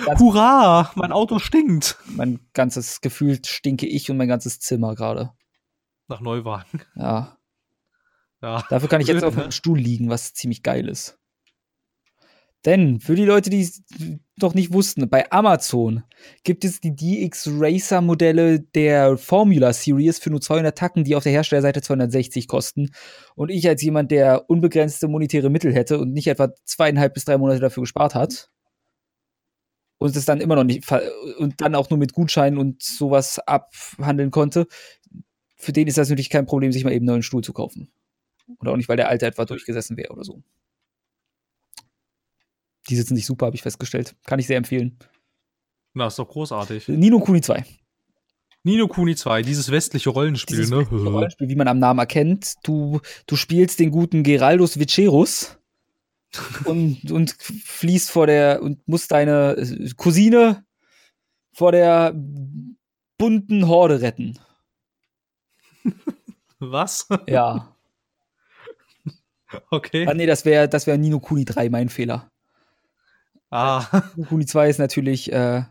mein, 0.05 0.19
Hurra, 0.19 0.91
mein 0.95 1.13
Auto 1.13 1.39
stinkt. 1.39 1.97
mein 2.07 2.41
ganzes 2.51 2.99
Gefühl 2.99 3.39
stinke 3.45 3.87
ich 3.87 4.11
und 4.11 4.17
mein 4.17 4.27
ganzes 4.27 4.59
Zimmer 4.59 4.95
gerade. 4.95 5.31
Nach 6.09 6.19
Neuwagen. 6.19 6.81
Ja. 6.95 7.37
Ja. 8.41 8.65
Dafür 8.69 8.89
kann 8.89 8.99
ich 8.99 9.07
jetzt 9.07 9.23
auf 9.23 9.37
ne? 9.37 9.43
dem 9.43 9.51
Stuhl 9.51 9.79
liegen, 9.79 10.09
was 10.09 10.33
ziemlich 10.33 10.61
geil 10.61 10.89
ist. 10.89 11.17
Denn 12.65 12.99
für 12.99 13.15
die 13.15 13.25
Leute, 13.25 13.49
die 13.49 13.61
es 13.61 13.81
noch 14.39 14.53
nicht 14.53 14.71
wussten, 14.71 15.09
bei 15.09 15.31
Amazon 15.31 16.03
gibt 16.43 16.63
es 16.63 16.79
die 16.79 16.95
DX 16.95 17.49
Racer 17.53 18.01
Modelle 18.01 18.59
der 18.59 19.17
Formula 19.17 19.73
Series 19.73 20.19
für 20.19 20.29
nur 20.29 20.41
200 20.41 20.77
Tacken, 20.77 21.03
die 21.03 21.15
auf 21.15 21.23
der 21.23 21.31
Herstellerseite 21.31 21.81
260 21.81 22.47
kosten. 22.47 22.91
Und 23.35 23.49
ich 23.49 23.67
als 23.67 23.81
jemand, 23.81 24.11
der 24.11 24.47
unbegrenzte 24.49 25.07
monetäre 25.07 25.49
Mittel 25.49 25.73
hätte 25.73 25.97
und 25.99 26.13
nicht 26.13 26.27
etwa 26.27 26.53
zweieinhalb 26.65 27.15
bis 27.15 27.25
drei 27.25 27.37
Monate 27.39 27.59
dafür 27.61 27.81
gespart 27.81 28.13
hat 28.13 28.51
und 29.97 30.15
es 30.15 30.25
dann 30.25 30.41
immer 30.41 30.55
noch 30.55 30.63
nicht 30.63 30.91
und 31.37 31.61
dann 31.61 31.75
auch 31.75 31.89
nur 31.89 31.99
mit 31.99 32.13
Gutscheinen 32.13 32.59
und 32.59 32.83
sowas 32.83 33.39
abhandeln 33.39 34.31
konnte, 34.31 34.67
für 35.57 35.73
den 35.73 35.87
ist 35.87 35.97
das 35.97 36.09
natürlich 36.09 36.29
kein 36.29 36.45
Problem, 36.45 36.71
sich 36.71 36.83
mal 36.83 36.91
eben 36.91 37.03
einen 37.03 37.13
neuen 37.13 37.23
Stuhl 37.23 37.43
zu 37.43 37.53
kaufen. 37.53 37.91
Oder 38.59 38.71
auch 38.71 38.77
nicht, 38.77 38.89
weil 38.89 38.97
der 38.97 39.09
alte 39.09 39.27
etwa 39.27 39.45
durchgesessen 39.45 39.97
wäre 39.97 40.11
oder 40.11 40.23
so. 40.23 40.41
Die 42.89 42.95
sitzen 42.95 43.15
sich 43.15 43.25
super, 43.25 43.47
habe 43.47 43.55
ich 43.55 43.61
festgestellt. 43.61 44.15
Kann 44.25 44.39
ich 44.39 44.47
sehr 44.47 44.57
empfehlen. 44.57 44.97
Na, 45.93 46.07
ist 46.07 46.19
doch 46.19 46.27
großartig. 46.27 46.87
Nino 46.87 47.19
Kuni 47.19 47.41
2. 47.41 47.65
Nino 48.63 48.87
Kuni 48.87 49.15
2, 49.15 49.41
dieses 49.41 49.71
westliche 49.71 50.09
Rollenspiel, 50.11 50.57
Dieses 50.57 50.71
ne? 50.71 50.87
Rollenspiel, 50.87 51.49
wie 51.49 51.55
man 51.55 51.67
am 51.67 51.79
Namen 51.79 51.99
erkennt. 51.99 52.53
Du, 52.63 53.01
du 53.25 53.35
spielst 53.35 53.79
den 53.79 53.91
guten 53.91 54.23
Geraldus 54.23 54.79
Vicerus 54.79 55.57
und, 56.65 57.11
und 57.11 57.31
fließt 57.31 58.11
vor 58.11 58.27
der 58.27 58.61
und 58.61 58.87
musst 58.87 59.11
deine 59.11 59.55
äh, 59.57 59.89
Cousine 59.95 60.63
vor 61.53 61.71
der 61.71 62.13
bunten 63.17 63.67
Horde 63.67 64.01
retten. 64.01 64.39
Was? 66.59 67.07
Ja. 67.27 67.75
Okay. 69.69 70.07
Ah, 70.07 70.13
nee, 70.13 70.25
das 70.25 70.45
wäre 70.45 70.69
das 70.69 70.87
wär 70.87 70.97
Nino 70.97 71.19
Kuni 71.19 71.43
3, 71.43 71.69
mein 71.69 71.89
Fehler. 71.89 72.30
Ah. 73.51 74.03
Nino 74.15 74.27
Kuni 74.29 74.45
2 74.45 74.69
ist 74.69 74.79
natürlich, 74.79 75.31
äh, 75.31 75.63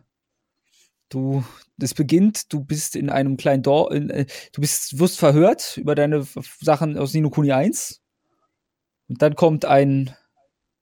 du, 1.08 1.42
das 1.78 1.94
beginnt, 1.94 2.52
du 2.52 2.62
bist 2.62 2.94
in 2.94 3.10
einem 3.10 3.36
kleinen 3.38 3.62
Dorf, 3.62 3.92
äh, 3.92 4.26
du 4.52 4.60
bist, 4.60 4.98
wirst 4.98 5.18
verhört 5.18 5.78
über 5.78 5.94
deine 5.94 6.26
Sachen 6.60 6.98
aus 6.98 7.14
Nino 7.14 7.30
Kuni 7.30 7.52
1. 7.52 8.02
Und 9.08 9.22
dann 9.22 9.34
kommt 9.34 9.64
ein, 9.64 10.14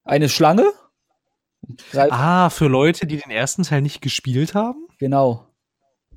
eine 0.04 0.28
Schlange. 0.28 0.70
ah, 1.94 2.50
für 2.50 2.66
Leute, 2.66 3.06
die 3.06 3.16
den 3.16 3.30
ersten 3.30 3.62
Teil 3.62 3.80
nicht 3.80 4.02
gespielt 4.02 4.54
haben? 4.54 4.88
Genau. 4.98 5.46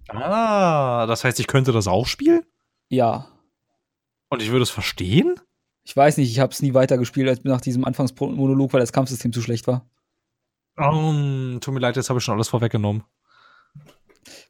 Ah, 0.09 1.05
das 1.05 1.23
heißt, 1.23 1.39
ich 1.39 1.47
könnte 1.47 1.71
das 1.71 1.87
auch 1.87 2.07
spielen? 2.07 2.41
Ja. 2.89 3.27
Und 4.29 4.41
ich 4.41 4.49
würde 4.49 4.63
es 4.63 4.69
verstehen? 4.69 5.39
Ich 5.83 5.95
weiß 5.95 6.17
nicht, 6.17 6.31
ich 6.31 6.39
habe 6.39 6.51
es 6.51 6.61
nie 6.61 6.73
weitergespielt 6.73 7.29
als 7.29 7.43
nach 7.43 7.61
diesem 7.61 7.85
Anfangsmonolog, 7.85 8.73
weil 8.73 8.81
das 8.81 8.93
Kampfsystem 8.93 9.31
zu 9.31 9.41
schlecht 9.41 9.67
war. 9.67 9.89
Um, 10.77 11.59
tut 11.61 11.73
mir 11.73 11.79
leid, 11.79 11.95
jetzt 11.95 12.09
habe 12.09 12.19
ich 12.19 12.25
schon 12.25 12.35
alles 12.35 12.49
vorweggenommen. 12.49 13.03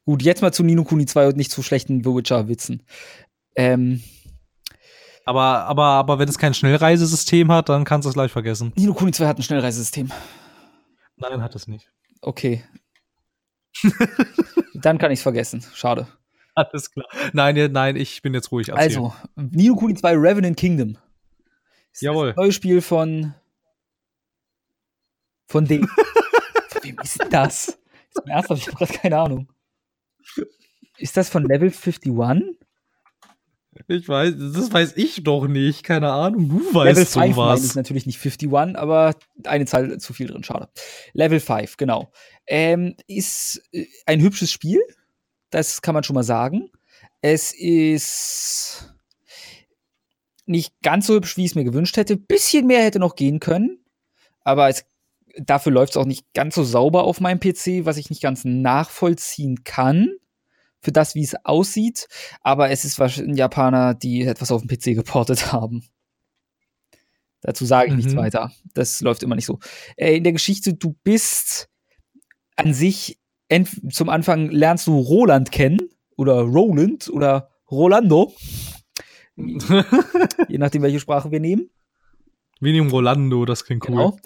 Gut, 0.05 0.21
jetzt 0.23 0.41
mal 0.41 0.53
zu 0.53 0.63
Nino 0.63 0.83
Kuni 0.83 1.05
2 1.05 1.27
und 1.27 1.37
nicht 1.37 1.51
zu 1.51 1.63
schlechten 1.63 2.03
Witcher-Witzen. 2.05 2.83
Ähm, 3.55 4.01
Aber, 5.25 5.65
aber, 5.65 5.85
aber 5.85 6.19
wenn 6.19 6.27
es 6.29 6.37
kein 6.37 6.53
Schnellreisesystem 6.53 7.51
hat, 7.51 7.69
dann 7.69 7.83
kannst 7.83 8.05
du 8.05 8.09
es 8.09 8.13
gleich 8.15 8.31
vergessen. 8.31 8.73
Nino 8.75 8.93
Kuni 8.93 9.11
2 9.11 9.27
hat 9.27 9.37
ein 9.37 9.43
Schnellreisesystem. 9.43 10.11
Nein, 11.17 11.41
hat 11.41 11.55
es 11.55 11.67
nicht. 11.67 11.91
Okay. 12.21 12.63
Dann 14.73 14.97
kann 14.97 15.11
ich 15.11 15.19
es 15.19 15.23
vergessen. 15.23 15.63
Schade. 15.73 16.07
Alles 16.55 16.91
klar. 16.91 17.05
Nein, 17.33 17.71
nein, 17.71 17.95
ich 17.95 18.21
bin 18.21 18.33
jetzt 18.33 18.51
ruhig. 18.51 18.69
Erzähl. 18.69 18.83
Also, 18.83 19.13
Nino 19.35 19.75
Kuni 19.75 19.93
2 19.93 20.13
Revenant 20.17 20.57
Kingdom. 20.57 20.97
Ist 21.91 22.01
Jawohl. 22.01 22.29
Das 22.29 22.37
neue 22.37 22.51
Spiel 22.51 22.81
von. 22.81 23.33
Von 25.51 25.65
dem. 25.65 25.85
von 26.69 26.83
wem 26.83 26.97
ist 27.03 27.21
denn 27.21 27.29
das? 27.29 27.67
Ist 27.67 28.25
mir 28.25 28.31
ernsthaft, 28.31 28.61
ich 28.61 28.67
habe 28.67 28.77
gerade 28.77 28.93
keine 28.93 29.17
Ahnung. 29.17 29.47
Ist 30.97 31.17
das 31.17 31.29
von 31.29 31.43
Level 31.43 31.69
51? 31.69 32.13
Ich 33.87 34.07
weiß, 34.07 34.33
das 34.37 34.71
weiß 34.71 34.93
ich 34.95 35.23
doch 35.23 35.47
nicht. 35.47 35.83
Keine 35.83 36.11
Ahnung, 36.11 36.47
du 36.47 36.59
Level 36.59 36.95
weißt 36.95 37.13
5 37.13 37.15
meine 37.15 37.29
ich 37.31 37.35
sowas. 37.35 37.75
natürlich 37.75 38.05
nicht 38.05 38.19
51, 38.23 38.77
aber 38.77 39.15
eine 39.43 39.65
Zahl 39.65 39.97
zu 39.99 40.13
viel 40.13 40.27
drin, 40.27 40.43
schade. 40.43 40.69
Level 41.11 41.41
5, 41.41 41.75
genau. 41.75 42.13
Ähm, 42.47 42.95
ist 43.07 43.61
äh, 43.73 43.87
ein 44.05 44.21
hübsches 44.21 44.51
Spiel, 44.51 44.79
das 45.49 45.81
kann 45.81 45.93
man 45.93 46.03
schon 46.03 46.13
mal 46.13 46.23
sagen. 46.23 46.69
Es 47.21 47.51
ist 47.51 48.93
nicht 50.45 50.73
ganz 50.81 51.07
so 51.07 51.15
hübsch, 51.15 51.35
wie 51.35 51.43
ich 51.43 51.51
es 51.51 51.55
mir 51.55 51.65
gewünscht 51.65 51.97
hätte. 51.97 52.15
Bisschen 52.15 52.67
mehr 52.67 52.83
hätte 52.83 52.99
noch 52.99 53.15
gehen 53.15 53.41
können, 53.41 53.83
aber 54.43 54.69
es, 54.69 54.85
dafür 55.37 55.71
läuft 55.71 55.91
es 55.91 55.97
auch 55.97 56.05
nicht 56.05 56.25
ganz 56.33 56.55
so 56.55 56.63
sauber 56.63 57.03
auf 57.03 57.19
meinem 57.19 57.39
PC, 57.39 57.85
was 57.85 57.97
ich 57.97 58.09
nicht 58.09 58.21
ganz 58.21 58.43
nachvollziehen 58.45 59.63
kann. 59.63 60.09
Für 60.83 60.91
das, 60.91 61.13
wie 61.13 61.23
es 61.23 61.35
aussieht. 61.45 62.07
Aber 62.41 62.71
es 62.71 62.85
ist 62.85 62.97
wahrscheinlich 62.97 63.37
Japaner, 63.37 63.93
die 63.93 64.23
etwas 64.23 64.51
auf 64.51 64.63
dem 64.65 64.67
PC 64.67 64.95
geportet 64.95 65.51
haben. 65.51 65.83
Dazu 67.41 67.65
sage 67.65 67.89
ich 67.89 67.95
nichts 67.95 68.13
Mhm. 68.13 68.17
weiter. 68.17 68.51
Das 68.73 69.01
läuft 69.01 69.23
immer 69.23 69.35
nicht 69.35 69.45
so. 69.45 69.59
Äh, 69.95 70.15
in 70.17 70.23
der 70.23 70.33
Geschichte, 70.33 70.73
du 70.73 70.95
bist 71.03 71.69
an 72.55 72.73
sich, 72.73 73.19
zum 73.89 74.09
Anfang 74.09 74.49
lernst 74.49 74.87
du 74.87 74.97
Roland 74.99 75.51
kennen 75.51 75.79
oder 76.17 76.41
Roland 76.41 77.09
oder 77.09 77.49
Rolando, 77.69 78.33
je 79.37 80.57
nachdem, 80.57 80.81
welche 80.83 80.99
Sprache 80.99 81.31
wir 81.31 81.39
nehmen. 81.39 81.69
Vinium 82.59 82.89
Rolando, 82.89 83.45
das 83.45 83.65
klingt 83.65 83.83
cool. 83.89 83.95
Genau. 83.95 84.17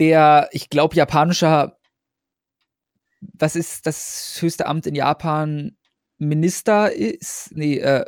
Der, 0.00 0.48
ich 0.52 0.70
glaube, 0.70 0.96
japanischer, 0.96 1.78
was 3.20 3.54
ist 3.54 3.86
das 3.86 4.38
höchste 4.40 4.66
Amt 4.66 4.86
in 4.86 4.94
Japan? 4.94 5.76
Minister 6.18 6.92
ist, 6.92 7.50
nee, 7.54 7.78
äh, 7.78 8.04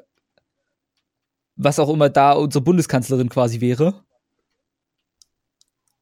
was 1.56 1.78
auch 1.78 1.88
immer 1.88 2.08
da 2.08 2.32
unsere 2.32 2.64
Bundeskanzlerin 2.64 3.28
quasi 3.28 3.60
wäre. 3.60 4.04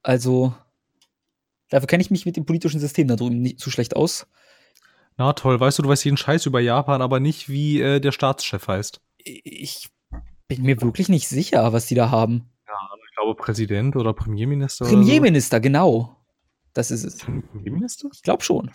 Also, 0.03 0.55
dafür 1.69 1.87
kenne 1.87 2.03
ich 2.03 2.11
mich 2.11 2.25
mit 2.25 2.37
dem 2.37 2.47
politischen 2.47 2.81
System 2.81 3.09
da 3.09 3.17
drüben 3.17 3.43
nicht 3.43 3.61
so 3.61 3.71
schlecht 3.71 3.95
aus. 3.97 4.27
Na 5.17 5.33
toll, 5.35 5.61
weißt 5.61 5.79
du, 5.79 5.83
du 5.83 5.89
weißt 5.89 6.05
jeden 6.05 6.17
Scheiß 6.17 6.47
über 6.47 6.61
Japan, 6.61 7.03
aber 7.03 7.21
nicht, 7.21 7.49
wie 7.49 7.81
äh, 7.81 8.01
der 8.01 8.13
Staatschef 8.13 8.69
heißt. 8.69 9.01
Ich 9.19 9.91
bin 10.49 10.63
mir 10.63 10.81
wirklich 10.81 11.09
nicht 11.09 11.29
sicher, 11.29 11.73
was 11.73 11.87
die 11.87 11.95
da 11.95 12.11
haben. 12.11 12.50
Ich 13.21 13.23
glaube, 13.23 13.35
Präsident 13.35 13.97
oder 13.97 14.15
Premierminister. 14.15 14.87
Premierminister, 14.87 15.61
genau. 15.61 16.17
Das 16.73 16.91
ist 16.91 17.05
es. 17.05 17.23
Oder 17.29 17.35
so. 17.35 17.49
Premierminister? 17.53 18.09
Ich 18.15 18.23
glaube 18.23 18.43
schon. 18.43 18.71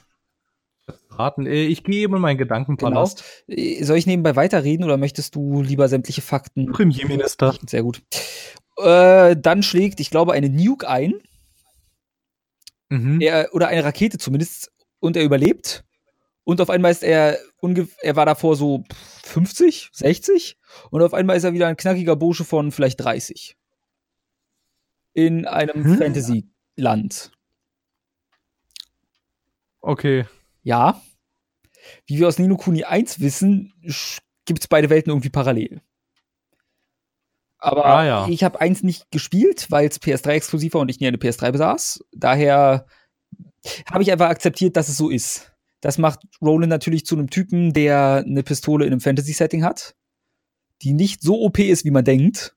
Raten. 1.10 1.48
Äh, 1.48 1.66
ich 1.66 1.84
gehe 1.84 2.04
eben 2.04 2.16
in 2.16 2.22
meinen 2.22 2.38
Gedankenpalast. 2.38 3.24
Äh, 3.48 3.84
Soll 3.84 3.98
ich 3.98 4.06
nebenbei 4.06 4.36
weiterreden 4.36 4.86
oder 4.86 4.98
möchtest 4.98 5.34
du 5.34 5.64
lieber 5.64 5.88
sämtliche 5.88 6.22
Fakten? 6.22 6.72
Premierminister. 6.72 7.56
Sehr 7.66 7.82
gut. 7.82 8.04
Äh, 8.78 9.36
dann 9.36 9.64
schlägt, 9.64 10.00
ich 10.00 10.12
glaube, 10.12 10.34
eine 10.34 10.50
Nuke 10.50 10.88
ein. 10.88 11.16
Mhm. 12.90 13.20
Er, 13.22 13.50
oder 13.54 13.68
eine 13.68 13.84
Rakete 13.84 14.20
zumindest. 14.20 14.72
Und 15.00 15.18
er 15.18 15.24
überlebt. 15.24 15.84
Und 16.44 16.62
auf 16.62 16.70
einmal 16.70 16.92
ist 16.92 17.04
er, 17.04 17.40
er 18.02 18.16
war 18.16 18.28
davor 18.28 18.56
so 18.56 18.84
50, 19.24 19.90
60. 19.92 20.58
Und 20.92 21.02
auf 21.02 21.16
einmal 21.16 21.36
ist 21.36 21.46
er 21.46 21.54
wieder 21.54 21.68
ein 21.68 21.78
knackiger 21.78 22.16
Bursche 22.16 22.46
von 22.46 22.72
vielleicht 22.72 23.04
30. 23.04 23.58
In 25.16 25.46
einem 25.48 25.84
Hm? 25.86 25.98
Fantasy-Land. 25.98 27.32
Okay. 29.82 30.26
Ja. 30.62 31.02
Wie 32.06 32.20
wir 32.20 32.28
aus 32.28 32.38
Nino 32.38 32.58
Kuni 32.58 32.84
1 32.84 33.22
wissen, 33.22 33.74
gibt 34.46 34.60
es 34.60 34.68
beide 34.68 34.90
Welten 34.90 35.12
irgendwie 35.12 35.30
parallel. 35.30 35.82
Aber 37.60 37.86
Ah, 37.86 38.06
ja. 38.06 38.28
ich 38.28 38.44
habe 38.44 38.60
eins 38.60 38.84
nicht 38.84 39.10
gespielt, 39.10 39.68
weil 39.72 39.88
es 39.88 40.02
PS3 40.02 40.32
exklusiv 40.34 40.74
war 40.74 40.82
und 40.82 40.90
ich 40.90 41.00
nie 41.00 41.08
eine 41.08 41.18
PS3 41.18 41.52
besaß. 41.52 42.04
Daher 42.12 42.86
habe 43.90 44.04
ich 44.04 44.12
einfach 44.12 44.30
akzeptiert, 44.30 44.76
dass 44.76 44.90
es 44.90 44.98
so 44.98 45.10
ist. 45.10 45.54
Das 45.80 45.98
macht 45.98 46.20
Roland 46.42 46.70
natürlich 46.70 47.06
zu 47.06 47.16
einem 47.16 47.30
Typen, 47.30 47.72
der 47.72 48.24
eine 48.26 48.44
Pistole 48.44 48.86
in 48.86 48.92
einem 48.92 49.00
Fantasy-Setting 49.02 49.64
hat, 49.64 49.96
die 50.82 50.94
nicht 50.94 51.22
so 51.22 51.40
OP 51.42 51.60
ist, 51.60 51.86
wie 51.86 51.92
man 51.92 52.04
denkt. 52.04 52.56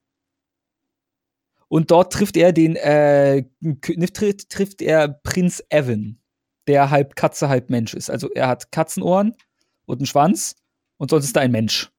Und 1.68 1.90
dort 1.90 2.12
trifft 2.12 2.36
er 2.36 2.52
den, 2.52 2.76
äh, 2.76 3.44
trifft, 3.80 4.48
trifft 4.50 4.80
er 4.82 5.08
Prinz 5.08 5.62
Evan, 5.68 6.18
der 6.66 6.90
halb 6.90 7.14
Katze, 7.14 7.48
halb 7.48 7.68
Mensch 7.70 7.94
ist. 7.94 8.10
Also 8.10 8.30
er 8.32 8.48
hat 8.48 8.72
Katzenohren 8.72 9.34
und 9.84 9.98
einen 9.98 10.06
Schwanz 10.06 10.56
und 10.96 11.10
sonst 11.10 11.26
ist 11.26 11.36
er 11.36 11.42
ein 11.42 11.50
Mensch. 11.52 11.90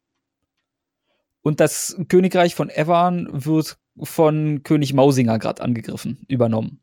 Und 1.41 1.59
das 1.59 1.95
Königreich 2.09 2.55
von 2.55 2.69
Evan 2.69 3.27
wird 3.31 3.77
von 4.01 4.63
König 4.63 4.93
Mausinger 4.93 5.39
gerade 5.39 5.61
angegriffen, 5.61 6.25
übernommen. 6.27 6.81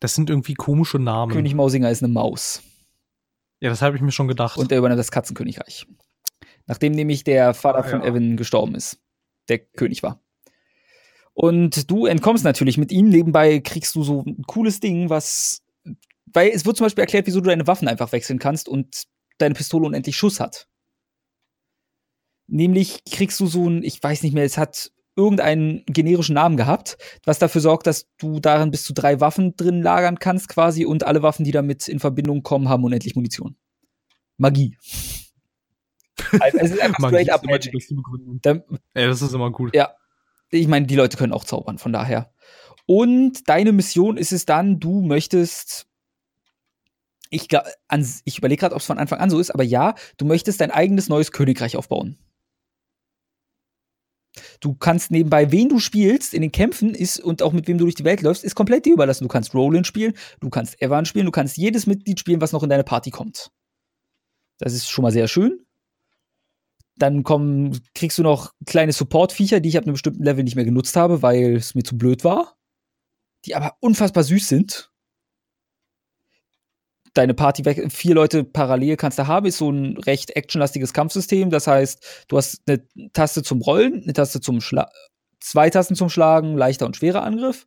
Das 0.00 0.14
sind 0.14 0.30
irgendwie 0.30 0.54
komische 0.54 0.98
Namen. 0.98 1.32
König 1.32 1.54
Mausinger 1.54 1.90
ist 1.90 2.02
eine 2.02 2.12
Maus. 2.12 2.62
ja, 3.60 3.68
das 3.68 3.82
habe 3.82 3.96
ich 3.96 4.02
mir 4.02 4.12
schon 4.12 4.28
gedacht. 4.28 4.56
Und 4.56 4.70
er 4.70 4.78
übernimmt 4.78 5.00
das 5.00 5.10
Katzenkönigreich. 5.10 5.86
Nachdem 6.66 6.92
nämlich 6.92 7.24
der 7.24 7.52
Vater 7.54 7.78
Ah, 7.78 7.82
von 7.82 8.00
ja. 8.02 8.06
Evan 8.06 8.36
gestorben 8.36 8.74
ist, 8.76 9.00
der 9.48 9.58
König 9.58 10.02
war. 10.02 10.20
Und 11.40 11.88
du 11.88 12.06
entkommst 12.06 12.42
natürlich 12.42 12.78
mit 12.78 12.90
ihm. 12.90 13.10
Nebenbei 13.10 13.60
kriegst 13.60 13.94
du 13.94 14.02
so 14.02 14.24
ein 14.26 14.42
cooles 14.48 14.80
Ding, 14.80 15.08
was. 15.08 15.62
Weil 16.32 16.48
es 16.48 16.66
wird 16.66 16.76
zum 16.76 16.86
Beispiel 16.86 17.02
erklärt, 17.02 17.28
wieso 17.28 17.40
du 17.40 17.48
deine 17.48 17.68
Waffen 17.68 17.86
einfach 17.86 18.10
wechseln 18.10 18.40
kannst 18.40 18.68
und 18.68 19.04
deine 19.38 19.54
Pistole 19.54 19.86
unendlich 19.86 20.16
Schuss 20.16 20.40
hat. 20.40 20.66
Nämlich 22.48 23.04
kriegst 23.08 23.38
du 23.38 23.46
so 23.46 23.70
ein, 23.70 23.84
ich 23.84 24.02
weiß 24.02 24.24
nicht 24.24 24.32
mehr, 24.32 24.42
es 24.42 24.58
hat 24.58 24.90
irgendeinen 25.14 25.84
generischen 25.86 26.34
Namen 26.34 26.56
gehabt, 26.56 26.98
was 27.24 27.38
dafür 27.38 27.60
sorgt, 27.60 27.86
dass 27.86 28.08
du 28.18 28.40
darin 28.40 28.72
bis 28.72 28.82
zu 28.82 28.92
drei 28.92 29.20
Waffen 29.20 29.54
drin 29.54 29.80
lagern 29.80 30.18
kannst, 30.18 30.48
quasi, 30.48 30.86
und 30.86 31.04
alle 31.04 31.22
Waffen, 31.22 31.44
die 31.44 31.52
damit 31.52 31.86
in 31.86 32.00
Verbindung 32.00 32.42
kommen, 32.42 32.68
haben 32.68 32.82
unendlich 32.82 33.14
Munition. 33.14 33.56
Magie. 34.38 34.76
Also, 36.40 36.58
es 36.58 36.70
ist 36.72 36.80
einfach 36.80 36.98
Magie 36.98 37.14
straight 37.14 37.28
ist 37.28 37.32
up 37.32 37.44
immer 37.44 37.58
die 37.58 37.68
Magic. 37.68 37.72
beste 37.72 37.94
Begründung. 37.94 38.40
Da, 38.42 38.50
Ey, 38.92 39.06
das 39.06 39.22
ist 39.22 39.32
immer 39.32 39.52
gut. 39.52 39.72
Ja. 39.74 39.94
Ich 40.50 40.68
meine, 40.68 40.86
die 40.86 40.96
Leute 40.96 41.16
können 41.16 41.32
auch 41.32 41.44
zaubern, 41.44 41.78
von 41.78 41.92
daher. 41.92 42.32
Und 42.86 43.48
deine 43.48 43.72
Mission 43.72 44.16
ist 44.16 44.32
es 44.32 44.46
dann, 44.46 44.80
du 44.80 45.02
möchtest. 45.02 45.86
Ich, 47.30 47.48
ich 48.24 48.38
überlege 48.38 48.60
gerade, 48.60 48.74
ob 48.74 48.80
es 48.80 48.86
von 48.86 48.98
Anfang 48.98 49.18
an 49.18 49.28
so 49.28 49.38
ist, 49.38 49.50
aber 49.50 49.62
ja, 49.62 49.94
du 50.16 50.24
möchtest 50.24 50.62
dein 50.62 50.70
eigenes 50.70 51.10
neues 51.10 51.30
Königreich 51.30 51.76
aufbauen. 51.76 52.16
Du 54.60 54.74
kannst 54.74 55.10
nebenbei, 55.10 55.52
wen 55.52 55.68
du 55.68 55.78
spielst 55.78 56.32
in 56.32 56.42
den 56.42 56.52
Kämpfen 56.52 56.94
ist 56.94 57.20
und 57.20 57.42
auch 57.42 57.52
mit 57.52 57.68
wem 57.68 57.76
du 57.76 57.84
durch 57.84 57.94
die 57.94 58.04
Welt 58.04 58.22
läufst, 58.22 58.44
ist 58.44 58.54
komplett 58.54 58.86
dir 58.86 58.94
überlassen. 58.94 59.24
Du 59.24 59.28
kannst 59.28 59.54
Roland 59.54 59.86
spielen, 59.86 60.14
du 60.40 60.48
kannst 60.48 60.80
Evan 60.80 61.04
spielen, 61.04 61.26
du 61.26 61.32
kannst 61.32 61.56
jedes 61.58 61.86
Mitglied 61.86 62.18
spielen, 62.18 62.40
was 62.40 62.52
noch 62.52 62.62
in 62.62 62.70
deine 62.70 62.84
Party 62.84 63.10
kommt. 63.10 63.50
Das 64.58 64.72
ist 64.72 64.88
schon 64.88 65.02
mal 65.02 65.12
sehr 65.12 65.28
schön. 65.28 65.64
Dann 66.98 67.22
kommen, 67.22 67.80
kriegst 67.94 68.18
du 68.18 68.22
noch 68.22 68.52
kleine 68.66 68.92
Support-Viecher, 68.92 69.60
die 69.60 69.68
ich 69.68 69.78
ab 69.78 69.84
einem 69.84 69.94
bestimmten 69.94 70.24
Level 70.24 70.44
nicht 70.44 70.56
mehr 70.56 70.64
genutzt 70.64 70.96
habe, 70.96 71.22
weil 71.22 71.56
es 71.56 71.74
mir 71.74 71.84
zu 71.84 71.96
blöd 71.96 72.24
war. 72.24 72.56
Die 73.44 73.54
aber 73.54 73.76
unfassbar 73.80 74.24
süß 74.24 74.48
sind. 74.48 74.90
Deine 77.14 77.34
Party 77.34 77.62
vier 77.90 78.14
Leute 78.14 78.44
parallel 78.44 78.96
kannst 78.96 79.18
du 79.18 79.26
haben, 79.26 79.46
ist 79.46 79.58
so 79.58 79.70
ein 79.70 79.96
recht 79.96 80.36
actionlastiges 80.36 80.92
Kampfsystem. 80.92 81.50
Das 81.50 81.66
heißt, 81.66 82.26
du 82.28 82.36
hast 82.36 82.62
eine 82.66 82.82
Taste 83.12 83.42
zum 83.42 83.62
Rollen, 83.62 84.02
eine 84.02 84.12
Taste 84.12 84.40
zum 84.40 84.60
Schla 84.60 84.88
zwei 85.40 85.70
Tasten 85.70 85.94
zum 85.94 86.08
Schlagen, 86.08 86.56
leichter 86.56 86.86
und 86.86 86.96
schwerer 86.96 87.22
Angriff. 87.22 87.66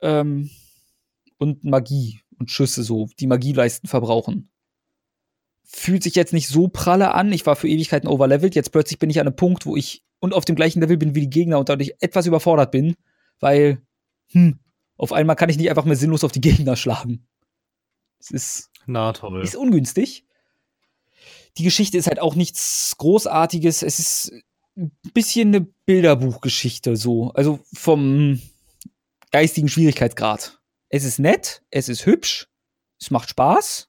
Ähm, 0.00 0.50
und 1.38 1.64
Magie 1.64 2.20
und 2.38 2.50
Schüsse 2.50 2.82
so, 2.82 3.08
die 3.18 3.26
Magieleisten 3.26 3.88
verbrauchen. 3.88 4.50
Fühlt 5.74 6.02
sich 6.02 6.14
jetzt 6.14 6.32
nicht 6.32 6.48
so 6.48 6.68
pralle 6.68 7.14
an. 7.14 7.32
Ich 7.32 7.46
war 7.46 7.56
für 7.56 7.68
Ewigkeiten 7.68 8.08
overlevelt. 8.08 8.54
Jetzt 8.54 8.70
plötzlich 8.70 8.98
bin 8.98 9.10
ich 9.10 9.18
an 9.20 9.26
einem 9.26 9.36
Punkt, 9.36 9.66
wo 9.66 9.76
ich 9.76 10.02
und 10.20 10.32
auf 10.32 10.44
dem 10.44 10.56
gleichen 10.56 10.80
Level 10.80 10.96
bin 10.96 11.14
wie 11.14 11.22
die 11.22 11.30
Gegner 11.30 11.58
und 11.58 11.68
dadurch 11.68 11.94
etwas 12.00 12.26
überfordert 12.26 12.70
bin, 12.70 12.94
weil, 13.40 13.82
hm, 14.30 14.58
auf 14.96 15.12
einmal 15.12 15.36
kann 15.36 15.50
ich 15.50 15.58
nicht 15.58 15.68
einfach 15.68 15.84
mehr 15.84 15.96
sinnlos 15.96 16.24
auf 16.24 16.32
die 16.32 16.40
Gegner 16.40 16.76
schlagen. 16.76 17.26
Es 18.18 18.30
ist, 18.30 18.70
Na 18.86 19.12
toll. 19.12 19.42
ist 19.42 19.56
ungünstig. 19.56 20.24
Die 21.58 21.64
Geschichte 21.64 21.98
ist 21.98 22.06
halt 22.06 22.20
auch 22.20 22.36
nichts 22.36 22.94
Großartiges. 22.96 23.82
Es 23.82 23.98
ist 23.98 24.32
ein 24.76 24.92
bisschen 25.12 25.48
eine 25.48 25.60
Bilderbuchgeschichte 25.86 26.96
so. 26.96 27.32
Also 27.32 27.60
vom 27.72 28.40
geistigen 29.30 29.68
Schwierigkeitsgrad. 29.68 30.58
Es 30.88 31.04
ist 31.04 31.18
nett, 31.18 31.62
es 31.70 31.88
ist 31.88 32.06
hübsch, 32.06 32.48
es 33.00 33.10
macht 33.10 33.28
Spaß. 33.28 33.88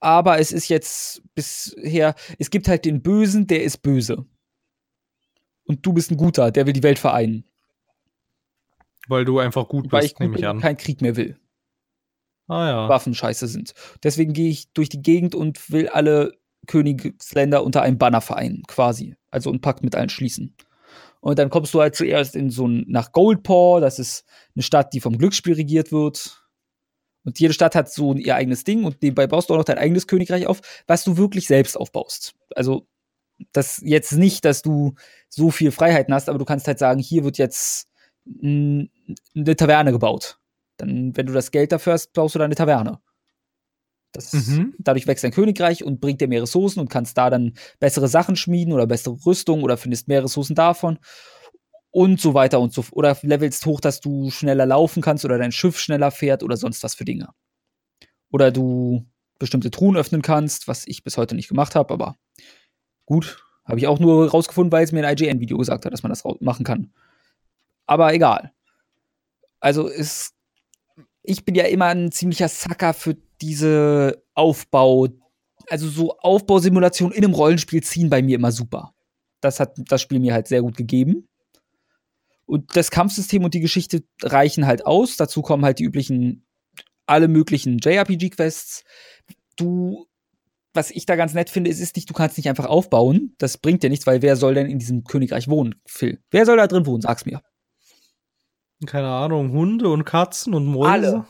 Aber 0.00 0.38
es 0.38 0.52
ist 0.52 0.68
jetzt 0.68 1.22
bisher, 1.34 2.14
es 2.38 2.50
gibt 2.50 2.68
halt 2.68 2.84
den 2.84 3.02
Bösen, 3.02 3.46
der 3.46 3.62
ist 3.62 3.78
böse. 3.78 4.26
Und 5.64 5.84
du 5.84 5.92
bist 5.92 6.10
ein 6.10 6.16
Guter, 6.16 6.50
der 6.50 6.66
will 6.66 6.72
die 6.72 6.82
Welt 6.82 6.98
vereinen. 6.98 7.44
Weil 9.08 9.24
du 9.24 9.38
einfach 9.38 9.68
gut 9.68 9.90
Weil 9.90 10.02
bist, 10.02 10.20
nehme 10.20 10.38
ich 10.38 10.46
an. 10.46 10.60
kein 10.60 10.76
Krieg 10.76 11.00
mehr 11.00 11.16
will. 11.16 11.38
Ah 12.48 12.68
ja. 12.68 12.88
Waffen 12.88 13.14
scheiße 13.14 13.48
sind. 13.48 13.74
Deswegen 14.02 14.32
gehe 14.32 14.50
ich 14.50 14.72
durch 14.72 14.88
die 14.88 15.02
Gegend 15.02 15.34
und 15.34 15.70
will 15.70 15.88
alle 15.88 16.32
Königsländer 16.66 17.64
unter 17.64 17.82
einem 17.82 17.98
Banner 17.98 18.20
vereinen, 18.20 18.62
quasi. 18.66 19.16
Also 19.30 19.50
einen 19.50 19.60
Pakt 19.60 19.82
mit 19.82 19.94
allen 19.94 20.08
schließen. 20.08 20.54
Und 21.20 21.38
dann 21.38 21.50
kommst 21.50 21.74
du 21.74 21.80
halt 21.80 21.96
zuerst 21.96 22.36
in 22.36 22.50
so 22.50 22.68
ein, 22.68 22.84
nach 22.88 23.10
Goldpaw, 23.12 23.80
das 23.80 23.98
ist 23.98 24.24
eine 24.54 24.62
Stadt, 24.62 24.92
die 24.92 25.00
vom 25.00 25.18
Glücksspiel 25.18 25.54
regiert 25.54 25.90
wird. 25.90 26.45
Und 27.26 27.40
jede 27.40 27.52
Stadt 27.52 27.74
hat 27.74 27.92
so 27.92 28.14
ihr 28.14 28.36
eigenes 28.36 28.62
Ding 28.62 28.84
und 28.84 29.02
nebenbei 29.02 29.26
baust 29.26 29.50
du 29.50 29.54
auch 29.54 29.58
noch 29.58 29.64
dein 29.64 29.78
eigenes 29.78 30.06
Königreich 30.06 30.46
auf, 30.46 30.60
was 30.86 31.02
du 31.02 31.16
wirklich 31.16 31.48
selbst 31.48 31.76
aufbaust. 31.76 32.36
Also, 32.54 32.86
das 33.52 33.82
jetzt 33.84 34.12
nicht, 34.12 34.44
dass 34.44 34.62
du 34.62 34.94
so 35.28 35.50
viel 35.50 35.72
Freiheiten 35.72 36.14
hast, 36.14 36.28
aber 36.28 36.38
du 36.38 36.44
kannst 36.44 36.68
halt 36.68 36.78
sagen, 36.78 37.00
hier 37.00 37.24
wird 37.24 37.36
jetzt 37.36 37.88
eine 38.42 38.88
Taverne 39.56 39.90
gebaut. 39.90 40.38
Dann, 40.76 41.16
wenn 41.16 41.26
du 41.26 41.32
das 41.32 41.50
Geld 41.50 41.72
dafür 41.72 41.94
hast, 41.94 42.12
baust 42.12 42.36
du 42.36 42.38
da 42.38 42.44
eine 42.44 42.54
Taverne. 42.54 43.00
Das, 44.12 44.32
Mhm. 44.32 44.74
Dadurch 44.78 45.06
wächst 45.08 45.24
dein 45.24 45.32
Königreich 45.32 45.84
und 45.84 46.00
bringt 46.00 46.20
dir 46.20 46.28
mehr 46.28 46.42
Ressourcen 46.42 46.80
und 46.80 46.88
kannst 46.88 47.18
da 47.18 47.28
dann 47.28 47.54
bessere 47.80 48.08
Sachen 48.08 48.36
schmieden 48.36 48.72
oder 48.72 48.86
bessere 48.86 49.18
Rüstung 49.26 49.64
oder 49.64 49.76
findest 49.76 50.06
mehr 50.08 50.22
Ressourcen 50.22 50.54
davon 50.54 50.98
und 51.96 52.20
so 52.20 52.34
weiter 52.34 52.60
und 52.60 52.74
so 52.74 52.84
oder 52.90 53.16
levelst 53.22 53.64
hoch, 53.64 53.80
dass 53.80 54.02
du 54.02 54.30
schneller 54.30 54.66
laufen 54.66 55.00
kannst 55.02 55.24
oder 55.24 55.38
dein 55.38 55.50
Schiff 55.50 55.78
schneller 55.78 56.10
fährt 56.10 56.42
oder 56.42 56.58
sonst 56.58 56.82
was 56.82 56.94
für 56.94 57.06
Dinge. 57.06 57.30
Oder 58.30 58.50
du 58.50 59.06
bestimmte 59.38 59.70
Truhen 59.70 59.96
öffnen 59.96 60.20
kannst, 60.20 60.68
was 60.68 60.86
ich 60.86 61.04
bis 61.04 61.16
heute 61.16 61.34
nicht 61.34 61.48
gemacht 61.48 61.74
habe, 61.74 61.94
aber 61.94 62.16
gut, 63.06 63.42
habe 63.64 63.78
ich 63.78 63.86
auch 63.86 63.98
nur 63.98 64.30
rausgefunden, 64.30 64.70
weil 64.72 64.84
es 64.84 64.92
mir 64.92 65.06
ein 65.06 65.16
IGN-Video 65.16 65.56
gesagt 65.56 65.86
hat, 65.86 65.92
dass 65.94 66.02
man 66.02 66.10
das 66.10 66.22
machen 66.40 66.66
kann. 66.66 66.92
Aber 67.86 68.12
egal. 68.12 68.52
Also 69.60 69.86
ist 69.86 70.34
ich 71.22 71.46
bin 71.46 71.54
ja 71.54 71.64
immer 71.64 71.86
ein 71.86 72.12
ziemlicher 72.12 72.48
Sucker 72.48 72.92
für 72.92 73.16
diese 73.40 74.22
Aufbau, 74.34 75.08
also 75.70 75.88
so 75.88 76.18
Aufbausimulation 76.18 77.10
in 77.12 77.24
einem 77.24 77.32
Rollenspiel 77.32 77.82
ziehen 77.82 78.10
bei 78.10 78.20
mir 78.20 78.36
immer 78.36 78.52
super. 78.52 78.92
Das 79.40 79.60
hat 79.60 79.78
das 79.88 80.02
Spiel 80.02 80.20
mir 80.20 80.34
halt 80.34 80.46
sehr 80.46 80.60
gut 80.60 80.76
gegeben. 80.76 81.26
Und 82.46 82.76
das 82.76 82.90
Kampfsystem 82.90 83.44
und 83.44 83.54
die 83.54 83.60
Geschichte 83.60 84.04
reichen 84.22 84.66
halt 84.66 84.86
aus. 84.86 85.16
Dazu 85.16 85.42
kommen 85.42 85.64
halt 85.64 85.78
die 85.80 85.84
üblichen, 85.84 86.46
alle 87.06 87.28
möglichen 87.28 87.78
JRPG-Quests. 87.78 88.84
Du, 89.56 90.06
was 90.72 90.90
ich 90.90 91.06
da 91.06 91.16
ganz 91.16 91.34
nett 91.34 91.50
finde, 91.50 91.70
ist, 91.70 91.80
ist 91.80 91.96
nicht, 91.96 92.08
du 92.08 92.14
kannst 92.14 92.36
nicht 92.36 92.48
einfach 92.48 92.66
aufbauen. 92.66 93.34
Das 93.38 93.58
bringt 93.58 93.82
dir 93.82 93.90
nichts, 93.90 94.06
weil 94.06 94.22
wer 94.22 94.36
soll 94.36 94.54
denn 94.54 94.66
in 94.66 94.78
diesem 94.78 95.04
Königreich 95.04 95.48
wohnen, 95.48 95.74
Phil? 95.86 96.20
Wer 96.30 96.46
soll 96.46 96.56
da 96.56 96.66
drin 96.66 96.86
wohnen? 96.86 97.02
Sag's 97.02 97.26
mir. 97.26 97.42
Keine 98.84 99.08
Ahnung, 99.08 99.52
Hunde 99.52 99.88
und 99.88 100.04
Katzen 100.04 100.54
und 100.54 100.66
Mäuse. 100.66 100.88
Alle. 100.90 101.26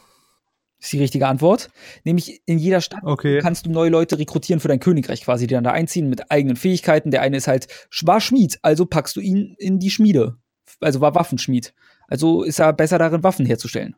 Ist 0.79 0.93
die 0.93 0.99
richtige 0.99 1.27
Antwort. 1.27 1.71
Nämlich 2.05 2.43
in 2.45 2.59
jeder 2.59 2.83
Stadt 2.83 3.03
Okay. 3.03 3.39
kannst 3.41 3.65
du 3.65 3.71
neue 3.71 3.89
Leute 3.89 4.19
rekrutieren 4.19 4.61
für 4.61 4.69
dein 4.69 4.81
Königreich 4.81 5.23
quasi, 5.23 5.47
die 5.47 5.55
dann 5.55 5.65
da 5.65 5.71
einziehen 5.71 6.11
mit 6.11 6.31
eigenen 6.31 6.57
Fähigkeiten. 6.57 7.11
Der 7.11 7.23
eine 7.23 7.39
ist 7.39 7.49
halt, 7.49 7.69
war 8.03 8.21
Schmied, 8.21 8.59
also 8.61 8.85
packst 8.85 9.17
du 9.17 9.21
ihn 9.21 9.55
in 9.59 9.79
die 9.79 9.91
Schmiede. 9.91 10.37
Also 10.81 11.01
war 11.01 11.15
Waffenschmied. 11.15 11.75
Also 12.09 12.43
ist 12.43 12.59
er 12.59 12.73
besser 12.73 12.99
darin, 12.99 13.23
Waffen 13.23 13.47
herzustellen. 13.47 13.97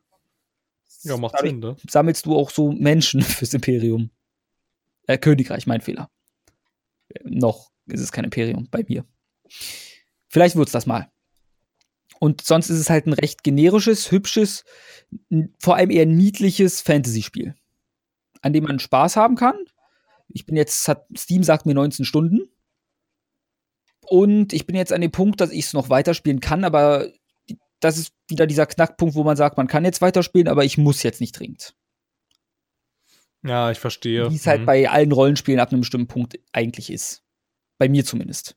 Ja, 1.02 1.16
macht 1.16 1.34
Dadurch 1.34 1.50
Sinn, 1.52 1.60
ne? 1.60 1.76
sammelst 1.88 2.26
du 2.26 2.36
auch 2.36 2.50
so 2.50 2.72
Menschen 2.72 3.22
fürs 3.22 3.54
Imperium. 3.54 4.10
Äh, 5.06 5.18
Königreich, 5.18 5.66
mein 5.66 5.80
Fehler. 5.80 6.10
Äh, 7.08 7.20
noch 7.24 7.70
ist 7.86 8.00
es 8.00 8.12
kein 8.12 8.24
Imperium 8.24 8.68
bei 8.70 8.84
mir. 8.88 9.04
Vielleicht 10.28 10.56
wird's 10.56 10.72
das 10.72 10.86
mal. 10.86 11.10
Und 12.20 12.42
sonst 12.42 12.68
ist 12.68 12.80
es 12.80 12.90
halt 12.90 13.06
ein 13.06 13.12
recht 13.12 13.44
generisches, 13.44 14.10
hübsches, 14.10 14.64
vor 15.58 15.76
allem 15.76 15.90
eher 15.90 16.04
niedliches 16.04 16.80
Fantasy-Spiel, 16.80 17.54
an 18.42 18.52
dem 18.52 18.64
man 18.64 18.80
Spaß 18.80 19.16
haben 19.16 19.36
kann. 19.36 19.56
Ich 20.28 20.44
bin 20.44 20.56
jetzt, 20.56 20.88
hat, 20.88 21.06
Steam 21.16 21.42
sagt 21.42 21.64
mir 21.64 21.74
19 21.74 22.04
Stunden. 22.04 22.50
Und 24.08 24.52
ich 24.52 24.66
bin 24.66 24.76
jetzt 24.76 24.92
an 24.92 25.00
dem 25.00 25.10
Punkt, 25.10 25.40
dass 25.40 25.50
ich 25.50 25.66
es 25.66 25.72
noch 25.72 25.90
weiterspielen 25.90 26.40
kann, 26.40 26.64
aber 26.64 27.08
das 27.80 27.98
ist 27.98 28.12
wieder 28.28 28.46
dieser 28.46 28.66
Knackpunkt, 28.66 29.14
wo 29.14 29.22
man 29.24 29.36
sagt, 29.36 29.56
man 29.56 29.68
kann 29.68 29.84
jetzt 29.84 30.00
weiterspielen, 30.00 30.48
aber 30.48 30.64
ich 30.64 30.78
muss 30.78 31.02
jetzt 31.02 31.20
nicht 31.20 31.38
dringend. 31.38 31.74
Ja, 33.44 33.70
ich 33.70 33.78
verstehe. 33.78 34.30
Wie 34.30 34.36
es 34.36 34.46
halt 34.46 34.62
Mhm. 34.62 34.66
bei 34.66 34.88
allen 34.90 35.12
Rollenspielen 35.12 35.60
ab 35.60 35.70
einem 35.70 35.80
bestimmten 35.82 36.08
Punkt 36.08 36.38
eigentlich 36.52 36.90
ist. 36.90 37.22
Bei 37.78 37.88
mir 37.88 38.04
zumindest. 38.04 38.56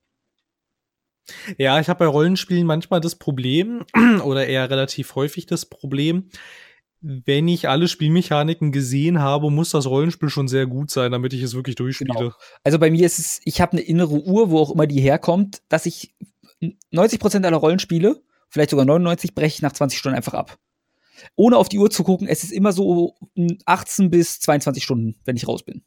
Ja, 1.57 1.79
ich 1.79 1.87
habe 1.87 1.99
bei 1.99 2.07
Rollenspielen 2.07 2.65
manchmal 2.65 2.99
das 2.99 3.15
Problem, 3.15 3.85
oder 4.23 4.47
eher 4.47 4.69
relativ 4.69 5.13
häufig 5.15 5.45
das 5.45 5.65
Problem, 5.67 6.29
wenn 7.01 7.47
ich 7.47 7.67
alle 7.67 7.87
Spielmechaniken 7.87 8.71
gesehen 8.71 9.19
habe, 9.19 9.49
muss 9.49 9.71
das 9.71 9.87
Rollenspiel 9.87 10.29
schon 10.29 10.47
sehr 10.47 10.67
gut 10.67 10.91
sein, 10.91 11.11
damit 11.11 11.33
ich 11.33 11.41
es 11.41 11.55
wirklich 11.55 11.75
durchspiele. 11.75 12.13
Genau. 12.13 12.33
Also 12.63 12.77
bei 12.77 12.91
mir 12.91 13.05
ist 13.05 13.17
es, 13.17 13.41
ich 13.43 13.59
habe 13.59 13.73
eine 13.73 13.81
innere 13.81 14.23
Uhr, 14.23 14.51
wo 14.51 14.59
auch 14.59 14.71
immer 14.71 14.85
die 14.85 15.01
herkommt, 15.01 15.63
dass 15.67 15.87
ich 15.87 16.13
90% 16.61 17.43
aller 17.43 17.57
Rollenspiele, 17.57 18.21
vielleicht 18.49 18.69
sogar 18.69 18.85
99, 18.85 19.33
breche 19.33 19.55
ich 19.55 19.61
nach 19.63 19.73
20 19.73 19.97
Stunden 19.97 20.15
einfach 20.15 20.35
ab. 20.35 20.59
Ohne 21.35 21.57
auf 21.57 21.69
die 21.69 21.79
Uhr 21.79 21.89
zu 21.89 22.03
gucken, 22.03 22.27
es 22.27 22.43
ist 22.43 22.51
immer 22.51 22.71
so 22.71 23.15
18 23.65 24.11
bis 24.11 24.39
22 24.39 24.83
Stunden, 24.83 25.19
wenn 25.25 25.35
ich 25.35 25.47
raus 25.47 25.63
bin. 25.63 25.83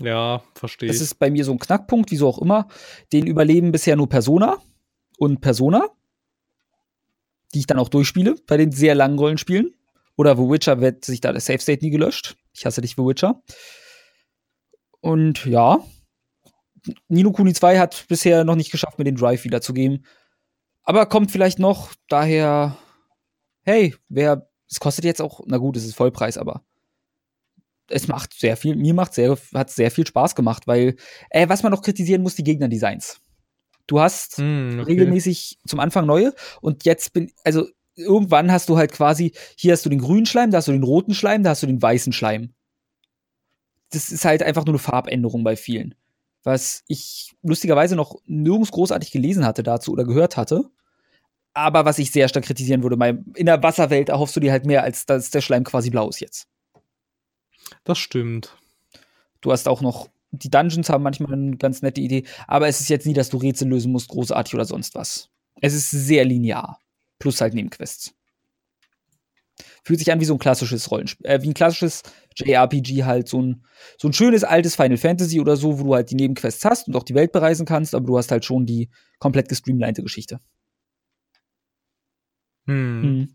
Ja, 0.00 0.42
verstehe 0.54 0.88
Das 0.88 1.00
ist 1.00 1.14
bei 1.14 1.30
mir 1.30 1.44
so 1.44 1.52
ein 1.52 1.58
Knackpunkt, 1.58 2.10
wieso 2.10 2.28
auch 2.28 2.38
immer. 2.38 2.68
Den 3.12 3.26
überleben 3.26 3.72
bisher 3.72 3.96
nur 3.96 4.08
Persona 4.08 4.58
und 5.18 5.40
Persona, 5.40 5.88
die 7.54 7.60
ich 7.60 7.66
dann 7.66 7.78
auch 7.78 7.88
durchspiele 7.88 8.36
bei 8.46 8.56
den 8.56 8.70
sehr 8.70 8.94
langen 8.94 9.18
Rollenspielen. 9.18 9.74
Oder 10.18 10.36
The 10.36 10.42
Witcher 10.42 10.80
wird 10.80 11.04
sich 11.04 11.20
da 11.20 11.30
der 11.30 11.40
Safe 11.40 11.60
State 11.60 11.84
nie 11.84 11.90
gelöscht. 11.90 12.36
Ich 12.52 12.66
hasse 12.66 12.80
dich, 12.80 12.96
The 12.96 13.02
Witcher. 13.02 13.40
Und 15.00 15.46
ja, 15.46 15.78
Nino 17.06 17.30
Kuni 17.30 17.54
2 17.54 17.78
hat 17.78 18.04
bisher 18.08 18.42
noch 18.44 18.56
nicht 18.56 18.72
geschafft, 18.72 18.98
mir 18.98 19.04
den 19.04 19.14
Drive 19.14 19.44
wiederzugeben. 19.44 20.04
Aber 20.82 21.06
kommt 21.06 21.30
vielleicht 21.30 21.60
noch, 21.60 21.92
daher, 22.08 22.76
hey, 23.62 23.94
wer, 24.08 24.50
es 24.68 24.80
kostet 24.80 25.04
jetzt 25.04 25.22
auch, 25.22 25.40
na 25.46 25.58
gut, 25.58 25.76
es 25.76 25.84
ist 25.84 25.94
Vollpreis, 25.94 26.36
aber 26.36 26.64
es 27.88 28.08
macht 28.08 28.34
sehr 28.34 28.56
viel, 28.56 28.74
mir 28.74 28.94
macht 28.94 29.14
sehr, 29.14 29.38
hat 29.54 29.70
sehr 29.70 29.92
viel 29.92 30.06
Spaß 30.06 30.34
gemacht, 30.34 30.66
weil, 30.66 30.96
äh, 31.30 31.48
was 31.48 31.62
man 31.62 31.70
noch 31.70 31.82
kritisieren 31.82 32.22
muss, 32.22 32.34
die 32.34 32.44
Gegnerdesigns. 32.44 33.20
Du 33.86 34.00
hast 34.00 34.38
Hm, 34.38 34.80
okay. 34.80 34.92
regelmäßig 34.92 35.58
zum 35.64 35.78
Anfang 35.78 36.06
neue 36.06 36.34
und 36.60 36.84
jetzt 36.84 37.12
bin, 37.12 37.30
also 37.44 37.66
irgendwann 37.98 38.50
hast 38.50 38.68
du 38.68 38.76
halt 38.76 38.92
quasi, 38.92 39.32
hier 39.56 39.72
hast 39.72 39.84
du 39.84 39.90
den 39.90 40.00
grünen 40.00 40.26
Schleim, 40.26 40.50
da 40.50 40.58
hast 40.58 40.68
du 40.68 40.72
den 40.72 40.82
roten 40.82 41.14
Schleim, 41.14 41.42
da 41.42 41.50
hast 41.50 41.62
du 41.62 41.66
den 41.66 41.82
weißen 41.82 42.12
Schleim. 42.12 42.54
Das 43.90 44.10
ist 44.10 44.24
halt 44.24 44.42
einfach 44.42 44.64
nur 44.64 44.74
eine 44.74 44.78
Farbänderung 44.78 45.44
bei 45.44 45.56
vielen. 45.56 45.94
Was 46.44 46.84
ich 46.86 47.34
lustigerweise 47.42 47.96
noch 47.96 48.16
nirgends 48.26 48.70
großartig 48.70 49.10
gelesen 49.10 49.44
hatte 49.44 49.62
dazu 49.62 49.92
oder 49.92 50.04
gehört 50.04 50.36
hatte. 50.36 50.70
Aber 51.54 51.84
was 51.84 51.98
ich 51.98 52.12
sehr 52.12 52.28
stark 52.28 52.44
kritisieren 52.44 52.82
würde, 52.82 53.24
in 53.34 53.46
der 53.46 53.62
Wasserwelt 53.62 54.10
erhoffst 54.10 54.36
du 54.36 54.40
dir 54.40 54.52
halt 54.52 54.64
mehr, 54.64 54.82
als 54.82 55.06
dass 55.06 55.30
der 55.30 55.40
Schleim 55.40 55.64
quasi 55.64 55.90
blau 55.90 56.08
ist 56.08 56.20
jetzt. 56.20 56.46
Das 57.84 57.98
stimmt. 57.98 58.56
Du 59.40 59.50
hast 59.50 59.66
auch 59.66 59.80
noch 59.80 60.08
die 60.30 60.50
Dungeons 60.50 60.90
haben 60.90 61.02
manchmal 61.02 61.32
eine 61.32 61.56
ganz 61.56 61.82
nette 61.82 62.00
Idee, 62.00 62.24
aber 62.46 62.68
es 62.68 62.80
ist 62.80 62.88
jetzt 62.88 63.06
nie, 63.06 63.14
dass 63.14 63.30
du 63.30 63.38
Rätsel 63.38 63.68
lösen 63.68 63.92
musst, 63.92 64.08
großartig 64.08 64.54
oder 64.54 64.64
sonst 64.64 64.94
was. 64.94 65.30
Es 65.60 65.74
ist 65.74 65.90
sehr 65.90 66.24
linear. 66.24 66.78
Plus 67.18 67.40
halt 67.40 67.54
Nebenquests. 67.54 68.14
Fühlt 69.82 69.98
sich 69.98 70.12
an 70.12 70.20
wie 70.20 70.24
so 70.24 70.34
ein 70.34 70.38
klassisches 70.38 70.90
Rollenspiel, 70.90 71.26
äh, 71.26 71.42
wie 71.42 71.48
ein 71.48 71.54
klassisches 71.54 72.02
JRPG 72.36 73.04
halt, 73.04 73.28
so 73.28 73.42
ein, 73.42 73.64
so 73.96 74.08
ein 74.08 74.12
schönes 74.12 74.44
altes 74.44 74.76
Final 74.76 74.98
Fantasy 74.98 75.40
oder 75.40 75.56
so, 75.56 75.78
wo 75.80 75.84
du 75.84 75.94
halt 75.94 76.10
die 76.10 76.14
Nebenquests 76.14 76.64
hast 76.64 76.88
und 76.88 76.96
auch 76.96 77.02
die 77.02 77.14
Welt 77.14 77.32
bereisen 77.32 77.66
kannst, 77.66 77.94
aber 77.94 78.06
du 78.06 78.16
hast 78.18 78.30
halt 78.30 78.44
schon 78.44 78.66
die 78.66 78.88
komplett 79.18 79.48
gestreamlinete 79.48 80.02
Geschichte. 80.02 80.40
Hm. 82.66 83.00
Mhm. 83.02 83.28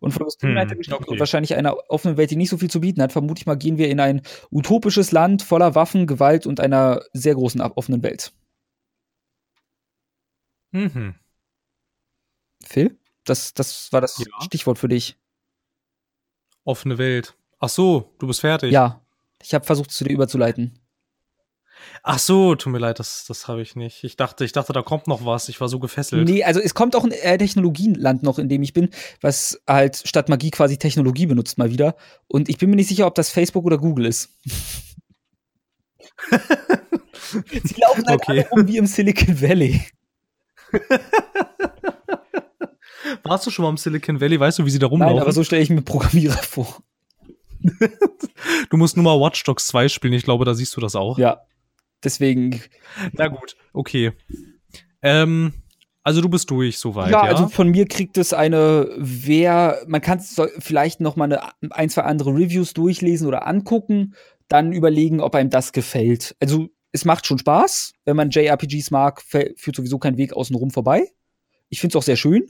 Und 0.00 0.12
von 0.12 0.20
der 0.20 0.26
gestreamlinete 0.26 0.70
Hm, 0.72 0.78
Geschichte 0.78 0.96
okay. 0.96 1.10
und 1.10 1.18
wahrscheinlich 1.18 1.54
einer 1.56 1.76
offenen 1.88 2.16
Welt, 2.16 2.30
die 2.30 2.36
nicht 2.36 2.50
so 2.50 2.58
viel 2.58 2.70
zu 2.70 2.80
bieten 2.80 3.02
hat, 3.02 3.12
vermute 3.12 3.40
ich 3.40 3.46
mal, 3.46 3.56
gehen 3.56 3.78
wir 3.78 3.88
in 3.88 3.98
ein 4.00 4.22
utopisches 4.50 5.10
Land 5.12 5.42
voller 5.42 5.74
Waffen, 5.74 6.06
Gewalt 6.06 6.46
und 6.46 6.60
einer 6.60 7.02
sehr 7.12 7.34
großen 7.34 7.60
offenen 7.60 8.02
Welt. 8.02 8.32
Mhm. 10.72 11.14
Phil? 12.64 12.97
Das, 13.28 13.54
das 13.54 13.92
war 13.92 14.00
das 14.00 14.18
Ja. 14.18 14.26
Stichwort 14.42 14.78
für 14.78 14.88
dich. 14.88 15.16
Offene 16.64 16.98
Welt. 16.98 17.34
Ach 17.58 17.68
so, 17.68 18.14
du 18.18 18.26
bist 18.26 18.40
fertig. 18.40 18.72
Ja. 18.72 19.00
Ich 19.42 19.54
habe 19.54 19.64
versucht, 19.64 19.90
es 19.90 19.96
zu 19.96 20.04
dir 20.04 20.12
überzuleiten. 20.12 20.78
Ach 22.02 22.18
so, 22.18 22.56
tut 22.56 22.72
mir 22.72 22.78
leid, 22.78 22.98
das, 22.98 23.24
das 23.26 23.46
habe 23.46 23.62
ich 23.62 23.76
nicht. 23.76 24.02
Ich 24.02 24.16
dachte, 24.16 24.44
ich 24.44 24.50
dachte, 24.52 24.72
da 24.72 24.82
kommt 24.82 25.06
noch 25.06 25.24
was. 25.24 25.48
Ich 25.48 25.60
war 25.60 25.68
so 25.68 25.78
gefesselt. 25.78 26.28
Nee, 26.28 26.42
also 26.42 26.58
es 26.60 26.74
kommt 26.74 26.96
auch 26.96 27.04
ein 27.04 27.12
äh, 27.12 27.38
Technologieland 27.38 28.22
noch, 28.24 28.38
in 28.40 28.48
dem 28.48 28.62
ich 28.62 28.72
bin, 28.72 28.90
was 29.20 29.60
halt 29.66 30.02
statt 30.04 30.28
Magie 30.28 30.50
quasi 30.50 30.76
Technologie 30.76 31.26
benutzt 31.26 31.56
mal 31.56 31.70
wieder. 31.70 31.94
Und 32.26 32.48
ich 32.48 32.58
bin 32.58 32.70
mir 32.70 32.76
nicht 32.76 32.88
sicher, 32.88 33.06
ob 33.06 33.14
das 33.14 33.30
Facebook 33.30 33.64
oder 33.64 33.78
Google 33.78 34.06
ist. 34.06 34.30
Sie 37.62 37.80
laufen 37.80 38.06
halt 38.06 38.20
Okay. 38.22 38.24
alle 38.30 38.48
rum 38.48 38.66
wie 38.66 38.76
im 38.78 38.86
Silicon 38.86 39.40
Valley. 39.40 39.80
Warst 43.22 43.46
du 43.46 43.50
schon 43.50 43.64
mal 43.64 43.70
im 43.70 43.76
Silicon 43.76 44.20
Valley? 44.20 44.38
Weißt 44.38 44.58
du, 44.58 44.66
wie 44.66 44.70
sie 44.70 44.78
da 44.78 44.86
Nein, 44.86 44.92
rumlaufen? 44.92 45.20
aber 45.20 45.32
so 45.32 45.44
stelle 45.44 45.62
ich 45.62 45.70
mir 45.70 45.82
Programmierer 45.82 46.42
vor. 46.42 46.82
du 48.70 48.76
musst 48.76 48.96
nur 48.96 49.04
mal 49.04 49.20
Watch 49.20 49.42
Dogs 49.44 49.66
2 49.68 49.88
spielen. 49.88 50.12
Ich 50.12 50.24
glaube, 50.24 50.44
da 50.44 50.54
siehst 50.54 50.76
du 50.76 50.80
das 50.80 50.94
auch. 50.94 51.18
Ja. 51.18 51.42
Deswegen. 52.04 52.62
Na 53.12 53.28
gut, 53.28 53.56
okay. 53.72 54.12
Ähm, 55.02 55.52
also 56.08 56.20
du 56.20 56.28
bist 56.28 56.50
durch 56.50 56.78
soweit, 56.78 57.10
ja, 57.10 57.24
ja? 57.24 57.30
also 57.30 57.48
von 57.48 57.68
mir 57.68 57.86
kriegt 57.86 58.16
es 58.18 58.32
eine, 58.32 58.88
wer, 58.96 59.82
man 59.86 60.00
kann 60.00 60.20
soll 60.20 60.50
vielleicht 60.58 61.00
noch 61.00 61.16
mal 61.16 61.24
eine, 61.24 61.40
ein, 61.70 61.90
zwei 61.90 62.02
andere 62.02 62.30
Reviews 62.30 62.72
durchlesen 62.72 63.26
oder 63.26 63.46
angucken, 63.46 64.14
dann 64.48 64.72
überlegen, 64.72 65.20
ob 65.20 65.34
einem 65.34 65.50
das 65.50 65.72
gefällt. 65.72 66.34
Also 66.40 66.68
es 66.92 67.04
macht 67.04 67.26
schon 67.26 67.38
Spaß, 67.38 67.92
wenn 68.04 68.16
man 68.16 68.30
JRPGs 68.30 68.90
mag, 68.90 69.20
führt 69.22 69.76
sowieso 69.76 69.98
kein 69.98 70.16
Weg 70.16 70.32
außen 70.32 70.56
rum 70.56 70.70
vorbei. 70.70 71.08
Ich 71.68 71.80
finde 71.80 71.92
es 71.92 71.96
auch 71.96 72.06
sehr 72.06 72.16
schön. 72.16 72.48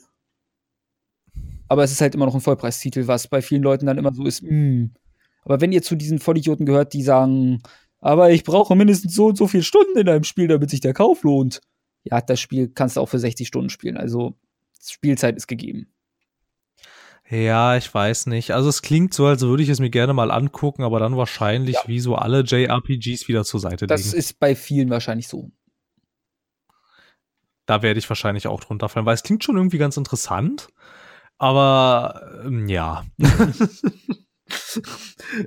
Aber 1.69 1.85
es 1.85 1.93
ist 1.93 2.01
halt 2.01 2.15
immer 2.15 2.27
noch 2.27 2.35
ein 2.35 2.41
Vollpreistitel, 2.41 3.07
was 3.07 3.29
bei 3.29 3.43
vielen 3.43 3.63
Leuten 3.63 3.87
dann 3.87 3.99
immer 3.99 4.13
so 4.15 4.25
ist. 4.25 4.43
mm. 4.43 4.87
Aber 5.45 5.61
wenn 5.61 5.73
ihr 5.73 5.83
zu 5.83 5.97
diesen 5.97 6.19
Vollidioten 6.19 6.67
gehört, 6.67 6.93
die 6.93 7.03
sagen, 7.03 7.63
aber 8.01 8.31
ich 8.31 8.45
brauche 8.45 8.75
mindestens 8.77 9.15
so 9.15 9.27
und 9.27 9.37
so 9.37 9.47
viele 9.49 9.63
Stunden 9.63 9.99
in 9.99 10.09
einem 10.09 10.25
Spiel, 10.25 10.49
damit 10.49 10.71
sich 10.71 10.81
der 10.81 10.95
Kauf 10.95 11.23
lohnt. 11.23 11.61
Ja, 12.05 12.21
das 12.21 12.41
Spiel 12.41 12.69
kannst 12.69 12.97
du 12.97 13.01
auch 13.01 13.09
für 13.09 13.19
60 13.19 13.47
Stunden 13.49 13.71
spielen. 13.71 13.97
Also 13.97 14.35
Spielzeit 14.83 15.37
ist 15.37 15.47
gegeben. 15.47 15.89
Ja, 17.31 17.77
ich 17.77 17.93
weiß 17.93 18.27
nicht. 18.27 18.53
Also 18.53 18.69
es 18.71 18.81
klingt 18.81 19.13
so, 19.13 19.27
als 19.27 19.43
würde 19.43 19.63
ich 19.63 19.69
es 19.69 19.81
mir 19.81 19.91
gerne 19.91 20.15
mal 20.15 20.31
angucken, 20.31 20.83
aber 20.83 20.99
dann 20.99 21.17
wahrscheinlich 21.17 21.75
Ja. 21.77 21.83
wie 21.87 22.01
so 22.01 22.15
alle 22.15 22.41
JRPGs 22.41 23.29
wieder 23.29 23.45
zur 23.45 23.61
Seite 23.61 23.87
Das 23.87 24.05
legen. 24.07 24.17
ist 24.19 24.39
bei 24.41 24.55
vielen 24.55 24.89
wahrscheinlich 24.89 25.29
so. 25.29 25.51
Da 27.67 27.83
werde 27.83 27.99
ich 27.99 28.09
wahrscheinlich 28.09 28.47
auch 28.47 28.61
drunter 28.61 28.89
fallen, 28.89 29.05
weil 29.05 29.15
es 29.15 29.23
klingt 29.23 29.45
schon 29.45 29.57
irgendwie 29.57 29.77
ganz 29.77 29.97
interessant. 29.99 30.69
Aber 31.39 32.43
ähm, 32.45 32.69
ja. 32.69 33.05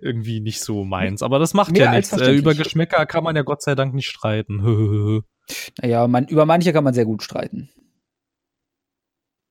irgendwie 0.01 0.39
nicht 0.39 0.61
so 0.61 0.83
meins. 0.85 1.21
Aber 1.21 1.39
das 1.39 1.53
macht 1.53 1.71
Mehr 1.71 1.85
ja 1.85 1.91
nichts. 1.91 2.13
Äh, 2.13 2.31
über 2.31 2.53
Geschmäcker 2.55 3.05
kann 3.05 3.23
man 3.23 3.35
ja 3.35 3.41
Gott 3.41 3.61
sei 3.61 3.75
Dank 3.75 3.93
nicht 3.93 4.09
streiten. 4.09 5.23
Naja, 5.81 6.07
man, 6.07 6.27
über 6.27 6.45
manche 6.45 6.71
kann 6.71 6.83
man 6.85 6.93
sehr 6.93 7.03
gut 7.03 7.23
streiten. 7.23 7.69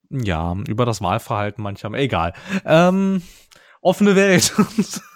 ja, 0.09 0.57
über 0.67 0.87
das 0.87 1.03
Wahlverhalten 1.03 1.63
mancher. 1.63 1.93
Egal. 1.93 2.33
Ähm, 2.65 3.23
offene 3.83 4.17
Welt. 4.17 4.55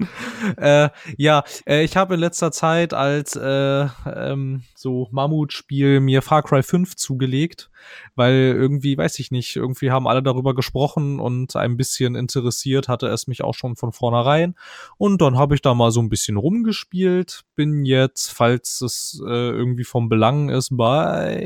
äh, 0.56 0.88
ja, 1.16 1.44
äh, 1.66 1.84
ich 1.84 1.96
habe 1.96 2.14
in 2.14 2.20
letzter 2.20 2.52
Zeit 2.52 2.94
als 2.94 3.36
äh, 3.36 3.88
ähm, 4.06 4.62
so 4.74 5.08
Mammutspiel 5.10 6.00
mir 6.00 6.22
Far 6.22 6.42
Cry 6.42 6.62
5 6.62 6.96
zugelegt, 6.96 7.70
weil 8.14 8.54
irgendwie, 8.56 8.96
weiß 8.96 9.18
ich 9.18 9.30
nicht, 9.30 9.56
irgendwie 9.56 9.90
haben 9.90 10.06
alle 10.06 10.22
darüber 10.22 10.54
gesprochen 10.54 11.20
und 11.20 11.56
ein 11.56 11.76
bisschen 11.76 12.14
interessiert 12.14 12.88
hatte 12.88 13.08
es 13.08 13.26
mich 13.26 13.42
auch 13.42 13.54
schon 13.54 13.76
von 13.76 13.92
vornherein. 13.92 14.54
Und 14.96 15.20
dann 15.20 15.36
habe 15.36 15.54
ich 15.54 15.62
da 15.62 15.74
mal 15.74 15.90
so 15.90 16.00
ein 16.00 16.08
bisschen 16.08 16.36
rumgespielt, 16.36 17.44
bin 17.54 17.84
jetzt, 17.84 18.32
falls 18.32 18.80
es 18.80 19.20
äh, 19.26 19.50
irgendwie 19.50 19.84
vom 19.84 20.08
Belang 20.08 20.48
ist, 20.48 20.76
bei 20.76 21.40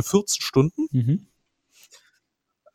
14 0.00 0.42
Stunden. 0.42 0.86
Mhm. 0.92 1.26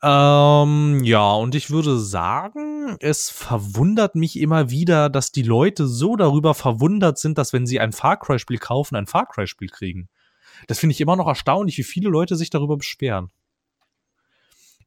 Ähm, 0.06 1.02
ja, 1.02 1.32
und 1.32 1.54
ich 1.54 1.70
würde 1.70 1.98
sagen, 1.98 2.98
es 3.00 3.30
verwundert 3.30 4.16
mich 4.16 4.38
immer 4.38 4.68
wieder, 4.68 5.08
dass 5.08 5.32
die 5.32 5.42
Leute 5.42 5.86
so 5.86 6.16
darüber 6.16 6.52
verwundert 6.52 7.18
sind, 7.18 7.38
dass 7.38 7.54
wenn 7.54 7.66
sie 7.66 7.80
ein 7.80 7.92
Far 7.92 8.18
Cry-Spiel 8.18 8.58
kaufen, 8.58 8.96
ein 8.96 9.06
Far 9.06 9.26
Cry-Spiel 9.26 9.70
kriegen. 9.70 10.10
Das 10.66 10.78
finde 10.78 10.92
ich 10.92 11.00
immer 11.00 11.16
noch 11.16 11.26
erstaunlich, 11.26 11.78
wie 11.78 11.84
viele 11.84 12.10
Leute 12.10 12.36
sich 12.36 12.50
darüber 12.50 12.76
beschweren. 12.76 13.30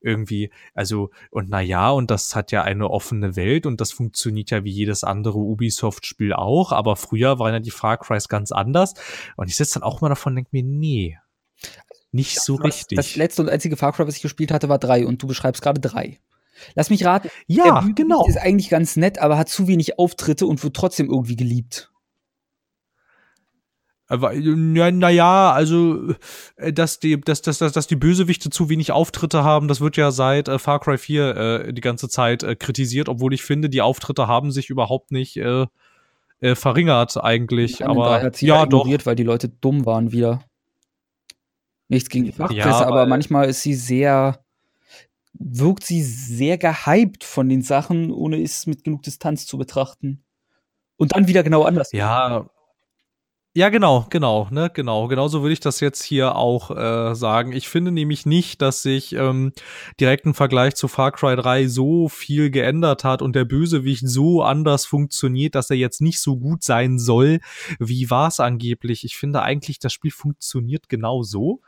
Irgendwie, 0.02 0.52
also, 0.76 1.10
und 1.32 1.50
na 1.50 1.62
ja, 1.62 1.90
und 1.90 2.12
das 2.12 2.36
hat 2.36 2.52
ja 2.52 2.62
eine 2.62 2.88
offene 2.88 3.36
Welt 3.36 3.66
und 3.66 3.82
das 3.82 3.92
funktioniert 3.92 4.52
ja 4.52 4.64
wie 4.64 4.72
jedes 4.72 5.04
andere 5.04 5.40
Ubisoft-Spiel 5.40 6.34
auch, 6.34 6.72
aber 6.72 6.96
früher 6.96 7.40
waren 7.40 7.54
ja 7.54 7.60
die 7.60 7.72
Far 7.72 7.98
Crys 7.98 8.30
ganz 8.30 8.52
anders. 8.52 8.94
Und 9.36 9.48
ich 9.48 9.56
sitze 9.56 9.80
dann 9.80 9.84
auch 9.84 10.00
mal 10.02 10.10
davon 10.10 10.34
und 10.34 10.36
denke 10.36 10.50
mir, 10.52 10.64
nee, 10.64 11.18
nicht 12.18 12.42
so 12.42 12.56
richtig. 12.56 12.96
Das 12.98 13.16
letzte 13.16 13.44
und 13.44 13.50
einzige 13.50 13.78
Far 13.78 13.94
Cry, 13.94 14.08
was 14.08 14.18
ich 14.18 14.22
gespielt 14.22 14.52
hatte, 14.52 14.70
war 14.70 14.80
drei 14.80 15.06
und 15.06 15.22
du 15.22 15.28
beschreibst 15.28 15.62
gerade 15.62 15.80
drei. 15.80 16.20
Lass 16.74 16.90
mich 16.90 17.06
raten. 17.06 17.30
ja, 17.46 17.82
der 17.82 17.94
genau. 17.94 18.26
Ist 18.28 18.38
eigentlich 18.38 18.70
ganz 18.70 18.96
nett, 18.96 19.20
aber 19.20 19.38
hat 19.38 19.48
zu 19.48 19.68
wenig 19.68 20.00
Auftritte 20.00 20.48
und 20.48 20.64
wird 20.64 20.76
trotzdem 20.76 21.10
irgendwie 21.10 21.36
geliebt. 21.36 21.92
Ja, 24.10 24.90
naja, 24.90 25.52
also, 25.52 26.14
äh, 26.56 26.72
dass 26.72 27.00
die, 27.00 27.20
dass, 27.20 27.42
dass, 27.42 27.58
dass, 27.58 27.74
dass 27.74 27.88
die 27.88 27.98
Bösewichte 27.98 28.50
zu 28.50 28.70
wenig 28.70 28.94
Auftritte 28.94 29.44
haben, 29.44 29.68
das 29.68 29.82
wird 29.82 29.98
ja 29.98 30.12
seit 30.12 30.48
äh, 30.48 30.60
Far 30.60 30.80
Cry 30.80 30.98
4 30.98 31.36
äh, 31.36 31.74
die 31.74 31.82
ganze 31.82 32.08
Zeit 32.08 32.42
äh, 32.42 32.56
kritisiert, 32.56 33.10
obwohl 33.10 33.34
ich 33.34 33.44
finde, 33.44 33.70
die 33.70 33.82
Auftritte 33.82 34.28
haben 34.28 34.52
sich 34.52 34.70
überhaupt 34.70 35.12
nicht 35.12 35.36
äh, 35.36 35.66
äh, 36.40 36.56
verringert 36.56 37.18
eigentlich. 37.22 37.86
Aber 37.86 38.22
hat 38.22 38.38
sie 38.38 38.48
ja, 38.48 38.66
doch. 38.66 38.88
weil 38.88 39.16
die 39.16 39.24
Leute 39.24 39.50
dumm 39.50 39.86
waren 39.86 40.14
wieder. 40.14 40.42
Nichts 41.90 42.10
gegen 42.10 42.26
die 42.26 42.32
Fachpresse, 42.32 42.60
Ja, 42.60 42.86
aber 42.86 43.06
manchmal 43.06 43.50
ist 43.50 43.62
sie 43.62 43.74
sehr, 43.74 44.44
wirkt 45.34 45.86
sie 45.86 46.04
sehr 46.04 46.58
gehypt 46.58 47.24
von 47.24 47.48
den 47.48 47.62
Sachen, 47.62 48.12
ohne 48.12 48.42
es 48.42 48.68
mit 48.68 48.84
genug 48.84 49.04
Distanz 49.04 49.46
zu 49.46 49.58
betrachten. 49.58 50.24
Und 50.98 51.16
dann 51.16 51.28
wieder 51.28 51.44
genau 51.44 51.64
anders. 51.64 51.92
Ja. 51.92 52.50
Ja, 53.58 53.70
genau, 53.70 54.06
genau, 54.12 54.48
ne, 54.52 54.70
genau. 54.72 55.08
Genauso 55.08 55.42
würde 55.42 55.54
ich 55.54 55.60
das 55.60 55.80
jetzt 55.80 56.04
hier 56.04 56.36
auch 56.36 56.70
äh, 56.70 57.16
sagen. 57.16 57.54
Ich 57.54 57.68
finde 57.68 57.92
nämlich 57.92 58.28
nicht, 58.28 58.62
dass 58.62 58.84
sich 58.84 59.14
ähm, 59.14 59.52
direkt 60.00 60.28
im 60.28 60.36
Vergleich 60.36 60.76
zu 60.76 60.88
Far 60.88 61.12
Cry 61.12 61.36
3 61.36 61.68
so 61.68 62.08
viel 62.08 62.52
geändert 62.52 63.04
hat 63.04 63.24
und 63.24 63.36
der 63.36 63.46
Bösewicht 63.46 64.08
so 64.08 64.44
anders 64.44 64.86
funktioniert, 64.86 65.56
dass 65.56 65.72
er 65.72 65.76
jetzt 65.76 66.02
nicht 66.02 66.22
so 66.22 66.38
gut 66.38 66.62
sein 66.62 67.00
soll, 67.00 67.40
wie 67.80 68.12
war 68.12 68.28
es 68.28 68.40
angeblich. 68.40 69.04
Ich 69.04 69.18
finde 69.18 69.42
eigentlich, 69.42 69.80
das 69.80 69.92
Spiel 69.92 70.12
funktioniert 70.12 70.88
genau 70.88 71.24
so. 71.24 71.62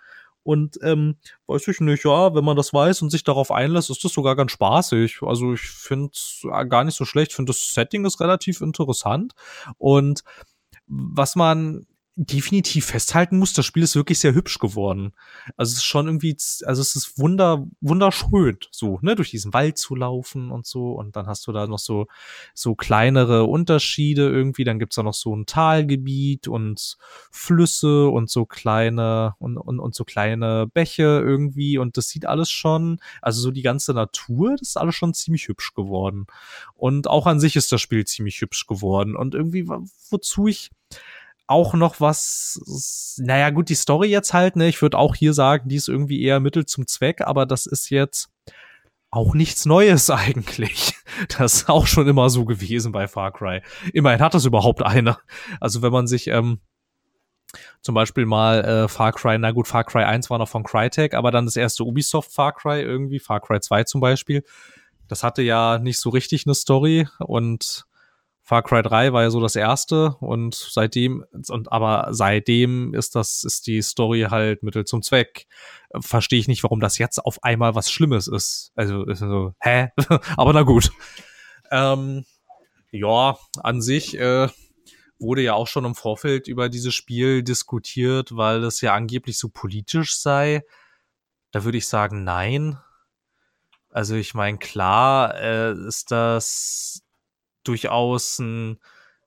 Und 0.50 0.80
ähm, 0.82 1.18
weiß 1.46 1.68
ich 1.68 1.80
nicht, 1.80 2.06
ja, 2.06 2.34
wenn 2.34 2.44
man 2.44 2.58
das 2.58 2.74
weiß 2.74 3.04
und 3.04 3.12
sich 3.12 3.24
darauf 3.24 3.52
einlässt, 3.52 3.92
ist 3.92 4.04
das 4.04 4.14
sogar 4.14 4.36
ganz 4.36 4.52
spaßig. 4.52 5.20
Also 5.22 5.54
ich 5.54 5.62
finde 5.62 6.10
es 6.12 6.42
gar 6.70 6.84
nicht 6.84 6.96
so 6.98 7.06
schlecht. 7.06 7.30
Ich 7.30 7.36
finde, 7.36 7.52
das 7.52 7.76
Setting 7.76 8.04
ist 8.04 8.20
relativ 8.20 8.62
interessant. 8.62 9.34
Und 9.78 10.24
was 10.88 11.36
man 11.36 11.86
definitiv 12.22 12.88
festhalten 12.88 13.40
muss, 13.40 13.54
das 13.54 13.66
Spiel 13.66 13.82
ist 13.82 13.96
wirklich 13.96 14.20
sehr 14.20 14.34
hübsch 14.34 14.60
geworden. 14.60 15.14
Also 15.56 15.72
es 15.72 15.78
ist 15.78 15.86
schon 15.86 16.06
irgendwie, 16.06 16.36
also 16.66 16.82
es 16.82 16.94
ist 16.98 17.18
wunder, 17.18 17.66
wunderschön, 17.80 18.58
so, 18.72 19.00
ne, 19.02 19.16
durch 19.16 19.30
diesen 19.30 19.54
Wald 19.54 19.78
zu 19.78 19.96
laufen 19.96 20.52
und 20.52 20.66
so. 20.66 20.92
Und 20.92 21.16
dann 21.16 21.28
hast 21.28 21.48
du 21.48 21.54
da 21.54 21.66
noch 21.66 21.80
so, 21.80 22.08
so 22.54 22.76
kleinere 22.76 23.46
Unterschiede 23.46 24.30
irgendwie. 24.30 24.66
Dann 24.66 24.80
gibt's 24.80 24.98
da 24.98 25.04
noch 25.04 25.14
so 25.14 25.34
ein 25.34 25.46
Talgebiet 25.46 26.50
und 26.50 26.98
Flüsse 27.32 28.10
und 28.10 28.30
so 28.30 28.46
kleine, 28.46 29.36
und, 29.40 29.58
und, 29.58 29.80
und 29.80 29.96
so 29.96 30.04
kleine 30.04 30.68
Bäche 30.68 31.04
irgendwie. 31.04 31.78
Und 31.78 31.96
das 31.96 32.10
sieht 32.10 32.26
alles 32.26 32.50
schon, 32.52 33.00
also 33.22 33.40
so 33.40 33.52
die 33.52 33.62
ganze 33.62 33.94
Natur, 33.94 34.58
das 34.60 34.70
ist 34.70 34.78
alles 34.78 34.96
schon 34.96 35.14
ziemlich 35.14 35.48
hübsch 35.48 35.74
geworden. 35.74 36.28
Und 36.76 37.08
auch 37.08 37.28
an 37.28 37.40
sich 37.40 37.56
ist 37.56 37.72
das 37.72 37.80
Spiel 37.80 38.06
ziemlich 38.06 38.42
hübsch 38.42 38.68
geworden. 38.68 39.16
Und 39.16 39.36
irgendwie, 39.36 39.70
wozu 40.10 40.48
ich, 40.48 40.72
auch 41.50 41.74
noch 41.74 42.00
was, 42.00 43.18
naja, 43.18 43.50
gut, 43.50 43.70
die 43.70 43.76
Story 43.76 44.08
jetzt 44.10 44.34
halt, 44.34 44.56
ne, 44.56 44.68
ich 44.68 44.82
würde 44.82 44.98
auch 45.00 45.16
hier 45.16 45.34
sagen, 45.34 45.68
die 45.68 45.78
ist 45.78 45.90
irgendwie 45.90 46.22
eher 46.22 46.40
Mittel 46.40 46.66
zum 46.66 46.86
Zweck, 46.86 47.22
aber 47.22 47.48
das 47.48 47.66
ist 47.66 47.90
jetzt 47.90 48.30
auch 49.10 49.34
nichts 49.34 49.66
Neues 49.66 50.10
eigentlich. 50.10 50.96
Das 51.38 51.56
ist 51.56 51.70
auch 51.70 51.88
schon 51.88 52.08
immer 52.08 52.30
so 52.30 52.46
gewesen 52.46 52.92
bei 52.92 53.08
Far 53.08 53.32
Cry. 53.32 53.62
Immerhin 53.94 54.22
hat 54.22 54.36
das 54.36 54.46
überhaupt 54.46 54.84
eine. 54.84 55.18
Also 55.60 55.82
wenn 55.82 55.92
man 55.92 56.06
sich 56.06 56.28
ähm, 56.28 56.60
zum 57.82 57.96
Beispiel 57.96 58.28
mal 58.28 58.64
äh, 58.64 58.88
Far 58.88 59.14
Cry, 59.14 59.40
na 59.40 59.50
gut, 59.50 59.68
Far 59.68 59.86
Cry 59.86 60.04
1 60.04 60.30
war 60.30 60.38
noch 60.38 60.50
von 60.50 60.64
Crytek, 60.64 61.16
aber 61.16 61.32
dann 61.32 61.46
das 61.46 61.56
erste 61.56 61.84
Ubisoft 61.84 62.32
Far 62.32 62.54
Cry 62.54 62.82
irgendwie, 62.82 63.20
Far 63.20 63.42
Cry 63.42 63.60
2 63.60 63.86
zum 63.86 64.02
Beispiel, 64.02 64.44
das 65.08 65.24
hatte 65.24 65.42
ja 65.42 65.80
nicht 65.80 66.00
so 66.00 66.12
richtig 66.12 66.46
eine 66.46 66.54
Story 66.54 67.08
und 67.18 67.88
Far 68.50 68.64
Cry 68.64 68.82
3 68.82 69.14
war 69.14 69.22
ja 69.22 69.30
so 69.30 69.40
das 69.40 69.56
erste 69.56 70.16
und 70.22 70.56
seitdem, 70.56 71.24
und 71.50 71.72
aber 71.72 72.08
seitdem 72.10 72.96
ist 72.96 73.14
das, 73.14 73.44
ist 73.44 73.68
die 73.68 73.84
Story 73.84 74.26
halt 74.32 74.64
Mittel 74.64 74.86
zum 74.86 75.04
Zweck. 75.04 75.46
Verstehe 76.00 76.40
ich 76.40 76.48
nicht, 76.48 76.64
warum 76.64 76.80
das 76.80 76.98
jetzt 76.98 77.20
auf 77.20 77.44
einmal 77.44 77.76
was 77.76 77.92
Schlimmes 77.92 78.28
ist. 78.28 78.72
Also, 78.74 79.06
ist 79.06 79.20
so, 79.20 79.54
hä? 79.60 79.90
aber 80.36 80.54
na 80.54 80.64
gut. 80.64 80.90
Ähm, 81.70 82.26
ja, 82.90 83.38
an 83.62 83.84
sich 83.84 84.18
äh, 84.18 84.48
wurde 85.20 85.44
ja 85.44 85.54
auch 85.54 85.68
schon 85.68 85.86
im 85.86 85.94
Vorfeld 85.94 86.48
über 86.48 86.70
dieses 86.70 86.96
Spiel 86.96 87.44
diskutiert, 87.44 88.36
weil 88.36 88.64
es 88.64 88.82
ja 88.82 88.96
angeblich 88.96 89.38
so 89.38 89.50
politisch 89.50 90.18
sei. 90.18 90.64
Da 91.52 91.66
würde 91.66 91.78
ich 91.78 91.88
sagen, 91.88 92.24
nein. 92.24 92.80
Also 93.92 94.16
ich 94.16 94.34
meine, 94.34 94.58
klar 94.58 95.40
äh, 95.40 95.74
ist 95.86 96.10
das 96.10 97.04
durchaus 97.64 98.40
ein, 98.40 98.80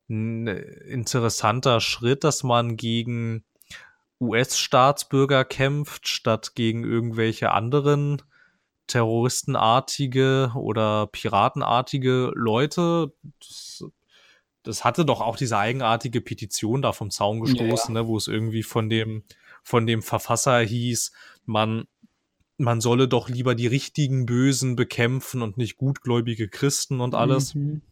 ein 0.09 0.47
interessanter 0.47 1.81
Schritt, 1.81 2.25
dass 2.25 2.43
man 2.43 2.77
gegen 2.77 3.45
US-Staatsbürger 4.21 5.45
kämpft, 5.45 6.09
statt 6.09 6.55
gegen 6.55 6.85
irgendwelche 6.85 7.51
anderen 7.51 8.23
terroristenartige 8.87 10.53
oder 10.55 11.07
piratenartige 11.09 12.33
Leute. 12.35 13.13
Das, 13.41 13.85
das, 14.63 14.85
hatte 14.85 15.05
doch 15.05 15.21
auch 15.21 15.37
diese 15.37 15.59
eigenartige 15.59 16.21
Petition 16.21 16.83
da 16.83 16.93
vom 16.93 17.11
Zaun 17.11 17.41
gestoßen, 17.41 17.95
ja. 17.95 18.03
ne, 18.03 18.07
wo 18.07 18.17
es 18.17 18.29
irgendwie 18.29 18.63
von 18.63 18.89
dem, 18.89 19.25
von 19.63 19.87
dem 19.87 20.03
Verfasser 20.03 20.61
hieß, 20.61 21.13
man, 21.47 21.85
man 22.59 22.81
solle 22.81 23.09
doch 23.09 23.29
lieber 23.29 23.55
die 23.55 23.67
richtigen 23.67 24.27
Bösen 24.27 24.77
bekämpfen 24.77 25.43
und 25.43 25.57
nicht 25.57 25.77
gutgläubige 25.77 26.49
Christen 26.49 27.01
und 27.01 27.15
alles. 27.15 27.55
Mhm. 27.55 27.83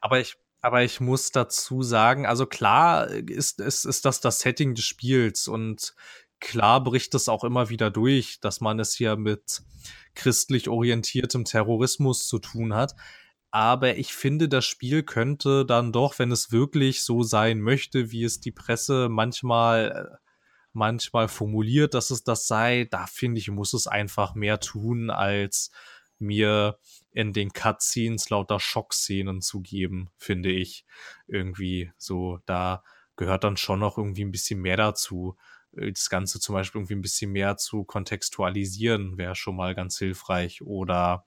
Aber 0.00 0.20
ich, 0.20 0.36
aber 0.60 0.82
ich 0.82 1.00
muss 1.00 1.30
dazu 1.32 1.82
sagen, 1.82 2.26
also 2.26 2.46
klar 2.46 3.08
ist, 3.08 3.60
ist, 3.60 3.84
ist 3.84 4.04
das 4.04 4.20
das 4.20 4.40
Setting 4.40 4.74
des 4.74 4.84
Spiels 4.84 5.48
und 5.48 5.94
klar 6.40 6.82
bricht 6.82 7.14
es 7.14 7.28
auch 7.28 7.44
immer 7.44 7.68
wieder 7.68 7.90
durch, 7.90 8.40
dass 8.40 8.60
man 8.60 8.78
es 8.80 8.94
hier 8.94 9.16
mit 9.16 9.62
christlich 10.14 10.68
orientiertem 10.68 11.44
Terrorismus 11.44 12.26
zu 12.26 12.38
tun 12.38 12.74
hat. 12.74 12.94
Aber 13.50 13.96
ich 13.96 14.12
finde, 14.12 14.48
das 14.48 14.64
Spiel 14.64 15.02
könnte 15.02 15.66
dann 15.66 15.92
doch, 15.92 16.18
wenn 16.18 16.30
es 16.30 16.52
wirklich 16.52 17.02
so 17.02 17.22
sein 17.22 17.60
möchte, 17.60 18.10
wie 18.12 18.24
es 18.24 18.40
die 18.40 18.52
Presse 18.52 19.08
manchmal, 19.08 20.18
manchmal 20.72 21.26
formuliert, 21.28 21.94
dass 21.94 22.10
es 22.10 22.22
das 22.22 22.46
sei, 22.46 22.86
da 22.90 23.06
finde 23.06 23.40
ich, 23.40 23.50
muss 23.50 23.72
es 23.72 23.86
einfach 23.86 24.34
mehr 24.34 24.60
tun, 24.60 25.10
als 25.10 25.72
mir 26.20 26.78
in 27.12 27.32
den 27.32 27.52
Cutscenes 27.52 28.30
lauter 28.30 28.60
Schockszenen 28.60 29.40
zu 29.40 29.60
geben, 29.60 30.10
finde 30.16 30.50
ich. 30.50 30.84
Irgendwie 31.26 31.92
so, 31.98 32.38
da 32.46 32.82
gehört 33.16 33.44
dann 33.44 33.56
schon 33.56 33.80
noch 33.80 33.98
irgendwie 33.98 34.24
ein 34.24 34.30
bisschen 34.30 34.60
mehr 34.60 34.76
dazu. 34.76 35.36
Äh, 35.76 35.92
das 35.92 36.10
Ganze 36.10 36.40
zum 36.40 36.54
Beispiel 36.54 36.80
irgendwie 36.80 36.94
ein 36.94 37.02
bisschen 37.02 37.32
mehr 37.32 37.56
zu 37.56 37.84
kontextualisieren, 37.84 39.18
wäre 39.18 39.34
schon 39.34 39.56
mal 39.56 39.74
ganz 39.74 39.98
hilfreich. 39.98 40.62
Oder 40.62 41.24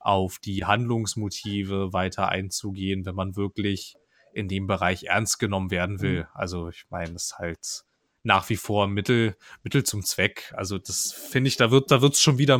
auf 0.00 0.38
die 0.38 0.64
Handlungsmotive 0.64 1.92
weiter 1.92 2.28
einzugehen, 2.28 3.06
wenn 3.06 3.14
man 3.14 3.36
wirklich 3.36 3.96
in 4.34 4.48
dem 4.48 4.66
Bereich 4.66 5.04
ernst 5.04 5.38
genommen 5.38 5.70
werden 5.70 6.00
will. 6.00 6.22
Mhm. 6.22 6.28
Also 6.34 6.68
ich 6.68 6.84
meine, 6.90 7.14
es 7.14 7.24
ist 7.24 7.38
halt 7.38 7.84
nach 8.24 8.48
wie 8.48 8.56
vor 8.56 8.88
Mittel, 8.88 9.36
Mittel 9.62 9.84
zum 9.84 10.02
Zweck. 10.02 10.52
Also 10.56 10.78
das 10.78 11.12
finde 11.12 11.48
ich, 11.48 11.56
da 11.56 11.70
wird, 11.70 11.90
da 11.90 12.00
wird's 12.00 12.20
schon 12.20 12.38
wieder, 12.38 12.58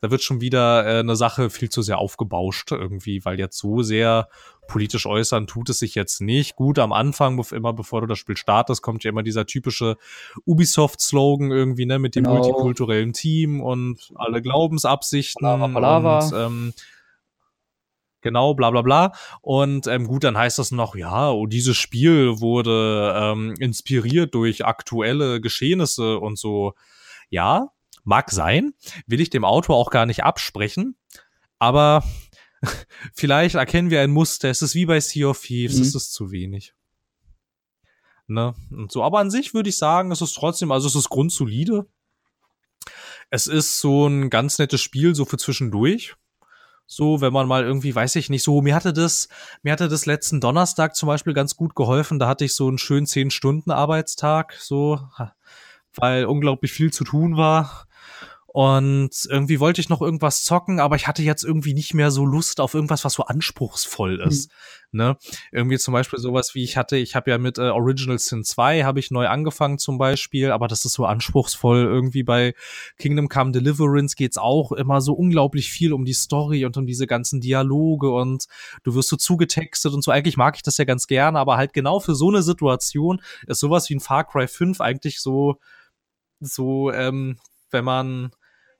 da 0.00 0.10
wird 0.10 0.22
schon 0.22 0.40
wieder 0.40 0.86
äh, 0.86 1.00
eine 1.00 1.16
Sache 1.16 1.50
viel 1.50 1.68
zu 1.68 1.82
sehr 1.82 1.98
aufgebauscht 1.98 2.72
irgendwie, 2.72 3.24
weil 3.24 3.38
jetzt 3.38 3.58
so 3.58 3.82
sehr 3.82 4.28
politisch 4.68 5.04
äußern 5.06 5.46
tut 5.46 5.68
es 5.68 5.78
sich 5.78 5.94
jetzt 5.94 6.20
nicht. 6.22 6.56
Gut, 6.56 6.78
am 6.78 6.92
Anfang, 6.92 7.38
immer 7.52 7.74
bevor 7.74 8.00
du 8.00 8.06
das 8.06 8.18
Spiel 8.18 8.38
startest, 8.38 8.80
kommt 8.80 9.04
ja 9.04 9.10
immer 9.10 9.22
dieser 9.22 9.44
typische 9.44 9.98
Ubisoft-Slogan 10.46 11.50
irgendwie, 11.50 11.84
ne, 11.84 11.98
mit 11.98 12.16
dem 12.16 12.24
genau. 12.24 12.36
multikulturellen 12.36 13.12
Team 13.12 13.60
und 13.60 14.12
alle 14.14 14.40
Glaubensabsichten 14.40 15.44
Palava, 15.44 15.68
Palava. 15.68 16.18
und 16.24 16.32
ähm, 16.34 16.74
genau, 18.22 18.54
bla 18.54 18.70
bla 18.70 18.82
bla. 18.82 19.12
Und 19.40 19.86
ähm, 19.86 20.06
gut, 20.06 20.24
dann 20.24 20.38
heißt 20.38 20.58
das 20.58 20.70
noch, 20.70 20.96
ja, 20.96 21.30
oh, 21.30 21.46
dieses 21.46 21.76
Spiel 21.76 22.40
wurde 22.40 23.14
ähm, 23.16 23.54
inspiriert 23.58 24.34
durch 24.34 24.64
aktuelle 24.64 25.40
Geschehnisse 25.40 26.18
und 26.18 26.38
so. 26.38 26.74
Ja, 27.28 27.70
mag 28.04 28.30
sein, 28.30 28.74
will 29.06 29.20
ich 29.20 29.30
dem 29.30 29.44
Autor 29.44 29.76
auch 29.76 29.90
gar 29.90 30.06
nicht 30.06 30.24
absprechen, 30.24 30.96
aber 31.58 32.04
vielleicht 33.14 33.54
erkennen 33.56 33.90
wir 33.90 34.00
ein 34.00 34.10
Muster. 34.10 34.50
Es 34.50 34.62
ist 34.62 34.74
wie 34.74 34.86
bei 34.86 35.00
Sea 35.00 35.28
of 35.28 35.40
Thieves, 35.40 35.76
mhm. 35.76 35.82
es 35.82 35.94
ist 35.94 36.12
zu 36.12 36.30
wenig. 36.30 36.74
Ne? 38.26 38.54
Und 38.70 38.90
so, 38.90 39.02
aber 39.02 39.18
an 39.18 39.30
sich 39.30 39.54
würde 39.54 39.68
ich 39.68 39.76
sagen, 39.76 40.10
es 40.10 40.22
ist 40.22 40.34
trotzdem, 40.34 40.72
also 40.72 40.88
es 40.88 40.94
ist 40.94 41.08
grundsolide. 41.08 41.86
Es 43.30 43.46
ist 43.46 43.80
so 43.80 44.06
ein 44.06 44.30
ganz 44.30 44.58
nettes 44.58 44.80
Spiel, 44.80 45.14
so 45.14 45.24
für 45.24 45.38
zwischendurch. 45.38 46.14
So, 46.94 47.22
wenn 47.22 47.32
man 47.32 47.48
mal 47.48 47.64
irgendwie, 47.64 47.94
weiß 47.94 48.16
ich 48.16 48.28
nicht, 48.28 48.42
so, 48.42 48.60
mir 48.60 48.74
hatte 48.74 48.92
das, 48.92 49.30
mir 49.62 49.72
hatte 49.72 49.88
das 49.88 50.04
letzten 50.04 50.42
Donnerstag 50.42 50.94
zum 50.94 51.06
Beispiel 51.06 51.32
ganz 51.32 51.56
gut 51.56 51.74
geholfen. 51.74 52.18
Da 52.18 52.28
hatte 52.28 52.44
ich 52.44 52.54
so 52.54 52.68
einen 52.68 52.76
schönen 52.76 53.06
10-Stunden-Arbeitstag, 53.06 54.54
so, 54.60 55.00
weil 55.94 56.26
unglaublich 56.26 56.70
viel 56.70 56.92
zu 56.92 57.04
tun 57.04 57.38
war. 57.38 57.86
Und 58.46 59.26
irgendwie 59.30 59.58
wollte 59.58 59.80
ich 59.80 59.88
noch 59.88 60.02
irgendwas 60.02 60.44
zocken, 60.44 60.80
aber 60.80 60.96
ich 60.96 61.06
hatte 61.06 61.22
jetzt 61.22 61.44
irgendwie 61.44 61.72
nicht 61.72 61.94
mehr 61.94 62.10
so 62.10 62.26
Lust 62.26 62.60
auf 62.60 62.74
irgendwas, 62.74 63.06
was 63.06 63.14
so 63.14 63.22
anspruchsvoll 63.24 64.20
ist. 64.20 64.50
Mhm. 64.50 64.54
Ne? 64.94 65.16
Irgendwie 65.50 65.78
zum 65.78 65.92
Beispiel 65.92 66.18
sowas 66.18 66.54
wie 66.54 66.62
ich 66.62 66.76
hatte, 66.76 66.96
ich 66.96 67.16
habe 67.16 67.30
ja 67.30 67.38
mit 67.38 67.58
äh, 67.58 67.70
Original 67.70 68.18
Sin 68.18 68.44
2 68.44 68.84
habe 68.84 69.00
ich 69.00 69.10
neu 69.10 69.26
angefangen 69.26 69.78
zum 69.78 69.96
Beispiel, 69.96 70.50
aber 70.50 70.68
das 70.68 70.84
ist 70.84 70.92
so 70.92 71.06
anspruchsvoll. 71.06 71.84
Irgendwie 71.84 72.22
bei 72.22 72.54
Kingdom 72.98 73.28
Come 73.28 73.52
Deliverance 73.52 74.16
geht's 74.16 74.36
auch 74.36 74.72
immer 74.72 75.00
so 75.00 75.14
unglaublich 75.14 75.70
viel 75.70 75.92
um 75.92 76.04
die 76.04 76.12
Story 76.12 76.66
und 76.66 76.76
um 76.76 76.86
diese 76.86 77.06
ganzen 77.06 77.40
Dialoge 77.40 78.10
und 78.10 78.44
du 78.82 78.94
wirst 78.94 79.08
so 79.08 79.16
zugetextet 79.16 79.94
und 79.94 80.04
so. 80.04 80.10
Eigentlich 80.10 80.36
mag 80.36 80.56
ich 80.56 80.62
das 80.62 80.76
ja 80.76 80.84
ganz 80.84 81.06
gerne, 81.06 81.38
aber 81.38 81.56
halt 81.56 81.72
genau 81.72 81.98
für 81.98 82.14
so 82.14 82.28
eine 82.28 82.42
Situation 82.42 83.22
ist 83.46 83.60
sowas 83.60 83.88
wie 83.88 83.94
ein 83.94 84.00
Far 84.00 84.24
Cry 84.24 84.46
5 84.46 84.80
eigentlich 84.80 85.20
so 85.20 85.56
so, 86.40 86.92
ähm, 86.92 87.38
wenn 87.70 87.84
man 87.84 88.32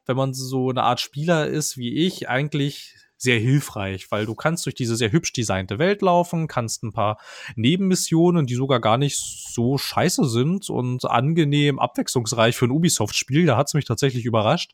wenn 0.04 0.16
man 0.16 0.34
so 0.34 0.68
eine 0.68 0.82
Art 0.82 1.00
Spieler 1.00 1.46
ist 1.46 1.76
wie 1.76 1.94
ich, 1.94 2.28
eigentlich 2.28 2.96
sehr 3.22 3.38
hilfreich, 3.38 4.10
weil 4.10 4.26
du 4.26 4.34
kannst 4.34 4.66
durch 4.66 4.74
diese 4.74 4.96
sehr 4.96 5.12
hübsch 5.12 5.32
designte 5.32 5.78
Welt 5.78 6.02
laufen, 6.02 6.48
kannst 6.48 6.82
ein 6.82 6.92
paar 6.92 7.18
Nebenmissionen, 7.54 8.46
die 8.46 8.56
sogar 8.56 8.80
gar 8.80 8.98
nicht 8.98 9.16
so 9.16 9.78
scheiße 9.78 10.28
sind 10.28 10.68
und 10.68 11.04
angenehm 11.04 11.78
abwechslungsreich 11.78 12.56
für 12.56 12.64
ein 12.64 12.72
Ubisoft-Spiel, 12.72 13.46
da 13.46 13.56
hat's 13.56 13.74
mich 13.74 13.84
tatsächlich 13.84 14.24
überrascht. 14.24 14.72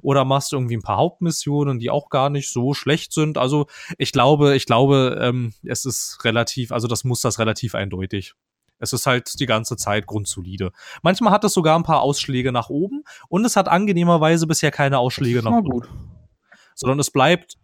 Oder 0.00 0.24
machst 0.24 0.52
irgendwie 0.52 0.76
ein 0.76 0.82
paar 0.82 0.98
Hauptmissionen, 0.98 1.80
die 1.80 1.90
auch 1.90 2.08
gar 2.08 2.30
nicht 2.30 2.50
so 2.50 2.72
schlecht 2.72 3.12
sind. 3.12 3.36
Also 3.36 3.66
ich 3.98 4.12
glaube, 4.12 4.54
ich 4.54 4.66
glaube, 4.66 5.18
ähm, 5.20 5.52
es 5.64 5.84
ist 5.84 6.24
relativ, 6.24 6.70
also 6.70 6.86
das 6.86 7.02
Muster 7.02 7.30
ist 7.30 7.40
relativ 7.40 7.74
eindeutig. 7.74 8.34
Es 8.78 8.92
ist 8.92 9.06
halt 9.06 9.40
die 9.40 9.46
ganze 9.46 9.76
Zeit 9.76 10.06
grundsolide. 10.06 10.70
Manchmal 11.02 11.32
hat 11.32 11.42
es 11.42 11.52
sogar 11.52 11.76
ein 11.76 11.82
paar 11.82 12.02
Ausschläge 12.02 12.52
nach 12.52 12.68
oben 12.68 13.02
und 13.28 13.44
es 13.44 13.56
hat 13.56 13.66
angenehmerweise 13.66 14.46
bisher 14.46 14.70
keine 14.70 15.00
Ausschläge 15.00 15.42
nach 15.42 15.50
unten. 15.50 15.88
Sondern 16.76 17.00
es 17.00 17.10
bleibt, 17.10 17.58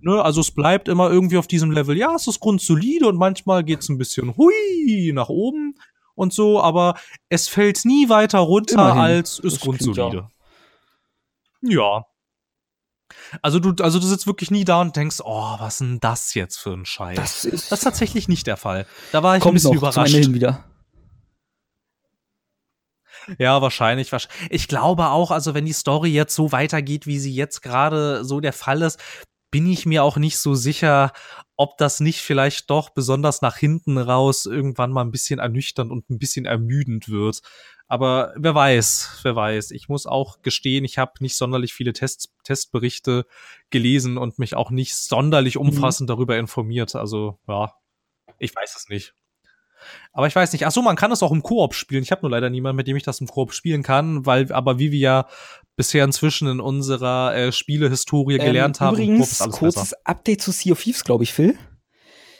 ne, 0.00 0.22
also 0.22 0.40
es 0.40 0.50
bleibt 0.50 0.88
immer 0.88 1.10
irgendwie 1.10 1.38
auf 1.38 1.46
diesem 1.46 1.70
Level. 1.70 1.96
Ja, 1.96 2.14
es 2.14 2.26
ist 2.26 2.40
grundsolide 2.40 3.06
und 3.06 3.16
manchmal 3.16 3.64
geht 3.64 3.80
es 3.80 3.88
ein 3.88 3.98
bisschen 3.98 4.36
hui 4.36 5.12
nach 5.14 5.28
oben 5.28 5.74
und 6.14 6.32
so, 6.32 6.60
aber 6.60 6.94
es 7.28 7.48
fällt 7.48 7.84
nie 7.84 8.08
weiter 8.08 8.38
runter 8.40 8.74
Immerhin. 8.74 8.98
als 9.00 9.38
ist 9.38 9.56
Das 9.56 9.60
grundsolide. 9.60 10.28
Ja. 11.62 12.04
Also 13.42 13.58
du, 13.58 13.82
also 13.82 13.98
du 13.98 14.06
sitzt 14.06 14.26
wirklich 14.26 14.50
nie 14.50 14.64
da 14.64 14.80
und 14.80 14.94
denkst, 14.94 15.20
oh, 15.24 15.56
was 15.58 15.74
ist 15.74 15.80
denn 15.80 16.00
das 16.00 16.34
jetzt 16.34 16.58
für 16.58 16.72
ein 16.74 16.84
Scheiß? 16.84 17.16
Das 17.16 17.44
ist, 17.44 17.72
Das 17.72 17.78
ist 17.80 17.84
tatsächlich 17.84 18.28
nicht 18.28 18.46
der 18.46 18.56
Fall. 18.56 18.86
Da 19.12 19.22
war 19.22 19.36
ich 19.36 19.44
ein 19.44 19.52
bisschen 19.54 19.74
noch 19.74 19.90
zum 19.90 20.04
Ende 20.04 20.18
überrascht. 20.18 20.24
hin 20.26 20.34
wieder. 20.34 20.64
Ja, 23.38 23.60
wahrscheinlich. 23.60 24.10
wahrsch- 24.12 24.28
Ich 24.50 24.68
glaube 24.68 25.08
auch, 25.08 25.30
also 25.30 25.54
wenn 25.54 25.66
die 25.66 25.72
Story 25.72 26.10
jetzt 26.10 26.34
so 26.34 26.52
weitergeht, 26.52 27.06
wie 27.06 27.18
sie 27.18 27.34
jetzt 27.34 27.60
gerade 27.62 28.24
so 28.24 28.40
der 28.40 28.52
Fall 28.54 28.82
ist, 28.82 28.98
bin 29.50 29.66
ich 29.66 29.86
mir 29.86 30.04
auch 30.04 30.16
nicht 30.16 30.38
so 30.38 30.54
sicher, 30.54 31.12
ob 31.56 31.76
das 31.78 32.00
nicht 32.00 32.20
vielleicht 32.20 32.70
doch 32.70 32.90
besonders 32.90 33.42
nach 33.42 33.56
hinten 33.56 33.98
raus 33.98 34.46
irgendwann 34.46 34.92
mal 34.92 35.02
ein 35.02 35.10
bisschen 35.10 35.38
ernüchternd 35.38 35.90
und 35.90 36.08
ein 36.10 36.18
bisschen 36.18 36.44
ermüdend 36.44 37.08
wird. 37.08 37.40
Aber 37.88 38.34
wer 38.36 38.54
weiß, 38.54 39.20
wer 39.22 39.34
weiß. 39.34 39.70
Ich 39.70 39.88
muss 39.88 40.06
auch 40.06 40.42
gestehen, 40.42 40.84
ich 40.84 40.98
habe 40.98 41.12
nicht 41.20 41.36
sonderlich 41.36 41.72
viele 41.72 41.94
Tests, 41.94 42.28
Testberichte 42.44 43.26
gelesen 43.70 44.18
und 44.18 44.38
mich 44.38 44.54
auch 44.54 44.70
nicht 44.70 44.94
sonderlich 44.94 45.56
umfassend 45.56 46.10
darüber 46.10 46.36
informiert. 46.36 46.94
Also 46.94 47.38
ja, 47.48 47.72
ich 48.38 48.54
weiß 48.54 48.76
es 48.76 48.88
nicht. 48.88 49.14
Aber 50.12 50.26
ich 50.26 50.34
weiß 50.34 50.52
nicht. 50.52 50.66
Ach 50.66 50.72
so, 50.72 50.82
man 50.82 50.96
kann 50.96 51.12
es 51.12 51.22
auch 51.22 51.32
im 51.32 51.42
Koop 51.42 51.74
spielen. 51.74 52.02
Ich 52.02 52.10
habe 52.10 52.22
nur 52.22 52.30
leider 52.30 52.50
niemanden, 52.50 52.76
mit 52.76 52.86
dem 52.88 52.96
ich 52.96 53.02
das 53.04 53.20
im 53.20 53.26
Koop 53.28 53.52
spielen 53.52 53.82
kann, 53.82 54.26
weil 54.26 54.52
aber 54.52 54.78
wie 54.78 54.92
wir 54.92 54.98
ja 54.98 55.26
bisher 55.76 56.04
inzwischen 56.04 56.48
in 56.48 56.60
unserer 56.60 57.34
äh, 57.36 57.52
Spielehistorie 57.52 58.38
gelernt 58.38 58.80
ähm, 58.80 58.86
haben, 58.86 58.96
im 58.98 59.18
Koop 59.18 59.28
Übrigens, 59.28 59.38
kurzes 59.58 59.82
besser. 59.90 59.96
Update 60.04 60.42
zu 60.42 60.50
Sea 60.50 60.72
of 60.72 60.82
Thieves, 60.82 61.04
glaube 61.04 61.24
ich, 61.24 61.32
Phil. 61.32 61.56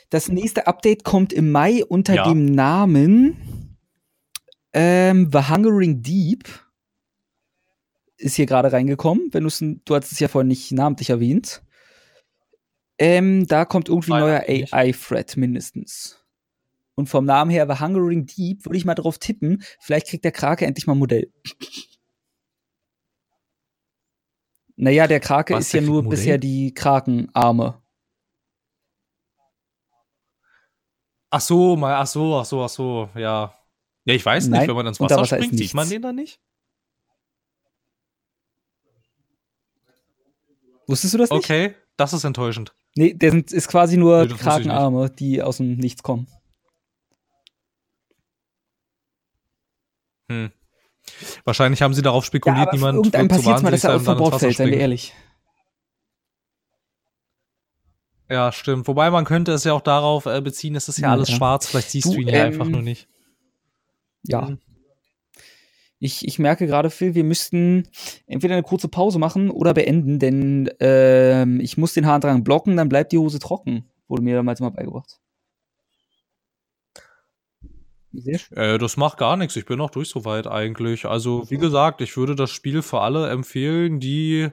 Das 0.09 0.27
nächste 0.27 0.67
Update 0.67 1.03
kommt 1.03 1.31
im 1.33 1.51
Mai 1.51 1.85
unter 1.85 2.15
Ja. 2.15 2.23
dem 2.23 2.45
Namen 2.45 3.77
ähm, 4.73 5.29
The 5.31 5.49
Hungering 5.49 6.01
Deep. 6.01 6.47
Ist 8.17 8.35
hier 8.35 8.45
gerade 8.45 8.71
reingekommen. 8.73 9.29
Wenn 9.31 9.43
du 9.45 9.95
hattest 9.95 10.11
es 10.11 10.19
ja 10.19 10.27
vorhin 10.27 10.49
nicht 10.49 10.71
namentlich 10.71 11.09
erwähnt. 11.09 11.61
Ähm, 12.97 13.47
da 13.47 13.63
kommt 13.63 13.87
irgendwie 13.87 14.11
ein 14.11 14.19
Nein, 14.19 14.27
neuer 14.29 14.43
nicht. 14.47 14.73
AI-Thread 14.73 15.37
mindestens. 15.37 16.18
Und 16.99 17.07
vom 17.07 17.23
Namen 17.23 17.49
her, 17.49 17.65
The 17.65 17.81
Hungering 17.81 18.25
Deep, 18.25 18.65
würde 18.65 18.75
ich 18.75 18.83
mal 18.83 18.93
drauf 18.93 19.19
tippen, 19.19 19.63
vielleicht 19.79 20.07
kriegt 20.07 20.25
der 20.25 20.33
Krake 20.33 20.65
endlich 20.65 20.85
mal 20.85 20.95
ein 20.95 20.99
Modell. 20.99 21.31
Naja, 24.75 25.07
der 25.07 25.21
Krake 25.21 25.53
Was, 25.53 25.67
ist 25.67 25.73
der 25.73 25.79
ja 25.79 25.87
nur 25.87 26.03
Modell? 26.03 26.17
bisher 26.17 26.37
die 26.37 26.73
Krakenarme. 26.73 27.81
Ach 31.29 31.39
so, 31.39 31.77
mal, 31.77 31.95
ach 31.95 32.07
so, 32.07 32.35
ach 32.35 32.43
so, 32.43 32.63
ach 32.65 32.69
so, 32.69 33.09
ja. 33.15 33.55
Ja, 34.03 34.13
ich 34.13 34.25
weiß 34.25 34.47
nicht, 34.47 34.59
Nein, 34.59 34.67
wenn 34.67 34.75
man 34.75 34.87
ins 34.87 34.99
Wasser 34.99 35.15
Wasser 35.15 35.37
springt, 35.37 35.57
sieht 35.57 35.73
man 35.73 35.87
den 35.87 36.01
dann 36.01 36.15
nicht? 36.15 36.41
Wusstest 40.85 41.13
du 41.13 41.17
das 41.19 41.29
nicht? 41.29 41.45
Okay, 41.45 41.75
das 41.95 42.11
ist 42.11 42.25
enttäuschend. 42.25 42.73
Nee, 42.97 43.13
der 43.13 43.31
sind, 43.31 43.53
ist 43.53 43.69
quasi 43.69 43.95
nur 43.95 44.23
Nee, 44.23 44.33
nicht. 44.33 44.39
Krakenarme, 44.41 45.09
die 45.09 45.41
aus 45.41 45.57
dem 45.57 45.77
Nichts 45.77 46.03
kommen. 46.03 46.27
Hm. 50.29 50.51
Wahrscheinlich 51.43 51.81
haben 51.81 51.93
sie 51.93 52.01
darauf 52.01 52.23
spekuliert, 52.23 52.67
aber 52.67 52.77
niemand 52.77 52.95
irgendeinem 52.97 53.29
wird 53.29 53.41
so 53.41 53.49
passiert 53.49 53.63
mal, 53.63 53.71
dass 53.71 53.83
er 53.83 53.89
dann 53.91 54.05
ins 54.05 54.17
Bord 54.17 54.39
fällt, 54.39 54.57
seien 54.57 54.71
wir 54.71 54.77
ehrlich. 54.77 55.13
Ja, 58.29 58.51
stimmt. 58.51 58.87
Wobei 58.87 59.09
man 59.09 59.25
könnte 59.25 59.51
es 59.53 59.63
ja 59.63 59.73
auch 59.73 59.81
darauf 59.81 60.27
äh, 60.27 60.39
beziehen, 60.41 60.75
es 60.75 60.87
ist 60.87 60.99
ja 60.99 61.07
Ja, 61.07 61.13
alles 61.13 61.29
ja. 61.29 61.35
schwarz, 61.35 61.67
vielleicht 61.67 61.89
siehst 61.89 62.05
Du, 62.05 62.13
du, 62.13 62.21
ihn 62.21 62.27
ja 62.27 62.35
ähm, 62.35 62.53
einfach 62.53 62.67
nur 62.67 62.83
nicht. 62.83 63.07
Ja. 64.23 64.49
Hm. 64.49 64.59
Ich, 66.01 66.25
ich 66.25 66.39
merke 66.39 66.65
gerade, 66.65 66.91
Phil, 66.91 67.13
wir 67.15 67.25
müssten 67.25 67.89
entweder 68.25 68.53
eine 68.53 68.63
kurze 68.63 68.87
Pause 68.87 69.19
machen 69.19 69.49
oder 69.49 69.73
beenden, 69.73 70.19
denn 70.19 70.69
ähm, 70.79 71.59
ich 71.59 71.77
muss 71.77 71.93
den 71.93 72.05
Harndrang 72.05 72.43
blocken, 72.43 72.77
dann 72.77 72.87
bleibt 72.87 73.11
die 73.11 73.17
Hose 73.17 73.39
trocken. 73.39 73.89
Wurde 74.07 74.21
mir 74.21 74.35
damals 74.35 74.61
mal 74.61 74.69
beigebracht. 74.69 75.19
Sehr 78.11 78.39
schön. 78.39 78.57
Äh, 78.57 78.77
das 78.79 78.97
macht 78.97 79.17
gar 79.17 79.37
nichts. 79.37 79.55
Ich 79.55 79.65
bin 79.65 79.79
auch 79.81 79.91
durch 79.91 80.09
soweit 80.09 80.47
eigentlich. 80.47 81.05
Also, 81.05 81.49
wie 81.49 81.57
gesagt, 81.57 82.01
ich 82.01 82.17
würde 82.17 82.35
das 82.35 82.49
Spiel 82.49 82.81
für 82.81 83.01
alle 83.01 83.29
empfehlen, 83.29 83.99
die, 83.99 84.49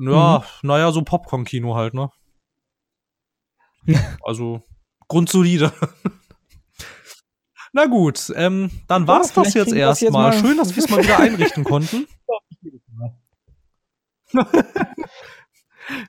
ja, 0.00 0.42
naja, 0.62 0.90
so 0.92 1.02
Popcorn-Kino 1.02 1.74
halt, 1.74 1.92
ne? 1.94 2.10
also, 4.24 4.62
grundsolide. 5.08 5.72
Na 7.74 7.86
gut, 7.86 8.30
ähm, 8.36 8.70
dann 8.86 9.02
Ja, 9.02 9.08
war's 9.08 9.32
das 9.32 9.54
jetzt 9.54 9.72
das 9.72 10.02
erstmal. 10.02 10.30
mal- 10.30 10.38
Schön, 10.38 10.56
dass 10.58 10.76
wir 10.76 10.84
es 10.84 10.90
mal 10.90 11.02
wieder 11.02 11.18
einrichten 11.18 11.64
konnten. 11.64 12.06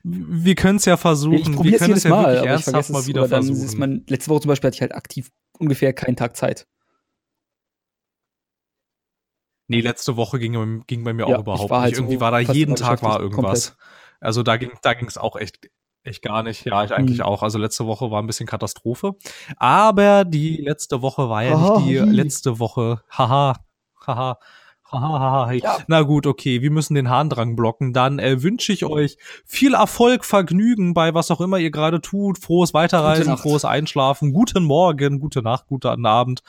wir 0.02 0.54
können 0.54 0.76
es 0.76 0.84
ja 0.84 0.96
versuchen. 0.96 1.62
Wir 1.64 1.72
es 1.74 1.78
können 1.78 1.94
es 1.94 2.04
ja 2.04 2.10
Mal, 2.10 2.26
wirklich 2.34 2.48
ernsthaft 2.50 2.90
mal 2.90 3.00
es. 3.00 3.06
wieder 3.06 3.28
versuchen. 3.28 3.62
ist 3.64 3.78
man, 3.78 4.04
letzte 4.08 4.30
Woche 4.30 4.40
zum 4.42 4.48
Beispiel 4.50 4.68
hatte 4.68 4.76
ich 4.76 4.80
halt 4.82 4.94
aktiv 4.94 5.30
ungefähr 5.58 5.92
keinen 5.92 6.16
Tag 6.16 6.36
Zeit. 6.36 6.66
Nee, 9.66 9.80
letzte 9.80 10.16
Woche 10.16 10.38
ging, 10.38 10.84
ging 10.86 11.04
bei 11.04 11.12
mir 11.14 11.26
Ja, 11.26 11.36
auch 11.36 11.40
ich 11.40 11.44
überhaupt 11.44 11.70
halt 11.72 11.90
nicht. 11.90 11.98
Irgendwie 11.98 12.14
so 12.14 12.20
war 12.20 12.30
da 12.30 12.38
jeden 12.40 12.76
Tag 12.76 13.02
war 13.02 13.20
irgendwas. 13.20 13.76
Also 14.20 14.42
da 14.42 14.56
ging 14.56 14.72
da 14.82 14.94
ging's 14.94 15.16
auch 15.18 15.36
echt 15.36 15.68
echt 16.02 16.22
gar 16.22 16.42
nicht. 16.42 16.66
Ja, 16.66 16.84
ich 16.84 16.92
eigentlich 16.92 17.18
Hm. 17.20 17.24
auch. 17.26 17.42
Also 17.42 17.58
letzte 17.58 17.86
Woche 17.86 18.10
war 18.10 18.22
ein 18.22 18.26
bisschen 18.26 18.46
Katastrophe. 18.46 19.14
Aber 19.56 20.24
die 20.26 20.58
letzte 20.58 21.00
Woche 21.00 21.30
war 21.30 21.42
ja 21.42 21.58
Haha, 21.58 21.78
nicht 21.78 21.88
die 21.88 22.00
hi. 22.00 22.06
letzte 22.10 22.58
Woche. 22.58 23.02
Haha. 23.10 23.54
Haha. 24.06 24.38
Ja. 25.62 25.78
Na 25.86 26.02
gut, 26.02 26.26
okay, 26.26 26.62
wir 26.62 26.70
müssen 26.70 26.94
den 26.94 27.08
Harndrang 27.08 27.56
blocken. 27.56 27.92
Dann 27.92 28.18
äh, 28.18 28.42
wünsche 28.42 28.72
ich 28.72 28.84
euch 28.84 29.16
viel 29.44 29.74
Erfolg, 29.74 30.24
Vergnügen 30.24 30.94
bei 30.94 31.14
was 31.14 31.30
auch 31.30 31.40
immer 31.40 31.58
ihr 31.58 31.70
gerade 31.70 32.00
tut. 32.00 32.38
Frohes 32.38 32.74
Weiterreisen, 32.74 33.36
frohes 33.36 33.64
Einschlafen, 33.64 34.32
guten 34.32 34.64
Morgen, 34.64 35.20
gute 35.20 35.42
Nacht, 35.42 35.66
guten 35.66 36.06
Abend, 36.06 36.42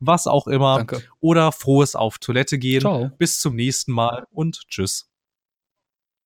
was 0.00 0.26
auch 0.26 0.46
immer. 0.46 0.76
Danke. 0.76 1.02
Oder 1.20 1.52
frohes 1.52 1.94
auf 1.94 2.18
Toilette 2.18 2.58
gehen. 2.58 2.80
Ciao. 2.80 3.10
Bis 3.18 3.38
zum 3.40 3.56
nächsten 3.56 3.92
Mal 3.92 4.26
und 4.32 4.62
tschüss. 4.68 5.08